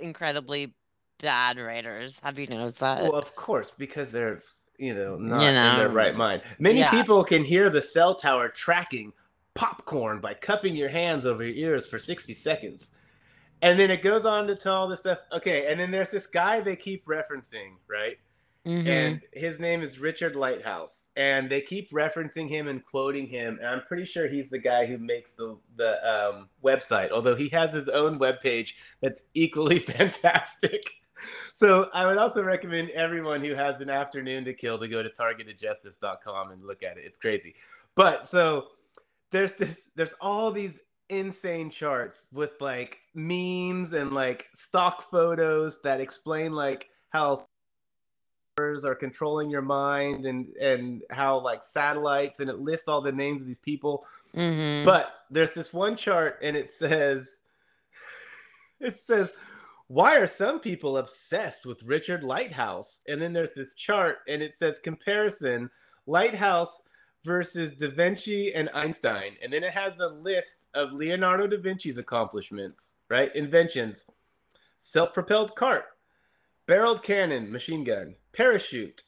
incredibly 0.00 0.74
bad 1.18 1.58
writers. 1.58 2.20
Have 2.20 2.38
you 2.38 2.46
noticed 2.46 2.80
that? 2.80 3.02
Well, 3.02 3.14
of 3.14 3.34
course, 3.34 3.70
because 3.76 4.12
they're 4.12 4.40
you 4.78 4.94
know 4.94 5.16
not 5.16 5.40
You 5.40 5.48
in 5.48 5.54
their 5.54 5.88
right 5.88 6.14
mind. 6.16 6.42
Many 6.58 6.78
Yeah. 6.80 6.90
people 6.90 7.22
can 7.24 7.44
hear 7.44 7.70
the 7.70 7.82
cell 7.82 8.14
tower 8.14 8.48
tracking 8.48 9.12
popcorn 9.54 10.20
by 10.20 10.34
cupping 10.34 10.76
your 10.76 10.88
hands 10.90 11.24
over 11.24 11.42
your 11.44 11.72
ears 11.72 11.86
for 11.86 11.98
60 11.98 12.34
seconds. 12.34 12.92
And 13.62 13.78
then 13.78 13.90
it 13.90 14.02
goes 14.02 14.26
on 14.26 14.46
to 14.48 14.54
tell 14.56 14.74
all 14.74 14.88
this 14.88 15.00
stuff. 15.00 15.18
Okay, 15.32 15.70
and 15.70 15.80
then 15.80 15.90
there's 15.90 16.10
this 16.10 16.26
guy 16.26 16.60
they 16.60 16.76
keep 16.76 17.06
referencing, 17.06 17.76
right? 17.88 18.18
Mhm. 18.66 18.86
and 18.88 19.22
his 19.32 19.60
name 19.60 19.80
is 19.80 20.00
Richard 20.00 20.34
Lighthouse, 20.34 21.10
and 21.14 21.48
they 21.48 21.60
keep 21.60 21.88
referencing 21.92 22.48
him 22.48 22.66
and 22.66 22.84
quoting 22.84 23.28
him. 23.28 23.58
And 23.60 23.68
I'm 23.68 23.82
pretty 23.82 24.04
sure 24.04 24.26
he's 24.26 24.50
the 24.50 24.58
guy 24.58 24.86
who 24.86 24.98
makes 24.98 25.34
the 25.34 25.56
the 25.76 26.04
um, 26.04 26.48
website, 26.64 27.12
although 27.12 27.36
he 27.36 27.48
has 27.50 27.72
his 27.72 27.88
own 27.88 28.18
webpage 28.18 28.72
that's 29.00 29.22
equally 29.34 29.78
fantastic. 29.78 30.90
So 31.54 31.88
I 31.94 32.06
would 32.06 32.18
also 32.18 32.42
recommend 32.42 32.90
everyone 32.90 33.42
who 33.42 33.54
has 33.54 33.80
an 33.80 33.88
afternoon 33.88 34.44
to 34.46 34.52
kill 34.52 34.78
to 34.80 34.88
go 34.88 35.00
to 35.00 35.10
targetedjustice.com 35.10 36.50
and 36.50 36.66
look 36.66 36.82
at 36.82 36.98
it. 36.98 37.04
It's 37.06 37.18
crazy. 37.18 37.54
But 37.94 38.26
so 38.26 38.66
there's 39.30 39.52
this 39.52 39.90
there's 39.94 40.14
all 40.20 40.50
these 40.50 40.82
insane 41.08 41.70
charts 41.70 42.26
with 42.32 42.52
like 42.60 43.00
memes 43.14 43.92
and 43.92 44.12
like 44.12 44.48
stock 44.54 45.10
photos 45.10 45.80
that 45.82 46.00
explain 46.00 46.52
like 46.52 46.88
how 47.10 47.38
are 48.58 48.94
controlling 48.94 49.50
your 49.50 49.60
mind 49.60 50.24
and 50.24 50.48
and 50.56 51.02
how 51.10 51.38
like 51.38 51.62
satellites 51.62 52.40
and 52.40 52.48
it 52.48 52.58
lists 52.58 52.88
all 52.88 53.02
the 53.02 53.12
names 53.12 53.42
of 53.42 53.46
these 53.46 53.58
people 53.58 54.06
Mhm. 54.34 54.82
but 54.84 55.12
there's 55.30 55.52
this 55.52 55.74
one 55.74 55.94
chart 55.94 56.38
and 56.42 56.56
it 56.56 56.70
says 56.70 57.28
it 58.80 58.98
says 58.98 59.34
why 59.88 60.16
are 60.16 60.26
some 60.26 60.58
people 60.58 60.96
obsessed 60.96 61.66
with 61.66 61.82
richard 61.82 62.24
lighthouse 62.24 63.00
and 63.06 63.20
then 63.20 63.34
there's 63.34 63.52
this 63.54 63.74
chart 63.74 64.18
and 64.26 64.42
it 64.42 64.56
says 64.56 64.78
comparison 64.78 65.70
lighthouse 66.06 66.80
versus 67.26 67.72
da 67.72 67.90
vinci 67.90 68.54
and 68.54 68.70
einstein. 68.72 69.36
And 69.42 69.52
then 69.52 69.64
it 69.64 69.72
has 69.72 69.98
a 69.98 70.06
list 70.06 70.66
of 70.72 70.92
leonardo 70.92 71.46
da 71.46 71.58
vinci's 71.58 71.98
accomplishments 71.98 72.94
right? 73.08 73.34
Inventions. 73.34 74.04
Self-propelled 74.78 75.54
cart 75.56 75.84
barreled 76.66 77.02
cannon 77.02 77.50
machine 77.50 77.84
gun 77.84 78.14
parachute 78.32 79.02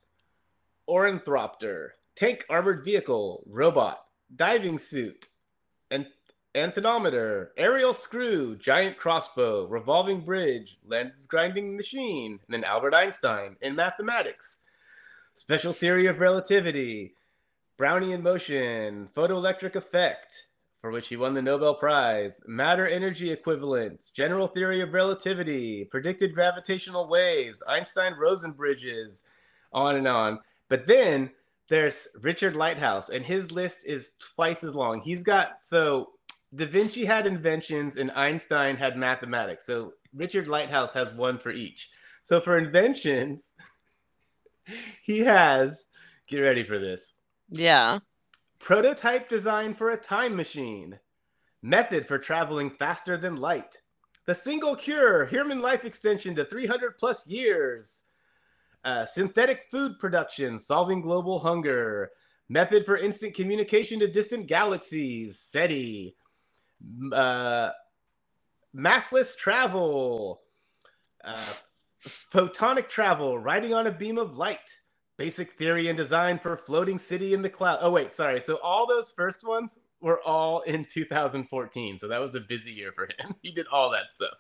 ornithopter 0.89 1.95
tank 2.17 2.45
armored 2.49 2.85
vehicle 2.85 3.43
robot 3.47 4.05
diving 4.35 4.79
suit 4.79 5.27
and 5.91 6.07
antidometer 6.55 7.49
aerial 7.57 7.93
screw 7.93 8.57
giant 8.57 8.97
crossbow 8.97 9.67
revolving 9.67 10.21
bridge 10.21 10.79
lens 10.87 11.27
grinding 11.27 11.77
machine 11.77 12.41
and 12.47 12.55
then 12.55 12.65
albert 12.65 12.95
einstein 12.95 13.57
in 13.61 13.75
mathematics. 13.75 14.61
Special 15.35 15.73
theory 15.73 16.07
of 16.07 16.19
relativity 16.19 17.15
brownian 17.79 18.23
motion 18.23 19.09
photoelectric 19.17 19.77
effect 19.77 20.49
for 20.81 20.91
which 20.91 21.09
he 21.09 21.17
won 21.17 21.35
the 21.35 21.43
Nobel 21.43 21.75
Prize, 21.75 22.41
matter 22.47 22.87
energy 22.87 23.33
equivalence, 23.33 24.11
general 24.11 24.47
theory 24.47 24.81
of 24.81 24.93
relativity, 24.93 25.85
predicted 25.85 26.35
gravitational 26.35 27.09
waves, 27.09 27.63
Einstein 27.67 28.15
Rosen 28.15 28.53
bridges, 28.53 29.25
on 29.73 29.97
and 29.97 30.07
on. 30.07 30.39
But 30.69 30.87
then 30.87 31.31
there's 31.69 32.07
Richard 32.21 32.55
Lighthouse, 32.55 33.09
and 33.09 33.25
his 33.25 33.51
list 33.51 33.79
is 33.85 34.13
twice 34.35 34.63
as 34.63 34.75
long. 34.75 35.01
He's 35.01 35.25
got 35.25 35.59
so 35.63 36.11
Da 36.55 36.67
Vinci 36.67 37.05
had 37.05 37.27
inventions 37.27 37.97
and 37.97 38.11
Einstein 38.13 38.77
had 38.77 38.97
mathematics. 38.97 39.67
So 39.67 39.95
Richard 40.15 40.49
Lighthouse 40.49 40.93
has 40.95 41.13
one 41.13 41.39
for 41.39 41.51
each. 41.51 41.91
So 42.23 42.41
for 42.41 42.57
inventions, 42.57 43.49
he 45.03 45.21
has, 45.21 45.73
get 46.27 46.39
ready 46.39 46.65
for 46.65 46.79
this 46.79 47.15
Yeah. 47.49 48.01
prototype 48.59 49.29
design 49.29 49.75
for 49.75 49.91
a 49.91 49.97
time 49.97 50.37
machine, 50.37 50.99
method 51.63 52.07
for 52.07 52.19
traveling 52.19 52.71
faster 52.71 53.17
than 53.17 53.37
light, 53.37 53.77
the 54.27 54.35
single 54.35 54.77
cure, 54.77 55.27
human 55.27 55.61
life 55.61 55.85
extension 55.85 56.35
to 56.35 56.45
300 56.45 56.99
plus 56.99 57.27
years, 57.27 58.03
uh, 58.85 59.07
synthetic 59.07 59.67
food 59.71 59.99
production, 59.99 60.59
solving 60.59 61.01
global 61.01 61.39
hunger, 61.39 62.11
method 62.49 62.85
for 62.85 62.97
instant 62.97 63.35
communication 63.35 63.99
to 64.01 64.09
distant 64.09 64.47
galaxies, 64.47 65.39
SETI, 65.39 66.15
uh, 67.13 67.71
massless 68.75 69.37
travel, 69.37 70.43
uh, 71.25 71.53
photonic 72.33 72.89
travel, 72.89 73.39
riding 73.39 73.75
on 73.75 73.87
a 73.87 73.93
beam 73.93 74.19
of 74.19 74.37
light, 74.37 74.79
basic 75.19 75.53
theory 75.59 75.89
and 75.89 75.99
design 75.99 76.39
for 76.39 76.57
floating 76.57 76.97
city 76.97 77.35
in 77.35 77.43
the 77.43 77.51
cloud. 77.51 77.81
Oh 77.83 77.91
wait, 77.91 78.15
sorry. 78.15 78.41
So 78.41 78.59
all 78.63 78.87
those 78.87 79.11
first 79.11 79.47
ones 79.47 79.81
were 80.01 80.21
all 80.23 80.61
in 80.61 80.87
2014. 80.87 81.99
So 81.99 82.09
that 82.09 82.21
was 82.21 82.35
a 82.35 82.41
busy 82.41 82.73
year 82.73 82.93
for 82.93 83.05
him. 83.05 83.35
He 83.43 83.51
did 83.51 83.67
all 83.67 83.91
that 83.91 84.11
stuff. 84.11 84.39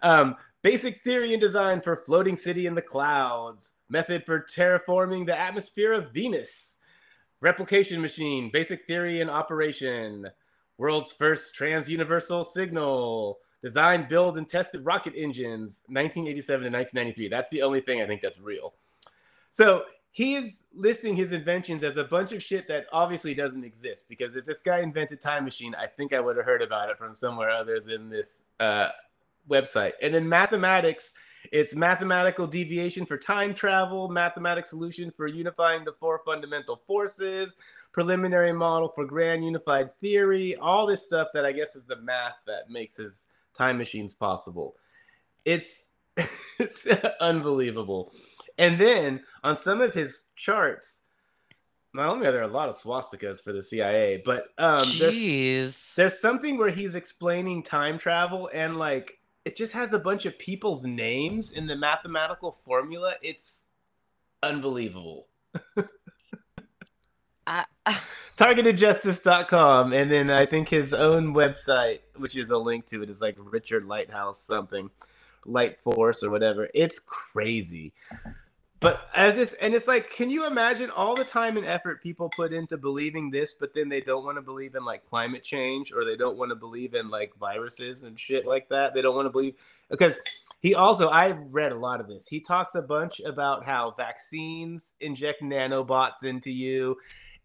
Um, 0.00 0.36
basic 0.62 1.02
theory 1.02 1.32
and 1.32 1.40
design 1.40 1.80
for 1.80 2.02
floating 2.06 2.36
city 2.36 2.66
in 2.66 2.74
the 2.74 2.82
clouds, 2.82 3.72
method 3.90 4.24
for 4.24 4.40
terraforming 4.40 5.26
the 5.26 5.38
atmosphere 5.38 5.92
of 5.92 6.12
Venus, 6.12 6.78
replication 7.40 8.00
machine, 8.00 8.50
basic 8.52 8.86
theory 8.86 9.20
and 9.20 9.30
operation, 9.30 10.28
world's 10.78 11.12
first 11.12 11.54
trans-universal 11.54 12.44
signal, 12.44 13.38
design, 13.62 14.06
build, 14.08 14.38
and 14.38 14.48
tested 14.48 14.84
rocket 14.84 15.14
engines, 15.16 15.82
1987 15.88 16.72
to 16.72 16.78
1993. 16.78 17.28
That's 17.28 17.50
the 17.50 17.62
only 17.62 17.80
thing 17.80 18.00
I 18.00 18.06
think 18.06 18.22
that's 18.22 18.40
real. 18.40 18.74
So 19.52 19.84
he's 20.10 20.64
listing 20.74 21.14
his 21.14 21.30
inventions 21.30 21.82
as 21.84 21.96
a 21.96 22.04
bunch 22.04 22.32
of 22.32 22.42
shit 22.42 22.66
that 22.68 22.86
obviously 22.92 23.34
doesn't 23.34 23.64
exist. 23.64 24.06
Because 24.08 24.34
if 24.34 24.44
this 24.44 24.60
guy 24.60 24.80
invented 24.80 25.20
time 25.20 25.44
machine, 25.44 25.74
I 25.76 25.86
think 25.86 26.12
I 26.12 26.20
would 26.20 26.36
have 26.36 26.46
heard 26.46 26.62
about 26.62 26.90
it 26.90 26.98
from 26.98 27.14
somewhere 27.14 27.50
other 27.50 27.78
than 27.78 28.08
this 28.08 28.42
uh, 28.58 28.88
website. 29.48 29.92
And 30.02 30.12
then 30.12 30.28
mathematics, 30.28 31.12
it's 31.52 31.74
mathematical 31.74 32.46
deviation 32.46 33.06
for 33.06 33.16
time 33.16 33.54
travel, 33.54 34.08
mathematic 34.08 34.66
solution 34.66 35.10
for 35.10 35.26
unifying 35.26 35.84
the 35.84 35.92
four 35.92 36.22
fundamental 36.24 36.80
forces, 36.86 37.54
preliminary 37.92 38.52
model 38.52 38.88
for 38.88 39.04
grand 39.04 39.44
unified 39.44 39.94
theory, 40.00 40.56
all 40.56 40.86
this 40.86 41.04
stuff 41.04 41.28
that 41.34 41.44
I 41.44 41.52
guess 41.52 41.76
is 41.76 41.84
the 41.84 41.96
math 41.96 42.36
that 42.46 42.70
makes 42.70 42.96
his 42.96 43.26
time 43.56 43.76
machines 43.76 44.14
possible. 44.14 44.76
It's 45.44 45.68
it's 46.58 46.86
unbelievable. 47.20 48.12
And 48.58 48.78
then 48.78 49.20
on 49.44 49.56
some 49.56 49.80
of 49.80 49.94
his 49.94 50.24
charts, 50.36 51.00
not 51.94 52.08
only 52.08 52.26
are 52.26 52.32
there 52.32 52.42
a 52.42 52.48
lot 52.48 52.68
of 52.68 52.76
swastikas 52.76 53.42
for 53.42 53.52
the 53.52 53.62
CIA, 53.62 54.22
but 54.24 54.46
um, 54.58 54.84
there's, 54.98 55.94
there's 55.94 56.20
something 56.20 56.56
where 56.56 56.70
he's 56.70 56.94
explaining 56.94 57.62
time 57.62 57.98
travel 57.98 58.50
and 58.52 58.78
like 58.78 59.18
it 59.44 59.56
just 59.56 59.72
has 59.72 59.92
a 59.92 59.98
bunch 59.98 60.24
of 60.24 60.38
people's 60.38 60.84
names 60.84 61.50
in 61.50 61.66
the 61.66 61.76
mathematical 61.76 62.58
formula. 62.64 63.14
It's 63.22 63.64
unbelievable. 64.42 65.26
I, 67.46 67.64
targetedjustice.com 68.36 69.92
and 69.92 70.10
then 70.10 70.30
i 70.30 70.46
think 70.46 70.68
his 70.68 70.92
own 70.92 71.34
website 71.34 71.98
which 72.16 72.36
is 72.36 72.50
a 72.50 72.56
link 72.56 72.86
to 72.86 73.02
it 73.02 73.10
is 73.10 73.20
like 73.20 73.34
richard 73.36 73.84
lighthouse 73.84 74.40
something 74.40 74.90
light 75.44 75.80
force 75.80 76.22
or 76.22 76.30
whatever 76.30 76.68
it's 76.72 77.00
crazy 77.00 77.92
but 78.82 79.08
as 79.14 79.36
this 79.36 79.52
and 79.54 79.74
it's 79.74 79.86
like 79.86 80.10
can 80.10 80.28
you 80.28 80.44
imagine 80.46 80.90
all 80.90 81.14
the 81.14 81.24
time 81.24 81.56
and 81.56 81.64
effort 81.64 82.02
people 82.02 82.28
put 82.30 82.52
into 82.52 82.76
believing 82.76 83.30
this 83.30 83.54
but 83.54 83.72
then 83.72 83.88
they 83.88 84.00
don't 84.00 84.24
want 84.24 84.36
to 84.36 84.42
believe 84.42 84.74
in 84.74 84.84
like 84.84 85.06
climate 85.08 85.44
change 85.44 85.92
or 85.92 86.04
they 86.04 86.16
don't 86.16 86.36
want 86.36 86.50
to 86.50 86.56
believe 86.56 86.94
in 86.94 87.08
like 87.08 87.32
viruses 87.36 88.02
and 88.02 88.18
shit 88.18 88.44
like 88.44 88.68
that? 88.68 88.92
They 88.92 89.00
don't 89.00 89.14
want 89.14 89.26
to 89.26 89.30
believe 89.30 89.54
because 89.88 90.18
he 90.60 90.74
also 90.74 91.08
i 91.08 91.30
read 91.50 91.72
a 91.72 91.76
lot 91.76 92.00
of 92.00 92.08
this. 92.08 92.28
He 92.28 92.40
talks 92.40 92.74
a 92.74 92.82
bunch 92.82 93.20
about 93.20 93.64
how 93.64 93.94
vaccines 93.96 94.92
inject 95.00 95.42
nanobots 95.42 96.24
into 96.24 96.50
you 96.50 96.96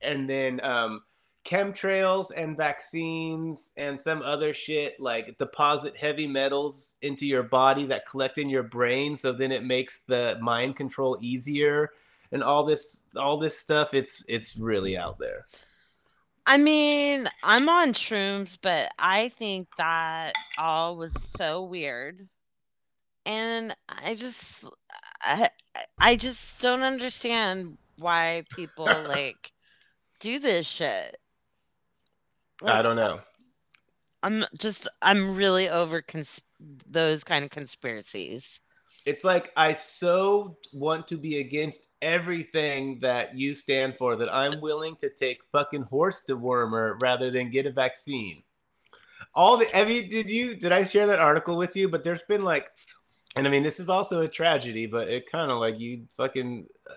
and 0.02 0.30
then 0.30 0.60
um, 0.64 1.02
chemtrails 1.48 2.32
and 2.36 2.58
vaccines 2.58 3.72
and 3.78 4.00
some 4.00 4.22
other 4.22 4.54
shit 4.54 5.00
like 5.00 5.38
deposit 5.38 5.96
heavy 5.96 6.28
metals 6.28 6.96
into 7.02 7.26
your 7.26 7.44
body 7.44 7.86
that 7.86 8.06
collect 8.06 8.38
in 8.38 8.50
your 8.50 8.64
brain 8.64 9.16
so 9.16 9.32
then 9.32 9.52
it 9.52 9.64
makes 9.64 10.00
the 10.00 10.38
mind 10.42 10.76
control 10.76 11.18
easier 11.22 11.92
and 12.34 12.44
all 12.44 12.66
this 12.66 13.04
all 13.16 13.38
this 13.38 13.58
stuff 13.58 13.94
it's 13.94 14.26
it's 14.28 14.58
really 14.58 14.98
out 14.98 15.18
there 15.18 15.46
I 16.50 16.58
mean, 16.58 17.28
I'm 17.44 17.68
on 17.68 17.92
shrooms, 17.92 18.58
but 18.62 18.90
I 18.98 19.28
think 19.28 19.68
that 19.78 20.32
all 20.58 20.96
was 20.96 21.12
so 21.22 21.62
weird. 21.62 22.30
And 23.26 23.76
I 23.90 24.16
just 24.16 24.64
I, 25.22 25.50
I 26.00 26.16
just 26.16 26.62
don't 26.62 26.84
understand 26.84 27.78
why 27.98 28.44
people 28.56 28.86
like 29.08 29.52
do 30.22 30.40
this 30.40 30.66
shit. 30.66 31.18
I 32.64 32.82
don't 32.82 32.96
know 32.96 33.20
I'm 34.24 34.46
just 34.58 34.88
I'm 35.02 35.38
really 35.38 35.70
over 35.70 36.02
cons- 36.02 36.42
those 36.90 37.24
kind 37.24 37.46
of 37.46 37.52
conspiracies. 37.52 38.62
it's 39.06 39.24
like 39.24 39.52
i 39.56 39.74
so 39.74 40.58
want 40.74 41.08
to 41.08 41.18
be 41.18 41.40
against 41.40 41.88
everything 42.02 43.00
that 43.02 43.38
you 43.38 43.54
stand 43.56 43.96
for 43.98 44.16
that 44.16 44.34
i'm 44.34 44.60
willing 44.60 44.96
to 44.98 45.10
take 45.10 45.40
fucking 45.52 45.84
horse 45.84 46.24
dewormer 46.28 47.00
rather 47.02 47.30
than 47.32 47.52
get 47.52 47.66
a 47.68 47.72
vaccine 47.72 48.44
all 49.34 49.58
the 49.58 49.68
I 49.78 49.86
mean, 49.86 50.10
did 50.10 50.30
you 50.30 50.56
did 50.56 50.72
I 50.72 50.84
share 50.84 51.08
that 51.08 51.20
article 51.20 51.58
with 51.58 51.76
you? 51.76 51.90
But 51.90 52.04
there's 52.04 52.24
been 52.24 52.44
like 52.44 52.72
and 53.36 53.48
I 53.48 53.52
mean 53.52 53.64
this 53.64 53.80
is 53.80 53.90
also 53.90 54.22
a 54.22 54.28
tragedy, 54.28 54.86
but 54.88 55.10
it 55.10 55.32
kind 55.32 55.52
of 55.52 55.60
like 55.60 55.80
you 55.80 56.08
fucking 56.18 56.66
uh, 56.90 56.94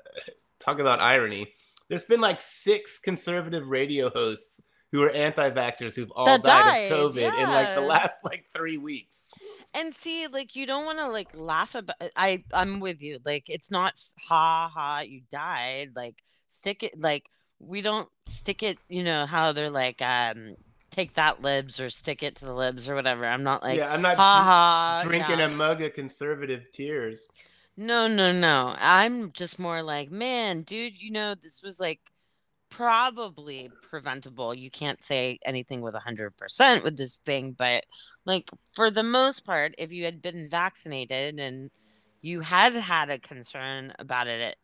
talk 0.59 0.78
about 0.78 1.01
irony. 1.01 1.53
There's 1.89 2.05
been 2.05 2.20
like 2.20 2.41
six 2.41 2.99
conservative 2.99 3.69
radio 3.69 4.11
hosts 4.11 4.62
who 4.92 5.02
are 5.02 5.10
anti-vaxxers 5.10 5.94
who've 5.94 6.10
all 6.12 6.24
died, 6.24 6.42
died, 6.42 6.92
of 6.92 7.12
COVID 7.12 7.38
in 7.38 7.48
like 7.48 7.74
the 7.74 7.80
last 7.80 8.24
like 8.24 8.44
three 8.52 8.76
weeks. 8.76 9.28
And 9.74 9.94
see, 9.94 10.26
like 10.26 10.56
you 10.56 10.66
don't 10.66 10.84
want 10.84 10.98
to 10.98 11.08
like 11.08 11.28
laugh 11.34 11.74
about 11.74 11.96
I 12.16 12.44
I'm 12.52 12.80
with 12.80 13.00
you. 13.00 13.18
Like 13.24 13.48
it's 13.48 13.70
not 13.70 14.02
ha 14.18 14.70
ha 14.72 15.00
you 15.00 15.22
died. 15.30 15.90
Like 15.94 16.22
stick 16.48 16.82
it 16.82 16.98
like 16.98 17.30
we 17.60 17.82
don't 17.82 18.08
stick 18.26 18.62
it, 18.62 18.78
you 18.88 19.04
know, 19.04 19.26
how 19.26 19.52
they're 19.52 19.70
like 19.70 20.02
um 20.02 20.56
take 20.90 21.14
that 21.14 21.40
libs 21.40 21.78
or 21.78 21.88
stick 21.88 22.22
it 22.22 22.34
to 22.36 22.44
the 22.44 22.54
libs 22.54 22.88
or 22.88 22.94
whatever. 22.94 23.24
I'm 23.24 23.44
not 23.44 23.62
like 23.62 23.78
yeah, 23.78 23.92
I'm 23.92 24.02
not 24.02 24.16
ha 24.16 25.02
dr- 25.02 25.06
ha 25.06 25.08
drinking 25.08 25.38
yeah. 25.38 25.46
a 25.46 25.48
mug 25.48 25.82
of 25.82 25.94
conservative 25.94 26.64
tears. 26.72 27.28
No, 27.76 28.08
no, 28.08 28.32
no. 28.32 28.74
I'm 28.78 29.32
just 29.32 29.58
more 29.58 29.82
like, 29.82 30.10
man, 30.10 30.62
dude, 30.62 31.00
you 31.00 31.10
know, 31.10 31.34
this 31.34 31.62
was 31.62 31.80
like 31.80 32.00
probably 32.70 33.72
preventable. 33.82 34.55
You 34.55 34.70
can't 34.70 35.02
say 35.02 35.38
anything 35.44 35.80
with 35.80 35.94
100% 35.94 36.84
with 36.84 36.97
this 36.97 37.16
thing, 37.18 37.52
but 37.52 37.84
like 38.24 38.51
for 38.72 38.90
the 38.90 39.02
most 39.02 39.44
part, 39.44 39.74
if 39.78 39.92
you 39.92 40.05
had 40.05 40.22
been 40.22 40.48
vaccinated 40.48 41.38
and 41.38 41.70
you 42.22 42.40
had 42.40 42.74
had 42.74 43.10
a 43.10 43.18
concern 43.18 43.92
about 43.98 44.26
it, 44.28 44.40
it 44.40 44.56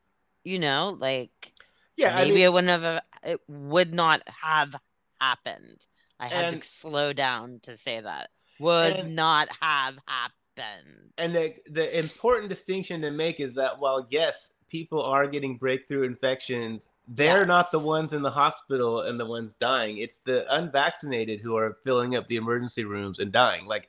you 0.44 0.58
know, 0.58 0.96
like 1.00 1.52
Yeah, 1.96 2.14
I 2.16 2.16
maybe 2.16 2.34
mean, 2.34 2.42
it 2.42 2.52
wouldn't 2.52 2.70
have, 2.70 2.84
uh, 2.84 3.00
it 3.24 3.40
would 3.48 3.94
not 3.94 4.22
have 4.42 4.74
happened. 5.20 5.86
I 6.18 6.28
had 6.28 6.52
and 6.52 6.62
to 6.62 6.68
slow 6.68 7.12
down 7.12 7.60
to 7.62 7.76
say 7.76 8.00
that. 8.00 8.30
Would 8.58 8.96
and 8.96 9.16
not 9.16 9.48
have 9.60 9.98
happened. 10.06 11.12
and 11.18 11.34
the 11.34 11.54
the 11.66 11.98
important 11.98 12.48
distinction 12.48 13.02
to 13.02 13.10
make 13.10 13.40
is 13.40 13.54
that 13.54 13.78
while 13.78 14.06
yes, 14.10 14.50
people 14.68 15.02
are 15.02 15.26
getting 15.26 15.56
breakthrough 15.56 16.02
infections, 16.02 16.88
they're 17.08 17.46
not 17.46 17.70
the 17.70 17.78
ones 17.78 18.12
in 18.12 18.22
the 18.22 18.30
hospital 18.30 19.00
and 19.02 19.18
the 19.18 19.26
ones 19.26 19.54
dying. 19.54 19.98
It's 19.98 20.18
the 20.18 20.44
unvaccinated 20.54 21.40
who 21.40 21.56
are 21.56 21.78
filling 21.84 22.16
up 22.16 22.26
the 22.28 22.36
emergency 22.36 22.84
rooms 22.84 23.18
and 23.18 23.30
dying. 23.32 23.66
Like 23.66 23.88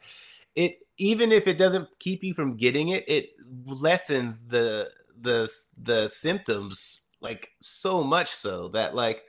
it 0.55 0.79
even 0.97 1.31
if 1.31 1.47
it 1.47 1.57
doesn't 1.57 1.87
keep 1.99 2.23
you 2.23 2.33
from 2.33 2.57
getting 2.57 2.89
it, 2.89 3.03
it 3.07 3.31
lessens 3.65 4.41
the 4.47 4.89
the 5.21 5.49
the 5.81 6.07
symptoms 6.09 7.01
like 7.21 7.51
so 7.59 8.03
much 8.03 8.31
so 8.31 8.67
that 8.69 8.93
like 8.95 9.23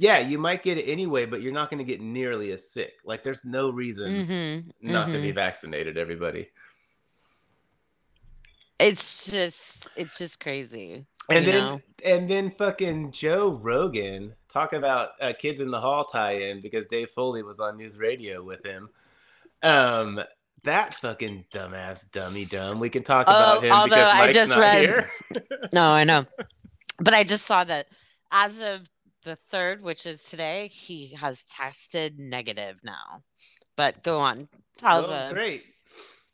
yeah, 0.00 0.18
you 0.20 0.38
might 0.38 0.62
get 0.62 0.78
it 0.78 0.84
anyway, 0.84 1.26
but 1.26 1.42
you're 1.42 1.52
not 1.52 1.70
going 1.70 1.78
to 1.78 1.84
get 1.84 2.00
nearly 2.00 2.52
as 2.52 2.70
sick. 2.70 2.92
Like 3.04 3.24
there's 3.24 3.44
no 3.44 3.70
reason 3.70 4.08
Mm-hmm. 4.26 4.92
not 4.92 5.06
to 5.06 5.12
Mm-hmm. 5.14 5.22
be 5.22 5.32
vaccinated, 5.32 5.98
everybody. 5.98 6.48
It's 8.78 9.30
just 9.30 9.88
it's 9.96 10.18
just 10.18 10.40
crazy. 10.40 11.06
And 11.30 11.46
then 11.46 11.54
know? 11.54 11.80
and 12.04 12.28
then 12.30 12.50
fucking 12.50 13.12
Joe 13.12 13.50
Rogan 13.62 14.34
talk 14.52 14.72
about 14.72 15.10
uh, 15.20 15.32
Kids 15.38 15.60
in 15.60 15.70
the 15.70 15.80
Hall 15.80 16.04
tie-in 16.04 16.60
because 16.60 16.86
Dave 16.86 17.10
Foley 17.10 17.42
was 17.42 17.60
on 17.60 17.76
NewsRadio 17.78 18.44
with 18.44 18.64
him. 18.64 18.88
Um, 19.62 20.20
that 20.64 20.94
fucking 20.94 21.44
dumbass 21.52 22.10
dummy 22.12 22.44
dumb. 22.44 22.78
We 22.80 22.88
can 22.88 23.02
talk 23.02 23.26
about 23.26 23.58
Oh, 23.58 23.60
him 23.60 23.72
although 23.72 23.96
because 23.96 24.12
I 24.12 24.18
Mike's 24.18 24.34
just 24.34 24.50
not 24.52 24.60
read- 24.60 24.80
here. 24.80 25.10
No, 25.72 25.90
I 25.90 26.04
know. 26.04 26.24
But 26.98 27.14
I 27.14 27.24
just 27.24 27.44
saw 27.44 27.64
that 27.64 27.88
as 28.32 28.62
of 28.62 28.88
the 29.24 29.36
third, 29.36 29.82
which 29.82 30.06
is 30.06 30.22
today, 30.22 30.68
he 30.72 31.08
has 31.14 31.44
tested 31.44 32.18
negative 32.18 32.80
now. 32.82 33.22
But 33.76 34.02
go 34.02 34.18
on. 34.18 34.48
Tell 34.78 35.02
well, 35.06 35.28
the 35.28 35.34
great, 35.34 35.64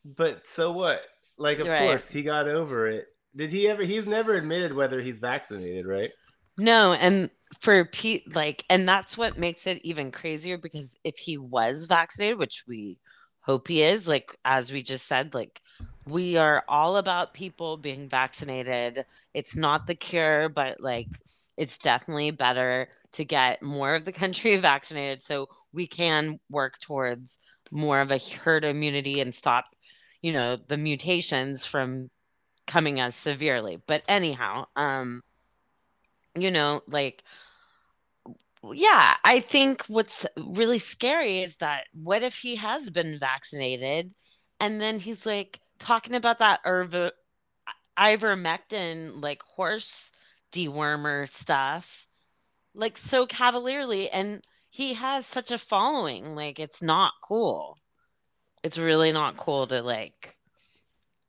but 0.03 0.45
so 0.45 0.71
what? 0.71 1.01
Like, 1.37 1.59
of 1.59 1.67
Right. 1.69 1.77
course, 1.77 2.09
he 2.09 2.23
got 2.23 2.47
over 2.47 2.87
it. 2.87 3.07
Did 3.35 3.51
he 3.51 3.67
ever? 3.67 3.83
He's 3.83 4.07
never 4.07 4.33
admitted 4.35 4.73
whether 4.73 5.01
he's 5.01 5.19
vaccinated, 5.19 5.85
right? 5.85 6.11
No, 6.57 6.93
and 6.93 7.29
for 7.59 7.83
Pete, 7.85 8.33
like, 8.33 8.63
and 8.69 8.87
that's 8.87 9.17
what 9.17 9.37
makes 9.37 9.67
it 9.67 9.79
even 9.83 10.11
crazier 10.11 10.57
because 10.57 10.95
if 11.03 11.17
he 11.17 11.37
was 11.37 11.85
vaccinated, 11.85 12.39
which 12.39 12.63
we 12.67 12.97
hope 13.41 13.67
he 13.67 13.81
is, 13.81 14.07
like, 14.07 14.37
as 14.45 14.71
we 14.71 14.81
just 14.81 15.05
said, 15.05 15.33
like, 15.33 15.61
we 16.05 16.37
are 16.37 16.63
all 16.69 16.95
about 16.97 17.33
people 17.33 17.75
being 17.77 18.07
vaccinated. 18.07 19.05
It's 19.33 19.57
not 19.57 19.85
the 19.87 19.95
cure, 19.95 20.47
but 20.49 20.79
like, 20.79 21.09
it's 21.57 21.77
definitely 21.77 22.31
better 22.31 22.87
to 23.13 23.25
get 23.25 23.61
more 23.61 23.95
of 23.95 24.05
the 24.05 24.11
country 24.13 24.55
vaccinated 24.57 25.23
so 25.23 25.49
we 25.73 25.87
can 25.87 26.39
work 26.49 26.79
towards 26.79 27.39
more 27.71 27.99
of 27.99 28.11
a 28.11 28.17
herd 28.43 28.63
immunity 28.63 29.19
and 29.19 29.35
stop, 29.35 29.65
you 30.25 30.33
know, 30.33 30.55
the 30.55 30.75
mutations 30.75 31.67
from 31.67 32.09
coming 32.65 32.99
as 32.99 33.15
severely. 33.15 33.77
But 33.85 34.01
anyhow, 34.07 34.65
um, 34.75 35.21
you 36.35 36.49
know, 36.49 36.81
like, 36.87 37.23
yeah, 38.73 39.15
I 39.23 39.39
think 39.39 39.85
what's 39.85 40.25
really 40.35 40.79
scary 40.79 41.39
is 41.39 41.57
that 41.57 41.85
what 41.93 42.23
if 42.23 42.39
he 42.39 42.55
has 42.55 42.89
been 42.89 43.19
vaccinated 43.19 44.13
and 44.59 44.81
then 44.81 44.99
he's 44.99 45.25
like 45.25 45.59
talking 45.77 46.15
about 46.15 46.39
that 46.39 46.59
Irv- 46.65 47.11
ivermectin, 47.97 49.21
like 49.21 49.43
horse 49.43 50.11
dewormer 50.51 51.31
stuff, 51.31 52.07
like 52.75 52.97
so 52.97 53.25
cavalierly, 53.27 54.09
and 54.09 54.43
he 54.69 54.95
has 54.95 55.25
such 55.27 55.51
a 55.51 55.57
following. 55.59 56.35
Like, 56.35 56.59
it's 56.59 56.81
not 56.81 57.13
cool. 57.23 57.79
It's 58.63 58.77
really 58.77 59.11
not 59.11 59.37
cool 59.37 59.67
to 59.67 59.81
like, 59.81 60.37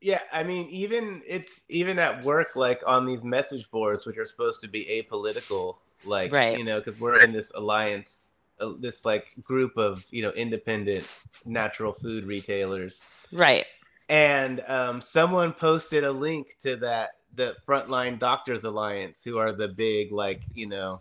Yeah, 0.01 0.21
I 0.33 0.43
mean, 0.43 0.69
even 0.69 1.23
it's 1.27 1.65
even 1.69 1.99
at 1.99 2.25
work, 2.25 2.57
like 2.57 2.81
on 2.87 3.07
these 3.07 3.25
message 3.25 3.71
boards, 3.71 4.07
which 4.07 4.17
are 4.19 4.27
supposed 4.27 4.61
to 4.63 4.69
be 4.69 4.85
apolitical, 4.85 5.77
like 6.05 6.33
Right. 6.33 6.57
you 6.59 6.65
know, 6.65 6.79
because 6.81 6.99
we're 7.01 7.21
in 7.21 7.33
this 7.33 7.53
alliance, 7.55 8.33
uh, 8.61 8.73
this 8.79 9.05
like 9.05 9.27
group 9.43 9.77
of 9.77 10.05
you 10.11 10.23
know 10.23 10.31
independent 10.31 11.07
natural 11.45 11.93
food 11.93 12.25
retailers, 12.25 13.03
right. 13.33 13.67
and 14.09 14.63
um, 14.67 15.03
someone 15.03 15.53
posted 15.53 16.05
a 16.05 16.13
link 16.13 16.57
to 16.61 16.77
that 16.77 17.17
the 17.35 17.55
Frontline 17.67 18.19
Doctors 18.19 18.65
Alliance, 18.65 19.23
who 19.23 19.37
are 19.37 19.53
the 19.53 19.69
big 19.69 20.11
like 20.13 20.41
you 20.55 20.67
know, 20.67 21.01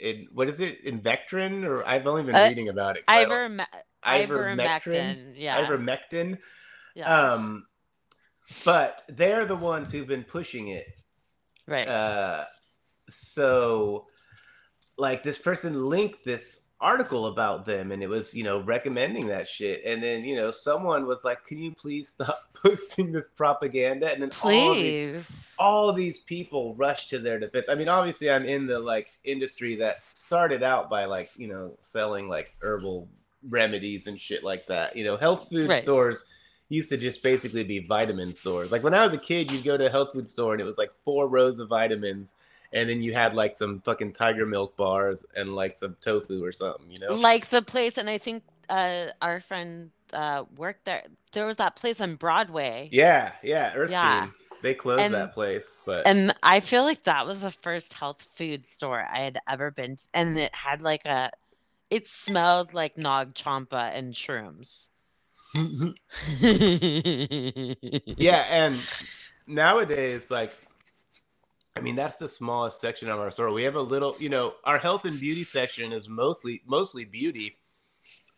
in, 0.00 0.28
what 0.32 0.48
is 0.48 0.60
it, 0.60 0.80
in 0.82 1.00
Invectrin, 1.00 1.64
or 1.64 1.84
I've 1.86 2.06
only 2.06 2.22
been 2.22 2.36
Uh, 2.36 2.46
reading 2.48 2.68
about 2.68 2.96
it. 2.98 3.04
Iverme- 3.08 3.66
Ivermectin, 4.06 4.56
ivermectin. 4.58 5.32
Yeah. 5.36 5.66
ivermectin. 5.66 6.38
yeah. 6.94 7.32
Um, 7.32 7.66
but 8.64 9.02
they're 9.08 9.44
the 9.44 9.56
ones 9.56 9.90
who've 9.90 10.06
been 10.06 10.24
pushing 10.24 10.68
it. 10.68 10.86
right. 11.66 11.88
Uh, 11.88 12.44
so, 13.08 14.06
like, 14.98 15.22
this 15.22 15.38
person 15.38 15.88
linked 15.88 16.24
this 16.24 16.60
article 16.80 17.26
about 17.26 17.64
them, 17.64 17.92
and 17.92 18.02
it 18.02 18.08
was, 18.08 18.34
you 18.34 18.44
know, 18.44 18.60
recommending 18.60 19.26
that 19.28 19.48
shit. 19.48 19.82
And 19.84 20.02
then, 20.02 20.24
you 20.24 20.36
know, 20.36 20.50
someone 20.50 21.06
was 21.06 21.24
like, 21.24 21.44
"Can 21.46 21.58
you 21.58 21.72
please 21.72 22.10
stop 22.10 22.40
posting 22.54 23.12
this 23.12 23.28
propaganda?" 23.28 24.12
And 24.12 24.22
then 24.22 24.30
all 24.42 24.74
these, 24.74 25.26
Please. 25.26 25.54
all 25.58 25.92
these 25.92 26.20
people 26.20 26.74
rushed 26.74 27.10
to 27.10 27.18
their 27.18 27.38
defense. 27.38 27.66
I 27.68 27.74
mean, 27.74 27.88
obviously, 27.88 28.30
I'm 28.30 28.44
in 28.44 28.66
the 28.66 28.78
like 28.78 29.08
industry 29.24 29.76
that 29.76 29.98
started 30.14 30.62
out 30.62 30.90
by 30.90 31.04
like, 31.04 31.30
you 31.36 31.48
know, 31.48 31.76
selling 31.80 32.28
like 32.28 32.50
herbal 32.60 33.08
remedies 33.48 34.06
and 34.06 34.20
shit 34.20 34.44
like 34.44 34.66
that. 34.66 34.96
You 34.96 35.04
know, 35.04 35.16
health 35.16 35.48
food 35.50 35.68
Right. 35.68 35.82
stores 35.82 36.24
used 36.68 36.88
to 36.90 36.96
just 36.96 37.22
basically 37.22 37.62
be 37.64 37.78
vitamin 37.78 38.34
stores. 38.34 38.72
Like 38.72 38.82
when 38.82 38.94
I 38.94 39.04
was 39.04 39.12
a 39.12 39.18
kid, 39.18 39.50
you'd 39.50 39.64
go 39.64 39.76
to 39.76 39.86
a 39.86 39.90
health 39.90 40.10
food 40.12 40.28
store 40.28 40.52
and 40.52 40.60
it 40.60 40.64
was 40.64 40.78
like 40.78 40.90
four 41.04 41.28
rows 41.28 41.58
of 41.60 41.68
vitamins, 41.68 42.32
and 42.72 42.90
then 42.90 43.00
you 43.02 43.12
had 43.14 43.34
like 43.34 43.56
some 43.56 43.80
fucking 43.80 44.12
tiger 44.12 44.44
milk 44.46 44.76
bars 44.76 45.24
and 45.36 45.54
like 45.54 45.76
some 45.76 45.96
tofu 46.00 46.44
or 46.44 46.52
something. 46.52 46.90
You 46.90 46.98
know? 47.00 47.14
like 47.14 47.48
the 47.48 47.62
place 47.62 47.96
and 47.98 48.10
i 48.10 48.18
think 48.18 48.42
uh 48.68 49.06
our 49.22 49.40
friend 49.40 49.90
uh 50.12 50.42
worked 50.56 50.84
there 50.84 51.04
there 51.32 51.46
was 51.46 51.56
that 51.56 51.76
place 51.76 52.00
on 52.00 52.16
broadway 52.16 52.88
Yeah, 52.90 53.30
yeah. 53.42 53.72
Earth 53.76 53.90
Yeah. 53.90 54.22
Beam. 54.22 54.34
They 54.62 54.74
closed 54.74 55.02
And- 55.02 55.14
that 55.14 55.32
place, 55.34 55.80
but 55.86 56.04
and 56.06 56.34
i 56.42 56.58
feel 56.60 56.82
like 56.82 57.04
that 57.04 57.26
was 57.26 57.40
the 57.42 57.52
first 57.52 57.94
health 57.94 58.22
food 58.22 58.66
store 58.66 59.06
i 59.12 59.20
had 59.20 59.38
ever 59.48 59.70
been 59.70 59.94
to 59.96 60.06
and 60.14 60.36
it 60.36 60.52
had 60.54 60.82
like 60.82 61.04
a 61.06 61.30
it 61.90 62.06
smelled 62.06 62.74
like 62.74 62.96
nag 62.96 63.34
champa 63.34 63.90
and 63.94 64.14
shrooms 64.14 64.90
yeah, 68.18 68.44
and 68.50 68.78
nowadays, 69.46 70.30
like, 70.30 70.52
I 71.76 71.80
mean, 71.80 71.96
that's 71.96 72.16
the 72.16 72.28
smallest 72.28 72.80
section 72.80 73.08
of 73.08 73.18
our 73.18 73.30
store. 73.30 73.50
We 73.52 73.62
have 73.62 73.76
a 73.76 73.80
little, 73.80 74.16
you 74.18 74.28
know, 74.28 74.54
our 74.64 74.78
health 74.78 75.04
and 75.04 75.18
beauty 75.18 75.44
section 75.44 75.92
is 75.92 76.08
mostly 76.08 76.62
mostly 76.66 77.04
beauty. 77.04 77.58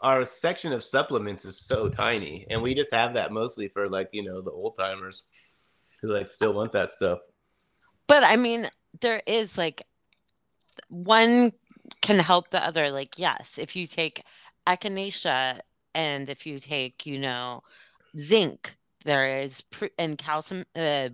Our 0.01 0.25
section 0.25 0.73
of 0.73 0.85
supplements 0.85 1.45
is 1.45 1.59
so 1.59 1.89
tiny, 1.89 2.47
and 2.51 2.63
we 2.63 2.75
just 2.75 2.95
have 2.95 3.15
that 3.15 3.33
mostly 3.33 3.69
for 3.69 3.89
like 3.89 4.11
you 4.13 4.23
know 4.23 4.41
the 4.41 4.51
old 4.51 4.77
timers 4.77 5.25
who 6.01 6.09
like 6.09 6.31
still 6.31 6.53
want 6.53 6.73
that 6.73 6.93
stuff. 6.93 7.19
but 8.07 8.23
i 8.23 8.37
mean 8.37 8.69
there 9.01 9.23
is 9.27 9.59
like 9.59 9.83
one 10.89 11.53
can 12.09 12.19
help 12.21 12.51
the 12.51 12.65
other 12.69 12.91
like 12.91 13.19
yes 13.19 13.59
if 13.59 13.77
you 13.77 13.87
take 13.87 14.25
echinacea 14.67 15.61
and 15.95 16.29
if 16.29 16.47
you 16.47 16.61
take, 16.61 17.07
you 17.07 17.19
know, 17.19 17.63
zinc, 18.19 18.77
there 19.05 19.39
is 19.41 19.65
and 19.99 20.19
calcium, 20.19 20.65
uh, 20.77 21.09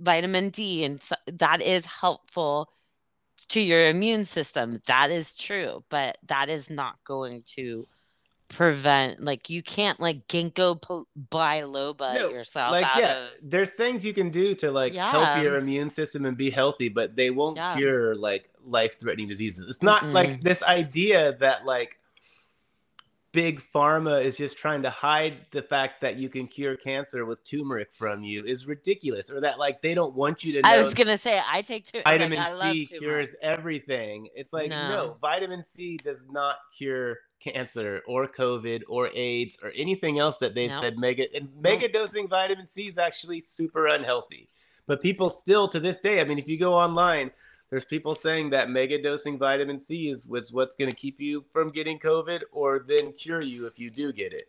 vitamin 0.00 0.50
D, 0.50 0.84
and 0.84 1.02
so, 1.02 1.16
that 1.26 1.60
is 1.60 1.86
helpful 1.86 2.70
to 3.50 3.60
your 3.60 3.88
immune 3.88 4.24
system. 4.24 4.80
That 4.86 5.10
is 5.10 5.34
true, 5.34 5.84
but 5.90 6.18
that 6.26 6.48
is 6.48 6.70
not 6.70 6.96
going 7.04 7.42
to 7.56 7.86
prevent 8.52 9.18
like 9.18 9.48
you 9.48 9.62
can't 9.62 9.98
like 9.98 10.28
ginkgo 10.28 10.78
biloba 11.30 12.14
no, 12.14 12.28
yourself 12.28 12.70
like 12.70 12.86
yeah 12.96 13.24
of... 13.24 13.30
there's 13.42 13.70
things 13.70 14.04
you 14.04 14.12
can 14.12 14.28
do 14.28 14.54
to 14.54 14.70
like 14.70 14.92
yeah. 14.92 15.10
help 15.10 15.42
your 15.42 15.56
immune 15.56 15.88
system 15.88 16.26
and 16.26 16.36
be 16.36 16.50
healthy 16.50 16.88
but 16.88 17.16
they 17.16 17.30
won't 17.30 17.56
yeah. 17.56 17.74
cure 17.76 18.14
like 18.14 18.50
life-threatening 18.64 19.26
diseases 19.26 19.66
it's 19.68 19.82
not 19.82 20.02
mm 20.02 20.12
like 20.12 20.42
this 20.42 20.62
idea 20.64 21.32
that 21.38 21.64
like 21.64 21.98
big 23.32 23.62
pharma 23.74 24.22
is 24.22 24.36
just 24.36 24.58
trying 24.58 24.82
to 24.82 24.90
hide 24.90 25.38
the 25.52 25.62
fact 25.62 26.02
that 26.02 26.16
you 26.16 26.28
can 26.28 26.46
cure 26.46 26.76
cancer 26.76 27.24
with 27.24 27.42
turmeric 27.44 27.88
from 27.94 28.22
you 28.22 28.44
is 28.44 28.66
ridiculous 28.66 29.30
or 29.30 29.40
that 29.40 29.58
like 29.58 29.80
they 29.80 29.94
don't 29.94 30.14
want 30.14 30.44
you 30.44 30.52
to 30.52 30.60
know 30.60 30.68
I 30.68 30.76
was 30.76 30.92
going 30.92 31.06
to 31.06 31.16
say 31.16 31.40
I 31.50 31.62
take 31.62 31.86
two 31.86 32.02
vitamin 32.04 32.38
like, 32.58 32.72
C 32.72 32.86
cures 32.86 33.34
everything. 33.40 34.28
It's 34.34 34.52
like 34.52 34.68
no. 34.68 34.88
no, 34.88 35.16
vitamin 35.20 35.64
C 35.64 35.96
does 35.96 36.26
not 36.30 36.56
cure 36.76 37.20
cancer 37.42 38.02
or 38.06 38.26
COVID 38.26 38.82
or 38.88 39.10
AIDS 39.14 39.58
or 39.62 39.72
anything 39.74 40.18
else 40.18 40.38
that 40.38 40.54
they've 40.54 40.72
said 40.72 40.98
mega 40.98 41.34
and 41.34 41.48
mega 41.60 41.88
dosing 41.88 42.28
vitamin 42.28 42.66
C 42.66 42.88
is 42.88 42.98
actually 42.98 43.40
super 43.40 43.88
unhealthy. 43.88 44.48
But 44.86 45.02
people 45.02 45.30
still 45.30 45.68
to 45.68 45.80
this 45.80 45.98
day, 45.98 46.20
I 46.20 46.24
mean, 46.24 46.38
if 46.38 46.48
you 46.48 46.58
go 46.58 46.74
online, 46.74 47.30
there's 47.70 47.84
people 47.84 48.14
saying 48.14 48.50
that 48.50 48.68
mega 48.68 49.00
dosing 49.00 49.38
vitamin 49.38 49.78
C 49.78 50.10
is 50.10 50.28
what's 50.28 50.52
what's 50.52 50.74
going 50.74 50.90
to 50.90 50.96
keep 50.96 51.20
you 51.20 51.44
from 51.52 51.68
getting 51.68 51.98
COVID 51.98 52.42
or 52.52 52.84
then 52.86 53.12
cure 53.12 53.42
you 53.42 53.66
if 53.66 53.78
you 53.78 53.90
do 53.90 54.12
get 54.12 54.32
it. 54.32 54.48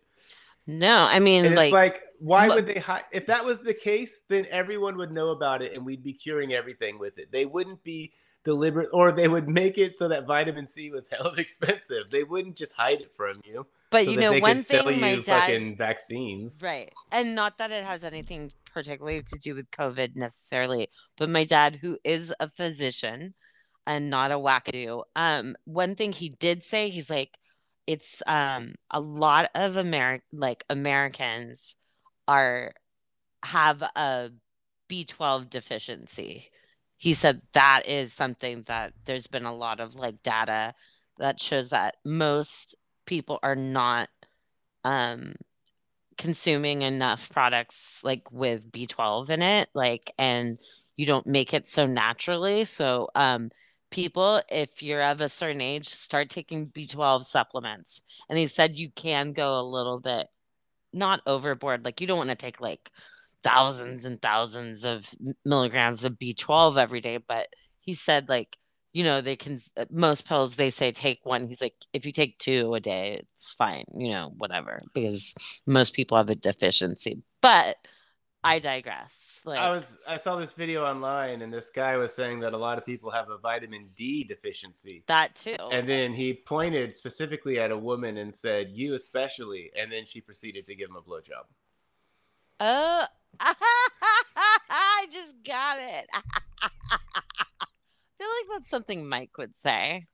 No, 0.65 1.07
I 1.09 1.19
mean, 1.19 1.45
and 1.45 1.55
like, 1.55 1.73
like, 1.73 2.03
why 2.19 2.47
look, 2.47 2.55
would 2.55 2.67
they 2.67 2.79
hide? 2.79 3.03
If 3.11 3.25
that 3.27 3.43
was 3.43 3.59
the 3.59 3.73
case, 3.73 4.23
then 4.29 4.45
everyone 4.49 4.95
would 4.97 5.11
know 5.11 5.29
about 5.29 5.61
it 5.61 5.73
and 5.73 5.85
we'd 5.85 6.03
be 6.03 6.13
curing 6.13 6.53
everything 6.53 6.97
with 6.97 7.17
it. 7.17 7.31
They 7.31 7.45
wouldn't 7.45 7.83
be 7.83 8.13
deliberate, 8.43 8.89
or 8.93 9.11
they 9.11 9.27
would 9.27 9.47
make 9.47 9.77
it 9.77 9.95
so 9.95 10.07
that 10.07 10.25
vitamin 10.25 10.67
C 10.67 10.91
was 10.91 11.07
hell 11.11 11.33
expensive. 11.37 12.09
They 12.09 12.23
wouldn't 12.23 12.55
just 12.55 12.75
hide 12.75 13.01
it 13.01 13.11
from 13.15 13.41
you. 13.45 13.65
But 13.89 14.05
so 14.05 14.11
you 14.11 14.19
know, 14.19 14.39
one 14.39 14.63
thing 14.63 14.99
my 14.99 15.17
dad 15.17 15.77
vaccines, 15.77 16.59
right? 16.61 16.91
And 17.11 17.35
not 17.35 17.57
that 17.59 17.71
it 17.71 17.83
has 17.83 18.03
anything 18.03 18.51
particularly 18.73 19.21
to 19.21 19.37
do 19.37 19.55
with 19.55 19.69
COVID 19.71 20.15
necessarily, 20.15 20.89
but 21.17 21.29
my 21.29 21.43
dad, 21.43 21.77
who 21.81 21.97
is 22.03 22.33
a 22.39 22.49
physician 22.49 23.35
and 23.85 24.09
not 24.09 24.31
a 24.31 24.35
wackadoo, 24.35 25.03
um, 25.15 25.55
one 25.65 25.95
thing 25.95 26.11
he 26.11 26.29
did 26.29 26.63
say, 26.63 26.89
he's 26.89 27.09
like, 27.09 27.37
it's 27.85 28.23
um 28.27 28.75
a 28.91 28.99
lot 28.99 29.49
of 29.55 29.75
American 29.75 30.25
like 30.31 30.63
Americans 30.69 31.75
are 32.29 32.71
have 33.43 33.81
a 33.81 34.31
B12 34.89 35.49
deficiency. 35.49 36.49
He 37.03 37.13
said 37.13 37.41
that 37.51 37.81
is 37.85 38.13
something 38.13 38.63
that 38.67 38.93
there's 39.03 39.27
been 39.27 39.45
a 39.45 39.53
lot 39.53 39.81
of 39.81 39.95
like 39.95 40.23
data 40.23 40.73
that 41.17 41.37
shows 41.37 41.71
that 41.71 41.95
most 42.05 42.77
people 43.05 43.39
are 43.43 43.57
not 43.57 44.07
um 44.85 45.33
consuming 46.17 46.81
enough 46.83 47.29
products 47.29 47.99
like 48.05 48.31
with 48.31 48.71
B12 48.71 49.29
in 49.31 49.41
it, 49.41 49.67
like, 49.73 50.13
and 50.17 50.57
you 50.95 51.05
don't 51.05 51.27
make 51.27 51.53
it 51.53 51.67
so 51.67 51.85
naturally. 51.85 52.63
So, 52.63 53.09
um, 53.15 53.51
people, 53.91 54.41
if 54.49 54.81
you're 54.81 55.03
of 55.03 55.19
a 55.19 55.27
certain 55.27 55.59
age, 55.61 55.87
start 55.87 56.29
taking 56.29 56.67
B12 56.67 57.25
supplements. 57.25 58.03
And 58.29 58.37
he 58.39 58.47
said 58.47 58.77
you 58.77 58.91
can 58.91 59.33
go 59.33 59.59
a 59.59 59.61
little 59.63 59.99
bit 59.99 60.27
not 60.93 61.21
overboard. 61.27 61.83
Like, 61.85 61.99
you 62.01 62.07
don't 62.07 62.17
want 62.19 62.29
to 62.29 62.37
take 62.37 62.61
like 62.61 62.91
thousands 63.43 64.05
and 64.05 64.21
thousands 64.21 64.85
of 64.85 65.13
milligrams 65.45 66.03
of 66.03 66.13
B12 66.13 66.77
every 66.77 67.01
day, 67.01 67.17
but 67.17 67.47
he 67.79 67.93
said, 67.93 68.29
like, 68.29 68.57
you 68.93 69.03
know, 69.03 69.21
they 69.21 69.35
can, 69.35 69.59
uh, 69.75 69.85
most 69.89 70.27
pills, 70.27 70.55
they 70.55 70.69
say 70.69 70.91
take 70.91 71.19
one. 71.23 71.47
He's 71.47 71.61
like, 71.61 71.75
if 71.93 72.05
you 72.05 72.11
take 72.11 72.37
two 72.37 72.73
a 72.73 72.79
day, 72.79 73.19
it's 73.21 73.51
fine, 73.51 73.85
you 73.95 74.11
know, 74.11 74.31
whatever, 74.37 74.83
because 74.93 75.33
most 75.65 75.93
people 75.93 76.17
have 76.17 76.29
a 76.29 76.35
deficiency. 76.35 77.23
But 77.41 77.75
I 78.43 78.59
digress. 78.59 79.41
Like, 79.45 79.59
I 79.59 79.71
was, 79.71 79.97
I 80.07 80.17
saw 80.17 80.35
this 80.35 80.53
video 80.53 80.85
online 80.85 81.41
and 81.41 81.51
this 81.51 81.69
guy 81.69 81.97
was 81.97 82.13
saying 82.13 82.41
that 82.41 82.53
a 82.53 82.57
lot 82.57 82.77
of 82.77 82.85
people 82.85 83.09
have 83.09 83.29
a 83.29 83.37
vitamin 83.37 83.89
D 83.95 84.23
deficiency. 84.25 85.03
That 85.07 85.35
too. 85.35 85.55
And 85.71 85.87
then 85.87 86.13
he 86.13 86.33
pointed 86.33 86.93
specifically 86.93 87.59
at 87.59 87.71
a 87.71 87.77
woman 87.77 88.17
and 88.17 88.33
said, 88.33 88.69
You 88.71 88.95
especially. 88.95 89.71
And 89.79 89.91
then 89.91 90.05
she 90.05 90.19
proceeded 90.19 90.65
to 90.67 90.75
give 90.75 90.89
him 90.89 90.97
a 90.97 91.01
blowjob. 91.01 91.45
Oh, 92.59 93.05
I 94.69 95.07
just 95.11 95.35
got 95.43 95.77
it. 95.79 96.07
I 96.13 96.67
feel 98.17 98.27
like 98.27 98.57
that's 98.59 98.69
something 98.69 99.07
Mike 99.07 99.37
would 99.37 99.55
say. 99.55 100.05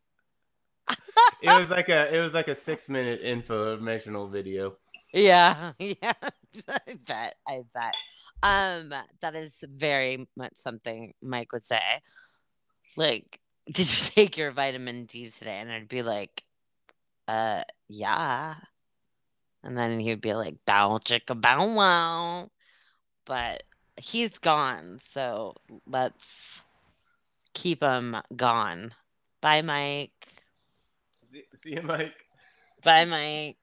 it 1.42 1.60
was 1.60 1.70
like 1.70 1.90
a 1.90 2.16
it 2.16 2.20
was 2.20 2.34
like 2.34 2.48
a 2.48 2.56
six 2.56 2.90
minute 2.90 3.22
informational 3.22 4.28
video. 4.28 4.78
Yeah, 5.14 5.74
yeah. 5.80 6.14
I 6.70 6.98
bet. 7.08 7.36
I 7.48 7.64
bet. 7.74 7.96
Um, 8.42 8.94
that 9.22 9.36
is 9.36 9.64
very 9.68 10.28
much 10.36 10.54
something 10.56 11.14
Mike 11.22 11.52
would 11.52 11.66
say. 11.66 11.82
Like, 12.96 13.40
did 13.66 13.80
you 13.80 14.12
take 14.12 14.38
your 14.38 14.52
vitamin 14.52 15.06
D 15.06 15.28
today? 15.28 15.60
And 15.60 15.72
I'd 15.72 15.88
be 15.88 16.02
like, 16.02 16.44
uh, 17.28 17.64
yeah. 17.88 18.56
And 19.64 19.78
then 19.78 20.00
he'd 20.00 20.22
be 20.22 20.34
like, 20.34 20.56
bow 20.66 21.00
chicka 21.04 21.40
bow 21.40 21.68
wow. 21.74 22.50
But 23.30 23.62
he's 23.96 24.40
gone, 24.40 24.98
so 25.00 25.54
let's 25.86 26.66
keep 27.54 27.84
him 27.84 28.18
gone. 28.36 28.96
Bye, 29.40 29.62
Mike. 29.62 30.28
See, 31.32 31.44
see 31.56 31.76
you, 31.76 31.84
Mike. 31.84 32.16
Bye, 32.84 33.06
Mike. 33.06 33.58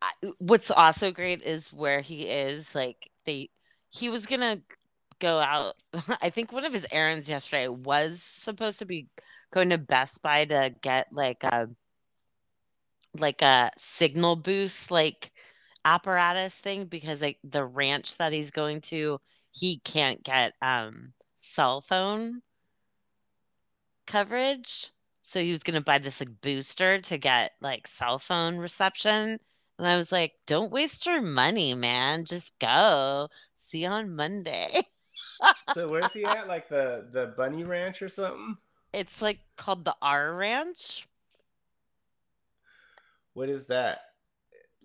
I, 0.00 0.10
what's 0.38 0.70
also 0.70 1.10
great 1.10 1.42
is 1.42 1.74
where 1.74 2.00
he 2.00 2.22
is. 2.22 2.74
Like 2.74 3.10
they, 3.26 3.50
he 3.90 4.08
was 4.08 4.24
gonna 4.24 4.62
go 5.18 5.40
out. 5.40 5.74
I 6.22 6.30
think 6.30 6.50
one 6.50 6.64
of 6.64 6.72
his 6.72 6.86
errands 6.90 7.28
yesterday 7.28 7.68
was 7.68 8.22
supposed 8.22 8.78
to 8.78 8.86
be 8.86 9.08
going 9.52 9.68
to 9.68 9.78
Best 9.78 10.22
Buy 10.22 10.46
to 10.46 10.74
get 10.80 11.08
like 11.12 11.44
a 11.44 11.68
like 13.12 13.42
a 13.42 13.72
signal 13.76 14.36
boost 14.36 14.90
like 14.90 15.32
apparatus 15.88 16.54
thing 16.54 16.84
because 16.84 17.22
like 17.22 17.38
the 17.42 17.64
ranch 17.64 18.16
that 18.18 18.32
he's 18.32 18.50
going 18.50 18.80
to, 18.82 19.20
he 19.50 19.78
can't 19.78 20.22
get 20.22 20.52
um 20.60 21.12
cell 21.36 21.80
phone 21.80 22.42
coverage. 24.06 24.90
So 25.20 25.40
he 25.40 25.50
was 25.50 25.62
going 25.62 25.74
to 25.74 25.84
buy 25.84 25.98
this 25.98 26.20
like 26.20 26.40
booster 26.40 26.98
to 26.98 27.18
get 27.18 27.52
like 27.60 27.86
cell 27.86 28.18
phone 28.18 28.56
reception. 28.56 29.38
And 29.78 29.86
I 29.86 29.96
was 29.96 30.10
like, 30.10 30.32
don't 30.46 30.72
waste 30.72 31.06
your 31.06 31.20
money, 31.20 31.74
man. 31.74 32.24
Just 32.24 32.58
go. 32.58 33.28
See 33.54 33.82
you 33.82 33.88
on 33.88 34.16
Monday. 34.16 34.82
so 35.74 35.88
where's 35.88 36.12
he 36.12 36.24
at? 36.24 36.48
Like 36.48 36.68
the 36.68 37.06
the 37.12 37.34
bunny 37.36 37.64
ranch 37.64 38.02
or 38.02 38.08
something? 38.08 38.56
It's 38.92 39.22
like 39.22 39.40
called 39.56 39.84
the 39.84 39.94
R 40.00 40.34
Ranch. 40.34 41.06
What 43.34 43.48
is 43.48 43.66
that? 43.66 44.00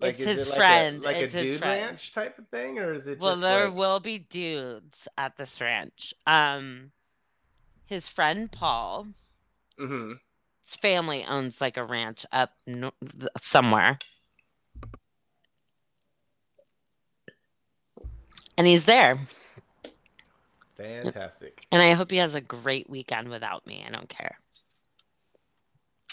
Like, 0.04 0.14
it's 0.14 0.24
his 0.24 0.46
it 0.46 0.50
like 0.50 0.56
friend. 0.56 1.02
A, 1.02 1.04
like 1.04 1.16
it's 1.16 1.34
a 1.34 1.42
dude 1.42 1.60
ranch 1.60 2.12
type 2.12 2.38
of 2.38 2.48
thing, 2.48 2.78
or 2.78 2.92
is 2.92 3.06
it? 3.06 3.18
Well, 3.18 3.36
there 3.36 3.66
like... 3.66 3.76
will 3.76 4.00
be 4.00 4.18
dudes 4.18 5.08
at 5.18 5.36
this 5.36 5.60
ranch. 5.60 6.14
Um, 6.26 6.92
his 7.86 8.08
friend 8.08 8.50
Paul 8.50 9.08
Mm-hmm. 9.78 10.12
His 10.64 10.76
family 10.76 11.24
owns 11.24 11.60
like 11.60 11.76
a 11.76 11.84
ranch 11.84 12.24
up 12.32 12.52
no- 12.66 12.94
somewhere. 13.40 13.98
And 18.56 18.66
he's 18.66 18.84
there. 18.84 19.18
Fantastic. 20.76 21.66
And 21.72 21.82
I 21.82 21.92
hope 21.92 22.10
he 22.10 22.18
has 22.18 22.34
a 22.34 22.40
great 22.40 22.88
weekend 22.88 23.28
without 23.28 23.66
me. 23.66 23.84
I 23.86 23.90
don't 23.90 24.08
care. 24.08 24.38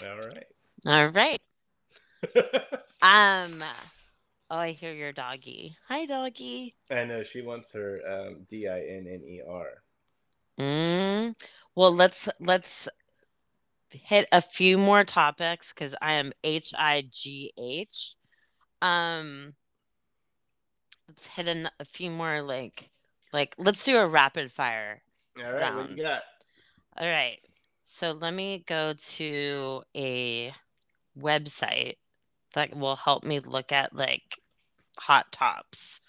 All 0.04 0.18
right. 0.18 0.48
All 0.88 1.08
right. 1.10 1.42
Um 3.02 3.64
oh 4.50 4.58
I 4.58 4.72
hear 4.72 4.94
your 4.94 5.12
doggy. 5.12 5.76
Hi 5.88 6.06
doggy. 6.06 6.76
I 6.90 7.06
know 7.06 7.24
she 7.24 7.42
wants 7.42 7.72
her 7.74 8.00
um 8.08 8.46
D 8.50 8.68
I 8.68 8.80
N 8.80 9.08
N 9.08 9.22
E 9.26 9.42
R. 9.48 9.68
Mm. 10.60 11.36
Well 11.76 11.94
let's 11.94 12.30
let's 12.40 12.88
hit 13.90 14.28
a 14.32 14.42
few 14.42 14.78
more 14.78 15.04
topics 15.04 15.74
because 15.74 15.96
I 16.02 16.14
am 16.14 16.32
H 16.44 16.74
I 16.78 17.04
G 17.10 17.52
H. 17.58 18.16
Um, 18.82 19.54
let's 21.08 21.28
hit 21.28 21.48
an, 21.48 21.70
a 21.80 21.86
few 21.86 22.12
more 22.12 22.42
like 22.42 22.90
like 23.34 23.56
let's 23.58 23.84
do 23.84 23.98
a 23.98 24.06
rapid 24.06 24.52
fire. 24.52 25.02
All 25.38 25.52
right, 25.52 25.62
round. 25.62 25.78
what 25.78 25.98
you 25.98 26.04
got? 26.04 26.24
All 26.98 27.08
right, 27.08 27.40
so 27.84 28.12
let 28.12 28.34
me 28.34 28.64
go 28.66 28.94
to 28.94 29.84
a 29.96 30.54
website 31.18 31.96
that 32.54 32.76
will 32.76 32.96
help 32.96 33.24
me 33.24 33.40
look 33.40 33.72
at 33.72 33.96
like 33.96 34.40
hot 34.98 35.32
tops, 35.32 36.02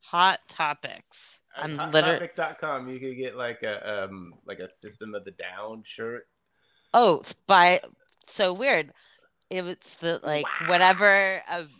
hot 0.00 0.40
topics. 0.48 1.40
At 1.56 1.64
I'm 1.64 1.76
literally 1.92 2.28
hottopic.com, 2.28 2.88
you 2.88 2.98
could 3.00 3.16
get 3.16 3.36
like 3.36 3.62
a 3.62 4.04
um 4.04 4.34
like 4.46 4.58
a 4.58 4.68
System 4.70 5.14
of 5.14 5.24
the 5.24 5.32
Down 5.32 5.82
shirt. 5.86 6.26
oh, 6.92 7.20
it's 7.20 7.34
by 7.34 7.80
so 8.26 8.52
weird. 8.52 8.92
It 9.50 9.62
was 9.62 9.96
the 10.00 10.20
like 10.22 10.46
whatever 10.66 11.42
of 11.50 11.70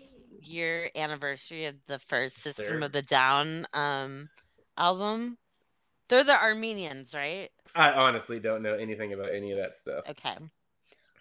year 0.41 0.91
anniversary 0.95 1.65
of 1.65 1.77
the 1.87 1.99
first 1.99 2.37
System 2.37 2.67
Third. 2.67 2.83
of 2.85 2.93
the 2.93 3.03
Down 3.03 3.67
um 3.73 4.29
album. 4.77 5.39
They're 6.09 6.23
the 6.23 6.37
Armenians, 6.41 7.15
right? 7.15 7.49
I 7.75 7.91
honestly 7.93 8.39
don't 8.39 8.63
know 8.63 8.75
anything 8.75 9.15
about 9.15 9.33
any 9.33 9.53
of 9.53 9.59
that 9.59 9.77
stuff. 9.77 10.05
Okay. 10.11 10.37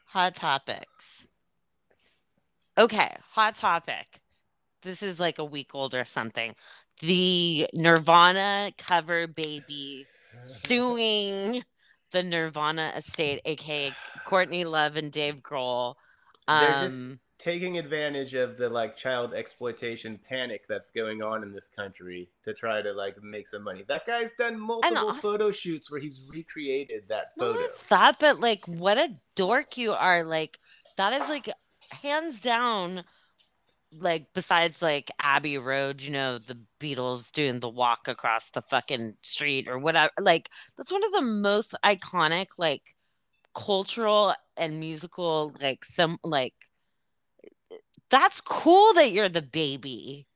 Hot 0.08 0.36
topics. 0.36 1.26
Okay, 2.78 3.16
hot 3.32 3.56
topic. 3.56 4.20
This 4.82 5.04
is 5.04 5.20
like 5.20 5.40
a 5.40 5.46
week 5.46 5.76
old 5.76 5.94
or 5.94 6.06
something. 6.06 6.56
The 7.02 7.68
Nirvana 7.74 8.72
cover 8.78 9.28
baby 9.28 10.06
suing 10.38 11.64
the 12.12 12.24
Nirvana 12.24 12.94
estate, 12.96 13.42
aka 13.46 13.94
Courtney 14.26 14.66
Love 14.66 14.98
and 14.98 15.12
Dave 15.12 15.38
Grohl. 15.42 15.96
They're 16.48 16.70
just 16.82 16.96
Um, 16.96 17.20
taking 17.40 17.78
advantage 17.78 18.34
of 18.34 18.58
the 18.58 18.70
like 18.70 18.98
child 18.98 19.34
exploitation 19.34 20.20
panic 20.28 20.66
that's 20.68 20.92
going 20.92 21.22
on 21.22 21.44
in 21.44 21.54
this 21.54 21.68
country 21.68 22.30
to 22.46 22.54
try 22.54 22.82
to 22.82 22.92
like 22.94 23.22
make 23.22 23.48
some 23.48 23.64
money. 23.64 23.84
That 23.88 24.06
guy's 24.06 24.34
done 24.34 24.60
multiple 24.60 24.98
also- 24.98 25.22
photo 25.22 25.52
shoots 25.52 25.90
where 25.92 26.00
he's 26.02 26.30
recreated 26.34 27.08
that 27.10 27.32
photo. 27.38 27.58
only 27.60 27.68
that, 27.90 28.20
but 28.20 28.40
like 28.40 28.66
what 28.68 28.98
a 28.98 29.10
dork 29.36 29.78
you 29.78 29.94
are. 29.94 30.24
Like 30.24 30.60
that 30.98 31.14
is 31.14 31.30
like 31.30 31.50
hands 31.92 32.40
down 32.40 33.04
like 34.00 34.28
besides 34.34 34.82
like 34.82 35.12
Abbey 35.20 35.58
Road, 35.58 36.02
you 36.02 36.12
know, 36.12 36.38
the 36.38 36.58
Beatles 36.80 37.32
doing 37.32 37.60
the 37.60 37.70
walk 37.70 38.08
across 38.08 38.50
the 38.50 38.62
fucking 38.62 39.16
street 39.22 39.68
or 39.68 39.78
whatever. 39.78 40.12
Like 40.20 40.50
that's 40.78 40.92
one 40.92 41.04
of 41.04 41.12
the 41.12 41.22
most 41.22 41.76
iconic 41.86 42.48
like 42.58 42.82
cultural 43.54 44.34
and 44.58 44.80
musical 44.80 45.54
like 45.62 45.86
some 45.86 46.18
like 46.24 46.56
that's 48.10 48.42
cool 48.42 48.94
that 48.94 49.12
you're 49.12 49.30
the 49.30 49.42
baby. 49.42 50.28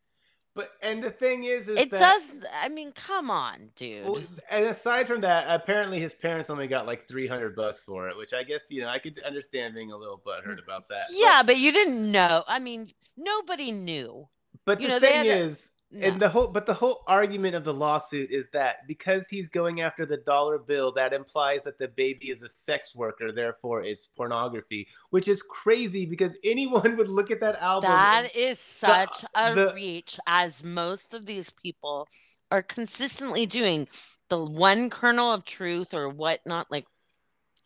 But 0.58 0.72
and 0.82 1.04
the 1.04 1.12
thing 1.12 1.44
is, 1.44 1.68
is 1.68 1.78
It 1.78 1.92
that, 1.92 2.00
does 2.00 2.44
I 2.64 2.68
mean, 2.68 2.92
come 2.92 3.30
on, 3.30 3.70
dude. 3.76 4.08
Well, 4.08 4.22
and 4.50 4.66
aside 4.66 5.06
from 5.06 5.22
that, 5.22 5.46
apparently 5.48 6.00
his 6.00 6.16
parents 6.16 6.50
only 6.50 6.68
got 6.68 6.88
like 6.88 7.08
three 7.08 7.28
hundred 7.28 7.56
bucks 7.56 7.84
for 7.84 8.10
it, 8.10 8.18
which 8.18 8.34
I 8.34 8.42
guess 8.42 8.72
you 8.72 8.82
know 8.82 8.90
I 8.90 8.98
could 8.98 9.22
understand 9.22 9.76
being 9.76 9.92
a 9.92 9.96
little 9.96 10.20
butthurt 10.26 10.62
about 10.62 10.90
that. 10.90 11.06
Yeah, 11.12 11.44
but 11.46 11.58
you 11.58 11.72
didn't 11.72 12.12
know. 12.12 12.44
I 12.48 12.58
mean, 12.58 12.92
nobody 13.16 13.72
knew. 13.72 14.28
But, 14.66 14.82
you 14.82 14.88
the 14.88 14.94
know, 14.96 15.00
thing 15.00 15.26
is, 15.26 15.70
No. 15.90 16.06
and 16.06 16.22
the 16.22 16.28
whole 16.28 16.48
but 16.48 16.66
the 16.66 16.74
whole 16.74 17.04
argument 17.08 17.56
of 17.56 17.64
the 17.64 17.74
lawsuit 17.74 18.30
is 18.30 18.50
that 18.52 18.86
because 18.88 19.30
he's 19.30 19.48
going 19.48 19.80
after 19.80 20.06
the 20.06 20.18
dollar 20.18 20.58
bill, 20.58 20.92
that 20.94 21.14
implies 21.14 21.64
that 21.64 21.80
the 21.80 21.88
baby 21.88 22.30
is 22.30 22.44
a 22.44 22.50
sex 22.50 22.94
worker, 22.94 23.32
therefore 23.32 23.84
it's 23.84 24.06
pornography, 24.06 24.90
which 25.12 25.30
is 25.30 25.42
crazy 25.42 26.06
because 26.06 26.38
anyone 26.44 26.98
would 26.98 27.08
look 27.08 27.32
at 27.32 27.40
that 27.40 27.62
album. 27.62 27.90
That 27.90 28.36
is 28.36 28.60
such 28.60 29.24
a 29.34 29.56
the- 29.56 29.72
reach, 29.74 30.20
as 30.28 30.62
most 30.62 31.14
of 31.14 31.26
these 31.26 31.50
people 31.52 32.10
are 32.52 32.64
consistently 32.64 33.46
doing. 33.46 33.88
The 34.30 34.44
one 34.44 34.90
kernel 34.90 35.32
of 35.32 35.46
truth 35.46 35.94
or 35.94 36.10
whatnot, 36.10 36.70
like, 36.70 36.86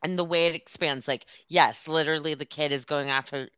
and 0.03 0.17
the 0.17 0.23
way 0.23 0.45
it 0.45 0.53
expands, 0.53 1.07
like, 1.07 1.25
yes, 1.47 1.87
literally, 1.87 2.35
the 2.35 2.45
kid 2.45 2.71
is 2.71 2.85
going 2.85 3.09
after 3.09 3.49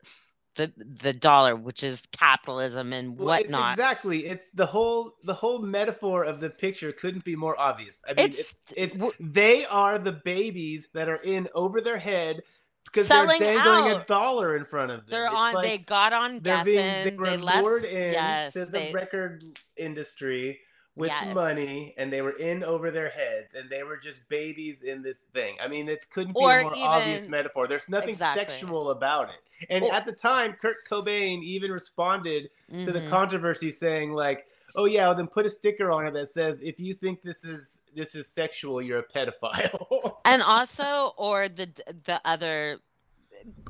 the 0.56 0.72
the 0.78 1.14
dollar, 1.14 1.56
which 1.56 1.84
is 1.84 2.04
capitalism 2.12 2.94
and 2.94 3.18
Well, 3.18 3.34
it's 3.36 3.44
whatnot. 3.44 3.72
exactly. 3.74 4.26
It's 4.26 4.50
the 4.52 4.66
whole 4.68 5.16
the 5.24 5.34
whole 5.34 5.60
metaphor 5.60 6.24
of 6.24 6.40
the 6.40 6.50
picture 6.50 6.92
couldn't 6.92 7.24
be 7.24 7.36
more 7.36 7.60
obvious. 7.60 8.02
I 8.08 8.14
mean, 8.14 8.26
it's 8.28 8.56
It's- 8.76 8.96
it's, 8.96 9.14
they 9.20 9.66
are 9.66 9.98
the 10.00 10.12
babies 10.12 10.90
that 10.94 11.10
are 11.10 11.22
in 11.24 11.48
over 11.56 11.82
their 11.82 11.98
head 11.98 12.42
because 12.86 13.08
they're 13.08 13.26
dangling 13.28 13.92
a 13.94 14.04
dollar 14.06 14.56
in 14.58 14.66
front 14.66 14.92
of 14.92 14.98
them. 15.00 15.08
They're 15.10 15.26
It's 15.26 15.36
on. 15.36 15.54
like 15.54 15.68
they 15.68 15.78
got 15.80 16.14
on 16.14 16.40
they're 16.42 16.58
Geffen. 16.58 16.66
being 16.66 16.76
They, 17.04 17.10
they 17.12 17.16
were 17.16 17.38
left. 17.38 17.64
lured 17.64 17.84
in 17.86 18.14
yes, 18.14 18.54
to 18.54 18.66
the 18.66 18.72
they, 18.72 18.92
record 18.94 19.44
industry 19.78 20.60
with 20.96 21.10
Yes. 21.10 21.34
money 21.34 21.94
and 21.98 22.14
they 22.14 22.22
were 22.22 22.38
in 22.38 22.64
over 22.64 22.92
their 22.92 23.10
heads 23.10 23.54
and 23.56 23.70
they 23.70 23.82
were 23.84 23.98
just 23.98 24.20
babies 24.30 24.84
in 24.84 25.02
this 25.02 25.22
thing. 25.34 25.58
I 25.60 25.68
mean, 25.68 25.90
it 25.90 26.06
couldn't 26.12 26.34
be 26.34 26.40
Or 26.44 26.60
a 26.60 26.64
more 26.64 26.74
obvious 26.78 27.28
metaphor. 27.28 27.68
There's 27.68 27.90
nothing 27.90 28.12
Exactly. 28.12 28.44
sexual 28.46 28.92
about 28.92 29.30
it. 29.30 29.68
And 29.70 29.84
Or- 29.86 29.92
at 29.94 30.06
the 30.06 30.14
time, 30.14 30.54
Kurt 30.54 30.88
Cobain 30.88 31.42
even 31.42 31.72
responded 31.72 32.50
to 32.72 32.92
the 32.92 33.00
Mhm. 33.02 33.10
controversy 33.10 33.72
saying 33.72 34.14
like 34.14 34.48
oh 34.76 34.86
yeah 34.86 35.06
well, 35.08 35.14
then 35.16 35.28
put 35.28 35.46
a 35.46 35.50
sticker 35.52 35.92
on 35.92 36.08
it 36.08 36.14
that 36.14 36.28
says 36.30 36.60
if 36.62 36.80
you 36.80 36.96
think 36.96 37.22
this 37.22 37.44
is 37.46 37.82
this 37.94 38.16
is 38.16 38.28
sexual 38.28 38.82
you're 38.82 38.98
a 39.00 39.08
pedophile 39.08 40.16
and 40.26 40.42
also 40.42 41.14
or 41.16 41.48
the 41.48 41.70
the 42.06 42.20
other 42.26 42.80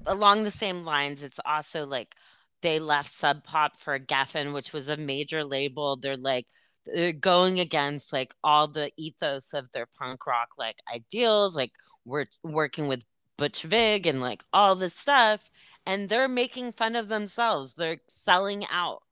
along 0.06 0.44
the 0.46 0.52
same 0.52 0.86
lines 0.86 1.22
it's 1.22 1.42
also 1.46 1.86
like 1.86 2.16
they 2.62 2.80
left 2.80 3.10
sub 3.10 3.44
pop 3.44 3.76
for 3.76 4.00
geffen 4.00 4.54
which 4.54 4.72
was 4.72 4.88
a 4.88 4.96
major 4.96 5.44
label 5.44 5.98
they're 5.98 6.16
like 6.16 6.46
Uh, 6.88 7.12
going 7.20 7.60
against 7.60 8.12
like 8.12 8.34
all 8.44 8.68
the 8.68 8.92
ethos 8.98 9.54
of 9.54 9.72
their 9.72 9.88
punk 9.98 10.28
rock 10.28 10.50
like 10.58 10.76
ideals 10.94 11.56
like 11.56 11.72
we're 12.04 12.26
working 12.44 12.88
with 12.90 13.06
butch 13.38 13.64
vig 13.64 14.06
and 14.06 14.20
like 14.20 14.44
all 14.52 14.76
this 14.76 14.94
stuff 14.94 15.50
and 15.86 16.10
they're 16.10 16.28
making 16.28 16.72
fun 16.74 16.96
of 16.96 17.10
themselves. 17.10 17.76
They're 17.76 18.00
selling 18.08 18.66
out. 18.72 19.04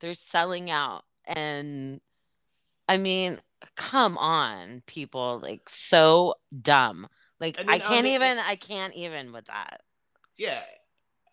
They're 0.00 0.14
selling 0.14 0.70
out. 0.70 1.04
And 1.26 2.00
i 2.90 2.96
mean 2.96 3.38
come 3.76 4.16
on 4.16 4.82
people 4.86 5.40
like 5.42 5.68
so 5.68 6.34
dumb. 6.62 7.06
Like 7.40 7.58
i 7.68 7.78
can't 7.78 8.06
even 8.06 8.38
i 8.38 8.56
can't 8.56 8.94
even 8.94 9.32
with 9.32 9.46
that. 9.46 9.82
Yeah 10.36 10.60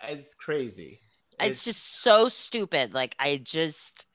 it's 0.08 0.34
crazy. 0.36 1.00
It's 1.40 1.64
just 1.64 2.02
so 2.02 2.30
stupid. 2.30 2.94
Like 2.94 3.16
i 3.20 3.38
just 3.38 4.06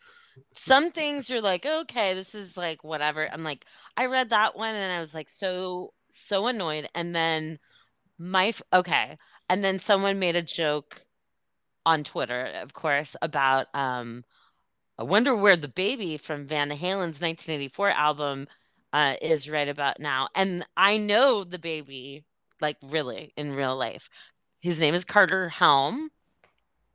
some 0.53 0.91
things 0.91 1.31
you're 1.31 1.41
like 1.41 1.67
okay 1.67 2.15
this 2.15 2.35
is 2.35 2.57
like 2.57 2.85
whatever. 2.85 3.29
I'm 3.31 3.45
like 3.45 3.65
i 3.97 4.07
read 4.07 4.31
that 4.31 4.57
one 4.57 4.75
and 4.75 4.93
i 4.93 5.01
was 5.01 5.15
like 5.15 5.29
so 5.29 5.93
so 6.11 6.47
annoyed. 6.47 6.89
And 6.95 7.15
then 7.15 7.59
my 8.19 8.53
okay. 8.73 9.19
And 9.49 9.65
then 9.65 9.79
someone 9.79 10.19
made 10.19 10.37
a 10.37 10.43
joke 10.43 11.07
on 11.87 12.05
twitter 12.05 12.51
of 12.63 12.75
course 12.75 13.17
about 13.23 13.67
um 13.75 14.23
i 14.99 15.03
wonder 15.03 15.35
where 15.35 15.57
the 15.57 15.67
baby 15.67 16.19
from 16.19 16.47
van 16.47 16.71
halen's 16.71 17.23
1984 17.23 17.91
album 17.91 18.47
uh, 18.93 19.15
is 19.23 19.49
right 19.49 19.69
about 19.69 20.01
now. 20.01 20.29
And 20.35 20.67
i 20.77 20.97
know 20.97 21.45
the 21.45 21.59
baby 21.59 22.25
like 22.61 22.77
really 22.83 23.33
in 23.37 23.55
real 23.55 23.77
life. 23.77 24.09
His 24.61 24.81
name 24.81 24.95
is 24.95 25.05
carter 25.05 25.49
helm. 25.49 26.11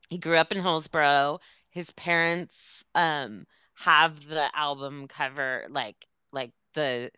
He 0.09 0.17
grew 0.17 0.38
up 0.38 0.51
in 0.51 0.61
Hillsboro. 0.61 1.39
His 1.76 1.91
parents 1.91 2.84
um 2.95 3.45
have 3.76 4.27
the 4.27 4.47
album 4.57 5.07
cover 5.07 5.68
like 5.69 6.07
like 6.31 6.53
the 6.73 7.11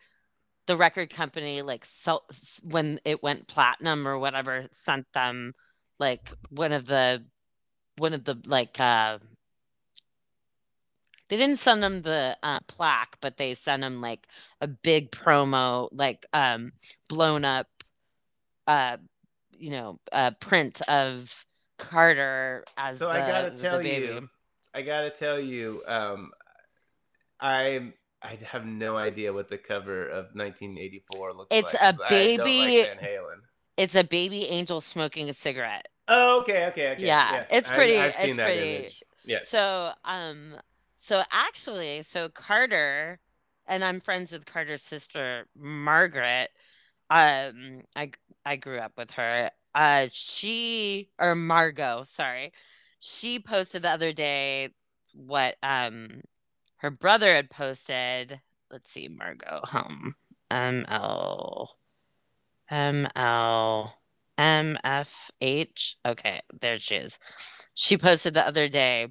the 0.66 0.76
record 0.76 1.12
company 1.12 1.62
like 1.62 1.86
so, 1.86 2.24
when 2.64 3.00
it 3.06 3.22
went 3.22 3.48
platinum 3.48 4.08
or 4.08 4.18
whatever 4.18 4.66
sent 4.72 5.06
them 5.14 5.54
like 6.00 6.30
one 6.50 6.72
of 6.72 6.86
the 6.86 7.24
one 7.98 8.14
of 8.14 8.24
the 8.24 8.36
like 8.46 8.80
uh 8.80 9.20
they 11.30 11.38
didn't 11.38 11.60
send 11.60 11.84
them 11.84 12.02
the 12.02 12.36
uh, 12.42 12.60
plaque 12.68 13.18
but 13.22 13.38
they 13.38 13.54
sent 13.54 13.82
them 13.82 14.02
like 14.02 14.28
a 14.60 14.68
big 14.68 15.12
promo 15.12 15.88
like 15.92 16.26
um 16.34 16.72
blown 17.10 17.46
up 17.46 17.68
uh 18.66 18.98
you 19.52 19.70
know 19.70 20.00
uh 20.12 20.32
print 20.40 20.82
of 20.88 21.46
Carter 21.78 22.64
as 22.76 22.98
so 22.98 23.06
the, 23.06 23.12
i 23.12 23.20
gotta 23.20 23.52
tell 23.52 23.78
baby. 23.78 24.08
you 24.08 24.30
i 24.78 24.82
gotta 24.84 25.10
tell 25.10 25.40
you 25.40 25.82
um 25.88 26.32
i 27.40 27.92
i 28.22 28.38
have 28.46 28.66
no 28.66 28.96
idea 28.98 29.34
what 29.34 29.50
the 29.50 29.58
cover 29.58 30.08
of 30.08 30.26
1984 30.36 31.34
looks 31.34 31.48
It's 31.52 31.74
like 31.74 31.82
a 31.84 31.94
'cause 31.98 32.02
I 32.12 32.36
don't 32.36 32.46
baby- 32.46 32.80
like 32.84 33.00
Van 33.00 33.10
Halen. 33.10 33.40
It's 33.78 33.96
a 33.96 34.04
baby 34.04 34.46
angel 34.48 34.82
smoking 34.82 35.30
a 35.30 35.34
cigarette. 35.34 35.88
oh 36.08 36.40
okay 36.42 36.66
okay 36.68 36.92
okay 36.94 37.06
Yeah, 37.06 37.32
yes, 37.34 37.50
it's 37.52 37.70
I- 37.72 37.76
pretty- 37.76 37.98
I've 38.00 38.16
seen 38.16 38.28
it's 38.30 38.38
that 38.38 38.46
pretty- 38.46 38.76
image. 38.76 39.04
yes 39.26 39.48
So 39.50 39.92
um 40.06 40.58
so 40.96 41.24
actually 41.32 42.02
so 42.04 42.30
Carter 42.30 43.20
and 43.68 43.84
I'm 43.84 44.00
friends 44.00 44.32
with 44.32 44.46
Carter's 44.46 44.82
sister 44.84 45.48
Margaret. 45.56 46.50
Um 47.10 47.82
I 47.96 48.12
I 48.46 48.56
grew 48.56 48.80
up 48.80 48.94
with 48.98 49.12
her. 49.12 49.52
Uh 49.76 50.08
she 50.12 51.10
or 51.20 51.36
Margot, 51.36 52.04
sorry. 52.04 52.52
She 53.00 53.40
posted 53.40 53.84
the 53.84 53.92
other 53.92 54.14
day 54.14 54.70
what 55.14 55.56
um 55.64 56.22
her 56.78 56.92
brother 56.92 57.36
had 57.36 57.50
posted. 57.50 58.42
Let's 58.72 58.92
see, 58.92 59.08
Margot 59.08 59.62
home. 59.64 60.16
M 60.50 60.86
L 60.88 61.78
M 62.70 63.08
L 63.16 63.98
MFH. 64.38 65.96
Okay, 66.06 66.42
there 66.62 66.78
she 66.78 66.96
is. 66.96 67.20
She 67.74 67.98
posted 67.98 68.34
the 68.34 68.46
other 68.46 68.68
day. 68.68 69.08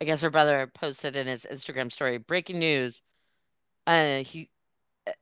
I 0.00 0.04
guess 0.04 0.22
her 0.22 0.30
brother 0.30 0.70
posted 0.72 1.16
in 1.16 1.26
his 1.26 1.46
Instagram 1.50 1.90
story 1.90 2.18
breaking 2.18 2.58
news. 2.58 3.02
Uh, 3.86 4.18
he 4.18 4.50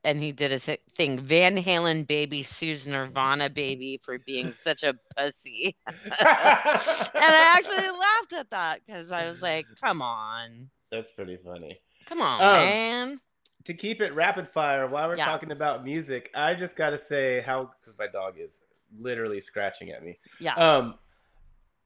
and 0.05 0.23
he 0.23 0.33
did 0.33 0.51
his 0.51 0.69
thing. 0.97 1.21
Van 1.21 1.57
Halen 1.57 2.07
baby 2.07 2.43
sues 2.43 2.87
Nirvana 2.87 3.51
baby 3.51 4.01
for 4.03 4.19
being 4.19 4.55
such 4.55 4.83
a 4.83 4.95
pussy. 5.17 5.77
and 5.87 5.97
I 6.17 7.55
actually 7.57 7.89
laughed 7.89 8.33
at 8.39 8.51
that 8.51 8.81
because 8.87 9.11
I 9.11 9.29
was 9.29 9.43
like, 9.43 9.67
come 9.81 10.03
on. 10.03 10.71
That's 10.91 11.13
pretty 11.13 11.39
funny. 11.45 11.81
Come 12.07 12.21
on, 12.21 12.41
um, 12.41 12.67
man. 12.67 13.21
To 13.65 13.75
keep 13.75 14.01
it 14.01 14.15
rapid 14.15 14.49
fire, 14.49 14.87
while 14.87 15.09
we're 15.09 15.17
yeah. 15.17 15.25
talking 15.25 15.51
about 15.51 15.85
music, 15.85 16.31
I 16.35 16.55
just 16.55 16.77
got 16.77 16.91
to 16.91 16.99
say 16.99 17.41
how, 17.41 17.71
because 17.81 17.99
my 17.99 18.07
dog 18.07 18.35
is 18.39 18.63
literally 18.99 19.41
scratching 19.41 19.91
at 19.91 20.05
me. 20.05 20.19
Yeah. 20.39 20.55
Um, 20.55 20.95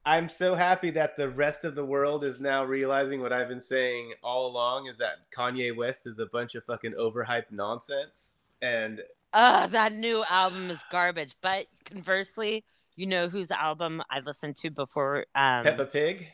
I'm 0.08 0.30
so 0.30 0.54
happy 0.54 0.88
that 0.92 1.18
the 1.18 1.28
rest 1.28 1.66
of 1.66 1.74
the 1.74 1.84
world 1.84 2.24
is 2.24 2.40
now 2.40 2.64
realizing 2.64 3.20
what 3.20 3.30
I've 3.30 3.48
been 3.48 3.60
saying 3.60 4.14
all 4.22 4.46
along 4.46 4.86
is 4.86 4.96
that 4.96 5.30
Kanye 5.36 5.76
West 5.76 6.06
is 6.06 6.18
a 6.18 6.24
bunch 6.24 6.54
of 6.54 6.64
fucking 6.64 6.94
overhyped 6.94 7.50
nonsense. 7.50 8.36
And 8.62 9.02
uh 9.34 9.66
that 9.66 9.92
new 9.92 10.24
album 10.30 10.70
is 10.70 10.82
garbage. 10.90 11.34
But 11.42 11.66
conversely, 11.84 12.64
you 12.96 13.04
know 13.04 13.28
whose 13.28 13.50
album 13.50 14.02
I 14.08 14.20
listened 14.20 14.56
to 14.56 14.70
before 14.70 15.26
um 15.34 15.64
Peppa 15.64 15.84
Pig? 15.84 16.26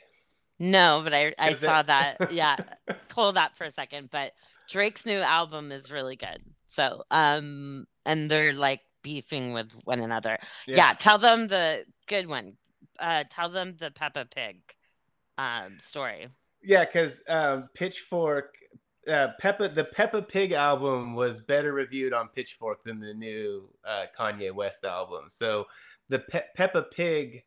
No, 0.61 1.01
but 1.03 1.13
I 1.13 1.35
I 1.37 1.55
saw 1.55 1.81
it? 1.81 1.89
that. 1.89 2.17
Yeah. 2.31 2.57
Hold 3.13 3.35
that 3.35 3.57
for 3.57 3.65
a 3.65 3.73
second. 3.73 4.09
But 4.13 4.35
Drake's 4.69 5.05
new 5.05 5.19
album 5.19 5.73
is 5.73 5.91
really 5.91 6.15
good. 6.15 6.45
So 6.69 7.03
um 7.11 7.89
and 8.07 8.31
they're 8.31 8.53
like 8.53 8.83
beefing 9.03 9.53
with 9.53 9.73
one 9.83 9.99
another. 9.99 10.39
Yeah, 10.69 10.77
yeah 10.77 10.93
tell 10.93 11.19
them 11.19 11.49
the 11.49 11.87
good 12.07 12.29
one 12.29 12.57
uh, 12.99 13.25
tell 13.29 13.49
them 13.49 13.75
the 13.79 13.91
Peppa 13.91 14.27
Pig 14.27 14.59
um, 15.39 15.79
story. 15.79 16.29
Yeah, 16.62 16.85
because 16.85 17.21
um, 17.29 17.69
Pitchfork, 17.75 18.55
uh, 19.07 19.29
Peppa, 19.39 19.69
the 19.69 19.85
Peppa 19.85 20.23
Pig 20.23 20.53
album 20.53 21.15
was 21.15 21.43
better 21.43 21.73
reviewed 21.73 22.12
on 22.12 22.29
Pitchfork 22.29 22.85
than 22.85 23.01
the 23.01 23.15
new 23.15 23.69
uh, 23.85 24.07
Kanye 24.19 24.53
West 24.53 24.85
album. 24.85 25.25
So 25.29 25.66
the 26.09 26.21
Pe- 26.21 26.47
Peppa 26.57 26.83
Pig 26.83 27.45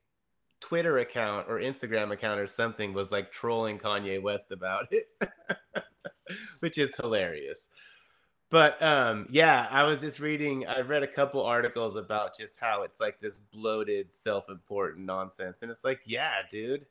Twitter 0.60 1.00
account 1.00 1.48
or 1.50 1.60
Instagram 1.60 2.12
account 2.12 2.40
or 2.40 2.48
something 2.48 2.94
was 2.94 3.12
like 3.12 3.32
trolling 3.32 3.78
Kanye 3.78 4.22
West 4.22 4.52
about 4.52 4.88
it, 4.92 5.08
which 6.60 6.78
is 6.78 6.96
hilarious. 6.96 7.70
But 8.50 8.82
um, 8.82 9.28
yeah, 9.30 9.68
I 9.70 9.84
was 9.84 10.00
just 10.00 10.20
reading. 10.20 10.66
I 10.66 10.80
read 10.82 11.04
a 11.04 11.08
couple 11.08 11.44
articles 11.44 11.96
about 11.98 12.38
just 12.38 12.58
how 12.60 12.84
it's 12.84 13.00
like 13.00 13.20
this 13.20 13.40
bloated, 13.52 14.14
self-important 14.14 15.06
nonsense, 15.06 15.62
and 15.62 15.72
it's 15.72 15.84
like, 15.84 16.00
yeah, 16.06 16.34
dude. 16.50 16.86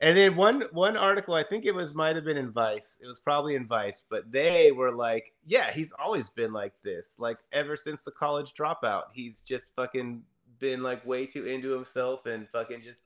And 0.00 0.16
then 0.16 0.34
one 0.34 0.62
one 0.72 0.96
article, 0.96 1.34
I 1.34 1.42
think 1.44 1.64
it 1.66 1.74
was 1.74 1.94
might 1.94 2.16
have 2.16 2.24
been 2.24 2.38
in 2.38 2.50
Vice. 2.50 2.98
It 3.02 3.06
was 3.06 3.20
probably 3.20 3.54
in 3.54 3.66
Vice, 3.66 4.02
but 4.08 4.32
they 4.32 4.72
were 4.72 4.90
like, 4.90 5.32
yeah, 5.44 5.70
he's 5.70 5.92
always 5.92 6.28
been 6.30 6.52
like 6.52 6.72
this. 6.82 7.16
Like 7.18 7.38
ever 7.52 7.76
since 7.76 8.02
the 8.02 8.10
college 8.10 8.54
dropout, 8.58 9.04
he's 9.12 9.42
just 9.42 9.74
fucking 9.76 10.22
been 10.58 10.82
like 10.82 11.04
way 11.06 11.26
too 11.26 11.46
into 11.46 11.70
himself 11.70 12.26
and 12.26 12.48
fucking 12.48 12.80
just 12.80 13.04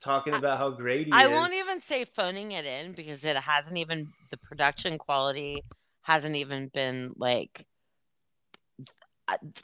talking 0.00 0.34
about 0.34 0.58
how 0.58 0.70
great 0.70 1.06
he 1.06 1.12
I 1.12 1.26
is. 1.26 1.30
won't 1.30 1.52
even 1.54 1.80
say 1.80 2.04
phoning 2.04 2.52
it 2.52 2.64
in 2.64 2.92
because 2.92 3.24
it 3.24 3.36
hasn't 3.36 3.78
even 3.78 4.08
the 4.30 4.36
production 4.36 4.98
quality 4.98 5.62
hasn't 6.02 6.36
even 6.36 6.68
been 6.68 7.12
like 7.16 7.66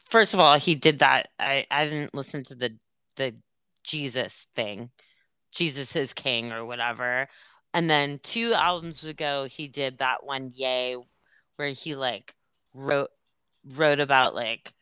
first 0.08 0.34
of 0.34 0.40
all 0.40 0.58
he 0.58 0.74
did 0.74 1.00
that. 1.00 1.28
I 1.38 1.66
i 1.70 1.84
didn't 1.84 2.14
listen 2.14 2.44
to 2.44 2.54
the 2.54 2.76
the 3.16 3.34
jesus 3.82 4.46
thing. 4.54 4.90
Jesus 5.52 5.96
is 5.96 6.12
king 6.12 6.52
or 6.52 6.64
whatever. 6.64 7.28
And 7.72 7.90
then 7.90 8.20
two 8.22 8.52
albums 8.54 9.04
ago 9.04 9.44
he 9.44 9.68
did 9.68 9.98
that 9.98 10.24
one 10.24 10.50
ye 10.54 10.96
where 11.56 11.68
he 11.68 11.94
like 11.94 12.34
wrote 12.74 13.10
wrote 13.64 14.00
about 14.00 14.34
like 14.34 14.72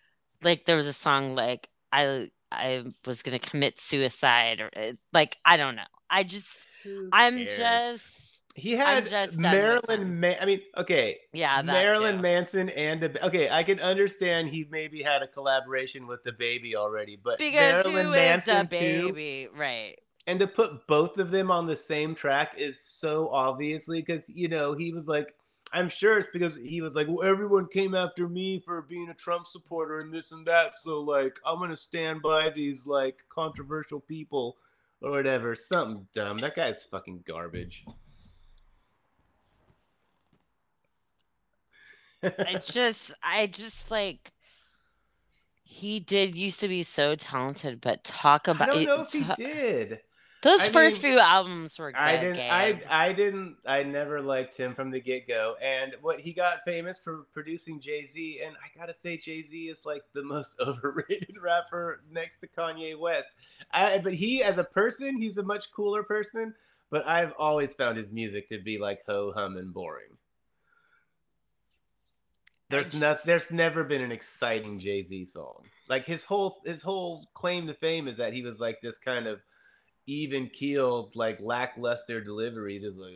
like 0.43 0.65
there 0.65 0.77
was 0.77 0.87
a 0.87 0.93
song 0.93 1.35
like 1.35 1.69
i 1.93 2.29
i 2.53 2.85
was 3.07 3.23
gonna 3.23 3.39
commit 3.39 3.81
suicide 3.81 4.61
or 4.61 4.71
like 5.13 5.39
i 5.45 5.57
don't 5.57 5.77
know. 5.77 5.83
I 6.11 6.25
just 6.25 6.67
i'm 7.13 7.47
just 7.47 8.34
he 8.55 8.73
had 8.73 9.11
Marilyn. 9.37 10.21
Ma- 10.21 10.35
I 10.41 10.47
mean, 10.47 10.61
okay, 10.77 11.19
yeah, 11.33 11.61
Marilyn 11.63 12.17
too. 12.17 12.23
Manson 12.23 12.69
and 12.71 13.03
a, 13.03 13.27
okay, 13.27 13.51
I 13.51 13.65
can 13.65 13.81
understand 13.81 14.49
he 14.49 14.67
maybe 14.71 15.03
had 15.03 15.23
a 15.23 15.27
collaboration 15.27 16.07
with 16.07 16.23
the 16.23 16.33
baby 16.33 16.77
already, 16.77 17.17
but 17.17 17.39
because 17.39 17.85
Marilyn 17.85 18.07
who 18.07 18.13
Manson 18.13 18.67
is 18.67 18.69
baby, 18.69 19.49
too, 19.51 19.59
right? 19.59 19.99
And 20.27 20.39
to 20.39 20.47
put 20.47 20.87
both 20.87 21.19
of 21.19 21.31
them 21.33 21.51
on 21.51 21.67
the 21.67 21.77
same 21.77 22.15
track 22.15 22.55
is 22.57 22.81
so 22.81 23.29
obviously 23.29 24.01
because 24.01 24.29
you 24.29 24.49
know 24.49 24.73
he 24.75 24.93
was 24.93 25.09
like, 25.09 25.35
I'm 25.73 25.89
sure 25.89 26.21
it's 26.21 26.31
because 26.33 26.55
he 26.65 26.81
was 26.81 26.95
like, 26.95 27.09
well, 27.09 27.29
everyone 27.29 27.67
came 27.67 27.95
after 27.97 28.29
me 28.29 28.63
for 28.65 28.83
being 28.83 29.09
a 29.09 29.15
Trump 29.15 29.49
supporter 29.49 29.99
and 29.99 30.15
this 30.15 30.31
and 30.31 30.47
that, 30.47 30.75
so 30.83 31.01
like 31.01 31.41
I'm 31.45 31.59
gonna 31.59 31.77
stand 31.77 32.23
by 32.23 32.51
these 32.51 32.87
like 32.87 33.25
controversial 33.29 33.99
people 33.99 34.59
or 35.03 35.11
whatever. 35.11 35.57
Something 35.57 36.07
dumb. 36.15 36.39
That 36.39 36.55
guy's 36.55 36.85
fucking 36.85 37.25
garbage. 37.27 37.85
I 42.39 42.61
just, 42.63 43.13
I 43.23 43.47
just 43.47 43.91
like 43.91 44.33
he 45.65 45.99
did 45.99 46.37
used 46.37 46.61
to 46.61 46.69
be 46.69 46.83
so 46.83 47.17
talented, 47.17 47.81
but 47.81 48.05
talk 48.05 48.49
about. 48.49 48.71
I 48.71 48.73
don't 48.73 48.85
know 48.85 49.03
if 49.03 49.13
he 49.13 49.25
did. 49.35 50.01
Those 50.43 50.61
I 50.61 50.69
first 50.69 51.03
mean, 51.03 51.13
few 51.13 51.21
albums 51.21 51.79
were 51.79 51.91
good. 51.91 51.99
I 51.99 52.21
didn't. 52.21 52.39
I 52.39 52.81
I 52.89 53.13
didn't. 53.15 53.57
I 53.67 53.83
never 53.83 54.21
liked 54.21 54.59
him 54.59 54.75
from 54.75 54.91
the 54.91 55.01
get 55.01 55.27
go. 55.27 55.57
And 55.63 55.97
what 56.03 56.21
he 56.21 56.35
got 56.35 56.59
famous 56.67 56.99
for 56.99 57.27
producing 57.33 57.81
Jay 57.81 58.05
Z, 58.05 58.41
and 58.45 58.55
I 58.63 58.79
gotta 58.79 58.93
say, 58.93 59.17
Jay 59.17 59.43
Z 59.43 59.57
is 59.57 59.87
like 59.87 60.03
the 60.13 60.23
most 60.23 60.61
overrated 60.65 61.37
rapper 61.41 62.03
next 62.11 62.41
to 62.41 62.47
Kanye 62.47 62.99
West. 62.99 63.31
I, 63.73 63.99
but 63.99 64.13
he, 64.13 64.43
as 64.43 64.59
a 64.59 64.65
person, 64.65 65.17
he's 65.17 65.39
a 65.39 65.43
much 65.43 65.73
cooler 65.73 66.03
person. 66.03 66.55
But 66.91 67.07
I've 67.07 67.33
always 67.39 67.73
found 67.73 67.97
his 67.97 68.13
music 68.13 68.47
to 68.51 68.59
be 68.59 68.77
like 68.77 69.01
ho 69.07 69.33
hum 69.35 69.57
and 69.57 69.73
boring. 69.73 70.11
There's 72.71 72.99
not, 72.99 73.19
there's 73.25 73.51
never 73.51 73.85
been 73.85 74.01
an 74.01 74.11
exciting 74.11 74.79
Jay 74.79 75.03
Z 75.03 75.27
song. 75.27 75.65
Like 75.89 76.07
his 76.07 76.25
whole 76.25 76.63
his 76.65 76.83
whole 76.83 77.27
claim 77.35 77.67
to 77.67 77.75
fame 77.75 78.09
is 78.09 78.17
that 78.17 78.33
he 78.33 78.43
was 78.43 78.59
like 78.59 78.81
this 78.81 78.99
kind 78.99 79.27
of 79.27 79.41
even 80.07 80.49
keeled, 80.49 81.15
like 81.15 81.39
lackluster 81.41 82.23
deliveries. 82.23 82.83
Is 82.83 82.97
like 82.97 83.13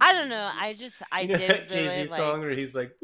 I 0.00 0.12
don't 0.12 0.28
know. 0.28 0.50
I 0.54 0.74
just 0.74 1.02
I 1.10 1.20
you 1.22 1.28
know 1.28 1.38
did 1.38 1.68
Jay 1.68 2.04
Z 2.04 2.10
like... 2.10 2.20
song 2.20 2.40
where 2.40 2.50
he's 2.50 2.74
like. 2.74 2.92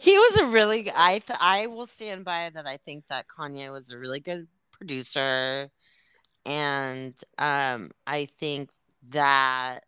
he 0.00 0.16
was 0.16 0.36
a 0.38 0.46
really 0.46 0.90
I 0.94 1.18
th- 1.18 1.38
I 1.40 1.66
will 1.66 1.86
stand 1.86 2.24
by 2.24 2.50
that. 2.50 2.66
I 2.66 2.76
think 2.76 3.06
that 3.08 3.26
Kanye 3.26 3.72
was 3.72 3.90
a 3.90 3.98
really 3.98 4.20
good 4.20 4.46
producer, 4.72 5.70
and 6.46 7.14
um, 7.38 7.90
I 8.06 8.26
think 8.26 8.70
that 9.10 9.80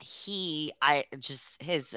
he 0.00 0.72
I 0.80 1.04
just 1.18 1.62
his 1.62 1.96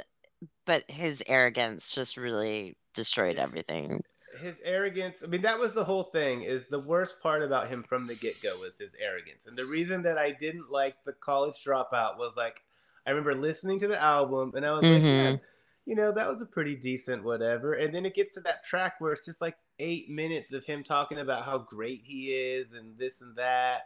but 0.66 0.90
his 0.90 1.24
arrogance 1.28 1.94
just 1.94 2.18
really 2.18 2.76
destroyed 2.94 3.38
his, 3.38 3.44
everything. 3.44 4.04
His 4.40 4.56
arrogance, 4.64 5.24
I 5.24 5.28
mean 5.28 5.42
that 5.42 5.60
was 5.60 5.74
the 5.74 5.84
whole 5.84 6.04
thing 6.04 6.44
is 6.44 6.68
the 6.68 6.80
worst 6.80 7.20
part 7.22 7.42
about 7.42 7.68
him 7.68 7.84
from 7.84 8.06
the 8.06 8.16
get-go 8.16 8.60
was 8.60 8.78
his 8.78 8.96
arrogance. 9.00 9.48
And 9.48 9.58
the 9.58 9.66
reason 9.66 10.04
that 10.04 10.18
I 10.18 10.32
didn't 10.32 10.72
like 10.72 10.96
the 11.06 11.14
college 11.14 11.56
dropout 11.66 12.18
was 12.18 12.34
like 12.36 12.62
I 13.08 13.12
remember 13.12 13.36
listening 13.36 13.80
to 13.82 13.88
the 13.88 14.02
album 14.02 14.54
and 14.56 14.66
I 14.66 14.72
was 14.72 14.84
mm-hmm. 14.84 15.32
like, 15.34 15.42
you 15.86 15.96
know, 15.96 16.12
that 16.12 16.28
was 16.28 16.42
a 16.42 16.48
pretty 16.48 16.76
decent 16.76 17.24
whatever. 17.24 17.74
And 17.74 17.94
then 17.94 18.06
it 18.06 18.16
gets 18.16 18.34
to 18.34 18.40
that 18.42 18.66
track 18.66 18.96
where 19.00 19.14
it's 19.14 19.26
just 19.26 19.42
like 19.42 19.56
8 19.80 20.10
minutes 20.10 20.52
of 20.52 20.65
him 20.65 20.84
talking 20.84 21.19
about 21.19 21.45
how 21.45 21.57
great 21.57 22.02
he 22.03 22.30
is 22.30 22.73
and 22.73 22.97
this 22.97 23.22
and 23.22 23.35
that 23.35 23.84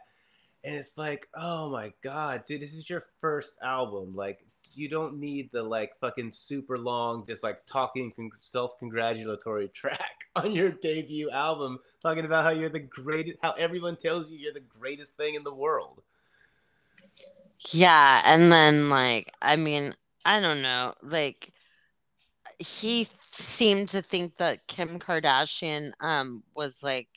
and 0.64 0.74
it's 0.74 0.98
like, 0.98 1.28
oh 1.34 1.70
my 1.70 1.92
god, 2.02 2.44
dude, 2.44 2.60
this 2.60 2.74
is 2.74 2.88
your 2.90 3.04
first 3.20 3.56
album. 3.62 4.14
Like, 4.14 4.44
you 4.74 4.88
don't 4.88 5.18
need 5.18 5.50
the 5.52 5.62
like 5.62 5.98
fucking 6.00 6.32
super 6.32 6.76
long, 6.76 7.24
just 7.26 7.42
like 7.42 7.64
talking 7.66 8.12
self 8.40 8.78
congratulatory 8.78 9.68
track 9.74 10.26
on 10.36 10.52
your 10.52 10.70
debut 10.70 11.30
album, 11.30 11.78
talking 12.02 12.24
about 12.24 12.44
how 12.44 12.50
you're 12.50 12.68
the 12.68 12.80
greatest, 12.80 13.38
how 13.42 13.52
everyone 13.52 13.96
tells 13.96 14.30
you 14.30 14.38
you're 14.38 14.52
the 14.52 14.60
greatest 14.60 15.16
thing 15.16 15.34
in 15.34 15.44
the 15.44 15.54
world. 15.54 16.02
Yeah, 17.70 18.22
and 18.24 18.52
then 18.52 18.90
like, 18.90 19.32
I 19.40 19.56
mean, 19.56 19.94
I 20.26 20.40
don't 20.40 20.62
know, 20.62 20.94
like 21.02 21.52
he 22.60 23.04
seemed 23.04 23.88
to 23.88 24.02
think 24.02 24.36
that 24.36 24.66
Kim 24.66 24.98
Kardashian 25.00 25.92
um 26.00 26.44
was 26.54 26.82
like 26.82 27.08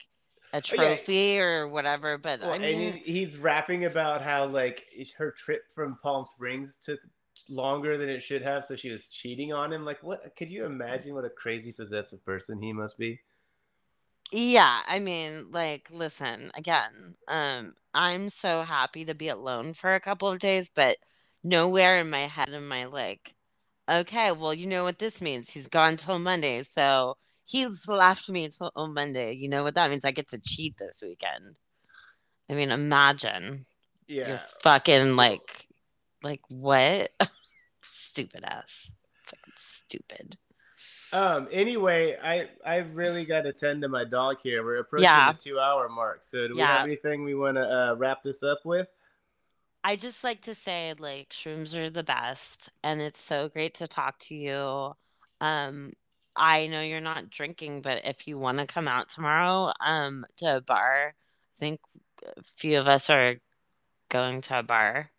a 0.54 0.62
trophy 0.62 1.16
yeah. 1.16 1.42
or 1.42 1.68
whatever. 1.68 2.18
But 2.18 2.40
well, 2.40 2.54
I 2.54 2.60
mean, 2.60 2.94
he's 2.94 3.38
rapping 3.38 3.86
about 3.86 4.22
how 4.22 4.46
like 4.46 4.86
her 5.18 5.32
trip 5.32 5.64
from 5.76 5.98
Palm 6.02 6.26
Springs 6.26 6.78
took 6.78 7.00
longer 7.50 7.98
than 7.98 8.10
it 8.10 8.24
should 8.24 8.42
have, 8.42 8.64
so 8.64 8.76
she 8.76 8.90
was 8.90 9.08
cheating 9.08 9.52
on 9.52 9.74
him. 9.74 9.84
Like, 9.84 10.02
what? 10.02 10.36
Could 10.36 10.50
you 10.50 10.66
imagine 10.66 11.14
what 11.14 11.26
a 11.26 11.30
crazy 11.30 11.72
possessive 11.72 12.24
person 12.26 12.62
he 12.62 12.72
must 12.72 12.98
be? 12.98 13.20
Yeah, 14.32 14.82
I 14.88 15.00
mean, 15.00 15.52
like, 15.52 15.90
listen, 15.92 16.52
again, 16.56 17.16
um, 17.28 17.76
I'm 17.94 18.30
so 18.30 18.64
happy 18.64 19.06
to 19.06 19.14
be 19.14 19.28
alone 19.28 19.74
for 19.74 19.94
a 19.94 20.00
couple 20.00 20.28
of 20.28 20.40
days, 20.40 20.70
but 20.70 20.98
nowhere 21.44 22.00
in 22.00 22.10
my 22.10 22.28
head 22.28 22.50
am 22.50 22.72
I 22.72 22.86
like, 22.86 23.36
okay, 23.90 24.32
well, 24.32 24.54
you 24.54 24.68
know 24.68 24.84
what 24.84 25.00
this 25.00 25.22
means. 25.22 25.50
He's 25.52 25.68
gone 25.68 25.98
till 25.98 26.20
Monday, 26.20 26.64
so 26.64 27.18
he's 27.46 27.88
left 27.88 28.30
me 28.30 28.50
till 28.50 28.72
Monday. 28.88 29.34
You 29.34 29.50
know 29.50 29.64
what 29.64 29.76
that 29.76 29.90
means? 29.90 30.06
I 30.06 30.12
get 30.12 30.28
to 30.30 30.40
cheat 30.42 30.78
this 30.78 31.02
weekend. 31.02 31.56
I 32.50 32.54
mean, 32.54 32.72
imagine 32.72 33.66
you're 34.08 34.28
Yeah. 34.28 34.42
fucking 34.62 35.16
like, 35.16 35.68
like 36.24 36.42
what? 36.50 37.12
Stupid 37.82 38.44
ass. 38.46 38.94
Fucking 39.24 39.54
stupid. 39.56 40.38
Um. 41.12 41.48
Anyway, 41.52 42.18
I 42.22 42.50
I 42.66 42.78
really 42.78 43.24
got 43.24 43.42
to 43.44 43.54
tend 43.54 43.82
to 43.84 43.88
my 43.88 44.04
dog 44.04 44.38
here. 44.42 44.64
We're 44.64 44.78
approaching 44.80 45.04
Yeah. 45.04 45.32
the 45.32 45.38
two 45.38 45.60
hour 45.60 45.88
mark. 45.88 46.20
So 46.24 46.48
do 46.48 46.54
we 46.56 46.60
Yeah. 46.60 46.78
have 46.78 46.86
anything 46.86 47.24
we 47.24 47.36
want 47.36 47.56
to 47.58 47.70
uh, 47.92 47.94
wrap 47.96 48.24
this 48.24 48.42
up 48.42 48.66
with? 48.66 48.88
I 49.84 49.96
just 49.98 50.24
like 50.24 50.42
to 50.44 50.56
say, 50.56 50.94
like, 50.98 51.30
shrooms 51.30 51.76
are 51.76 51.90
the 51.90 52.04
best, 52.04 52.70
and 52.84 53.02
it's 53.02 53.22
so 53.22 53.50
great 53.50 53.74
to 53.76 53.88
talk 53.88 54.18
to 54.20 54.36
you. 54.36 54.94
Um, 55.42 55.94
I 56.36 56.68
know 56.68 56.82
you're 56.82 57.02
not 57.02 57.30
drinking, 57.30 57.82
but 57.82 58.06
if 58.06 58.28
you 58.28 58.38
want 58.38 58.60
to 58.60 58.66
come 58.66 58.88
out 58.88 59.10
tomorrow, 59.10 59.74
um, 59.82 60.26
to 60.38 60.58
a 60.58 60.62
bar, 60.62 61.16
I 61.18 61.60
think 61.60 61.82
a 62.26 62.44
few 62.44 62.80
of 62.80 62.88
us 62.88 63.10
are 63.10 63.36
going 64.10 64.42
to 64.42 64.60
a 64.60 64.64
bar, 64.64 65.12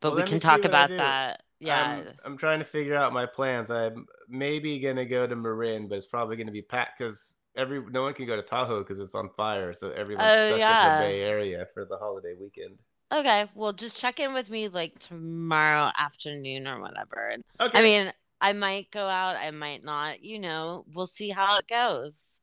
but 0.00 0.10
Well, 0.10 0.16
we 0.18 0.22
can 0.24 0.40
talk 0.40 0.64
about 0.64 0.96
that. 0.96 1.42
Yeah. 1.60 2.02
I'm 2.02 2.06
I'm 2.24 2.38
trying 2.38 2.58
to 2.60 2.64
figure 2.64 2.94
out 2.96 3.12
my 3.12 3.26
plans. 3.26 3.70
I'm 3.70 4.06
maybe 4.28 4.78
gonna 4.80 5.04
go 5.06 5.26
to 5.26 5.36
Marin, 5.36 5.88
but 5.88 5.98
it's 5.98 6.06
probably 6.06 6.36
gonna 6.36 6.52
be 6.52 6.62
packed 6.62 6.98
because 6.98 7.36
every 7.56 7.82
no 7.90 8.02
one 8.02 8.14
can 8.14 8.26
go 8.26 8.36
to 8.36 8.42
Tahoe 8.42 8.80
because 8.84 8.98
it's 9.00 9.14
on 9.14 9.30
fire. 9.30 9.72
So 9.72 9.90
everyone's 9.92 10.34
Oh, 10.34 10.46
stuck 10.46 10.68
in 10.68 10.82
the 10.82 10.90
Bay 10.90 11.22
Area 11.22 11.66
for 11.74 11.84
the 11.84 11.96
holiday 11.98 12.34
weekend. 12.40 12.78
Okay, 13.12 13.46
well, 13.54 13.72
just 13.72 14.00
check 14.00 14.20
in 14.20 14.32
with 14.34 14.48
me 14.50 14.68
like 14.68 14.98
tomorrow 14.98 15.90
afternoon 15.98 16.66
or 16.66 16.80
whatever. 16.80 17.34
Okay. 17.60 17.78
I 17.78 17.82
mean, 17.82 18.12
I 18.40 18.52
might 18.54 18.90
go 18.90 19.06
out, 19.06 19.36
I 19.36 19.50
might 19.50 19.84
not, 19.84 20.24
you 20.24 20.38
know, 20.38 20.84
we'll 20.94 21.06
see 21.06 21.28
how 21.30 21.58
it 21.58 21.68
goes. 21.68 22.40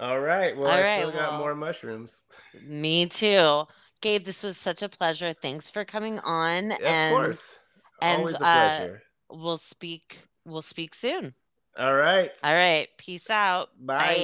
All 0.00 0.18
right. 0.18 0.56
Well, 0.56 0.68
All 0.70 0.76
I 0.78 0.82
right, 0.82 0.98
still 1.00 1.12
got 1.12 1.30
well- 1.32 1.38
more 1.40 1.54
mushrooms. 1.54 2.22
Me 2.66 3.06
too. 3.06 3.64
Gabe, 4.00 4.24
this 4.24 4.42
was 4.42 4.56
such 4.56 4.82
a 4.82 4.88
pleasure. 4.88 5.32
Thanks 5.32 5.68
for 5.68 5.84
coming 5.84 6.18
on 6.20 6.72
Of 6.72 6.78
and 6.84 7.14
course. 7.14 7.60
and, 8.00 8.20
Always 8.20 8.34
a 8.34 8.44
uh, 8.44 8.76
pleasure. 8.78 9.02
we'll 9.30 9.58
speak 9.58 10.18
we'll 10.44 10.62
speak 10.62 10.94
soon. 10.94 11.34
All 11.78 11.94
right. 11.94 12.32
All 12.42 12.52
right, 12.54 12.88
peace 12.98 13.30
out. 13.30 13.68
Bye. 13.78 14.16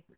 Bye. 0.00 0.04